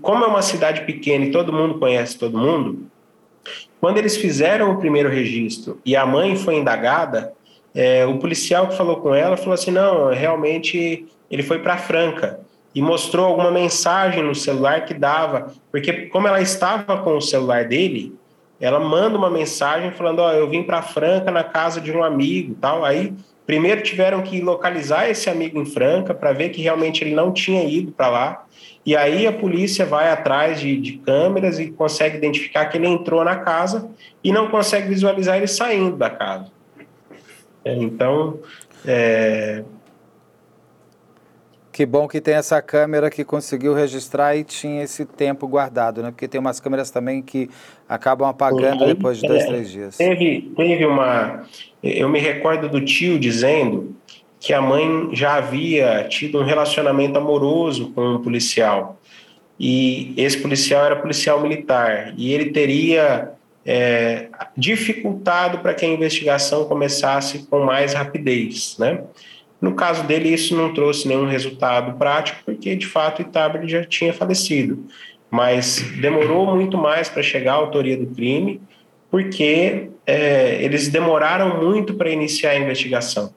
Como 0.00 0.24
é 0.24 0.28
uma 0.28 0.42
cidade 0.42 0.82
pequena 0.82 1.24
e 1.24 1.30
todo 1.30 1.52
mundo 1.52 1.78
conhece 1.78 2.18
todo 2.18 2.38
mundo, 2.38 2.86
quando 3.80 3.98
eles 3.98 4.16
fizeram 4.16 4.72
o 4.72 4.78
primeiro 4.78 5.08
registro 5.08 5.80
e 5.84 5.96
a 5.96 6.06
mãe 6.06 6.36
foi 6.36 6.56
indagada, 6.56 7.32
é, 7.74 8.04
o 8.04 8.18
policial 8.18 8.68
que 8.68 8.76
falou 8.76 8.96
com 8.96 9.14
ela 9.14 9.36
falou 9.36 9.54
assim: 9.54 9.70
não, 9.70 10.10
realmente 10.10 11.06
ele 11.30 11.42
foi 11.42 11.58
para 11.58 11.78
Franca 11.78 12.40
e 12.74 12.80
mostrou 12.80 13.26
alguma 13.26 13.50
mensagem 13.50 14.22
no 14.22 14.34
celular 14.34 14.84
que 14.84 14.94
dava, 14.94 15.52
porque 15.70 16.06
como 16.06 16.26
ela 16.26 16.40
estava 16.40 16.98
com 16.98 17.16
o 17.16 17.20
celular 17.20 17.66
dele, 17.66 18.14
ela 18.60 18.78
manda 18.78 19.18
uma 19.18 19.28
mensagem 19.28 19.90
falando, 19.90 20.20
ó, 20.20 20.28
oh, 20.28 20.32
eu 20.32 20.48
vim 20.48 20.62
para 20.62 20.80
Franca 20.82 21.30
na 21.30 21.42
casa 21.42 21.80
de 21.80 21.90
um 21.90 22.02
amigo, 22.02 22.56
tal. 22.60 22.84
Aí 22.84 23.12
primeiro 23.44 23.82
tiveram 23.82 24.22
que 24.22 24.40
localizar 24.40 25.10
esse 25.10 25.28
amigo 25.28 25.60
em 25.60 25.66
Franca 25.66 26.14
para 26.14 26.32
ver 26.32 26.50
que 26.50 26.62
realmente 26.62 27.02
ele 27.02 27.14
não 27.14 27.32
tinha 27.32 27.64
ido 27.64 27.90
para 27.90 28.08
lá. 28.08 28.44
E 28.86 28.96
aí 28.96 29.26
a 29.26 29.32
polícia 29.32 29.84
vai 29.84 30.10
atrás 30.10 30.60
de, 30.60 30.76
de, 30.76 30.92
câmeras 30.98 31.58
e 31.58 31.70
consegue 31.70 32.16
identificar 32.16 32.66
que 32.66 32.78
ele 32.78 32.86
entrou 32.86 33.24
na 33.24 33.36
casa 33.36 33.90
e 34.22 34.32
não 34.32 34.48
consegue 34.48 34.88
visualizar 34.88 35.36
ele 35.36 35.48
saindo 35.48 35.96
da 35.96 36.10
casa. 36.10 36.50
Então, 37.64 38.38
é, 38.84 39.62
que 41.72 41.86
bom 41.86 42.06
que 42.06 42.20
tem 42.20 42.34
essa 42.34 42.60
câmera 42.60 43.08
que 43.08 43.24
conseguiu 43.24 43.72
registrar 43.72 44.36
e 44.36 44.44
tinha 44.44 44.82
esse 44.82 45.06
tempo 45.06 45.48
guardado, 45.48 46.02
né? 46.02 46.10
Porque 46.10 46.28
tem 46.28 46.38
umas 46.38 46.60
câmeras 46.60 46.90
também 46.90 47.22
que 47.22 47.48
acabam 47.88 48.28
apagando 48.28 48.84
depois 48.84 49.18
de 49.18 49.26
dois, 49.26 49.42
é, 49.42 49.46
três 49.46 49.70
dias. 49.70 49.96
Teve, 49.96 50.52
teve 50.54 50.84
uma. 50.84 51.44
Eu 51.82 52.10
me 52.10 52.18
recordo 52.18 52.68
do 52.68 52.84
tio 52.84 53.18
dizendo 53.18 53.96
que 54.38 54.52
a 54.52 54.60
mãe 54.60 55.08
já 55.14 55.36
havia 55.36 56.06
tido 56.08 56.38
um 56.40 56.44
relacionamento 56.44 57.16
amoroso 57.16 57.90
com 57.92 58.16
um 58.16 58.22
policial. 58.22 59.00
E 59.58 60.12
esse 60.16 60.38
policial 60.38 60.84
era 60.84 60.96
policial 60.96 61.40
militar. 61.40 62.12
E 62.18 62.34
ele 62.34 62.50
teria 62.50 63.30
é, 63.64 64.28
dificultado 64.56 65.60
para 65.60 65.72
que 65.72 65.86
a 65.86 65.88
investigação 65.88 66.64
começasse 66.66 67.46
com 67.46 67.60
mais 67.60 67.94
rapidez, 67.94 68.76
né? 68.78 69.04
No 69.62 69.74
caso 69.74 70.02
dele, 70.02 70.28
isso 70.28 70.56
não 70.56 70.74
trouxe 70.74 71.06
nenhum 71.06 71.24
resultado 71.24 71.96
prático, 71.96 72.40
porque 72.44 72.74
de 72.74 72.84
fato 72.84 73.22
Itabri 73.22 73.68
já 73.68 73.84
tinha 73.84 74.12
falecido. 74.12 74.84
Mas 75.30 75.80
demorou 76.00 76.52
muito 76.52 76.76
mais 76.76 77.08
para 77.08 77.22
chegar 77.22 77.52
à 77.52 77.56
autoria 77.56 77.96
do 77.96 78.06
crime, 78.06 78.60
porque 79.08 79.88
é, 80.04 80.58
eles 80.60 80.88
demoraram 80.88 81.62
muito 81.62 81.94
para 81.94 82.10
iniciar 82.10 82.50
a 82.50 82.58
investigação. 82.58 83.32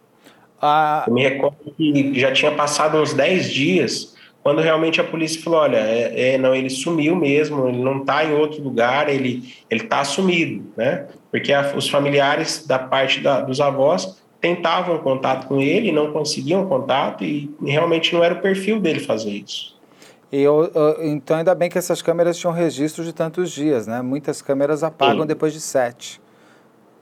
Ah. 0.60 1.04
Eu 1.06 1.14
me 1.14 1.22
recordo 1.22 1.58
que 1.78 2.20
já 2.20 2.32
tinha 2.32 2.52
passado 2.52 2.98
uns 2.98 3.14
10 3.14 3.52
dias 3.52 4.16
quando 4.42 4.62
realmente 4.62 5.00
a 5.00 5.04
polícia 5.04 5.42
falou, 5.42 5.60
olha, 5.60 5.78
é, 5.78 6.34
é 6.34 6.38
não, 6.40 6.56
ele 6.56 6.70
sumiu 6.70 7.16
mesmo, 7.16 7.68
ele 7.68 7.80
não 7.80 8.00
está 8.00 8.26
em 8.26 8.34
outro 8.34 8.64
lugar, 8.64 9.10
ele 9.10 9.44
ele 9.70 9.84
está 9.84 10.04
sumido, 10.04 10.72
né? 10.76 11.08
Porque 11.32 11.52
a, 11.54 11.74
os 11.76 11.88
familiares 11.90 12.66
da 12.66 12.80
parte 12.80 13.22
da, 13.22 13.42
dos 13.42 13.60
avós 13.60 14.24
tentavam 14.46 15.00
contato 15.00 15.48
com 15.48 15.60
ele, 15.60 15.92
não 15.92 16.12
conseguiam 16.12 16.68
contato 16.68 17.24
e 17.24 17.50
realmente 17.66 18.14
não 18.14 18.24
era 18.24 18.36
o 18.36 18.42
perfil 18.42 18.80
dele 18.80 19.00
fazer 19.00 19.32
isso. 19.32 19.76
E 20.32 20.40
eu, 20.40 20.72
então, 21.02 21.38
ainda 21.38 21.56
bem 21.56 21.68
que 21.68 21.80
essas 21.80 22.00
câmeras 22.00 22.38
tinham 22.38 22.54
registro 22.54 23.04
de 23.04 23.12
tantos 23.12 23.50
dias, 23.50 23.88
né? 23.88 24.04
Muitas 24.04 24.44
câmeras 24.44 24.84
apagam 24.84 25.22
Sim. 25.22 25.28
depois 25.28 25.52
de 25.52 25.60
sete. 25.60 26.22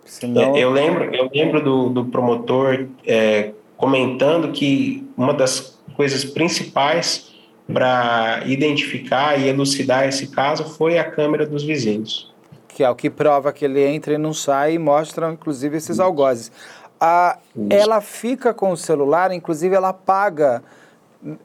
Senão... 0.06 0.56
Eu 0.56 0.72
lembro, 0.72 1.14
eu 1.14 1.30
lembro 1.34 1.62
do, 1.62 1.90
do 1.90 2.06
promotor 2.06 2.88
é, 3.06 3.52
comentando 3.76 4.54
que 4.54 5.06
uma 5.18 5.34
das 5.34 5.78
coisas 5.98 6.24
principais 6.24 7.34
para 7.68 8.42
identificar 8.46 9.38
e 9.38 9.50
elucidar 9.50 10.08
esse 10.08 10.28
caso 10.28 10.64
foi 10.64 10.98
a 10.98 11.04
câmera 11.04 11.46
dos 11.46 11.62
vizinhos. 11.64 12.32
Que 12.70 12.84
é 12.84 12.90
o 12.90 12.96
que 12.96 13.10
prova 13.10 13.52
que 13.52 13.66
ele 13.66 13.84
entra 13.84 14.14
e 14.14 14.18
não 14.18 14.34
sai 14.34 14.74
e 14.74 14.80
mostra, 14.80 15.32
inclusive, 15.32 15.78
esses 15.78 16.00
algozes. 16.00 16.52
A, 17.06 17.38
ela 17.70 18.00
fica 18.00 18.54
com 18.54 18.72
o 18.72 18.78
celular, 18.78 19.34
inclusive 19.34 19.76
ela 19.76 19.90
apaga 19.90 20.64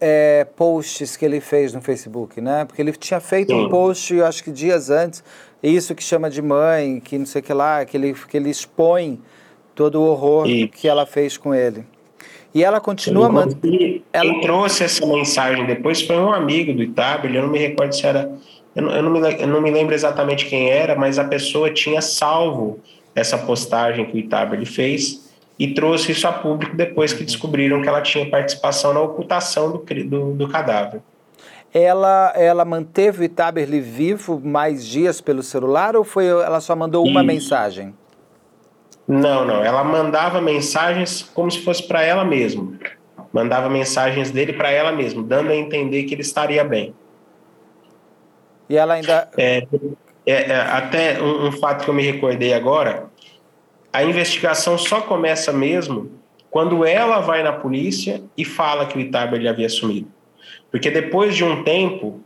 é, 0.01 0.47
posts 0.55 1.17
que 1.17 1.25
ele 1.25 1.41
fez 1.41 1.73
no 1.73 1.81
Facebook, 1.81 2.41
né? 2.41 2.65
Porque 2.65 2.81
ele 2.81 2.93
tinha 2.93 3.19
feito 3.19 3.53
Sim. 3.53 3.65
um 3.65 3.69
post, 3.69 4.23
acho 4.23 4.45
que 4.45 4.53
dias 4.53 4.89
antes, 4.89 5.25
isso 5.61 5.97
que 5.97 6.03
chama 6.05 6.31
de 6.31 6.41
mãe, 6.41 7.01
que 7.01 7.19
não 7.19 7.27
sei 7.27 7.41
o 7.41 7.45
que 7.45 7.53
lá, 7.53 7.85
que 7.85 7.97
ele, 7.97 8.15
que 8.15 8.37
ele 8.37 8.51
expõe 8.51 9.21
todo 9.75 10.01
o 10.01 10.07
horror 10.07 10.47
que 10.71 10.87
ela 10.87 11.05
fez 11.05 11.37
com 11.37 11.53
ele. 11.53 11.85
E 12.55 12.63
ela 12.63 12.81
continua 12.81 13.29
mantendo. 13.29 14.01
Ela... 14.13 14.31
Quem 14.31 14.41
trouxe 14.41 14.85
essa 14.85 15.05
mensagem 15.05 15.67
depois 15.67 16.01
foi 16.03 16.19
um 16.19 16.33
amigo 16.33 16.73
do 16.73 16.85
Itabel, 16.85 17.35
eu 17.35 17.43
não 17.43 17.51
me 17.51 17.59
recordo 17.59 17.93
se 17.93 18.07
era. 18.07 18.31
Eu 18.77 18.83
não, 18.83 18.93
eu, 18.93 19.03
não 19.03 19.11
me, 19.11 19.41
eu 19.41 19.47
não 19.49 19.61
me 19.61 19.73
lembro 19.73 19.93
exatamente 19.93 20.47
quem 20.47 20.71
era, 20.71 20.95
mas 20.95 21.19
a 21.19 21.25
pessoa 21.25 21.69
tinha 21.69 22.01
salvo 22.01 22.79
essa 23.13 23.37
postagem 23.37 24.07
que 24.07 24.15
o 24.15 24.19
Itabel 24.19 24.65
fez 24.65 25.28
e 25.59 25.75
trouxe 25.75 26.13
isso 26.13 26.27
a 26.29 26.33
público 26.33 26.77
depois 26.77 27.13
que 27.13 27.25
descobriram 27.25 27.83
que 27.83 27.89
ela 27.89 28.01
tinha 28.01 28.29
participação 28.31 28.95
na 28.95 29.01
ocultação 29.01 29.73
do, 29.73 29.79
do, 29.79 30.33
do 30.35 30.49
cadáver. 30.49 31.01
Ela, 31.75 32.33
ela 32.35 32.65
manteve 32.65 33.21
o 33.21 33.25
Itaberli 33.25 33.81
vivo 33.81 34.41
mais 34.43 34.87
dias 34.87 35.21
pelo 35.21 35.43
celular 35.43 35.97
ou 35.97 36.05
foi 36.05 36.27
ela 36.27 36.61
só 36.61 36.75
mandou 36.75 37.05
uma 37.05 37.23
mensagem? 37.23 37.93
Não, 39.07 39.45
não. 39.45 39.65
Ela 39.65 39.83
mandava 39.83 40.41
mensagens 40.41 41.23
como 41.35 41.51
se 41.51 41.61
fosse 41.61 41.83
para 41.87 42.03
ela 42.03 42.25
mesma. 42.25 42.73
Mandava 43.33 43.69
mensagens 43.69 44.31
dele 44.31 44.53
para 44.53 44.71
ela 44.71 44.93
mesma, 44.93 45.23
dando 45.23 45.51
a 45.51 45.57
entender 45.57 46.05
que 46.05 46.15
ele 46.15 46.23
estaria 46.23 46.65
bem. 46.65 46.95
E 48.69 48.77
ela 48.77 48.95
ainda. 48.95 49.29
É, 49.37 49.67
é, 50.27 50.51
é, 50.51 50.57
até 50.57 51.21
um, 51.23 51.49
um 51.49 51.53
fato 51.53 51.85
que 51.85 51.91
eu 51.91 51.95
me 51.95 52.03
recordei 52.03 52.53
agora: 52.53 53.07
a 53.93 54.03
investigação 54.03 54.77
só 54.77 55.01
começa 55.01 55.53
mesmo 55.53 56.11
quando 56.51 56.85
ela 56.85 57.21
vai 57.21 57.43
na 57.43 57.53
polícia 57.53 58.23
e 58.37 58.45
fala 58.45 58.87
que 58.87 58.97
o 58.97 59.01
Itaber 59.01 59.47
havia 59.49 59.69
sumido. 59.69 60.09
Porque 60.71 60.91
depois 60.91 61.37
de 61.37 61.45
um 61.45 61.63
tempo 61.63 62.21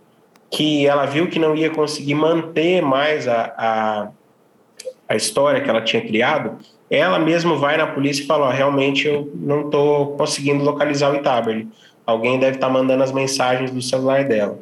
que 0.51 0.87
ela 0.87 1.07
viu 1.07 1.29
que 1.29 1.39
não 1.39 1.57
ia 1.57 1.71
conseguir 1.71 2.15
manter 2.15 2.83
mais 2.83 3.27
a, 3.27 3.55
a 3.57 4.09
a 5.13 5.17
história 5.17 5.61
que 5.61 5.69
ela 5.69 5.83
tinha 5.83 6.01
criado, 6.03 6.57
ela 6.91 7.19
mesma 7.19 7.55
vai 7.57 7.77
na 7.77 7.87
polícia 7.87 8.23
e 8.23 8.27
fala: 8.27 8.49
oh, 8.49 8.51
realmente 8.51 9.07
eu 9.07 9.31
não 9.35 9.67
estou 9.67 10.17
conseguindo 10.17 10.65
localizar 10.65 11.13
o 11.13 11.17
Itaberli. 11.17 11.69
Alguém 12.07 12.39
deve 12.39 12.57
estar 12.57 12.67
tá 12.69 12.73
mandando 12.73 13.03
as 13.03 13.13
mensagens 13.13 13.71
do 13.71 13.81
celular 13.81 14.25
dela, 14.25 14.59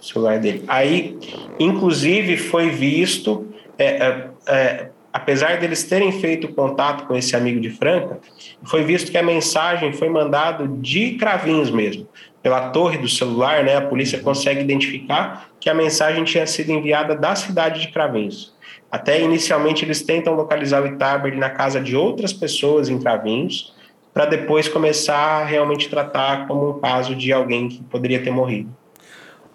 celular 0.00 0.38
dele. 0.38 0.62
Aí, 0.68 1.18
inclusive, 1.58 2.36
foi 2.36 2.68
visto, 2.68 3.46
é, 3.78 3.86
é, 3.86 4.30
é, 4.46 4.88
apesar 5.16 5.58
deles 5.58 5.82
terem 5.82 6.12
feito 6.12 6.48
contato 6.48 7.06
com 7.06 7.16
esse 7.16 7.34
amigo 7.34 7.58
de 7.58 7.70
Franca, 7.70 8.18
foi 8.64 8.84
visto 8.84 9.10
que 9.10 9.16
a 9.16 9.22
mensagem 9.22 9.90
foi 9.94 10.10
mandada 10.10 10.68
de 10.68 11.12
Cravinhos 11.12 11.70
mesmo, 11.70 12.06
pela 12.42 12.68
torre 12.68 12.98
do 12.98 13.08
celular, 13.08 13.64
né? 13.64 13.76
A 13.76 13.80
polícia 13.80 14.20
consegue 14.20 14.60
identificar 14.60 15.48
que 15.58 15.70
a 15.70 15.74
mensagem 15.74 16.22
tinha 16.22 16.46
sido 16.46 16.70
enviada 16.70 17.16
da 17.16 17.34
cidade 17.34 17.80
de 17.80 17.88
Cravinhos. 17.88 18.54
Até 18.92 19.18
inicialmente 19.18 19.86
eles 19.86 20.02
tentam 20.02 20.34
localizar 20.34 20.82
o 20.82 20.86
Itabert 20.86 21.38
na 21.38 21.48
casa 21.48 21.80
de 21.80 21.96
outras 21.96 22.34
pessoas 22.34 22.90
em 22.90 22.98
Cravinhos, 22.98 23.74
para 24.12 24.26
depois 24.26 24.68
começar 24.68 25.40
a 25.40 25.44
realmente 25.46 25.88
tratar 25.88 26.46
como 26.46 26.68
um 26.68 26.78
caso 26.78 27.14
de 27.14 27.32
alguém 27.32 27.68
que 27.68 27.82
poderia 27.84 28.22
ter 28.22 28.30
morrido. 28.30 28.68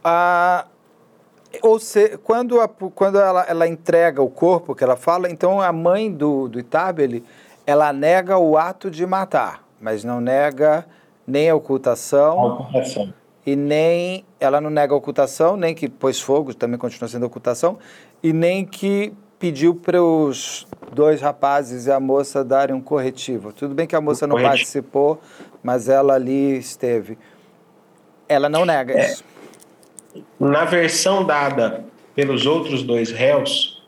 Ah, 0.04 0.66
ou 1.62 1.80
se, 1.80 2.18
quando, 2.20 2.62
a, 2.62 2.68
quando 2.68 3.20
ela, 3.20 3.46
ela 3.48 3.68
entrega 3.68 4.22
o 4.22 4.30
corpo, 4.30 4.76
que 4.76 4.84
ela 4.84 4.96
fala, 4.96 5.30
então 5.30 5.60
a 5.60 5.72
mãe 5.72 6.12
do, 6.12 6.48
do 6.48 6.60
Itabeli, 6.60 7.24
ela 7.66 7.92
nega 7.92 8.38
o 8.38 8.58
ato 8.58 8.90
de 8.90 9.06
matar, 9.06 9.64
mas 9.80 10.04
não 10.04 10.22
nega 10.22 10.86
nem 11.28 11.50
a 11.50 11.56
ocultação, 11.56 12.40
a 12.40 12.46
ocultação. 12.54 13.14
e 13.46 13.56
nem 13.56 14.26
ela 14.40 14.62
não 14.62 14.70
nega 14.70 14.94
a 14.94 14.98
ocultação, 14.98 15.58
nem 15.58 15.76
que 15.76 15.90
pôs 15.90 16.20
fogo, 16.20 16.54
também 16.54 16.78
continua 16.78 17.08
sendo 17.08 17.26
ocultação, 17.26 17.78
e 18.24 18.32
nem 18.32 18.66
que 18.66 19.14
pediu 19.38 19.74
para 19.74 20.02
os 20.02 20.68
dois 20.94 21.20
rapazes 21.20 21.88
e 21.88 21.92
a 21.92 22.00
moça 22.00 22.44
darem 22.44 22.76
um 22.76 22.82
corretivo. 22.82 23.52
Tudo 23.52 23.74
bem 23.74 23.88
que 23.88 23.96
a 23.96 24.02
moça 24.02 24.28
não 24.28 24.40
participou, 24.40 25.20
mas 25.64 25.90
ela 25.90 26.14
ali 26.14 26.58
esteve. 26.58 27.18
Ela 28.30 28.48
não 28.48 28.66
nega 28.66 28.94
é. 28.94 29.08
isso. 29.08 29.24
Na 30.40 30.66
versão 30.66 31.24
dada 31.24 31.86
pelos 32.16 32.46
outros 32.46 32.84
dois 32.84 33.12
réus, 33.12 33.82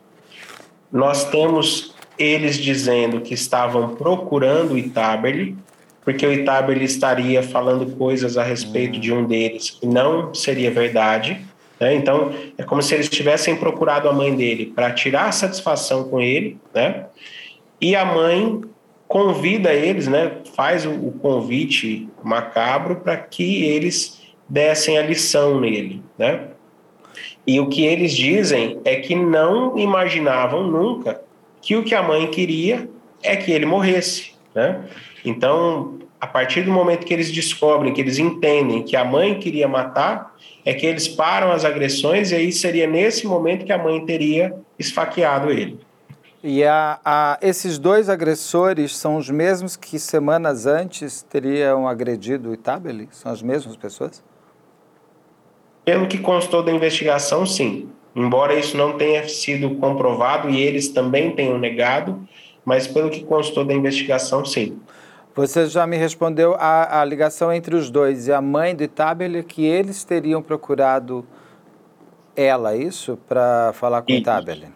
nós 0.90 1.24
temos 1.30 1.94
eles 2.18 2.56
dizendo 2.56 3.20
que 3.20 3.34
estavam 3.34 3.94
procurando 3.96 4.74
o 4.74 4.78
Itaberli, 4.78 5.56
porque 6.04 6.26
o 6.26 6.32
Itaberli 6.32 6.84
estaria 6.84 7.42
falando 7.42 7.96
coisas 7.96 8.36
a 8.36 8.42
respeito 8.42 9.00
de 9.00 9.12
um 9.12 9.24
deles 9.24 9.70
que 9.70 9.86
não 9.86 10.32
seria 10.34 10.70
verdade. 10.70 11.40
Né? 11.80 11.94
Então, 11.94 12.32
é 12.56 12.62
como 12.62 12.82
se 12.82 12.94
eles 12.94 13.08
tivessem 13.08 13.56
procurado 13.56 14.08
a 14.08 14.12
mãe 14.12 14.34
dele 14.34 14.66
para 14.66 14.92
tirar 14.92 15.32
satisfação 15.32 16.04
com 16.04 16.20
ele, 16.20 16.58
né? 16.74 17.06
e 17.80 17.96
a 17.96 18.04
mãe 18.04 18.60
convida 19.08 19.72
eles, 19.72 20.06
né? 20.06 20.32
faz 20.54 20.86
o 20.86 21.10
convite 21.20 22.08
macabro 22.22 22.96
para 22.96 23.16
que 23.16 23.64
eles 23.64 24.23
dessem 24.48 24.98
a 24.98 25.02
lição 25.02 25.60
nele. 25.60 26.02
Né? 26.18 26.48
E 27.46 27.60
o 27.60 27.68
que 27.68 27.84
eles 27.84 28.12
dizem 28.12 28.80
é 28.84 28.96
que 28.96 29.14
não 29.14 29.78
imaginavam 29.78 30.66
nunca 30.66 31.20
que 31.60 31.76
o 31.76 31.84
que 31.84 31.94
a 31.94 32.02
mãe 32.02 32.26
queria 32.30 32.88
é 33.22 33.36
que 33.36 33.50
ele 33.50 33.66
morresse. 33.66 34.32
Né? 34.54 34.84
Então, 35.24 35.98
a 36.20 36.26
partir 36.26 36.62
do 36.62 36.70
momento 36.70 37.06
que 37.06 37.12
eles 37.12 37.30
descobrem, 37.30 37.92
que 37.92 38.00
eles 38.00 38.18
entendem 38.18 38.82
que 38.82 38.96
a 38.96 39.04
mãe 39.04 39.38
queria 39.38 39.68
matar, 39.68 40.34
é 40.64 40.72
que 40.72 40.86
eles 40.86 41.06
param 41.06 41.52
as 41.52 41.64
agressões 41.64 42.32
e 42.32 42.34
aí 42.34 42.52
seria 42.52 42.86
nesse 42.86 43.26
momento 43.26 43.64
que 43.64 43.72
a 43.72 43.78
mãe 43.78 44.04
teria 44.04 44.54
esfaqueado 44.78 45.50
ele. 45.50 45.78
E 46.42 46.62
a, 46.62 46.98
a, 47.04 47.38
esses 47.40 47.78
dois 47.78 48.10
agressores 48.10 48.94
são 48.96 49.16
os 49.16 49.30
mesmos 49.30 49.76
que 49.76 49.98
semanas 49.98 50.66
antes 50.66 51.22
teriam 51.22 51.88
agredido 51.88 52.50
o 52.50 52.54
Itabeli? 52.54 53.08
São 53.10 53.32
as 53.32 53.42
mesmas 53.42 53.76
pessoas? 53.76 54.22
Pelo 55.84 56.06
que 56.06 56.18
constou 56.18 56.62
da 56.62 56.72
investigação, 56.72 57.44
sim. 57.44 57.88
Embora 58.14 58.54
isso 58.54 58.76
não 58.76 58.96
tenha 58.96 59.28
sido 59.28 59.74
comprovado 59.76 60.48
e 60.48 60.60
eles 60.60 60.88
também 60.88 61.32
tenham 61.32 61.58
negado, 61.58 62.26
mas 62.64 62.86
pelo 62.86 63.10
que 63.10 63.24
constou 63.24 63.64
da 63.64 63.74
investigação, 63.74 64.44
sim. 64.44 64.78
Você 65.34 65.66
já 65.66 65.84
me 65.84 65.96
respondeu 65.96 66.54
a, 66.54 67.00
a 67.00 67.04
ligação 67.04 67.52
entre 67.52 67.74
os 67.74 67.90
dois 67.90 68.28
e 68.28 68.32
a 68.32 68.40
mãe 68.40 68.74
do 68.74 68.84
Itabeli 68.84 69.42
que 69.42 69.66
eles 69.66 70.04
teriam 70.04 70.40
procurado 70.40 71.26
ela, 72.36 72.76
isso? 72.76 73.18
Para 73.28 73.72
falar 73.74 74.02
com 74.02 74.12
o 74.12 74.14
Itabeli. 74.14 74.68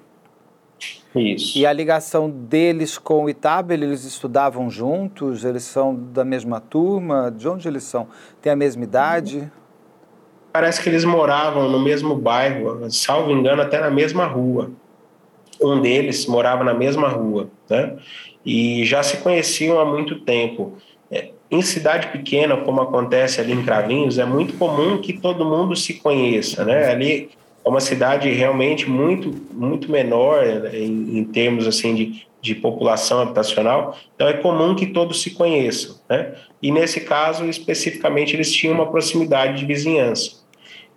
Isso. 1.14 1.58
E 1.58 1.64
a 1.64 1.72
ligação 1.72 2.28
deles 2.28 2.98
com 2.98 3.24
o 3.24 3.30
Itabeli, 3.30 3.84
eles 3.84 4.04
estudavam 4.04 4.68
juntos? 4.68 5.44
Eles 5.44 5.62
são 5.62 5.94
da 5.94 6.24
mesma 6.24 6.60
turma? 6.60 7.30
De 7.30 7.48
onde 7.48 7.66
eles 7.66 7.84
são? 7.84 8.08
Tem 8.42 8.52
a 8.52 8.56
mesma 8.56 8.82
idade? 8.84 9.50
Parece 10.52 10.82
que 10.82 10.88
eles 10.88 11.04
moravam 11.04 11.68
no 11.70 11.78
mesmo 11.78 12.14
bairro, 12.14 12.90
salvo 12.90 13.30
engano, 13.30 13.62
até 13.62 13.80
na 13.80 13.90
mesma 13.90 14.26
rua. 14.26 14.70
Um 15.60 15.80
deles 15.80 16.26
morava 16.26 16.64
na 16.64 16.72
mesma 16.72 17.08
rua, 17.08 17.48
né? 17.68 17.96
e 18.44 18.82
já 18.86 19.02
se 19.02 19.18
conheciam 19.18 19.78
há 19.78 19.84
muito 19.84 20.20
tempo. 20.20 20.78
É, 21.10 21.30
em 21.50 21.60
cidade 21.60 22.08
pequena, 22.08 22.56
como 22.56 22.80
acontece 22.80 23.40
ali 23.40 23.52
em 23.52 23.62
Cravinhos, 23.62 24.18
é 24.18 24.24
muito 24.24 24.54
comum 24.54 24.98
que 24.98 25.12
todo 25.12 25.44
mundo 25.44 25.76
se 25.76 25.94
conheça, 25.94 26.64
né? 26.64 26.90
Ali 26.90 27.30
é 27.64 27.68
uma 27.68 27.80
cidade 27.80 28.30
realmente 28.30 28.88
muito 28.88 29.34
muito 29.52 29.90
menor 29.90 30.46
né, 30.46 30.78
em, 30.78 31.18
em 31.18 31.24
termos 31.24 31.66
assim 31.66 31.94
de, 31.94 32.26
de 32.40 32.54
população 32.54 33.20
habitacional, 33.20 33.96
então 34.14 34.28
é 34.28 34.34
comum 34.34 34.74
que 34.74 34.86
todos 34.86 35.22
se 35.22 35.30
conheçam, 35.32 35.96
né? 36.08 36.34
E 36.62 36.70
nesse 36.70 37.00
caso 37.00 37.44
especificamente 37.46 38.34
eles 38.34 38.52
tinham 38.52 38.74
uma 38.74 38.90
proximidade 38.90 39.58
de 39.58 39.66
vizinhança. 39.66 40.36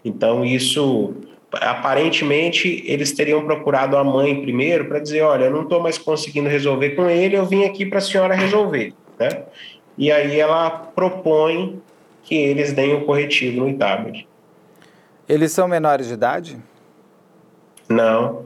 Então 0.06 0.46
isso 0.46 1.16
aparentemente 1.54 2.84
eles 2.86 3.12
teriam 3.12 3.44
procurado 3.44 3.98
a 3.98 4.04
mãe 4.04 4.42
primeiro 4.42 4.86
para 4.86 5.00
dizer, 5.00 5.22
olha, 5.22 5.46
eu 5.46 5.52
não 5.52 5.64
estou 5.64 5.82
mais 5.82 5.98
conseguindo 5.98 6.48
resolver 6.48 6.92
com 6.92 7.10
ele, 7.10 7.36
eu 7.36 7.46
vim 7.46 7.66
aqui 7.66 7.86
para 7.86 7.98
a 7.98 8.02
senhora 8.02 8.36
resolver, 8.36 8.94
né? 9.20 9.44
E 9.98 10.12
aí 10.12 10.40
ela 10.40 10.70
propõe 10.70 11.82
que 12.24 12.36
eles 12.36 12.72
deem 12.72 12.96
o 12.96 13.06
corretivo 13.06 13.62
no 13.62 13.70
Itabed. 13.70 14.28
Eles 15.28 15.52
são 15.52 15.68
menores 15.68 16.08
de 16.08 16.14
idade? 16.14 16.58
Não, 17.90 18.46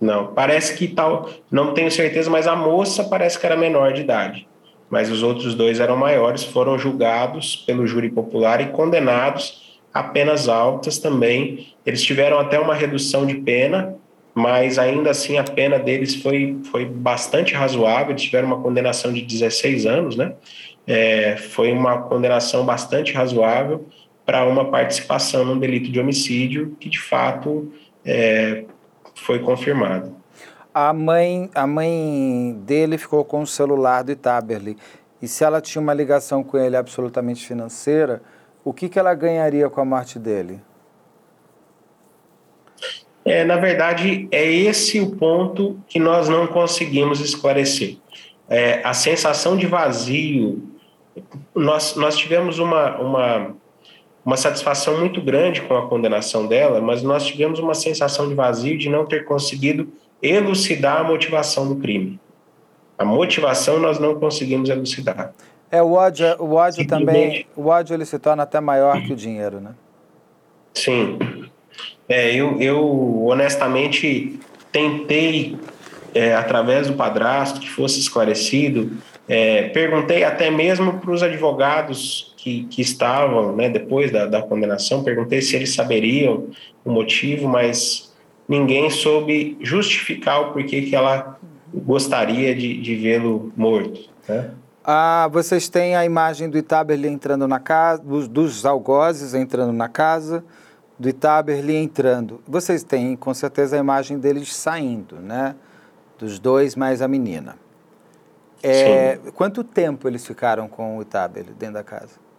não. 0.00 0.28
Parece 0.28 0.76
que 0.76 0.88
tal, 0.88 1.28
não 1.50 1.74
tenho 1.74 1.90
certeza, 1.90 2.30
mas 2.30 2.46
a 2.46 2.56
moça 2.56 3.04
parece 3.04 3.38
que 3.38 3.44
era 3.44 3.56
menor 3.56 3.92
de 3.92 4.00
idade. 4.00 4.48
Mas 4.88 5.10
os 5.10 5.22
outros 5.22 5.54
dois 5.54 5.78
eram 5.78 5.96
maiores, 5.96 6.42
foram 6.42 6.78
julgados 6.78 7.56
pelo 7.56 7.86
júri 7.86 8.10
popular 8.10 8.60
e 8.60 8.66
condenados 8.66 9.78
a 9.92 10.02
penas 10.02 10.48
altas 10.48 10.98
também. 10.98 11.68
Eles 11.84 12.02
tiveram 12.02 12.38
até 12.38 12.58
uma 12.58 12.74
redução 12.74 13.26
de 13.26 13.34
pena, 13.34 13.94
mas 14.34 14.78
ainda 14.78 15.10
assim 15.10 15.36
a 15.38 15.44
pena 15.44 15.78
deles 15.78 16.14
foi, 16.16 16.58
foi 16.70 16.84
bastante 16.84 17.54
razoável. 17.54 18.10
Eles 18.10 18.22
tiveram 18.22 18.48
uma 18.48 18.60
condenação 18.60 19.12
de 19.12 19.20
16 19.20 19.86
anos, 19.86 20.16
né? 20.16 20.32
É, 20.86 21.36
foi 21.36 21.70
uma 21.72 22.02
condenação 22.02 22.64
bastante 22.64 23.12
razoável 23.12 23.86
para 24.24 24.44
uma 24.46 24.70
participação 24.70 25.44
num 25.44 25.58
delito 25.58 25.90
de 25.90 26.00
homicídio 26.00 26.76
que 26.80 26.88
de 26.88 26.98
fato 26.98 27.70
é, 28.04 28.64
foi 29.30 29.38
confirmado. 29.38 30.12
A 30.74 30.92
mãe, 30.92 31.48
a 31.54 31.64
mãe 31.64 32.60
dele 32.64 32.98
ficou 32.98 33.24
com 33.24 33.42
o 33.42 33.46
celular 33.46 34.02
do 34.02 34.10
Itaberli. 34.10 34.76
E 35.22 35.28
se 35.28 35.44
ela 35.44 35.60
tinha 35.60 35.80
uma 35.80 35.94
ligação 35.94 36.42
com 36.42 36.58
ele 36.58 36.76
absolutamente 36.76 37.46
financeira, 37.46 38.20
o 38.64 38.72
que, 38.72 38.88
que 38.88 38.98
ela 38.98 39.14
ganharia 39.14 39.70
com 39.70 39.80
a 39.80 39.84
morte 39.84 40.18
dele? 40.18 40.60
É, 43.24 43.44
na 43.44 43.56
verdade, 43.56 44.26
é 44.32 44.50
esse 44.50 44.98
o 44.98 45.14
ponto 45.14 45.78
que 45.86 46.00
nós 46.00 46.28
não 46.28 46.48
conseguimos 46.48 47.20
esclarecer. 47.20 47.98
É, 48.48 48.80
a 48.82 48.92
sensação 48.92 49.56
de 49.56 49.66
vazio. 49.66 50.60
Nós, 51.54 51.94
nós 51.94 52.16
tivemos 52.16 52.58
uma, 52.58 52.98
uma 52.98 53.56
uma 54.24 54.36
satisfação 54.36 54.98
muito 54.98 55.20
grande 55.20 55.62
com 55.62 55.76
a 55.76 55.88
condenação 55.88 56.46
dela, 56.46 56.80
mas 56.80 57.02
nós 57.02 57.26
tivemos 57.26 57.58
uma 57.58 57.74
sensação 57.74 58.28
de 58.28 58.34
vazio 58.34 58.76
de 58.76 58.88
não 58.88 59.06
ter 59.06 59.24
conseguido 59.24 59.88
elucidar 60.22 61.00
a 61.00 61.04
motivação 61.04 61.66
do 61.66 61.76
crime. 61.76 62.20
A 62.98 63.04
motivação 63.04 63.78
nós 63.78 63.98
não 63.98 64.20
conseguimos 64.20 64.68
elucidar. 64.68 65.32
É 65.70 65.82
o 65.82 65.92
ódio, 65.92 66.26
o 66.38 66.54
ódio 66.54 66.86
também, 66.86 67.46
o 67.56 67.68
ódio 67.68 67.94
ele 67.94 68.04
se 68.04 68.18
torna 68.18 68.42
até 68.42 68.60
maior 68.60 69.00
que 69.00 69.12
o 69.12 69.16
dinheiro, 69.16 69.60
né? 69.60 69.70
Sim. 70.74 71.18
É, 72.08 72.34
eu, 72.34 72.60
eu 72.60 73.24
honestamente 73.24 74.38
tentei 74.72 75.56
é, 76.14 76.34
através 76.34 76.88
do 76.88 76.94
padrasto 76.94 77.60
que 77.60 77.70
fosse 77.70 78.00
esclarecido. 78.00 78.90
É, 79.28 79.68
perguntei 79.68 80.24
até 80.24 80.50
mesmo 80.50 80.98
para 80.98 81.10
os 81.10 81.22
advogados 81.22 82.29
que, 82.42 82.64
que 82.64 82.80
estavam, 82.80 83.54
né, 83.54 83.68
depois 83.68 84.10
da, 84.10 84.24
da 84.24 84.40
condenação, 84.40 85.04
perguntei 85.04 85.42
se 85.42 85.54
eles 85.54 85.74
saberiam 85.74 86.46
o 86.82 86.90
motivo, 86.90 87.46
mas 87.46 88.10
ninguém 88.48 88.88
soube 88.88 89.58
justificar 89.60 90.40
o 90.40 90.52
porquê 90.54 90.82
que 90.82 90.96
ela 90.96 91.38
gostaria 91.72 92.54
de, 92.54 92.80
de 92.80 92.96
vê-lo 92.96 93.52
morto. 93.54 94.08
Né? 94.26 94.52
Ah, 94.82 95.28
vocês 95.30 95.68
têm 95.68 95.94
a 95.94 96.04
imagem 96.06 96.48
do 96.48 96.56
Itaberli 96.56 97.08
entrando 97.08 97.46
na 97.46 97.60
casa, 97.60 98.02
dos, 98.02 98.26
dos 98.26 98.64
algozes 98.64 99.34
entrando 99.34 99.74
na 99.74 99.88
casa, 99.88 100.42
do 100.98 101.10
Itaberli 101.10 101.76
entrando. 101.76 102.40
Vocês 102.48 102.82
têm 102.82 103.16
com 103.16 103.34
certeza 103.34 103.76
a 103.76 103.78
imagem 103.78 104.18
deles 104.18 104.54
saindo, 104.54 105.16
né? 105.16 105.54
Dos 106.18 106.38
dois 106.38 106.74
mais 106.74 107.02
a 107.02 107.08
menina. 107.08 107.56
É, 108.62 109.18
quanto 109.34 109.62
tempo 109.62 110.08
eles 110.08 110.26
ficaram 110.26 110.68
com 110.68 110.96
o 110.96 111.02
Itaberli 111.02 111.52
dentro 111.52 111.74
da 111.74 111.84
casa? 111.84 112.29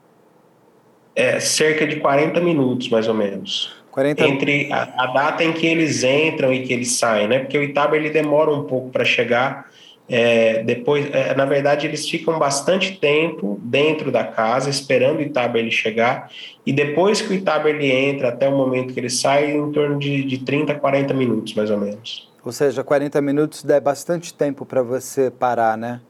É, 1.15 1.39
cerca 1.39 1.85
de 1.85 1.97
40 1.97 2.39
minutos, 2.39 2.89
mais 2.89 3.07
ou 3.07 3.13
menos. 3.13 3.81
40... 3.91 4.25
Entre 4.25 4.71
a, 4.71 5.03
a, 5.03 5.07
data 5.07 5.43
em 5.43 5.51
que 5.51 5.67
eles 5.67 6.03
entram 6.03 6.53
e 6.53 6.63
que 6.63 6.71
eles 6.71 6.95
saem, 6.97 7.27
né? 7.27 7.39
Porque 7.39 7.57
o 7.57 7.63
Itaba 7.63 7.97
ele 7.97 8.09
demora 8.09 8.51
um 8.51 8.63
pouco 8.63 8.89
para 8.89 9.03
chegar. 9.03 9.69
É, 10.07 10.63
depois, 10.63 11.09
é, 11.13 11.35
na 11.35 11.45
verdade, 11.45 11.87
eles 11.87 12.09
ficam 12.09 12.37
bastante 12.39 12.97
tempo 12.97 13.59
dentro 13.63 14.11
da 14.11 14.23
casa 14.23 14.69
esperando 14.69 15.19
o 15.19 15.21
Itaba 15.21 15.59
ele 15.59 15.71
chegar. 15.71 16.29
E 16.65 16.71
depois 16.71 17.21
que 17.21 17.29
o 17.29 17.33
Itaba 17.33 17.69
ele 17.69 17.91
entra 17.91 18.29
até 18.29 18.47
o 18.47 18.55
momento 18.55 18.93
que 18.93 18.99
ele 18.99 19.09
sai, 19.09 19.51
em 19.51 19.71
torno 19.71 19.99
de, 19.99 20.23
de 20.23 20.39
30 20.39 20.73
a 20.73 20.79
40 20.79 21.13
minutos, 21.13 21.53
mais 21.53 21.69
ou 21.69 21.77
menos. 21.77 22.29
Ou 22.43 22.51
seja, 22.51 22.83
40 22.83 23.21
minutos 23.21 23.63
dá 23.63 23.79
bastante 23.79 24.33
tempo 24.33 24.65
para 24.65 24.81
você 24.81 25.29
parar, 25.29 25.77
né? 25.77 26.01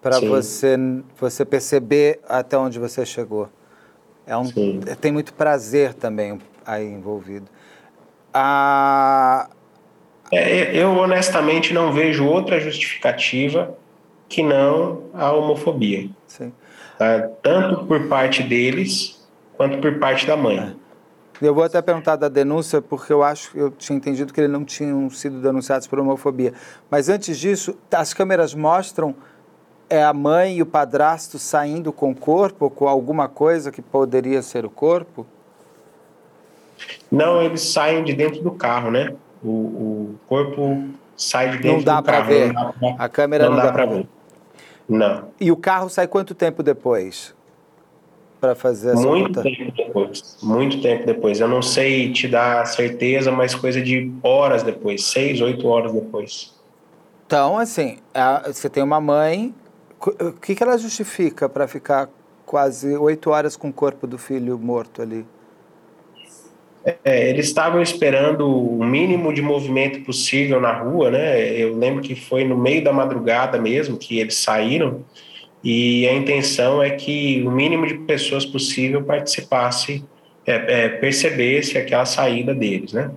Para 0.00 0.20
você, 0.20 0.76
você 1.18 1.44
perceber 1.44 2.20
até 2.28 2.56
onde 2.56 2.78
você 2.78 3.04
chegou. 3.04 3.48
É 4.28 4.36
um, 4.36 4.44
tem 5.00 5.10
muito 5.10 5.32
prazer 5.32 5.94
também 5.94 6.38
aí 6.66 6.84
envolvido. 6.86 7.46
A... 8.32 9.48
É, 10.30 10.76
eu 10.76 10.90
honestamente 10.90 11.72
não 11.72 11.94
vejo 11.94 12.26
outra 12.26 12.60
justificativa 12.60 13.74
que 14.28 14.42
não 14.42 15.04
a 15.14 15.32
homofobia. 15.32 16.10
Sim. 16.26 16.52
Tá? 16.98 17.26
Tanto 17.42 17.86
por 17.86 18.06
parte 18.06 18.42
deles 18.42 19.26
quanto 19.56 19.78
por 19.78 19.98
parte 19.98 20.26
da 20.26 20.36
mãe. 20.36 20.58
É. 20.58 20.88
Eu 21.40 21.54
vou 21.54 21.64
até 21.64 21.80
perguntar 21.80 22.16
da 22.16 22.28
denúncia, 22.28 22.82
porque 22.82 23.12
eu 23.12 23.22
acho 23.22 23.52
que 23.52 23.58
eu 23.58 23.70
tinha 23.70 23.96
entendido 23.96 24.32
que 24.32 24.40
eles 24.40 24.50
não 24.50 24.64
tinham 24.64 25.08
sido 25.08 25.40
denunciados 25.40 25.86
por 25.86 25.98
homofobia. 25.98 26.52
Mas 26.90 27.08
antes 27.08 27.38
disso, 27.38 27.78
as 27.90 28.12
câmeras 28.12 28.52
mostram 28.54 29.14
é 29.88 30.02
a 30.02 30.12
mãe 30.12 30.56
e 30.56 30.62
o 30.62 30.66
padrasto 30.66 31.38
saindo 31.38 31.92
com 31.92 32.10
o 32.10 32.14
corpo, 32.14 32.70
com 32.70 32.86
alguma 32.88 33.28
coisa 33.28 33.72
que 33.72 33.80
poderia 33.80 34.42
ser 34.42 34.64
o 34.64 34.70
corpo? 34.70 35.26
Não, 37.10 37.42
eles 37.42 37.62
saem 37.62 38.04
de 38.04 38.12
dentro 38.12 38.42
do 38.42 38.50
carro, 38.52 38.90
né? 38.90 39.14
O, 39.42 39.48
o 39.48 40.14
corpo 40.28 40.84
sai 41.16 41.50
de 41.50 41.58
dentro 41.58 41.84
do 41.84 42.02
carro. 42.02 42.26
Ver. 42.26 42.52
Não 42.52 42.54
dá 42.54 42.72
pra 42.72 42.88
ver. 42.88 42.94
A 42.98 43.08
câmera 43.08 43.44
não, 43.44 43.50
não 43.50 43.56
dá, 43.58 43.66
dá 43.66 43.72
para 43.72 43.86
ver. 43.86 43.96
ver. 43.96 44.08
Não. 44.88 45.28
E 45.40 45.50
o 45.50 45.56
carro 45.56 45.88
sai 45.88 46.06
quanto 46.06 46.34
tempo 46.34 46.62
depois? 46.62 47.34
Para 48.40 48.54
fazer 48.54 48.92
essa 48.92 49.02
Muito 49.02 49.42
tempo 49.42 49.72
depois. 49.76 50.36
Muito 50.42 50.80
tempo 50.80 51.04
depois. 51.04 51.40
Eu 51.40 51.48
não 51.48 51.60
sei 51.60 52.12
te 52.12 52.28
dar 52.28 52.64
certeza, 52.66 53.32
mas 53.32 53.54
coisa 53.54 53.82
de 53.82 54.12
horas 54.22 54.62
depois 54.62 55.04
seis, 55.04 55.40
oito 55.40 55.66
horas 55.66 55.92
depois. 55.92 56.54
Então, 57.26 57.58
assim, 57.58 57.98
você 58.46 58.70
tem 58.70 58.82
uma 58.82 59.00
mãe 59.00 59.52
o 60.00 60.32
que, 60.32 60.54
que 60.54 60.62
ela 60.62 60.78
justifica 60.78 61.48
para 61.48 61.66
ficar 61.66 62.08
quase 62.46 62.96
oito 62.96 63.30
horas 63.30 63.56
com 63.56 63.68
o 63.68 63.72
corpo 63.72 64.06
do 64.06 64.16
filho 64.16 64.58
morto 64.58 65.02
ali? 65.02 65.26
É, 67.04 67.28
eles 67.28 67.46
estavam 67.46 67.82
esperando 67.82 68.48
o 68.48 68.82
mínimo 68.82 69.32
de 69.34 69.42
movimento 69.42 70.00
possível 70.04 70.60
na 70.60 70.72
rua, 70.72 71.10
né? 71.10 71.50
Eu 71.50 71.76
lembro 71.76 72.00
que 72.00 72.14
foi 72.14 72.44
no 72.44 72.56
meio 72.56 72.82
da 72.82 72.92
madrugada 72.92 73.58
mesmo 73.58 73.98
que 73.98 74.18
eles 74.18 74.36
saíram 74.36 75.04
e 75.62 76.06
a 76.08 76.14
intenção 76.14 76.82
é 76.82 76.90
que 76.90 77.42
o 77.46 77.50
mínimo 77.50 77.86
de 77.86 77.94
pessoas 77.94 78.46
possível 78.46 79.02
participasse, 79.02 80.04
é, 80.46 80.84
é, 80.84 80.88
percebesse 80.88 81.76
aquela 81.76 82.06
saída 82.06 82.54
deles, 82.54 82.92
né? 82.92 83.10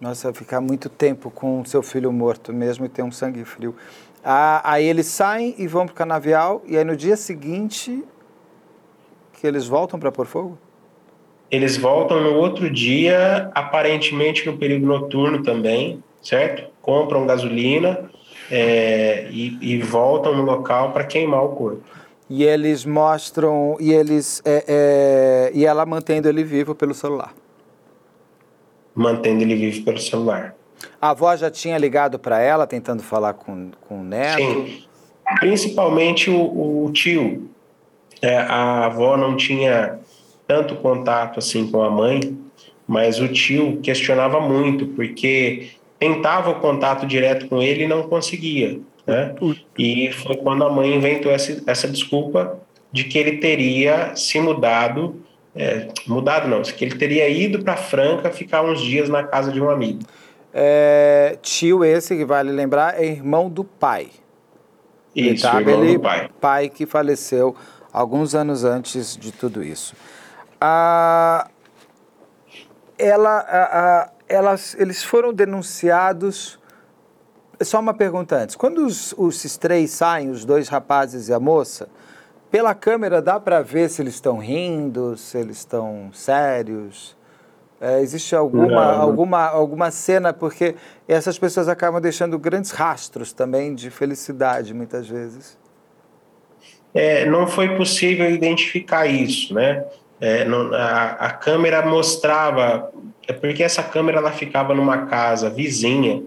Nossa, 0.00 0.32
ficar 0.34 0.60
muito 0.60 0.90
tempo 0.90 1.30
com 1.30 1.64
seu 1.64 1.82
filho 1.82 2.12
morto 2.12 2.52
mesmo 2.52 2.84
e 2.84 2.88
ter 2.88 3.02
um 3.02 3.10
sangue 3.10 3.44
frio. 3.44 3.74
Ah, 4.28 4.60
aí 4.64 4.84
eles 4.84 5.06
saem 5.06 5.54
e 5.56 5.68
vão 5.68 5.86
para 5.86 5.92
o 5.92 5.94
canavial, 5.94 6.60
e 6.66 6.76
aí 6.76 6.82
no 6.82 6.96
dia 6.96 7.16
seguinte 7.16 8.02
que 9.34 9.46
eles 9.46 9.68
voltam 9.68 10.00
para 10.00 10.10
pôr 10.10 10.26
fogo? 10.26 10.58
Eles 11.48 11.76
voltam 11.76 12.20
no 12.20 12.34
outro 12.34 12.68
dia, 12.68 13.48
aparentemente 13.54 14.44
no 14.44 14.58
período 14.58 14.84
noturno 14.84 15.44
também, 15.44 16.02
certo? 16.20 16.68
Compram 16.82 17.24
gasolina 17.24 18.10
é, 18.50 19.28
e, 19.30 19.56
e, 19.60 19.80
voltam 19.80 20.34
no 20.34 20.42
local 20.42 20.90
para 20.90 21.04
queimar 21.04 21.44
o 21.44 21.50
corpo. 21.50 21.84
E 22.28 22.42
eles 22.42 22.84
mostram, 22.84 23.76
e 23.78 23.92
eles, 23.92 24.42
é, 24.44 24.64
é, 24.66 25.50
e 25.54 25.64
ela 25.64 25.86
mantendo 25.86 26.28
ele 26.28 26.42
vivo 26.42 26.74
pelo 26.74 26.94
celular. 26.94 27.32
Mantendo 28.92 29.42
ele 29.44 29.54
vivo 29.54 29.84
pelo 29.84 29.98
celular. 29.98 30.56
A 31.00 31.10
avó 31.10 31.34
já 31.36 31.50
tinha 31.50 31.76
ligado 31.78 32.18
para 32.18 32.40
ela, 32.40 32.66
tentando 32.66 33.02
falar 33.02 33.34
com, 33.34 33.70
com 33.82 34.00
o 34.00 34.04
neto? 34.04 34.38
Sim, 34.38 34.82
principalmente 35.40 36.30
o, 36.30 36.84
o 36.84 36.90
tio. 36.92 37.50
É, 38.22 38.36
a 38.38 38.86
avó 38.86 39.16
não 39.16 39.36
tinha 39.36 39.98
tanto 40.46 40.76
contato 40.76 41.38
assim 41.38 41.70
com 41.70 41.82
a 41.82 41.90
mãe, 41.90 42.36
mas 42.86 43.20
o 43.20 43.28
tio 43.28 43.78
questionava 43.82 44.40
muito, 44.40 44.86
porque 44.88 45.70
tentava 45.98 46.50
o 46.50 46.60
contato 46.60 47.06
direto 47.06 47.48
com 47.48 47.60
ele 47.60 47.84
e 47.84 47.88
não 47.88 48.04
conseguia. 48.04 48.78
Né? 49.06 49.34
E 49.78 50.10
foi 50.12 50.36
quando 50.36 50.64
a 50.64 50.70
mãe 50.70 50.94
inventou 50.94 51.30
essa, 51.30 51.62
essa 51.66 51.88
desculpa 51.88 52.58
de 52.90 53.04
que 53.04 53.18
ele 53.18 53.38
teria 53.38 54.14
se 54.16 54.40
mudado 54.40 55.22
é, 55.56 55.88
mudado 56.06 56.46
não, 56.48 56.60
que 56.60 56.84
ele 56.84 56.96
teria 56.96 57.26
ido 57.28 57.62
para 57.62 57.76
Franca 57.76 58.30
ficar 58.30 58.62
uns 58.62 58.80
dias 58.82 59.08
na 59.08 59.24
casa 59.24 59.50
de 59.50 59.58
um 59.58 59.70
amigo. 59.70 60.00
É, 60.58 61.36
tio 61.42 61.84
esse, 61.84 62.16
que 62.16 62.24
vale 62.24 62.50
lembrar, 62.50 62.98
é 62.98 63.04
irmão 63.04 63.50
do 63.50 63.62
pai. 63.62 64.08
Isso, 65.14 65.46
irmão 65.46 65.86
do 65.86 66.00
pai. 66.00 66.30
Pai 66.40 66.68
que 66.70 66.86
faleceu 66.86 67.54
alguns 67.92 68.34
anos 68.34 68.64
antes 68.64 69.18
de 69.18 69.32
tudo 69.32 69.62
isso. 69.62 69.94
Ah, 70.58 71.50
ela, 72.98 73.38
a, 73.40 74.00
a, 74.02 74.10
elas, 74.26 74.74
eles 74.78 75.02
foram 75.04 75.30
denunciados. 75.34 76.58
Só 77.60 77.78
uma 77.78 77.92
pergunta 77.92 78.36
antes. 78.36 78.56
Quando 78.56 78.78
os, 78.78 79.14
os 79.18 79.58
três 79.58 79.90
saem, 79.90 80.30
os 80.30 80.46
dois 80.46 80.68
rapazes 80.68 81.28
e 81.28 81.34
a 81.34 81.40
moça, 81.40 81.86
pela 82.50 82.74
câmera 82.74 83.20
dá 83.20 83.38
para 83.38 83.60
ver 83.60 83.90
se 83.90 84.00
eles 84.00 84.14
estão 84.14 84.38
rindo, 84.38 85.18
se 85.18 85.36
eles 85.36 85.58
estão 85.58 86.10
sérios? 86.14 87.15
É, 87.80 88.00
existe 88.00 88.34
alguma, 88.34 88.92
alguma, 88.92 89.42
alguma 89.46 89.90
cena, 89.90 90.32
porque 90.32 90.74
essas 91.06 91.38
pessoas 91.38 91.68
acabam 91.68 92.00
deixando 92.00 92.38
grandes 92.38 92.70
rastros 92.70 93.32
também 93.32 93.74
de 93.74 93.90
felicidade, 93.90 94.72
muitas 94.72 95.06
vezes. 95.06 95.58
É, 96.94 97.26
não 97.26 97.46
foi 97.46 97.76
possível 97.76 98.30
identificar 98.30 99.06
isso, 99.06 99.52
né? 99.52 99.84
É, 100.18 100.46
não, 100.46 100.72
a, 100.72 101.10
a, 101.10 101.30
câmera 101.30 101.84
mostrava, 101.84 102.90
é 103.28 103.34
porque 103.34 103.62
essa 103.62 103.82
câmera 103.82 104.16
ela 104.16 104.32
ficava 104.32 104.74
numa 104.74 105.04
casa 105.04 105.50
vizinha, 105.50 106.22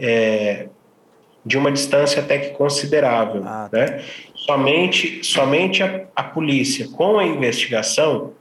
é, 0.00 0.66
de 1.46 1.56
uma 1.56 1.70
distância 1.70 2.20
até 2.20 2.38
que 2.38 2.50
considerável, 2.50 3.42
ah, 3.46 3.68
tá. 3.70 3.78
né? 3.78 4.04
Somente, 4.34 5.22
somente 5.22 5.82
a, 5.82 6.06
a 6.16 6.24
polícia, 6.24 6.88
com 6.88 7.20
a 7.20 7.24
investigação, 7.24 8.32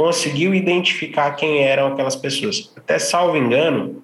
conseguiu 0.00 0.54
identificar 0.54 1.32
quem 1.32 1.62
eram 1.62 1.88
aquelas 1.88 2.16
pessoas. 2.16 2.72
Até 2.74 2.98
salvo 2.98 3.36
engano, 3.36 4.02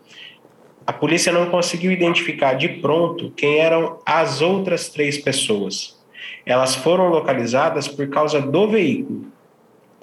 a 0.87 0.93
polícia 0.93 1.33
não 1.33 1.49
conseguiu 1.49 1.91
identificar 1.91 2.53
de 2.53 2.69
pronto 2.69 3.31
quem 3.31 3.61
eram 3.61 3.99
as 4.05 4.43
outras 4.43 4.91
três 4.91 5.17
pessoas. 5.17 5.99
Elas 6.45 6.75
foram 6.75 7.09
localizadas 7.09 7.89
por 7.89 8.07
causa 8.11 8.43
do 8.43 8.69
veículo. 8.69 9.25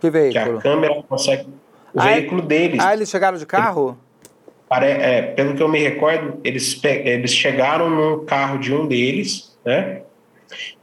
Que 0.02 0.10
veículo? 0.10 0.60
Que 0.60 0.68
a 0.68 0.72
câmera 0.72 1.04
consegue. 1.08 1.48
O 1.94 2.02
ah, 2.02 2.06
veículo 2.06 2.42
deles. 2.42 2.80
Ah, 2.84 2.96
eles 2.96 3.08
chegaram 3.08 3.38
de 3.38 3.46
carro? 3.46 3.96
É, 4.72 5.22
pelo 5.22 5.54
que 5.54 5.62
eu 5.62 5.70
me 5.70 5.78
recordo, 5.78 6.40
eles, 6.44 6.84
eles 6.84 7.32
chegaram 7.32 7.88
no 7.88 8.22
carro 8.22 8.58
de 8.58 8.74
um 8.74 8.88
deles, 8.88 9.56
né? 9.64 10.02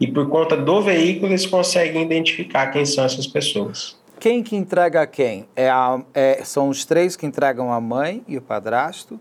E 0.00 0.06
por 0.06 0.28
conta 0.28 0.56
do 0.56 0.80
veículo, 0.80 1.32
eles 1.32 1.46
conseguem 1.46 2.04
identificar 2.04 2.68
quem 2.68 2.86
são 2.86 3.04
essas 3.04 3.26
pessoas. 3.26 3.98
Quem 4.20 4.42
que 4.42 4.54
entrega 4.54 5.00
a 5.00 5.06
quem? 5.06 5.48
É 5.56 5.70
a, 5.70 5.98
é, 6.12 6.44
são 6.44 6.68
os 6.68 6.84
três 6.84 7.16
que 7.16 7.24
entregam 7.24 7.72
a 7.72 7.80
mãe 7.80 8.22
e 8.28 8.36
o 8.36 8.42
padrasto? 8.42 9.18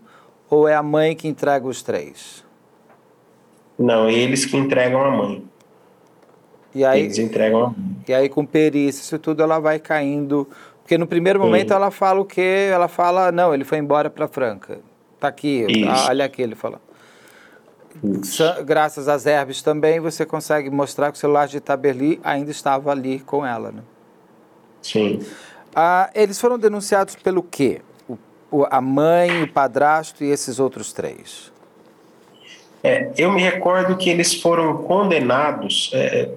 Ou 0.50 0.68
é 0.68 0.74
a 0.74 0.82
mãe 0.82 1.16
que 1.16 1.26
entrega 1.26 1.66
os 1.66 1.82
três? 1.82 2.44
Não, 3.78 4.10
eles 4.10 4.44
que 4.44 4.58
entregam 4.58 5.02
a 5.02 5.10
mãe. 5.10 5.42
E 6.74 6.84
aí, 6.84 7.00
eles 7.00 7.16
entregam 7.16 7.64
a 7.64 7.66
mãe. 7.68 7.96
E 8.06 8.12
aí, 8.12 8.28
com 8.28 8.44
perícia, 8.44 9.00
isso 9.00 9.18
tudo, 9.18 9.42
ela 9.42 9.58
vai 9.58 9.78
caindo. 9.78 10.46
Porque 10.82 10.98
no 10.98 11.06
primeiro 11.06 11.40
momento 11.40 11.68
Sim. 11.68 11.74
ela 11.74 11.90
fala 11.90 12.20
o 12.20 12.24
quê? 12.26 12.68
Ela 12.70 12.86
fala, 12.86 13.32
não, 13.32 13.54
ele 13.54 13.64
foi 13.64 13.78
embora 13.78 14.10
para 14.10 14.28
Franca. 14.28 14.80
Tá 15.18 15.28
aqui, 15.28 15.64
isso. 15.66 16.08
olha 16.08 16.26
aqui, 16.26 16.42
ele 16.42 16.54
fala. 16.54 16.78
Isso. 18.04 18.44
Graças 18.64 19.08
às 19.08 19.24
herbes 19.24 19.62
também, 19.62 19.98
você 19.98 20.26
consegue 20.26 20.68
mostrar 20.68 21.10
que 21.10 21.16
o 21.16 21.20
celular 21.20 21.48
de 21.48 21.58
Taberli 21.58 22.20
ainda 22.22 22.50
estava 22.50 22.90
ali 22.90 23.20
com 23.20 23.46
ela, 23.46 23.72
né? 23.72 23.82
Sim. 24.82 25.20
Ah, 25.74 26.10
eles 26.14 26.40
foram 26.40 26.58
denunciados 26.58 27.14
pelo 27.16 27.42
quê? 27.42 27.80
O, 28.08 28.18
o, 28.50 28.66
a 28.70 28.80
mãe, 28.80 29.42
o 29.42 29.48
padrasto 29.48 30.24
e 30.24 30.30
esses 30.30 30.58
outros 30.58 30.92
três? 30.92 31.52
É, 32.82 33.10
eu 33.16 33.30
me 33.30 33.42
recordo 33.42 33.96
que 33.96 34.08
eles 34.08 34.34
foram 34.34 34.78
condenados. 34.78 35.90
É, 35.92 36.22
é 36.22 36.30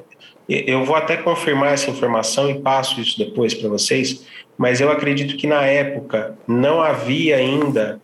eu 0.48 0.84
vou 0.84 0.96
até 0.96 1.16
confirmar 1.16 1.74
essa 1.74 1.90
informação 1.90 2.50
e 2.50 2.60
passo 2.60 3.00
isso 3.00 3.18
depois 3.18 3.54
para 3.54 3.70
vocês, 3.70 4.26
mas 4.58 4.82
eu 4.82 4.92
acredito 4.92 5.38
que 5.38 5.48
na 5.48 5.64
época 5.64 6.38
não 6.46 6.82
havia 6.82 7.38
ainda 7.38 8.02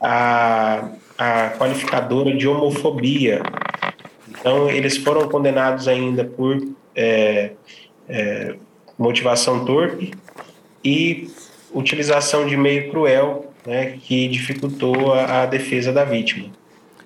a, 0.00 0.88
a 1.18 1.50
qualificadora 1.58 2.34
de 2.34 2.46
homofobia. 2.46 3.42
Então, 4.28 4.70
eles 4.70 4.96
foram 4.96 5.28
condenados 5.28 5.88
ainda 5.88 6.24
por 6.24 6.64
é, 6.94 7.50
é, 8.08 8.54
motivação 9.00 9.64
torpe 9.64 10.12
e 10.84 11.30
utilização 11.72 12.46
de 12.46 12.56
meio 12.56 12.90
cruel, 12.90 13.50
né, 13.66 13.98
que 14.02 14.28
dificultou 14.28 15.14
a, 15.14 15.42
a, 15.42 15.46
defesa 15.46 15.90
da 15.90 16.04
vítima. 16.04 16.48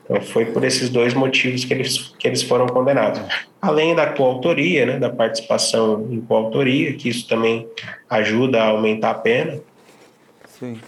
Então, 0.05 0.21
foi 0.21 0.47
por 0.47 0.65
esses 0.65 0.91
dois 0.91 1.15
motivos 1.15 1.65
que 1.65 1.73
eles, 1.73 2.15
que 2.19 2.27
eles 2.27 2.43
foram 2.43 2.67
condenados. 2.67 3.21
Além 3.63 3.95
da 3.95 4.07
coautoria, 4.09 4.85
né, 4.85 4.99
da 4.99 5.09
participação 5.09 6.07
em 6.11 6.21
coautoria, 6.21 6.93
que 6.95 7.09
isso 7.09 7.29
também 7.29 7.67
ajuda 8.11 8.61
a 8.61 8.67
aumentar 8.69 9.11
a 9.11 9.15
pena. 9.15 9.61
Sim. 10.59 10.79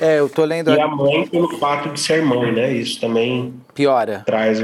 É, 0.00 0.18
eu 0.18 0.28
tô 0.28 0.44
lendo. 0.44 0.74
E 0.74 0.80
a 0.80 0.88
mãe 0.88 1.26
pelo 1.26 1.56
fato 1.58 1.88
de 1.90 1.98
ser 1.98 2.22
mãe, 2.22 2.52
né? 2.52 2.70
Isso 2.70 3.00
também 3.00 3.54
piora. 3.72 4.22
Traz 4.26 4.62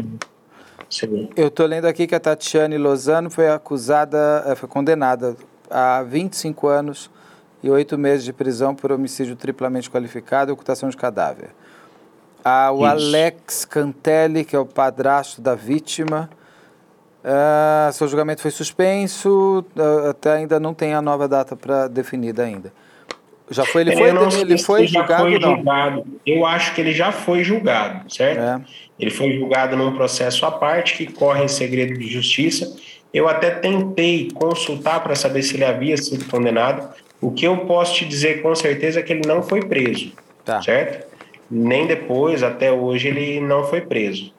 Sim. 0.91 1.31
Eu 1.35 1.51
tô 1.51 1.65
lendo 1.65 1.87
aqui 1.87 2.07
que 2.07 2.15
a 2.15 2.21
Tatiane 2.21 2.77
Lozano 2.77 3.31
foi 3.31 3.49
acusada, 3.49 4.45
eh, 4.47 4.55
foi 4.55 4.69
condenada 4.69 5.35
a 5.73 6.03
25 6.03 6.69
anos 6.69 7.11
e 7.63 7.71
oito 7.71 7.97
meses 7.97 8.25
de 8.25 8.33
prisão 8.33 8.75
por 8.75 8.93
homicídio 8.93 9.35
triplamente 9.35 9.91
qualificado 9.91 10.51
e 10.51 10.53
ocultação 10.53 10.89
de 10.89 10.97
cadáver. 10.97 11.51
Ah, 12.45 12.71
o 12.73 12.79
Isso. 12.79 12.87
Alex 12.87 13.65
Cantelli, 13.65 14.45
que 14.45 14.55
é 14.55 14.59
o 14.59 14.67
padrasto 14.67 15.41
da 15.41 15.55
vítima, 15.55 16.29
ah, 17.25 17.89
seu 17.93 18.09
julgamento 18.09 18.43
foi 18.43 18.51
suspenso, 18.51 19.65
ah, 19.77 20.11
até 20.11 20.33
ainda 20.33 20.59
não 20.59 20.75
tem 20.75 20.93
a 20.93 21.01
nova 21.01 21.29
data 21.29 21.57
para 21.57 21.87
definida 21.87 22.43
ainda. 22.43 22.73
Já 23.51 23.65
foi, 23.67 23.83
ele 23.83 23.93
foi, 23.93 24.09
ele 24.41 24.59
foi 24.59 24.87
julgado, 24.87 25.23
foi 25.25 25.41
julgado. 25.41 26.07
Eu 26.25 26.47
acho 26.47 26.75
que 26.75 26.81
ele 26.81 26.93
já 26.93 27.13
foi 27.13 27.45
julgado, 27.45 28.11
certo? 28.13 28.41
É. 28.41 28.61
Ele 28.99 29.11
foi 29.11 29.33
julgado 29.33 29.77
num 29.77 29.95
processo 29.95 30.47
à 30.47 30.51
parte 30.51 30.97
que 30.97 31.13
corre 31.13 31.45
em 31.45 31.49
segredo 31.49 31.99
de 31.99 32.09
justiça 32.09 32.75
eu 33.13 33.29
até 33.29 33.51
tentei 33.51 34.31
consultar 34.33 35.03
para 35.03 35.15
saber 35.15 35.43
se 35.43 35.55
ele 35.55 35.65
havia 35.65 35.97
sido 35.97 36.25
condenado. 36.31 36.95
O 37.21 37.31
que 37.31 37.47
eu 37.47 37.59
posso 37.67 37.95
te 37.95 38.05
dizer 38.05 38.43
com 38.43 38.55
certeza 38.55 39.01
é 39.01 39.03
que 39.03 39.13
ele 39.13 39.27
não 39.27 39.43
foi 39.43 39.63
preso, 39.63 40.13
tá. 40.45 40.63
certo? 40.63 41.07
Nem 41.51 41.87
depois, 41.87 42.43
até 42.43 42.73
hoje, 42.73 43.09
ele 43.09 43.41
não 43.41 43.65
foi 43.65 43.83
preso. 43.83 44.33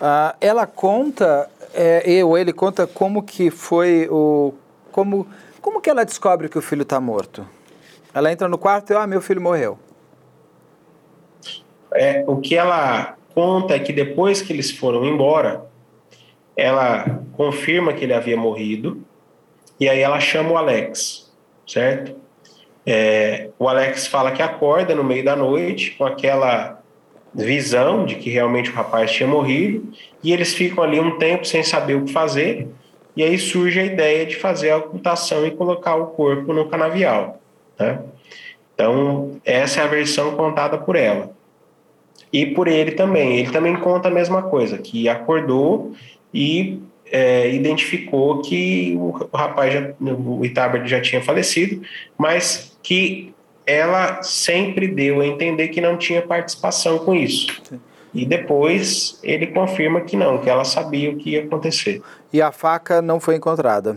Ah, 0.00 0.34
ela 0.40 0.66
conta, 0.66 1.48
é, 1.74 2.02
eu, 2.10 2.36
ele 2.36 2.52
conta 2.52 2.86
como 2.86 3.22
que 3.22 3.50
foi 3.50 4.08
o, 4.10 4.54
como, 4.90 5.28
como 5.60 5.80
que 5.80 5.90
ela 5.90 6.04
descobre 6.04 6.48
que 6.48 6.58
o 6.58 6.62
filho 6.62 6.82
está 6.82 6.98
morto? 6.98 7.46
Ela 8.14 8.32
entra 8.32 8.48
no 8.48 8.58
quarto 8.58 8.92
e, 8.92 8.96
ah, 8.96 9.06
meu 9.06 9.20
filho 9.20 9.40
morreu. 9.40 9.78
É, 11.94 12.24
o 12.26 12.38
que 12.38 12.56
ela 12.56 13.16
conta 13.34 13.74
é 13.74 13.78
que 13.78 13.92
depois 13.92 14.42
que 14.42 14.52
eles 14.52 14.70
foram 14.70 15.04
embora, 15.04 15.66
ela 16.56 17.22
confirma 17.32 17.92
que 17.92 18.04
ele 18.04 18.14
havia 18.14 18.36
morrido 18.36 19.02
e 19.78 19.88
aí 19.88 20.00
ela 20.00 20.20
chama 20.20 20.52
o 20.52 20.56
Alex, 20.56 21.32
certo? 21.66 22.14
É, 22.86 23.50
o 23.58 23.68
Alex 23.68 24.06
fala 24.06 24.32
que 24.32 24.42
acorda 24.42 24.94
no 24.94 25.04
meio 25.04 25.24
da 25.24 25.36
noite 25.36 25.92
com 25.92 26.04
aquela 26.04 26.80
visão 27.34 28.04
de 28.04 28.16
que 28.16 28.28
realmente 28.28 28.70
o 28.70 28.74
rapaz 28.74 29.10
tinha 29.10 29.28
morrido 29.28 29.92
e 30.22 30.32
eles 30.32 30.54
ficam 30.54 30.84
ali 30.84 31.00
um 31.00 31.18
tempo 31.18 31.46
sem 31.46 31.62
saber 31.62 31.94
o 31.94 32.04
que 32.04 32.12
fazer 32.12 32.68
e 33.16 33.22
aí 33.22 33.38
surge 33.38 33.78
a 33.78 33.84
ideia 33.84 34.24
de 34.26 34.36
fazer 34.36 34.70
a 34.70 34.78
ocultação 34.78 35.46
e 35.46 35.50
colocar 35.50 35.96
o 35.96 36.08
corpo 36.08 36.52
no 36.52 36.68
canavial, 36.68 37.40
né? 37.78 38.00
Então, 38.74 39.40
essa 39.44 39.80
é 39.80 39.84
a 39.84 39.86
versão 39.86 40.34
contada 40.34 40.78
por 40.78 40.96
ela. 40.96 41.30
E 42.32 42.46
por 42.46 42.66
ele 42.66 42.92
também. 42.92 43.38
Ele 43.38 43.50
também 43.50 43.76
conta 43.76 44.08
a 44.08 44.10
mesma 44.10 44.42
coisa, 44.42 44.78
que 44.78 45.08
acordou 45.08 45.92
e 46.32 46.80
é, 47.10 47.50
identificou 47.50 48.40
que 48.40 48.94
o, 48.96 49.28
o 49.30 49.36
rapaz, 49.36 49.72
já, 49.72 49.92
o 50.00 50.44
Itáber 50.44 50.86
já 50.86 51.00
tinha 51.00 51.22
falecido, 51.22 51.82
mas 52.16 52.76
que 52.82 53.34
ela 53.66 54.22
sempre 54.22 54.88
deu 54.88 55.20
a 55.20 55.26
entender 55.26 55.68
que 55.68 55.80
não 55.80 55.96
tinha 55.96 56.22
participação 56.22 56.98
com 56.98 57.14
isso. 57.14 57.60
Sim. 57.68 57.80
E 58.14 58.26
depois 58.26 59.18
ele 59.22 59.46
confirma 59.46 60.02
que 60.02 60.16
não, 60.16 60.38
que 60.38 60.48
ela 60.48 60.64
sabia 60.64 61.10
o 61.10 61.16
que 61.16 61.30
ia 61.30 61.44
acontecer. 61.44 62.02
E 62.32 62.42
a 62.42 62.52
faca 62.52 63.00
não 63.00 63.18
foi 63.18 63.36
encontrada? 63.36 63.96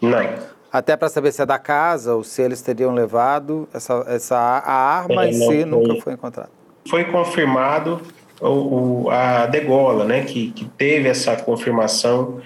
Não. 0.00 0.52
Até 0.72 0.96
para 0.96 1.10
saber 1.10 1.32
se 1.32 1.42
é 1.42 1.46
da 1.46 1.58
casa 1.58 2.14
ou 2.14 2.24
se 2.24 2.40
eles 2.40 2.62
teriam 2.62 2.94
levado, 2.94 3.68
essa, 3.74 4.04
essa, 4.08 4.36
a 4.38 4.72
arma 4.72 5.26
é, 5.26 5.28
em 5.28 5.32
si 5.34 5.44
foi, 5.44 5.64
nunca 5.66 6.00
foi 6.00 6.12
encontrada. 6.14 6.50
Foi 6.88 7.04
confirmado 7.04 8.00
o, 8.48 9.10
a 9.10 9.46
degola, 9.46 10.04
né, 10.04 10.24
que, 10.24 10.50
que 10.50 10.64
teve 10.64 11.08
essa 11.08 11.36
confirmação 11.36 12.40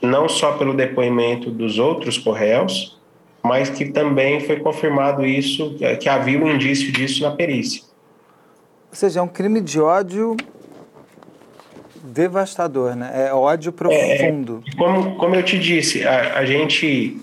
não 0.00 0.28
só 0.28 0.52
pelo 0.58 0.74
depoimento 0.74 1.50
dos 1.50 1.78
outros 1.78 2.18
correios, 2.18 3.00
mas 3.42 3.70
que 3.70 3.86
também 3.86 4.40
foi 4.40 4.60
confirmado 4.60 5.24
isso, 5.24 5.76
que 6.00 6.08
havia 6.08 6.38
um 6.38 6.50
indício 6.50 6.92
disso 6.92 7.22
na 7.22 7.30
perícia. 7.30 7.82
Ou 8.90 8.96
seja, 8.96 9.20
é 9.20 9.22
um 9.22 9.28
crime 9.28 9.60
de 9.60 9.80
ódio 9.80 10.36
devastador, 12.02 12.94
né? 12.94 13.28
É 13.28 13.32
ódio 13.32 13.72
profundo. 13.72 14.62
É, 14.66 14.76
como, 14.76 15.16
como 15.16 15.34
eu 15.34 15.42
te 15.42 15.58
disse, 15.58 16.06
a, 16.06 16.38
a 16.38 16.44
gente 16.44 17.16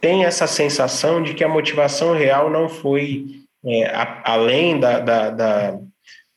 tem 0.00 0.24
essa 0.24 0.46
sensação 0.46 1.22
de 1.22 1.34
que 1.34 1.44
a 1.44 1.48
motivação 1.48 2.12
real 2.12 2.50
não 2.50 2.68
foi 2.68 3.26
é, 3.64 3.86
a, 3.86 4.22
além 4.24 4.80
da, 4.80 4.98
da, 4.98 5.30
da, 5.30 5.78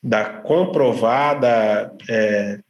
da 0.06 0.24
comprovada 0.24 1.92
é, 2.08 2.60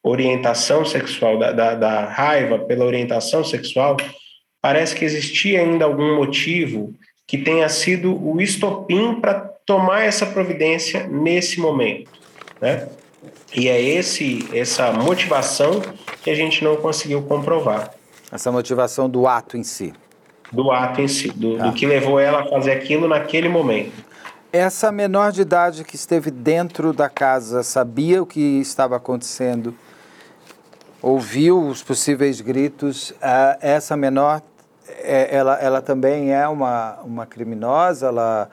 orientação 0.00 0.84
sexual, 0.84 1.36
da, 1.36 1.50
da, 1.50 1.74
da 1.74 2.04
raiva 2.04 2.60
pela 2.60 2.84
orientação 2.84 3.42
sexual, 3.42 3.96
parece 4.62 4.94
que 4.94 5.04
existia 5.04 5.60
ainda 5.60 5.84
algum 5.84 6.14
motivo 6.14 6.94
que 7.26 7.38
tenha 7.38 7.68
sido 7.68 8.14
o 8.24 8.40
estopim 8.40 9.20
para 9.20 9.40
tomar 9.66 10.02
essa 10.02 10.24
providência 10.24 11.04
nesse 11.08 11.58
momento, 11.58 12.12
né? 12.60 12.88
E 13.52 13.68
é 13.68 13.80
esse 13.80 14.48
essa 14.52 14.92
motivação 14.92 15.82
que 16.22 16.30
a 16.30 16.34
gente 16.34 16.62
não 16.62 16.76
conseguiu 16.76 17.22
comprovar. 17.22 17.92
Essa 18.30 18.52
motivação 18.52 19.10
do 19.10 19.26
ato 19.26 19.56
em 19.56 19.64
si. 19.64 19.92
Do 20.52 20.70
ato 20.70 21.00
em 21.00 21.08
si, 21.08 21.28
do, 21.32 21.56
do 21.56 21.72
que 21.72 21.86
levou 21.86 22.20
ela 22.20 22.42
a 22.42 22.46
fazer 22.46 22.70
aquilo 22.70 23.08
naquele 23.08 23.48
momento. 23.48 24.13
Essa 24.54 24.92
menor 24.92 25.32
de 25.32 25.42
idade 25.42 25.82
que 25.82 25.96
esteve 25.96 26.30
dentro 26.30 26.92
da 26.92 27.08
casa 27.08 27.64
sabia 27.64 28.22
o 28.22 28.26
que 28.26 28.60
estava 28.60 28.94
acontecendo, 28.94 29.74
ouviu 31.02 31.60
os 31.60 31.82
possíveis 31.82 32.40
gritos. 32.40 33.12
essa 33.60 33.96
menor, 33.96 34.42
é, 35.02 35.34
ela, 35.34 35.60
ela 35.60 35.82
também 35.82 36.32
é 36.32 36.46
uma, 36.46 37.00
uma 37.02 37.26
criminosa? 37.26 38.06
Ela 38.06 38.48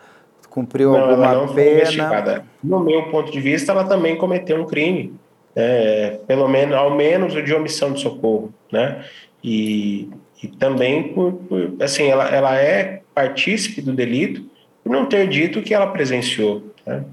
cumpriu 0.50 0.92
não, 0.92 1.02
alguma 1.02 1.28
ela 1.28 1.46
não 1.46 1.54
pena? 1.54 2.46
No 2.64 2.80
meu 2.80 3.12
ponto 3.12 3.32
de 3.32 3.40
vista, 3.40 3.72
ela 3.72 3.84
também 3.84 4.18
cometeu 4.18 4.60
um 4.60 4.66
crime, 4.66 5.14
é, 5.56 6.18
pelo 6.26 6.48
menos, 6.48 6.76
ao 6.76 6.96
menos 6.96 7.36
o 7.36 7.44
de 7.44 7.54
omissão 7.54 7.94
de 7.94 8.02
socorro, 8.02 8.52
né? 8.72 9.06
E, 9.44 10.10
e 10.42 10.48
também 10.48 11.14
por, 11.14 11.34
por, 11.34 11.76
assim, 11.80 12.08
ela, 12.08 12.28
ela 12.28 12.56
é 12.56 13.04
partícipe 13.14 13.84
do 13.84 13.94
delito 13.94 14.50
não 14.86 15.06
ter 15.06 15.28
dito 15.28 15.62
que 15.62 15.74
ela 15.74 15.88
presenciou. 15.88 16.64
Né? 16.86 17.04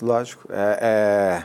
Lógico, 0.00 0.48
é, 0.50 0.78
é... 0.80 1.42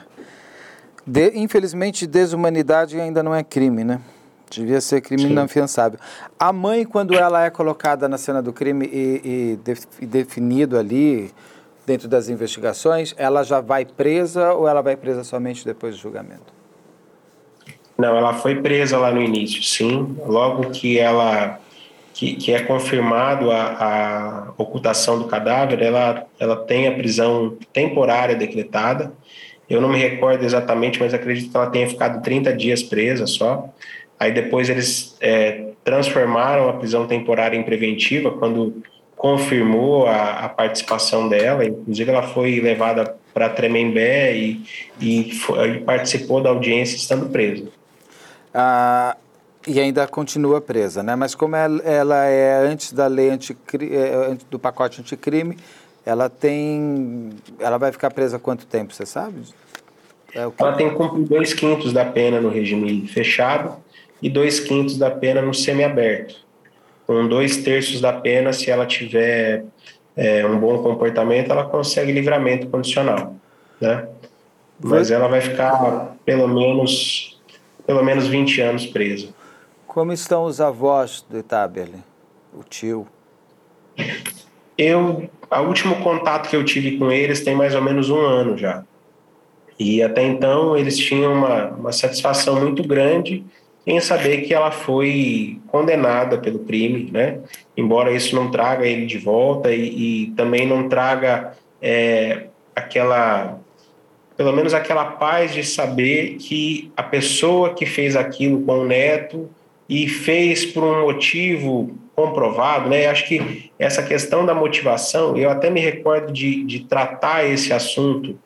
De, 1.06 1.32
infelizmente 1.38 2.06
desumanidade 2.06 3.00
ainda 3.00 3.24
não 3.24 3.34
é 3.34 3.44
crime, 3.44 3.84
né? 3.84 4.02
Devia 4.50 4.80
ser 4.80 5.02
crime 5.02 5.24
Sim. 5.24 5.32
inafiançável. 5.32 6.00
A 6.40 6.54
mãe, 6.54 6.86
quando 6.86 7.14
ela 7.14 7.46
é 7.46 7.50
colocada 7.50 8.08
na 8.08 8.18
cena 8.18 8.42
do 8.42 8.54
crime 8.54 8.86
e, 8.86 9.22
e, 9.24 9.60
def, 9.64 9.84
e, 10.02 10.06
definido 10.06 10.78
ali, 10.78 11.32
dentro 11.86 12.08
das 12.08 12.30
investigações, 12.30 13.14
ela 13.18 13.44
já 13.44 13.60
vai 13.60 13.86
presa 13.86 14.54
ou 14.54 14.68
ela 14.68 14.82
vai 14.82 14.96
presa 14.96 15.24
somente 15.24 15.66
depois 15.66 15.96
do 15.96 16.02
julgamento? 16.02 16.54
Não, 17.98 18.16
ela 18.16 18.34
foi 18.34 18.62
presa 18.62 18.98
lá 18.98 19.12
no 19.12 19.22
início, 19.22 19.64
sim. 19.64 20.16
Logo 20.26 20.70
que 20.70 21.00
ela 21.00 21.60
que, 22.18 22.34
que 22.34 22.52
é 22.52 22.64
confirmado 22.64 23.52
a, 23.52 23.62
a, 23.62 24.54
ocultação 24.58 25.20
do 25.20 25.26
cadáver, 25.26 25.84
ela, 25.84 26.26
ela 26.40 26.56
tem 26.56 26.88
a 26.88 26.92
prisão 26.92 27.56
temporária 27.72 28.36
decretada. 28.36 29.14
Eu 29.70 29.80
não 29.80 29.88
me 29.88 30.00
recordo 30.00 30.44
exatamente, 30.44 31.00
mas 31.00 31.14
acredito 31.14 31.52
que 31.52 31.56
ela 31.56 31.70
tenha 31.70 31.88
ficado 31.88 32.24
30 32.24 32.54
dias 32.54 32.82
presa 32.82 33.28
só. 33.28 33.70
Aí 34.20 34.32
depois 34.32 34.68
eles 34.68 35.16
é, 35.22 35.66
transformaram 35.84 36.68
a 36.68 36.74
prisão 36.74 37.06
temporária 37.06 37.56
em 37.56 37.62
preventiva 37.62 38.32
quando 38.32 38.82
confirmou 39.16 40.08
a, 40.08 40.46
a 40.46 40.50
participação 40.50 41.30
dela. 41.30 41.66
Inclusive 41.66 42.10
ela 42.10 42.24
foi 42.24 42.60
levada 42.60 43.16
para 43.32 43.48
Tremembé 43.48 44.36
e, 44.36 44.64
e, 45.00 45.36
foi, 45.36 45.70
e, 45.70 45.80
participou 45.82 46.42
da 46.42 46.50
audiência 46.50 46.96
estando 46.96 47.30
presa. 47.30 47.66
Ah, 48.52 49.16
e 49.68 49.80
ainda 49.80 50.08
continua 50.08 50.62
presa, 50.62 51.04
né? 51.04 51.16
Mas 51.16 51.36
como 51.36 51.56
ela, 51.56 52.26
é 52.26 52.58
antes 52.66 52.94
da 52.94 53.08
lei 53.08 53.30
anticri, 53.30 53.94
é, 53.94 54.38
do 54.50 54.58
pacote 54.58 55.02
anticrime, 55.02 55.58
ela 56.06 56.30
tem, 56.30 57.32
ela 57.60 57.78
vai 57.78 57.92
ficar 57.92 58.10
presa 58.12 58.40
quanto 58.40 58.66
tempo? 58.66 58.94
Você 58.94 59.06
sabe? 59.06 59.42
É 60.34 60.50
ela 60.58 60.74
tem 60.74 60.90
que 60.90 60.96
cumprir 60.96 61.26
dois 61.26 61.54
quintos 61.54 61.92
da 61.92 62.06
pena 62.06 62.40
no 62.40 62.50
regime 62.50 63.08
fechado 63.08 63.76
e 64.22 64.30
dois 64.30 64.60
quintos 64.60 64.98
da 64.98 65.12
pena 65.12 65.42
no 65.42 65.54
semiaberto. 65.54 66.36
Com 67.06 67.28
dois 67.28 67.58
terços 67.58 68.00
da 68.00 68.14
pena, 68.14 68.54
se 68.54 68.72
ela 68.72 68.86
tiver 68.86 69.66
é, 70.16 70.46
um 70.46 70.58
bom 70.60 70.82
comportamento, 70.82 71.52
ela 71.52 71.66
consegue 71.66 72.12
livramento 72.12 72.68
condicional, 72.68 73.36
né? 73.82 74.08
Mas 74.80 75.12
ela 75.12 75.28
vai 75.28 75.42
ficar 75.42 76.16
pelo 76.24 76.48
menos 76.48 77.38
pelo 77.88 78.04
menos 78.04 78.28
20 78.28 78.62
anos 78.62 78.86
presa. 78.86 79.30
Como 79.98 80.14
estão 80.14 80.44
os 80.44 80.62
avós 80.62 81.26
do 81.28 81.40
Itaberli? 81.40 81.98
O 82.54 82.64
tio? 82.64 83.08
Eu, 84.78 85.28
o 85.50 85.60
último 85.62 85.96
contato 86.04 86.52
que 86.52 86.56
eu 86.56 86.64
tive 86.64 87.00
com 87.00 87.12
eles 87.12 87.44
tem 87.44 87.56
mais 87.56 87.74
ou 87.74 87.82
menos 87.82 88.12
um 88.12 88.20
ano 88.20 88.56
já. 88.56 88.84
E 89.80 90.04
até 90.04 90.22
então 90.22 90.78
eles 90.78 90.96
tinham 91.00 91.34
uma, 91.34 91.70
uma 91.70 91.92
satisfação 91.92 92.60
muito 92.62 92.88
grande 92.88 93.44
em 93.88 94.00
saber 94.00 94.42
que 94.42 94.54
ela 94.54 94.70
foi 94.70 95.60
condenada 95.66 96.38
pelo 96.38 96.60
crime, 96.60 97.10
né? 97.12 97.40
Embora 97.76 98.12
isso 98.12 98.36
não 98.36 98.52
traga 98.52 98.86
ele 98.86 99.08
de 99.08 99.18
volta 99.18 99.74
e, 99.74 100.28
e 100.28 100.32
também 100.34 100.68
não 100.68 100.88
traga 100.88 101.58
é, 101.82 102.46
aquela, 102.76 103.58
pelo 104.38 104.54
menos 104.54 104.76
aquela 104.76 105.06
paz 105.06 105.56
de 105.56 105.64
saber 105.64 106.36
que 106.36 106.92
a 106.96 107.02
pessoa 107.02 107.74
que 107.74 107.88
fez 107.88 108.16
aquilo 108.16 108.62
com 108.62 108.82
o 108.82 108.86
neto 108.86 109.50
e 109.90 110.08
fez 110.08 110.66
por 110.66 110.84
um 110.84 111.02
motivo 111.02 111.96
comprovado, 112.16 112.90
né? 112.90 113.08
Acho 113.08 113.28
que 113.28 113.72
essa 113.78 114.04
questão 114.04 114.46
da 114.46 114.54
motivação, 114.54 115.38
eu 115.38 115.50
até 115.50 115.70
me 115.70 115.80
recordo 115.80 116.34
de, 116.34 116.64
de 116.64 116.80
tratar 116.86 117.46
esse 117.46 117.72
assunto 117.72 118.38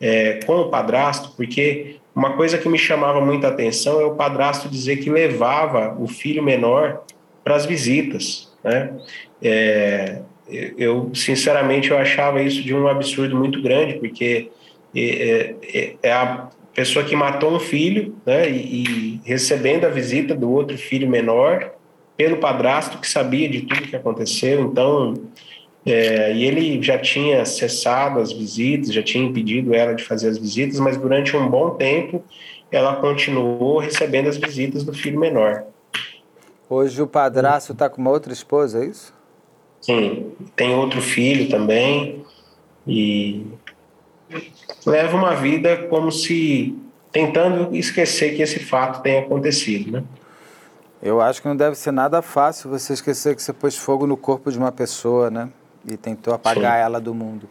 é, 0.00 0.40
com 0.46 0.56
o 0.56 0.68
padrasto, 0.70 1.32
porque 1.36 1.96
uma 2.14 2.36
coisa 2.36 2.58
que 2.58 2.68
me 2.68 2.78
chamava 2.78 3.20
muita 3.20 3.48
atenção 3.48 4.00
é 4.00 4.04
o 4.04 4.14
padrasto 4.14 4.68
dizer 4.68 4.96
que 4.96 5.10
levava 5.10 5.96
o 6.00 6.08
filho 6.08 6.42
menor 6.42 7.02
para 7.44 7.54
as 7.54 7.64
visitas, 7.64 8.52
né? 8.64 8.92
É, 9.42 10.20
eu 10.50 11.10
sinceramente 11.14 11.90
eu 11.90 11.98
achava 11.98 12.42
isso 12.42 12.62
de 12.62 12.74
um 12.74 12.88
absurdo 12.88 13.36
muito 13.36 13.60
grande, 13.60 13.94
porque 13.98 14.50
é, 14.96 15.54
é, 15.62 15.94
é 16.02 16.12
a 16.12 16.48
pessoa 16.78 17.04
que 17.04 17.16
matou 17.16 17.52
um 17.52 17.58
filho, 17.58 18.14
né? 18.24 18.48
E, 18.48 18.84
e 18.84 19.20
recebendo 19.24 19.84
a 19.84 19.88
visita 19.88 20.32
do 20.32 20.48
outro 20.48 20.78
filho 20.78 21.08
menor 21.08 21.72
pelo 22.16 22.36
padrasto 22.36 22.98
que 22.98 23.08
sabia 23.08 23.48
de 23.48 23.62
tudo 23.62 23.82
que 23.82 23.96
aconteceu, 23.96 24.62
então 24.62 25.14
é, 25.84 26.32
e 26.32 26.44
ele 26.44 26.80
já 26.80 26.96
tinha 26.96 27.44
cessado 27.44 28.20
as 28.20 28.30
visitas, 28.32 28.92
já 28.92 29.02
tinha 29.02 29.24
impedido 29.24 29.74
ela 29.74 29.92
de 29.92 30.04
fazer 30.04 30.28
as 30.28 30.38
visitas, 30.38 30.78
mas 30.78 30.96
durante 30.96 31.36
um 31.36 31.48
bom 31.48 31.70
tempo 31.70 32.22
ela 32.70 32.94
continuou 32.94 33.78
recebendo 33.78 34.28
as 34.28 34.36
visitas 34.36 34.84
do 34.84 34.92
filho 34.92 35.18
menor. 35.18 35.64
Hoje 36.70 37.02
o 37.02 37.08
padrasto 37.08 37.72
está 37.72 37.90
com 37.90 38.00
uma 38.00 38.10
outra 38.10 38.32
esposa, 38.32 38.84
é 38.84 38.86
isso? 38.86 39.12
Sim, 39.80 40.30
tem 40.54 40.72
outro 40.76 41.02
filho 41.02 41.48
também 41.48 42.24
e 42.86 43.46
leva 44.88 45.16
uma 45.16 45.34
vida 45.34 45.76
como 45.88 46.10
se 46.10 46.76
tentando 47.10 47.74
esquecer 47.74 48.34
que 48.36 48.42
esse 48.42 48.60
fato 48.60 49.02
tenha 49.02 49.20
acontecido, 49.20 49.90
né? 49.92 50.04
Eu 51.00 51.20
acho 51.20 51.40
que 51.40 51.46
não 51.46 51.56
deve 51.56 51.76
ser 51.76 51.92
nada 51.92 52.20
fácil 52.20 52.68
você 52.68 52.92
esquecer 52.92 53.36
que 53.36 53.42
você 53.42 53.52
pôs 53.52 53.76
fogo 53.76 54.06
no 54.06 54.16
corpo 54.16 54.50
de 54.50 54.58
uma 54.58 54.72
pessoa, 54.72 55.30
né? 55.30 55.48
e 55.86 55.96
tentou 55.96 56.34
apagar 56.34 56.76
Sim. 56.76 56.82
ela 56.82 57.00
do 57.00 57.14
mundo. 57.14 57.48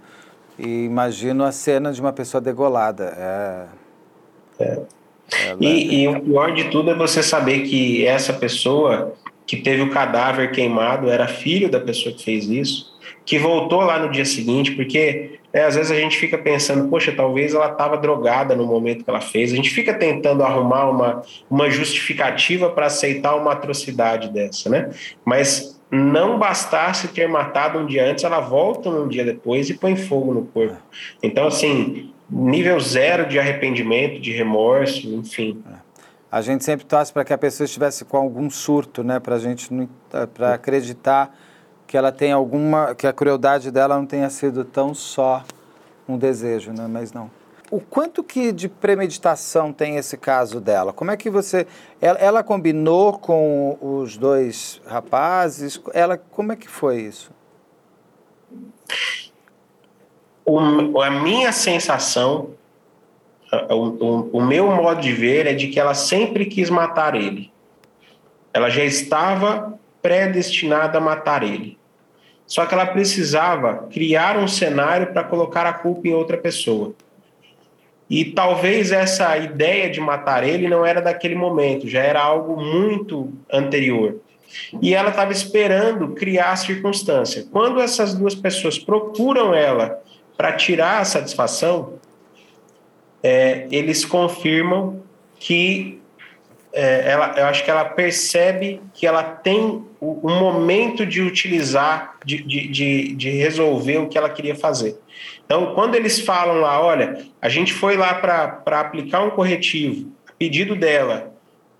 E 0.58 0.86
imagino 0.86 1.44
a 1.44 1.52
cena 1.52 1.92
de 1.92 2.02
uma 2.02 2.14
pessoa 2.14 2.42
degolada. 2.42 3.14
É... 3.18 3.66
É. 4.60 4.82
E, 5.60 6.04
e, 6.04 6.08
o 6.08 6.22
pior 6.22 6.54
de 6.54 6.70
tudo 6.70 6.90
é 6.90 6.96
você 6.96 7.22
saber 7.22 7.64
que 7.64 8.06
essa 8.06 8.34
pessoa 8.34 9.14
que 9.46 9.58
teve 9.58 9.82
o 9.82 9.92
cadáver 9.92 10.52
queimado 10.52 11.10
era 11.10 11.28
filho 11.28 11.70
da 11.70 11.80
pessoa 11.80 12.16
que 12.16 12.24
fez 12.24 12.48
isso, 12.48 12.97
que 13.28 13.38
voltou 13.38 13.82
lá 13.82 14.00
no 14.00 14.10
dia 14.10 14.24
seguinte, 14.24 14.72
porque 14.72 15.42
é, 15.52 15.66
às 15.66 15.76
vezes 15.76 15.92
a 15.92 15.96
gente 15.96 16.18
fica 16.18 16.38
pensando, 16.38 16.88
poxa, 16.88 17.12
talvez 17.12 17.54
ela 17.54 17.70
estava 17.70 17.98
drogada 17.98 18.56
no 18.56 18.66
momento 18.66 19.04
que 19.04 19.10
ela 19.10 19.20
fez. 19.20 19.52
A 19.52 19.56
gente 19.58 19.70
fica 19.70 19.94
tentando 19.94 20.44
arrumar 20.44 20.90
uma, 20.90 21.22
uma 21.50 21.70
justificativa 21.70 22.70
para 22.70 22.86
aceitar 22.86 23.36
uma 23.36 23.52
atrocidade 23.52 24.30
dessa, 24.30 24.70
né? 24.70 24.92
Mas 25.26 25.78
não 25.92 26.40
bastasse 26.40 27.10
ter 27.10 27.28
matado 27.28 27.80
um 27.80 27.86
dia 27.86 28.10
antes, 28.10 28.24
ela 28.24 28.40
volta 28.40 28.90
um 28.90 29.10
dia 29.10 29.26
depois 29.26 29.70
e 29.70 29.74
põe 29.74 29.98
fogo 29.98 30.34
no 30.34 30.46
corpo. 30.46 30.78
Então, 31.22 31.48
assim, 31.48 32.14
nível 32.30 32.80
zero 32.80 33.28
de 33.28 33.38
arrependimento, 33.38 34.22
de 34.22 34.32
remorso, 34.32 35.06
enfim. 35.06 35.62
A 36.32 36.40
gente 36.40 36.64
sempre 36.64 36.86
torce 36.86 37.12
para 37.12 37.26
que 37.26 37.34
a 37.34 37.38
pessoa 37.38 37.66
estivesse 37.66 38.06
com 38.06 38.16
algum 38.16 38.50
surto, 38.50 39.04
né? 39.04 39.20
Para 39.20 39.36
a 39.36 39.40
gente 39.40 39.70
para 40.34 40.54
acreditar 40.54 41.38
que 41.88 41.98
ela 41.98 42.12
tem 42.12 42.34
alguma, 42.34 42.94
que 42.94 43.08
a 43.08 43.14
crueldade 43.14 43.72
dela 43.72 43.96
não 43.96 44.06
tenha 44.06 44.30
sido 44.30 44.66
tão 44.66 44.94
só 44.94 45.44
um 46.08 46.18
desejo, 46.18 46.72
né? 46.74 46.86
Mas 46.88 47.14
não. 47.14 47.32
O 47.72 47.80
quanto 47.80 48.24
que 48.24 48.52
de 48.52 48.70
premeditação 48.70 49.74
tem 49.74 49.98
esse 49.98 50.18
caso 50.18 50.60
dela? 50.60 50.94
Como 50.94 51.12
é 51.12 51.18
que 51.18 51.30
você, 51.30 51.66
ela, 52.02 52.20
ela 52.20 52.44
combinou 52.44 53.18
com 53.18 53.78
os 53.82 54.18
dois 54.18 54.82
rapazes? 54.86 55.82
Ela, 55.94 56.18
como 56.18 56.52
é 56.52 56.56
que 56.56 56.68
foi 56.68 57.02
isso? 57.02 57.32
O, 60.46 61.02
a 61.02 61.10
minha 61.10 61.52
sensação, 61.52 62.52
o, 63.70 63.76
o, 63.76 64.30
o 64.38 64.42
meu 64.42 64.72
modo 64.72 65.02
de 65.02 65.12
ver 65.12 65.46
é 65.46 65.54
de 65.54 65.68
que 65.68 65.80
ela 65.80 65.94
sempre 65.94 66.46
quis 66.46 66.70
matar 66.70 67.16
ele. 67.16 67.52
Ela 68.54 68.70
já 68.70 68.84
estava 68.84 69.78
predestinada 70.08 71.00
a 71.00 71.02
matar 71.02 71.44
ele. 71.44 71.78
Só 72.46 72.66
que 72.66 72.74
ela 72.74 72.86
precisava 72.86 73.90
criar 73.92 74.38
um 74.38 74.48
cenário 74.48 75.08
para 75.08 75.22
colocar 75.22 75.66
a 75.66 75.74
culpa 75.74 76.08
em 76.08 76.14
outra 76.14 76.38
pessoa. 76.38 76.94
E 78.10 78.24
talvez 78.24 78.94
essa 78.94 79.38
ideia 79.38 79.90
de 79.90 80.00
matar 80.00 80.46
ele 80.46 80.70
não 80.70 80.86
era 80.86 81.02
daquele 81.02 81.36
momento, 81.36 81.90
já 81.90 82.00
era 82.00 82.22
algo 82.22 82.56
muito 82.56 83.34
anterior. 83.52 84.16
E 84.82 84.96
ela 84.96 85.10
estava 85.10 85.34
esperando 85.34 86.14
criar 86.14 86.52
a 86.52 86.56
circunstância. 86.56 87.46
Quando 87.52 87.82
essas 87.82 88.14
duas 88.14 88.34
pessoas 88.34 88.80
procuram 88.80 89.54
ela 89.54 90.02
para 90.38 90.54
tirar 90.54 91.02
a 91.02 91.06
satisfação, 91.06 91.96
é, 93.22 93.68
eles 93.72 94.06
confirmam 94.06 95.04
que 95.38 96.00
é, 96.78 97.10
ela, 97.10 97.34
eu 97.36 97.46
acho 97.46 97.64
que 97.66 97.72
ela 97.72 97.84
percebe 97.84 98.80
que 98.94 99.08
ela 99.08 99.24
tem 99.24 99.84
o, 100.00 100.28
o 100.28 100.30
momento 100.30 101.08
de 101.08 101.24
utilizar, 101.24 102.18
de, 102.24 102.44
de, 102.44 102.68
de, 102.68 103.16
de, 103.16 103.30
resolver 103.32 103.98
o 103.98 104.08
que 104.08 104.16
ela 104.16 104.30
queria 104.30 104.56
fazer. 104.56 104.96
Então, 105.44 105.74
quando 105.74 105.96
eles 105.96 106.20
falam 106.20 106.62
lá, 106.62 106.80
olha, 106.80 107.26
a 107.42 107.50
gente 107.50 107.74
foi 107.74 107.98
lá 107.98 108.14
para 108.14 108.80
aplicar 108.80 109.24
um 109.24 109.32
corretivo, 109.32 110.12
pedido 110.38 110.76
dela, 110.76 111.34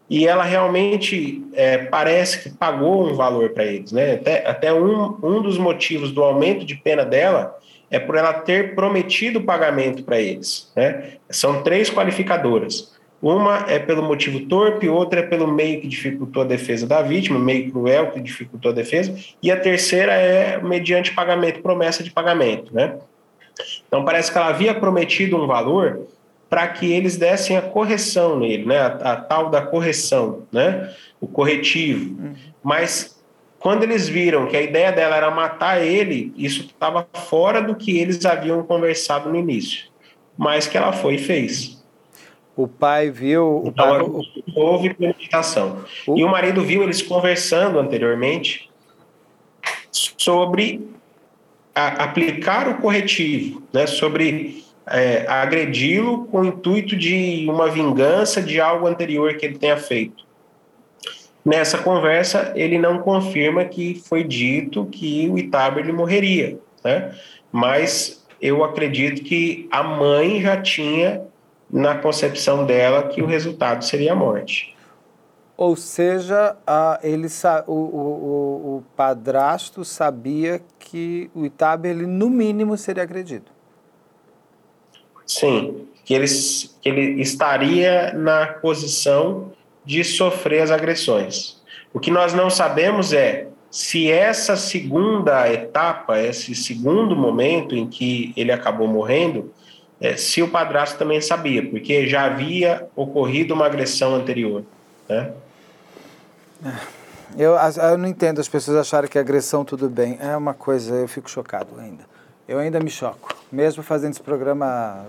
e 0.10 0.28
ela 0.28 0.44
realmente 0.44 1.44
é, 1.54 1.78
parece 1.78 2.42
que 2.42 2.58
pagou 2.58 3.08
um 3.08 3.14
valor 3.14 3.52
para 3.52 3.66
eles, 3.66 3.92
né? 3.92 4.16
Até, 4.16 4.48
até 4.50 4.74
um, 4.74 5.16
um 5.22 5.44
dos 5.44 5.60
motivos 5.60 6.12
do 6.12 6.24
aumento 6.24 6.66
de 6.66 6.74
pena 6.74 7.06
dela 7.06 7.56
é 7.92 8.00
por 8.00 8.16
ela 8.16 8.34
ter 8.34 8.74
prometido 8.74 9.40
o 9.40 9.44
pagamento 9.44 10.04
para 10.04 10.20
eles, 10.20 10.72
né? 10.76 11.18
São 11.30 11.62
três 11.62 11.88
qualificadoras. 11.88 12.97
Uma 13.22 13.66
é 13.68 13.80
pelo 13.80 14.04
motivo 14.04 14.42
torpe, 14.42 14.88
outra 14.88 15.22
é 15.22 15.24
pelo 15.24 15.48
meio 15.48 15.82
que 15.82 15.88
dificultou 15.88 16.44
a 16.44 16.46
defesa 16.46 16.86
da 16.86 17.02
vítima, 17.02 17.40
meio 17.40 17.72
cruel 17.72 18.12
que 18.12 18.20
dificultou 18.20 18.72
a 18.72 18.74
defesa, 18.74 19.16
e 19.42 19.52
a 19.52 19.60
terceira 19.60 20.14
é 20.14 20.62
mediante 20.62 21.14
pagamento, 21.14 21.62
promessa 21.62 22.04
de 22.04 22.12
pagamento, 22.12 22.74
né? 22.74 22.96
Então 23.88 24.06
parece 24.06 24.32
que 24.32 24.38
ela 24.38 24.50
havia 24.50 24.74
prometido 24.74 25.36
um 25.36 25.48
valor 25.48 26.08
para 26.50 26.68
que 26.68 26.92
eles 26.92 27.18
dessem 27.18 27.58
a 27.58 27.62
correção 27.62 28.40
nele, 28.40 28.66
né? 28.66 28.78
A, 28.78 28.88
a, 28.88 29.16
tal 29.16 29.50
da 29.50 29.62
correção, 29.62 30.44
né? 30.52 30.94
O 31.20 31.28
corretivo. 31.28 32.22
Uhum. 32.22 32.36
Mas 32.64 33.20
quando 33.60 33.84
eles 33.84 34.08
viram 34.08 34.48
que 34.48 34.56
a 34.56 34.62
ideia 34.62 34.92
dela 34.92 35.16
era 35.16 35.32
matar 35.32 35.84
ele, 35.84 36.32
isso 36.38 36.62
estava 36.62 37.08
fora 37.14 37.62
do 37.62 37.76
que 37.76 37.98
eles 37.98 38.24
haviam 38.26 38.64
conversado 38.64 39.30
no 39.30 39.36
início. 39.36 39.86
Mas 40.38 40.68
que 40.68 40.78
ela 40.78 40.94
foi 40.94 41.16
e 41.16 41.18
fez. 41.18 41.77
O 42.58 42.68
pai 42.68 43.12
viu. 43.12 43.64
Então, 43.68 43.86
pai, 43.88 44.02
o... 44.02 44.24
houve 44.56 44.94
premeditação. 44.94 45.86
O... 46.08 46.18
E 46.18 46.24
o 46.24 46.28
marido 46.28 46.64
viu 46.64 46.82
eles 46.82 47.02
conversando 47.04 47.78
anteriormente 47.78 48.70
sobre 49.92 50.90
a, 51.74 52.04
aplicar 52.04 52.68
o 52.68 52.78
corretivo, 52.82 53.62
né, 53.72 53.86
sobre 53.86 54.66
é, 54.88 55.26
agredi-lo 55.28 56.26
com 56.26 56.42
o 56.42 56.46
intuito 56.46 56.96
de 56.96 57.46
uma 57.48 57.70
vingança 57.70 58.42
de 58.42 58.60
algo 58.60 58.88
anterior 58.88 59.36
que 59.36 59.46
ele 59.46 59.58
tenha 59.58 59.78
feito. 59.78 60.26
Nessa 61.46 61.78
conversa, 61.78 62.52
ele 62.56 62.78
não 62.78 63.00
confirma 63.00 63.64
que 63.64 64.02
foi 64.08 64.24
dito 64.24 64.86
que 64.88 65.30
o 65.30 65.38
Itaber 65.38 65.94
morreria, 65.94 66.60
né? 66.84 67.16
mas 67.52 68.26
eu 68.42 68.64
acredito 68.64 69.24
que 69.24 69.68
a 69.72 69.82
mãe 69.82 70.42
já 70.42 70.62
tinha 70.62 71.22
na 71.70 71.96
concepção 71.96 72.66
dela 72.66 73.04
que 73.04 73.22
o 73.22 73.26
resultado 73.26 73.84
seria 73.84 74.14
a 74.14 74.16
morte. 74.16 74.76
Ou 75.58 75.76
seja, 75.76 76.56
a, 76.66 77.00
ele, 77.02 77.28
o, 77.66 77.72
o, 77.72 78.78
o 78.78 78.84
padrasto 78.96 79.84
sabia 79.84 80.62
que 80.78 81.32
o 81.34 81.46
Itabe, 81.46 81.90
ele, 81.90 82.06
no 82.06 82.30
mínimo, 82.30 82.78
seria 82.78 83.04
agredido. 83.04 83.52
Sim, 85.26 85.88
que 86.06 86.14
ele, 86.14 86.28
que 86.82 86.88
ele 86.88 87.22
estaria 87.22 88.14
na 88.14 88.48
posição 88.48 89.52
de 89.84 90.04
sofrer 90.04 90.62
as 90.62 90.72
agressões. 90.72 91.62
O 91.94 92.00
que 92.00 92.12
nós 92.12 92.34
não 92.34 92.50
sabemos 92.50 93.12
é 93.12 93.48
se 93.70 94.10
essa 94.10 94.56
segunda 94.56 95.52
etapa, 95.52 96.20
esse 96.20 96.56
segundo 96.56 97.16
momento 97.16 97.76
em 97.76 97.88
que 97.88 98.32
ele 98.38 98.52
acabou 98.52 98.88
morrendo, 98.88 99.52
é, 100.00 100.16
se 100.16 100.42
o 100.42 100.48
padrasto 100.48 100.98
também 100.98 101.20
sabia, 101.22 101.68
porque 101.68 102.08
já 102.08 102.26
havia 102.26 102.88
ocorrido 102.96 103.54
uma 103.54 103.66
agressão 103.66 104.14
anterior. 104.14 104.64
Né? 105.10 105.32
Eu, 107.38 107.54
eu 107.54 107.98
não 107.98 108.08
entendo 108.08 108.40
as 108.40 108.48
pessoas 108.48 108.78
acharem 108.78 109.10
que 109.10 109.18
agressão 109.18 109.66
tudo 109.66 109.90
bem. 109.90 110.18
É 110.22 110.36
uma 110.38 110.54
coisa, 110.54 110.94
eu 110.96 111.08
fico 111.08 111.30
chocado 111.30 111.80
ainda. 111.80 112.06
Eu 112.48 112.60
ainda 112.60 112.80
me 112.80 112.90
choco. 112.90 113.36
Mesmo 113.52 113.84
fazendo 113.84 114.12
esse 114.12 114.22
programa, 114.22 115.08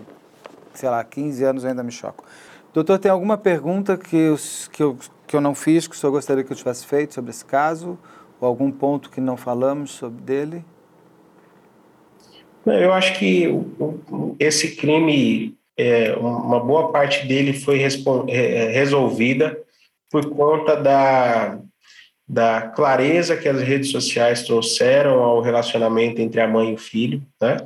sei 0.74 0.88
lá, 0.88 1.04
15 1.04 1.44
anos, 1.44 1.64
eu 1.64 1.70
ainda 1.70 1.82
me 1.82 1.92
choco. 1.92 2.24
Doutor, 2.72 2.98
tem 2.98 3.10
alguma 3.10 3.36
pergunta 3.36 3.96
que 3.96 4.16
eu, 4.16 4.36
que 4.72 4.82
eu, 4.82 4.98
que 5.26 5.36
eu 5.36 5.40
não 5.40 5.54
fiz, 5.54 5.86
que 5.86 5.94
o 5.94 5.98
senhor 5.98 6.12
gostaria 6.12 6.42
que 6.42 6.52
eu 6.52 6.56
tivesse 6.56 6.86
feito 6.86 7.14
sobre 7.14 7.30
esse 7.30 7.44
caso? 7.44 7.98
Ou 8.40 8.48
algum 8.48 8.70
ponto 8.70 9.10
que 9.10 9.20
não 9.20 9.36
falamos 9.36 9.92
sobre 9.92 10.20
dele? 10.22 10.64
Eu 12.66 12.92
acho 12.92 13.18
que 13.18 13.48
esse 14.38 14.76
crime, 14.76 15.54
é, 15.76 16.12
uma 16.14 16.60
boa 16.60 16.90
parte 16.92 17.26
dele 17.26 17.52
foi 17.52 17.80
é, 17.80 18.68
resolvida 18.70 19.58
por 20.10 20.28
conta 20.30 20.76
da, 20.76 21.58
da 22.28 22.62
clareza 22.62 23.36
que 23.36 23.48
as 23.48 23.60
redes 23.62 23.90
sociais 23.90 24.42
trouxeram 24.42 25.22
ao 25.22 25.40
relacionamento 25.40 26.20
entre 26.20 26.40
a 26.40 26.48
mãe 26.48 26.70
e 26.70 26.74
o 26.74 26.78
filho. 26.78 27.22
Né? 27.40 27.56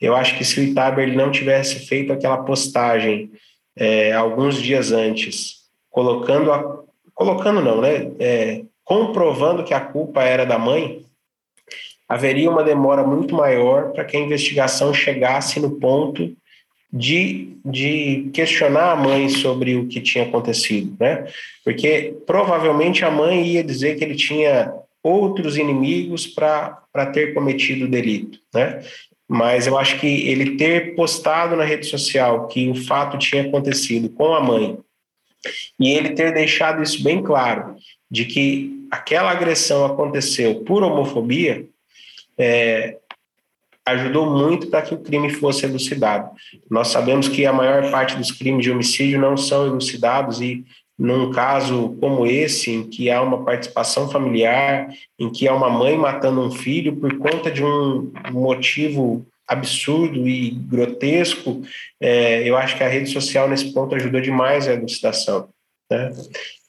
Eu 0.00 0.14
acho 0.14 0.36
que 0.38 0.44
se 0.44 0.60
o 0.60 0.62
Itaber 0.62 1.14
não 1.16 1.30
tivesse 1.30 1.86
feito 1.86 2.12
aquela 2.12 2.38
postagem 2.38 3.30
é, 3.76 4.12
alguns 4.12 4.60
dias 4.60 4.92
antes, 4.92 5.62
colocando 5.90 6.52
a, 6.52 6.82
colocando 7.14 7.60
não, 7.60 7.80
né, 7.80 8.10
é, 8.18 8.62
comprovando 8.84 9.64
que 9.64 9.74
a 9.74 9.80
culpa 9.80 10.22
era 10.22 10.44
da 10.44 10.58
mãe, 10.58 11.04
haveria 12.12 12.50
uma 12.50 12.62
demora 12.62 13.02
muito 13.02 13.34
maior 13.34 13.90
para 13.92 14.04
que 14.04 14.18
a 14.18 14.20
investigação 14.20 14.92
chegasse 14.92 15.58
no 15.58 15.80
ponto 15.80 16.30
de, 16.92 17.56
de 17.64 18.28
questionar 18.34 18.92
a 18.92 18.96
mãe 18.96 19.30
sobre 19.30 19.76
o 19.76 19.88
que 19.88 19.98
tinha 19.98 20.24
acontecido, 20.24 20.94
né? 21.00 21.26
Porque 21.64 22.14
provavelmente 22.26 23.02
a 23.02 23.10
mãe 23.10 23.46
ia 23.46 23.64
dizer 23.64 23.96
que 23.96 24.04
ele 24.04 24.14
tinha 24.14 24.70
outros 25.02 25.56
inimigos 25.56 26.26
para 26.26 27.06
ter 27.14 27.32
cometido 27.32 27.86
o 27.86 27.90
delito, 27.90 28.38
né? 28.54 28.82
Mas 29.26 29.66
eu 29.66 29.78
acho 29.78 29.98
que 29.98 30.28
ele 30.28 30.58
ter 30.58 30.94
postado 30.94 31.56
na 31.56 31.64
rede 31.64 31.86
social 31.86 32.46
que 32.46 32.68
o 32.68 32.74
fato 32.74 33.16
tinha 33.16 33.44
acontecido 33.44 34.10
com 34.10 34.34
a 34.34 34.40
mãe 34.42 34.76
e 35.80 35.90
ele 35.92 36.10
ter 36.10 36.34
deixado 36.34 36.82
isso 36.82 37.02
bem 37.02 37.22
claro, 37.22 37.74
de 38.10 38.26
que 38.26 38.86
aquela 38.90 39.30
agressão 39.30 39.86
aconteceu 39.86 40.56
por 40.56 40.82
homofobia, 40.82 41.66
é, 42.38 42.98
ajudou 43.84 44.30
muito 44.30 44.68
para 44.68 44.82
que 44.82 44.94
o 44.94 44.98
crime 44.98 45.30
fosse 45.30 45.66
elucidado. 45.66 46.30
Nós 46.70 46.88
sabemos 46.88 47.28
que 47.28 47.44
a 47.44 47.52
maior 47.52 47.90
parte 47.90 48.16
dos 48.16 48.30
crimes 48.30 48.64
de 48.64 48.70
homicídio 48.70 49.20
não 49.20 49.36
são 49.36 49.66
elucidados 49.66 50.40
e 50.40 50.64
num 50.98 51.32
caso 51.32 51.96
como 52.00 52.26
esse, 52.26 52.70
em 52.70 52.88
que 52.88 53.10
há 53.10 53.20
uma 53.20 53.44
participação 53.44 54.08
familiar, 54.08 54.88
em 55.18 55.30
que 55.30 55.48
há 55.48 55.54
uma 55.54 55.68
mãe 55.68 55.96
matando 55.96 56.40
um 56.40 56.50
filho 56.50 56.96
por 56.96 57.18
conta 57.18 57.50
de 57.50 57.64
um 57.64 58.12
motivo 58.30 59.26
absurdo 59.48 60.28
e 60.28 60.50
grotesco, 60.50 61.62
é, 62.00 62.48
eu 62.48 62.56
acho 62.56 62.76
que 62.76 62.84
a 62.84 62.88
rede 62.88 63.10
social 63.10 63.48
nesse 63.48 63.72
ponto 63.72 63.94
ajudou 63.94 64.20
demais 64.20 64.68
a 64.68 64.74
elucidação. 64.74 65.48
Né? 65.92 66.12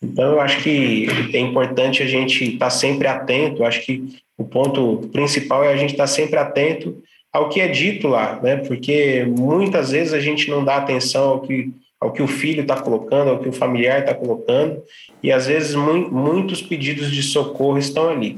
Então, 0.02 0.34
eu 0.34 0.42
acho 0.42 0.62
que 0.62 1.08
é 1.34 1.40
importante 1.40 2.04
a 2.04 2.06
gente 2.06 2.44
estar 2.44 2.66
tá 2.66 2.70
sempre 2.70 3.08
atento, 3.08 3.62
eu 3.62 3.66
acho 3.66 3.86
que 3.86 4.22
o 4.38 4.44
ponto 4.44 5.10
principal 5.12 5.64
é 5.64 5.72
a 5.72 5.78
gente 5.78 5.92
estar 5.92 6.08
sempre 6.08 6.38
atento 6.38 7.02
ao 7.32 7.50
que 7.50 7.62
é 7.62 7.68
dito 7.68 8.08
lá, 8.08 8.40
né? 8.42 8.58
Porque 8.58 9.26
muitas 9.26 9.92
vezes 9.92 10.14
a 10.14 10.20
gente 10.20 10.50
não 10.52 10.64
dá 10.64 10.78
atenção 10.78 11.30
ao 11.30 11.42
que, 11.42 11.74
ao 12.00 12.12
que 12.12 12.22
o 12.22 12.28
filho 12.28 12.62
está 12.62 12.80
colocando, 12.80 13.32
ao 13.32 13.40
que 13.40 13.50
o 13.50 13.54
familiar 13.54 14.02
está 14.02 14.14
colocando, 14.14 14.84
e 15.22 15.32
às 15.32 15.48
vezes 15.48 15.74
mu 15.74 16.12
muitos 16.12 16.62
pedidos 16.62 17.12
de 17.12 17.24
socorro 17.24 17.78
estão 17.80 18.10
ali. 18.10 18.38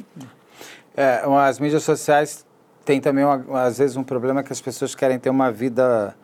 É, 0.95 1.23
as 1.25 1.59
mídias 1.59 1.83
sociais 1.83 2.45
têm 2.85 3.01
também, 3.01 3.25
uma, 3.25 3.63
às 3.63 3.79
vezes, 3.79 3.97
um 3.97 4.03
problema 4.03 4.43
que 4.43 4.53
as 4.53 4.61
pessoas 4.61 4.95
querem 4.95 5.19
ter 5.19 5.29
uma 5.29 5.51
vida 5.51 6.15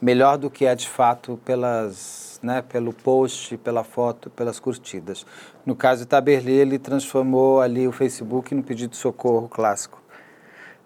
melhor 0.00 0.38
do 0.38 0.48
que 0.48 0.66
é 0.66 0.74
de 0.74 0.88
fato 0.88 1.40
pelas, 1.44 2.29
né, 2.42 2.62
pelo 2.62 2.92
post, 2.92 3.56
pela 3.58 3.84
foto, 3.84 4.30
pelas 4.30 4.58
curtidas. 4.58 5.26
No 5.64 5.76
caso 5.76 6.02
de 6.02 6.08
Taberli, 6.08 6.52
ele 6.52 6.78
transformou 6.78 7.60
ali 7.60 7.86
o 7.86 7.92
Facebook 7.92 8.54
no 8.54 8.62
pedido 8.62 8.90
de 8.90 8.96
socorro 8.96 9.48
clássico. 9.48 10.02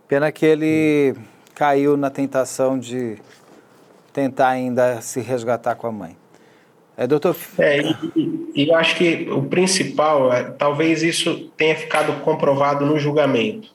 Pena 0.08 0.30
que 0.32 0.44
ele 0.44 1.14
caiu 1.54 1.96
na 1.96 2.10
tentação 2.10 2.78
de 2.78 3.16
tentar 4.12 4.48
ainda 4.48 5.00
se 5.00 5.20
resgatar 5.20 5.74
com 5.76 5.86
a 5.86 5.92
mãe. 5.92 6.16
É, 6.96 7.06
doutor. 7.06 7.36
É, 7.58 7.80
e, 7.82 8.52
e 8.54 8.68
eu 8.68 8.76
acho 8.76 8.96
que 8.96 9.28
o 9.30 9.42
principal, 9.42 10.32
é, 10.32 10.44
talvez 10.44 11.02
isso 11.02 11.50
tenha 11.56 11.74
ficado 11.74 12.20
comprovado 12.22 12.86
no 12.86 12.98
julgamento. 12.98 13.74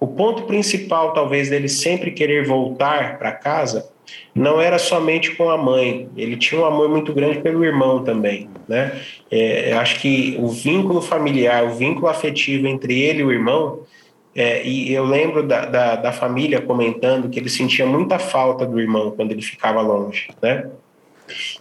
O 0.00 0.08
ponto 0.08 0.42
principal, 0.42 1.12
talvez, 1.12 1.48
dele 1.48 1.68
sempre 1.68 2.10
querer 2.10 2.46
voltar 2.46 3.18
para 3.18 3.32
casa 3.32 3.88
não 4.34 4.60
era 4.60 4.78
somente 4.78 5.34
com 5.36 5.50
a 5.50 5.56
mãe, 5.56 6.08
ele 6.16 6.36
tinha 6.36 6.60
um 6.60 6.64
amor 6.64 6.88
muito 6.88 7.12
grande 7.12 7.40
pelo 7.40 7.64
irmão 7.64 8.02
também, 8.02 8.48
né? 8.68 9.00
É, 9.30 9.72
acho 9.74 10.00
que 10.00 10.36
o 10.38 10.48
vínculo 10.48 11.00
familiar, 11.00 11.64
o 11.64 11.74
vínculo 11.74 12.08
afetivo 12.08 12.66
entre 12.66 13.00
ele 13.00 13.20
e 13.20 13.24
o 13.24 13.32
irmão, 13.32 13.80
é, 14.34 14.66
e 14.66 14.92
eu 14.92 15.04
lembro 15.04 15.46
da, 15.46 15.64
da, 15.64 15.96
da, 15.96 16.12
família 16.12 16.60
comentando 16.60 17.28
que 17.28 17.38
ele 17.38 17.48
sentia 17.48 17.86
muita 17.86 18.18
falta 18.18 18.66
do 18.66 18.80
irmão 18.80 19.12
quando 19.12 19.30
ele 19.30 19.42
ficava 19.42 19.80
longe, 19.80 20.28
né? 20.42 20.70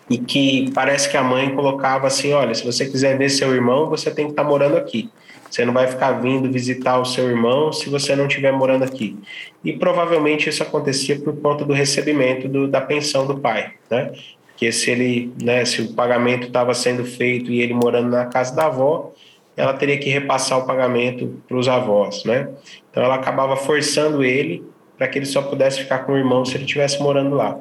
E 0.10 0.18
que 0.18 0.72
parece 0.74 1.10
que 1.10 1.16
a 1.16 1.24
mãe 1.24 1.54
colocava 1.54 2.08
assim: 2.08 2.34
olha, 2.34 2.54
se 2.54 2.66
você 2.66 2.90
quiser 2.90 3.18
ver 3.18 3.30
seu 3.30 3.54
irmão, 3.54 3.90
você 3.90 4.10
tem 4.10 4.26
que 4.26 4.32
estar 4.32 4.44
tá 4.44 4.50
morando 4.50 4.76
aqui. 4.76 5.10
Você 5.54 5.64
não 5.66 5.74
vai 5.74 5.86
ficar 5.86 6.14
vindo 6.14 6.52
visitar 6.52 6.98
o 6.98 7.06
seu 7.06 7.30
irmão 7.30 7.72
se 7.72 7.88
você 7.88 8.16
não 8.16 8.26
estiver 8.26 8.52
morando 8.52 8.84
aqui. 8.84 9.16
E 9.64 9.72
provavelmente 9.72 10.50
isso 10.50 10.64
acontecia 10.64 11.20
por 11.20 11.40
conta 11.40 11.64
do 11.64 11.72
recebimento 11.74 12.48
do, 12.48 12.68
da 12.68 12.82
pensão 12.82 13.28
do 13.28 13.38
pai, 13.38 13.74
né? 13.88 14.12
Porque 14.48 14.72
se 14.72 14.90
ele, 14.90 15.32
né, 15.40 15.64
se 15.64 15.84
o 15.84 15.94
pagamento 15.94 16.48
estava 16.48 16.74
sendo 16.74 17.06
feito 17.06 17.52
e 17.52 17.62
ele 17.62 17.76
morando 17.76 18.10
na 18.10 18.26
casa 18.26 18.56
da 18.56 18.66
avó, 18.66 19.12
ela 19.56 19.74
teria 19.76 20.00
que 20.00 20.10
repassar 20.10 20.58
o 20.58 20.66
pagamento 20.66 21.40
para 21.48 21.56
os 21.56 21.68
avós, 21.68 22.24
né? 22.24 22.50
Então 22.90 23.04
ela 23.04 23.14
acabava 23.14 23.56
forçando 23.56 24.24
ele 24.24 24.66
para 24.98 25.08
que 25.08 25.20
ele 25.20 25.28
só 25.28 25.44
pudesse 25.44 25.82
ficar 25.82 26.00
com 26.00 26.14
o 26.14 26.18
irmão 26.18 26.44
se 26.44 26.56
ele 26.56 26.64
estivesse 26.64 27.00
morando 27.00 27.36
lá. 27.36 27.60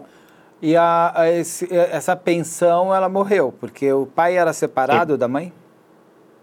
E 0.62 0.74
a, 0.74 1.12
a 1.14 1.30
esse, 1.30 1.68
essa 1.70 2.16
pensão, 2.16 2.94
ela 2.94 3.10
morreu, 3.10 3.52
porque 3.60 3.92
o 3.92 4.06
pai 4.06 4.38
era 4.38 4.54
separado 4.54 5.12
Sim. 5.12 5.18
da 5.18 5.28
mãe? 5.28 5.52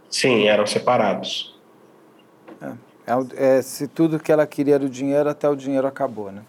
Sim, 0.10 0.48
eram 0.48 0.66
separados. 0.66 1.58
É, 2.62 2.72
é, 3.08 3.58
é, 3.58 3.62
se 3.62 3.88
tudo 3.88 4.20
que 4.20 4.32
ela 4.32 4.46
queria 4.48 4.76
era 4.76 4.84
o 4.84 4.90
dinheiro, 4.90 5.30
até 5.30 5.48
o 5.48 5.56
dinheiro 5.56 5.88
acabou, 5.88 6.32
né? 6.32 6.42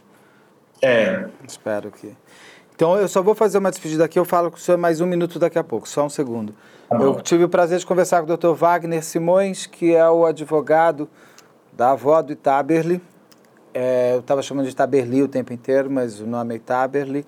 É. 0.82 1.28
Espero 1.46 1.90
que... 1.90 2.14
Então, 2.74 2.96
eu 2.96 3.08
só 3.08 3.20
vou 3.22 3.34
fazer 3.34 3.58
uma 3.58 3.70
despedida 3.70 4.06
aqui, 4.06 4.18
eu 4.18 4.24
falo 4.24 4.50
com 4.50 4.56
o 4.56 4.60
senhor 4.60 4.78
mais 4.78 5.02
um 5.02 5.06
minuto 5.06 5.38
daqui 5.38 5.58
a 5.58 5.64
pouco, 5.64 5.86
só 5.86 6.06
um 6.06 6.08
segundo. 6.08 6.54
Tá 6.88 6.96
eu 6.96 7.20
tive 7.20 7.44
o 7.44 7.48
prazer 7.48 7.78
de 7.78 7.84
conversar 7.84 8.22
com 8.22 8.32
o 8.32 8.36
Dr. 8.36 8.54
Wagner 8.54 9.04
Simões, 9.04 9.66
que 9.66 9.94
é 9.94 10.08
o 10.08 10.24
advogado 10.24 11.06
da 11.72 11.90
avó 11.90 12.22
do 12.22 12.32
Itaberli. 12.32 13.02
É, 13.74 14.14
eu 14.14 14.20
estava 14.20 14.42
chamando 14.42 14.66
de 14.66 14.74
Taberli 14.74 15.22
o 15.22 15.28
tempo 15.28 15.52
inteiro, 15.52 15.90
mas 15.90 16.20
o 16.20 16.26
nome 16.26 16.54
é 16.54 16.56
Itaberli, 16.56 17.26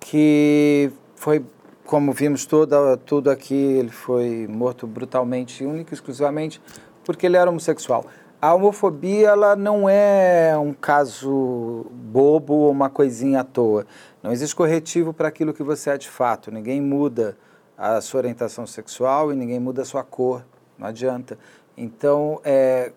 que 0.00 0.90
foi, 1.14 1.44
como 1.92 2.10
vimos 2.10 2.46
toda, 2.46 2.96
tudo 2.96 3.30
aqui, 3.30 3.54
ele 3.54 3.90
foi 3.90 4.46
morto 4.48 4.86
brutalmente, 4.86 5.62
único 5.62 5.92
exclusivamente 5.92 6.58
porque 7.04 7.26
ele 7.26 7.36
era 7.36 7.50
homossexual. 7.50 8.06
A 8.40 8.54
homofobia 8.54 9.28
ela 9.28 9.54
não 9.54 9.86
é 9.86 10.56
um 10.56 10.72
caso 10.72 11.84
bobo 11.92 12.54
ou 12.54 12.70
uma 12.70 12.88
coisinha 12.88 13.40
à 13.40 13.44
toa. 13.44 13.86
Não 14.22 14.32
existe 14.32 14.56
corretivo 14.56 15.12
para 15.12 15.28
aquilo 15.28 15.52
que 15.52 15.62
você 15.62 15.90
é 15.90 15.98
de 15.98 16.08
fato. 16.08 16.50
Ninguém 16.50 16.80
muda 16.80 17.36
a 17.76 18.00
sua 18.00 18.20
orientação 18.20 18.66
sexual 18.66 19.30
e 19.30 19.36
ninguém 19.36 19.60
muda 19.60 19.82
a 19.82 19.84
sua 19.84 20.02
cor. 20.02 20.46
Não 20.78 20.86
adianta. 20.86 21.38
Então, 21.76 22.40
é, 22.42 22.90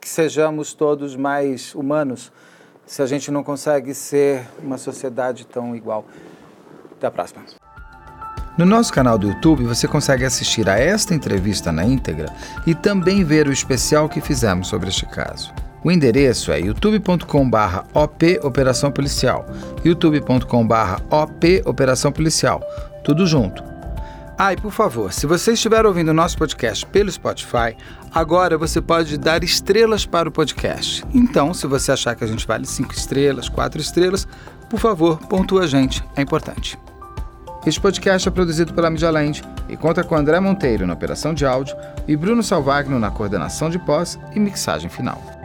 que 0.00 0.08
sejamos 0.08 0.72
todos 0.72 1.14
mais 1.14 1.74
humanos 1.74 2.32
se 2.86 3.02
a 3.02 3.06
gente 3.06 3.30
não 3.30 3.44
consegue 3.44 3.92
ser 3.92 4.48
uma 4.62 4.78
sociedade 4.78 5.46
tão 5.46 5.76
igual. 5.76 6.06
Até 6.92 7.06
a 7.06 7.10
próxima. 7.10 7.67
No 8.58 8.66
nosso 8.66 8.92
canal 8.92 9.16
do 9.16 9.28
YouTube 9.28 9.62
você 9.62 9.86
consegue 9.86 10.24
assistir 10.24 10.68
a 10.68 10.76
esta 10.76 11.14
entrevista 11.14 11.70
na 11.70 11.84
íntegra 11.84 12.26
e 12.66 12.74
também 12.74 13.22
ver 13.22 13.46
o 13.46 13.52
especial 13.52 14.08
que 14.08 14.20
fizemos 14.20 14.66
sobre 14.66 14.88
este 14.88 15.06
caso. 15.06 15.52
O 15.84 15.92
endereço 15.92 16.50
é 16.50 16.58
youtube.com/op 16.58 18.40
Operação 18.42 18.90
Policial, 18.90 19.46
youtube.com/op 19.84 21.62
Operação 21.64 22.10
Policial, 22.10 22.60
tudo 23.04 23.28
junto. 23.28 23.62
Ah, 24.36 24.52
e 24.52 24.56
por 24.56 24.72
favor, 24.72 25.12
se 25.12 25.24
você 25.24 25.52
estiver 25.52 25.86
ouvindo 25.86 26.08
o 26.08 26.14
nosso 26.14 26.36
podcast 26.36 26.84
pelo 26.86 27.12
Spotify, 27.12 27.76
agora 28.12 28.58
você 28.58 28.80
pode 28.80 29.18
dar 29.18 29.44
estrelas 29.44 30.04
para 30.04 30.28
o 30.28 30.32
podcast. 30.32 31.04
Então, 31.14 31.54
se 31.54 31.66
você 31.68 31.92
achar 31.92 32.16
que 32.16 32.24
a 32.24 32.28
gente 32.28 32.44
vale 32.44 32.66
cinco 32.66 32.92
estrelas, 32.92 33.48
quatro 33.48 33.80
estrelas, 33.80 34.26
por 34.68 34.80
favor, 34.80 35.16
pontua 35.28 35.62
a 35.62 35.66
gente, 35.68 36.02
é 36.16 36.22
importante. 36.22 36.76
Este 37.66 37.80
podcast 37.80 38.26
é 38.26 38.30
produzido 38.30 38.72
pela 38.72 38.88
Mídia 38.88 39.10
Land 39.10 39.42
e 39.68 39.76
conta 39.76 40.04
com 40.04 40.16
André 40.16 40.38
Monteiro 40.40 40.86
na 40.86 40.94
operação 40.94 41.34
de 41.34 41.44
áudio 41.44 41.76
e 42.06 42.16
Bruno 42.16 42.42
Salvagno 42.42 42.98
na 42.98 43.10
coordenação 43.10 43.68
de 43.68 43.78
pós 43.78 44.18
e 44.34 44.40
mixagem 44.40 44.88
final. 44.88 45.37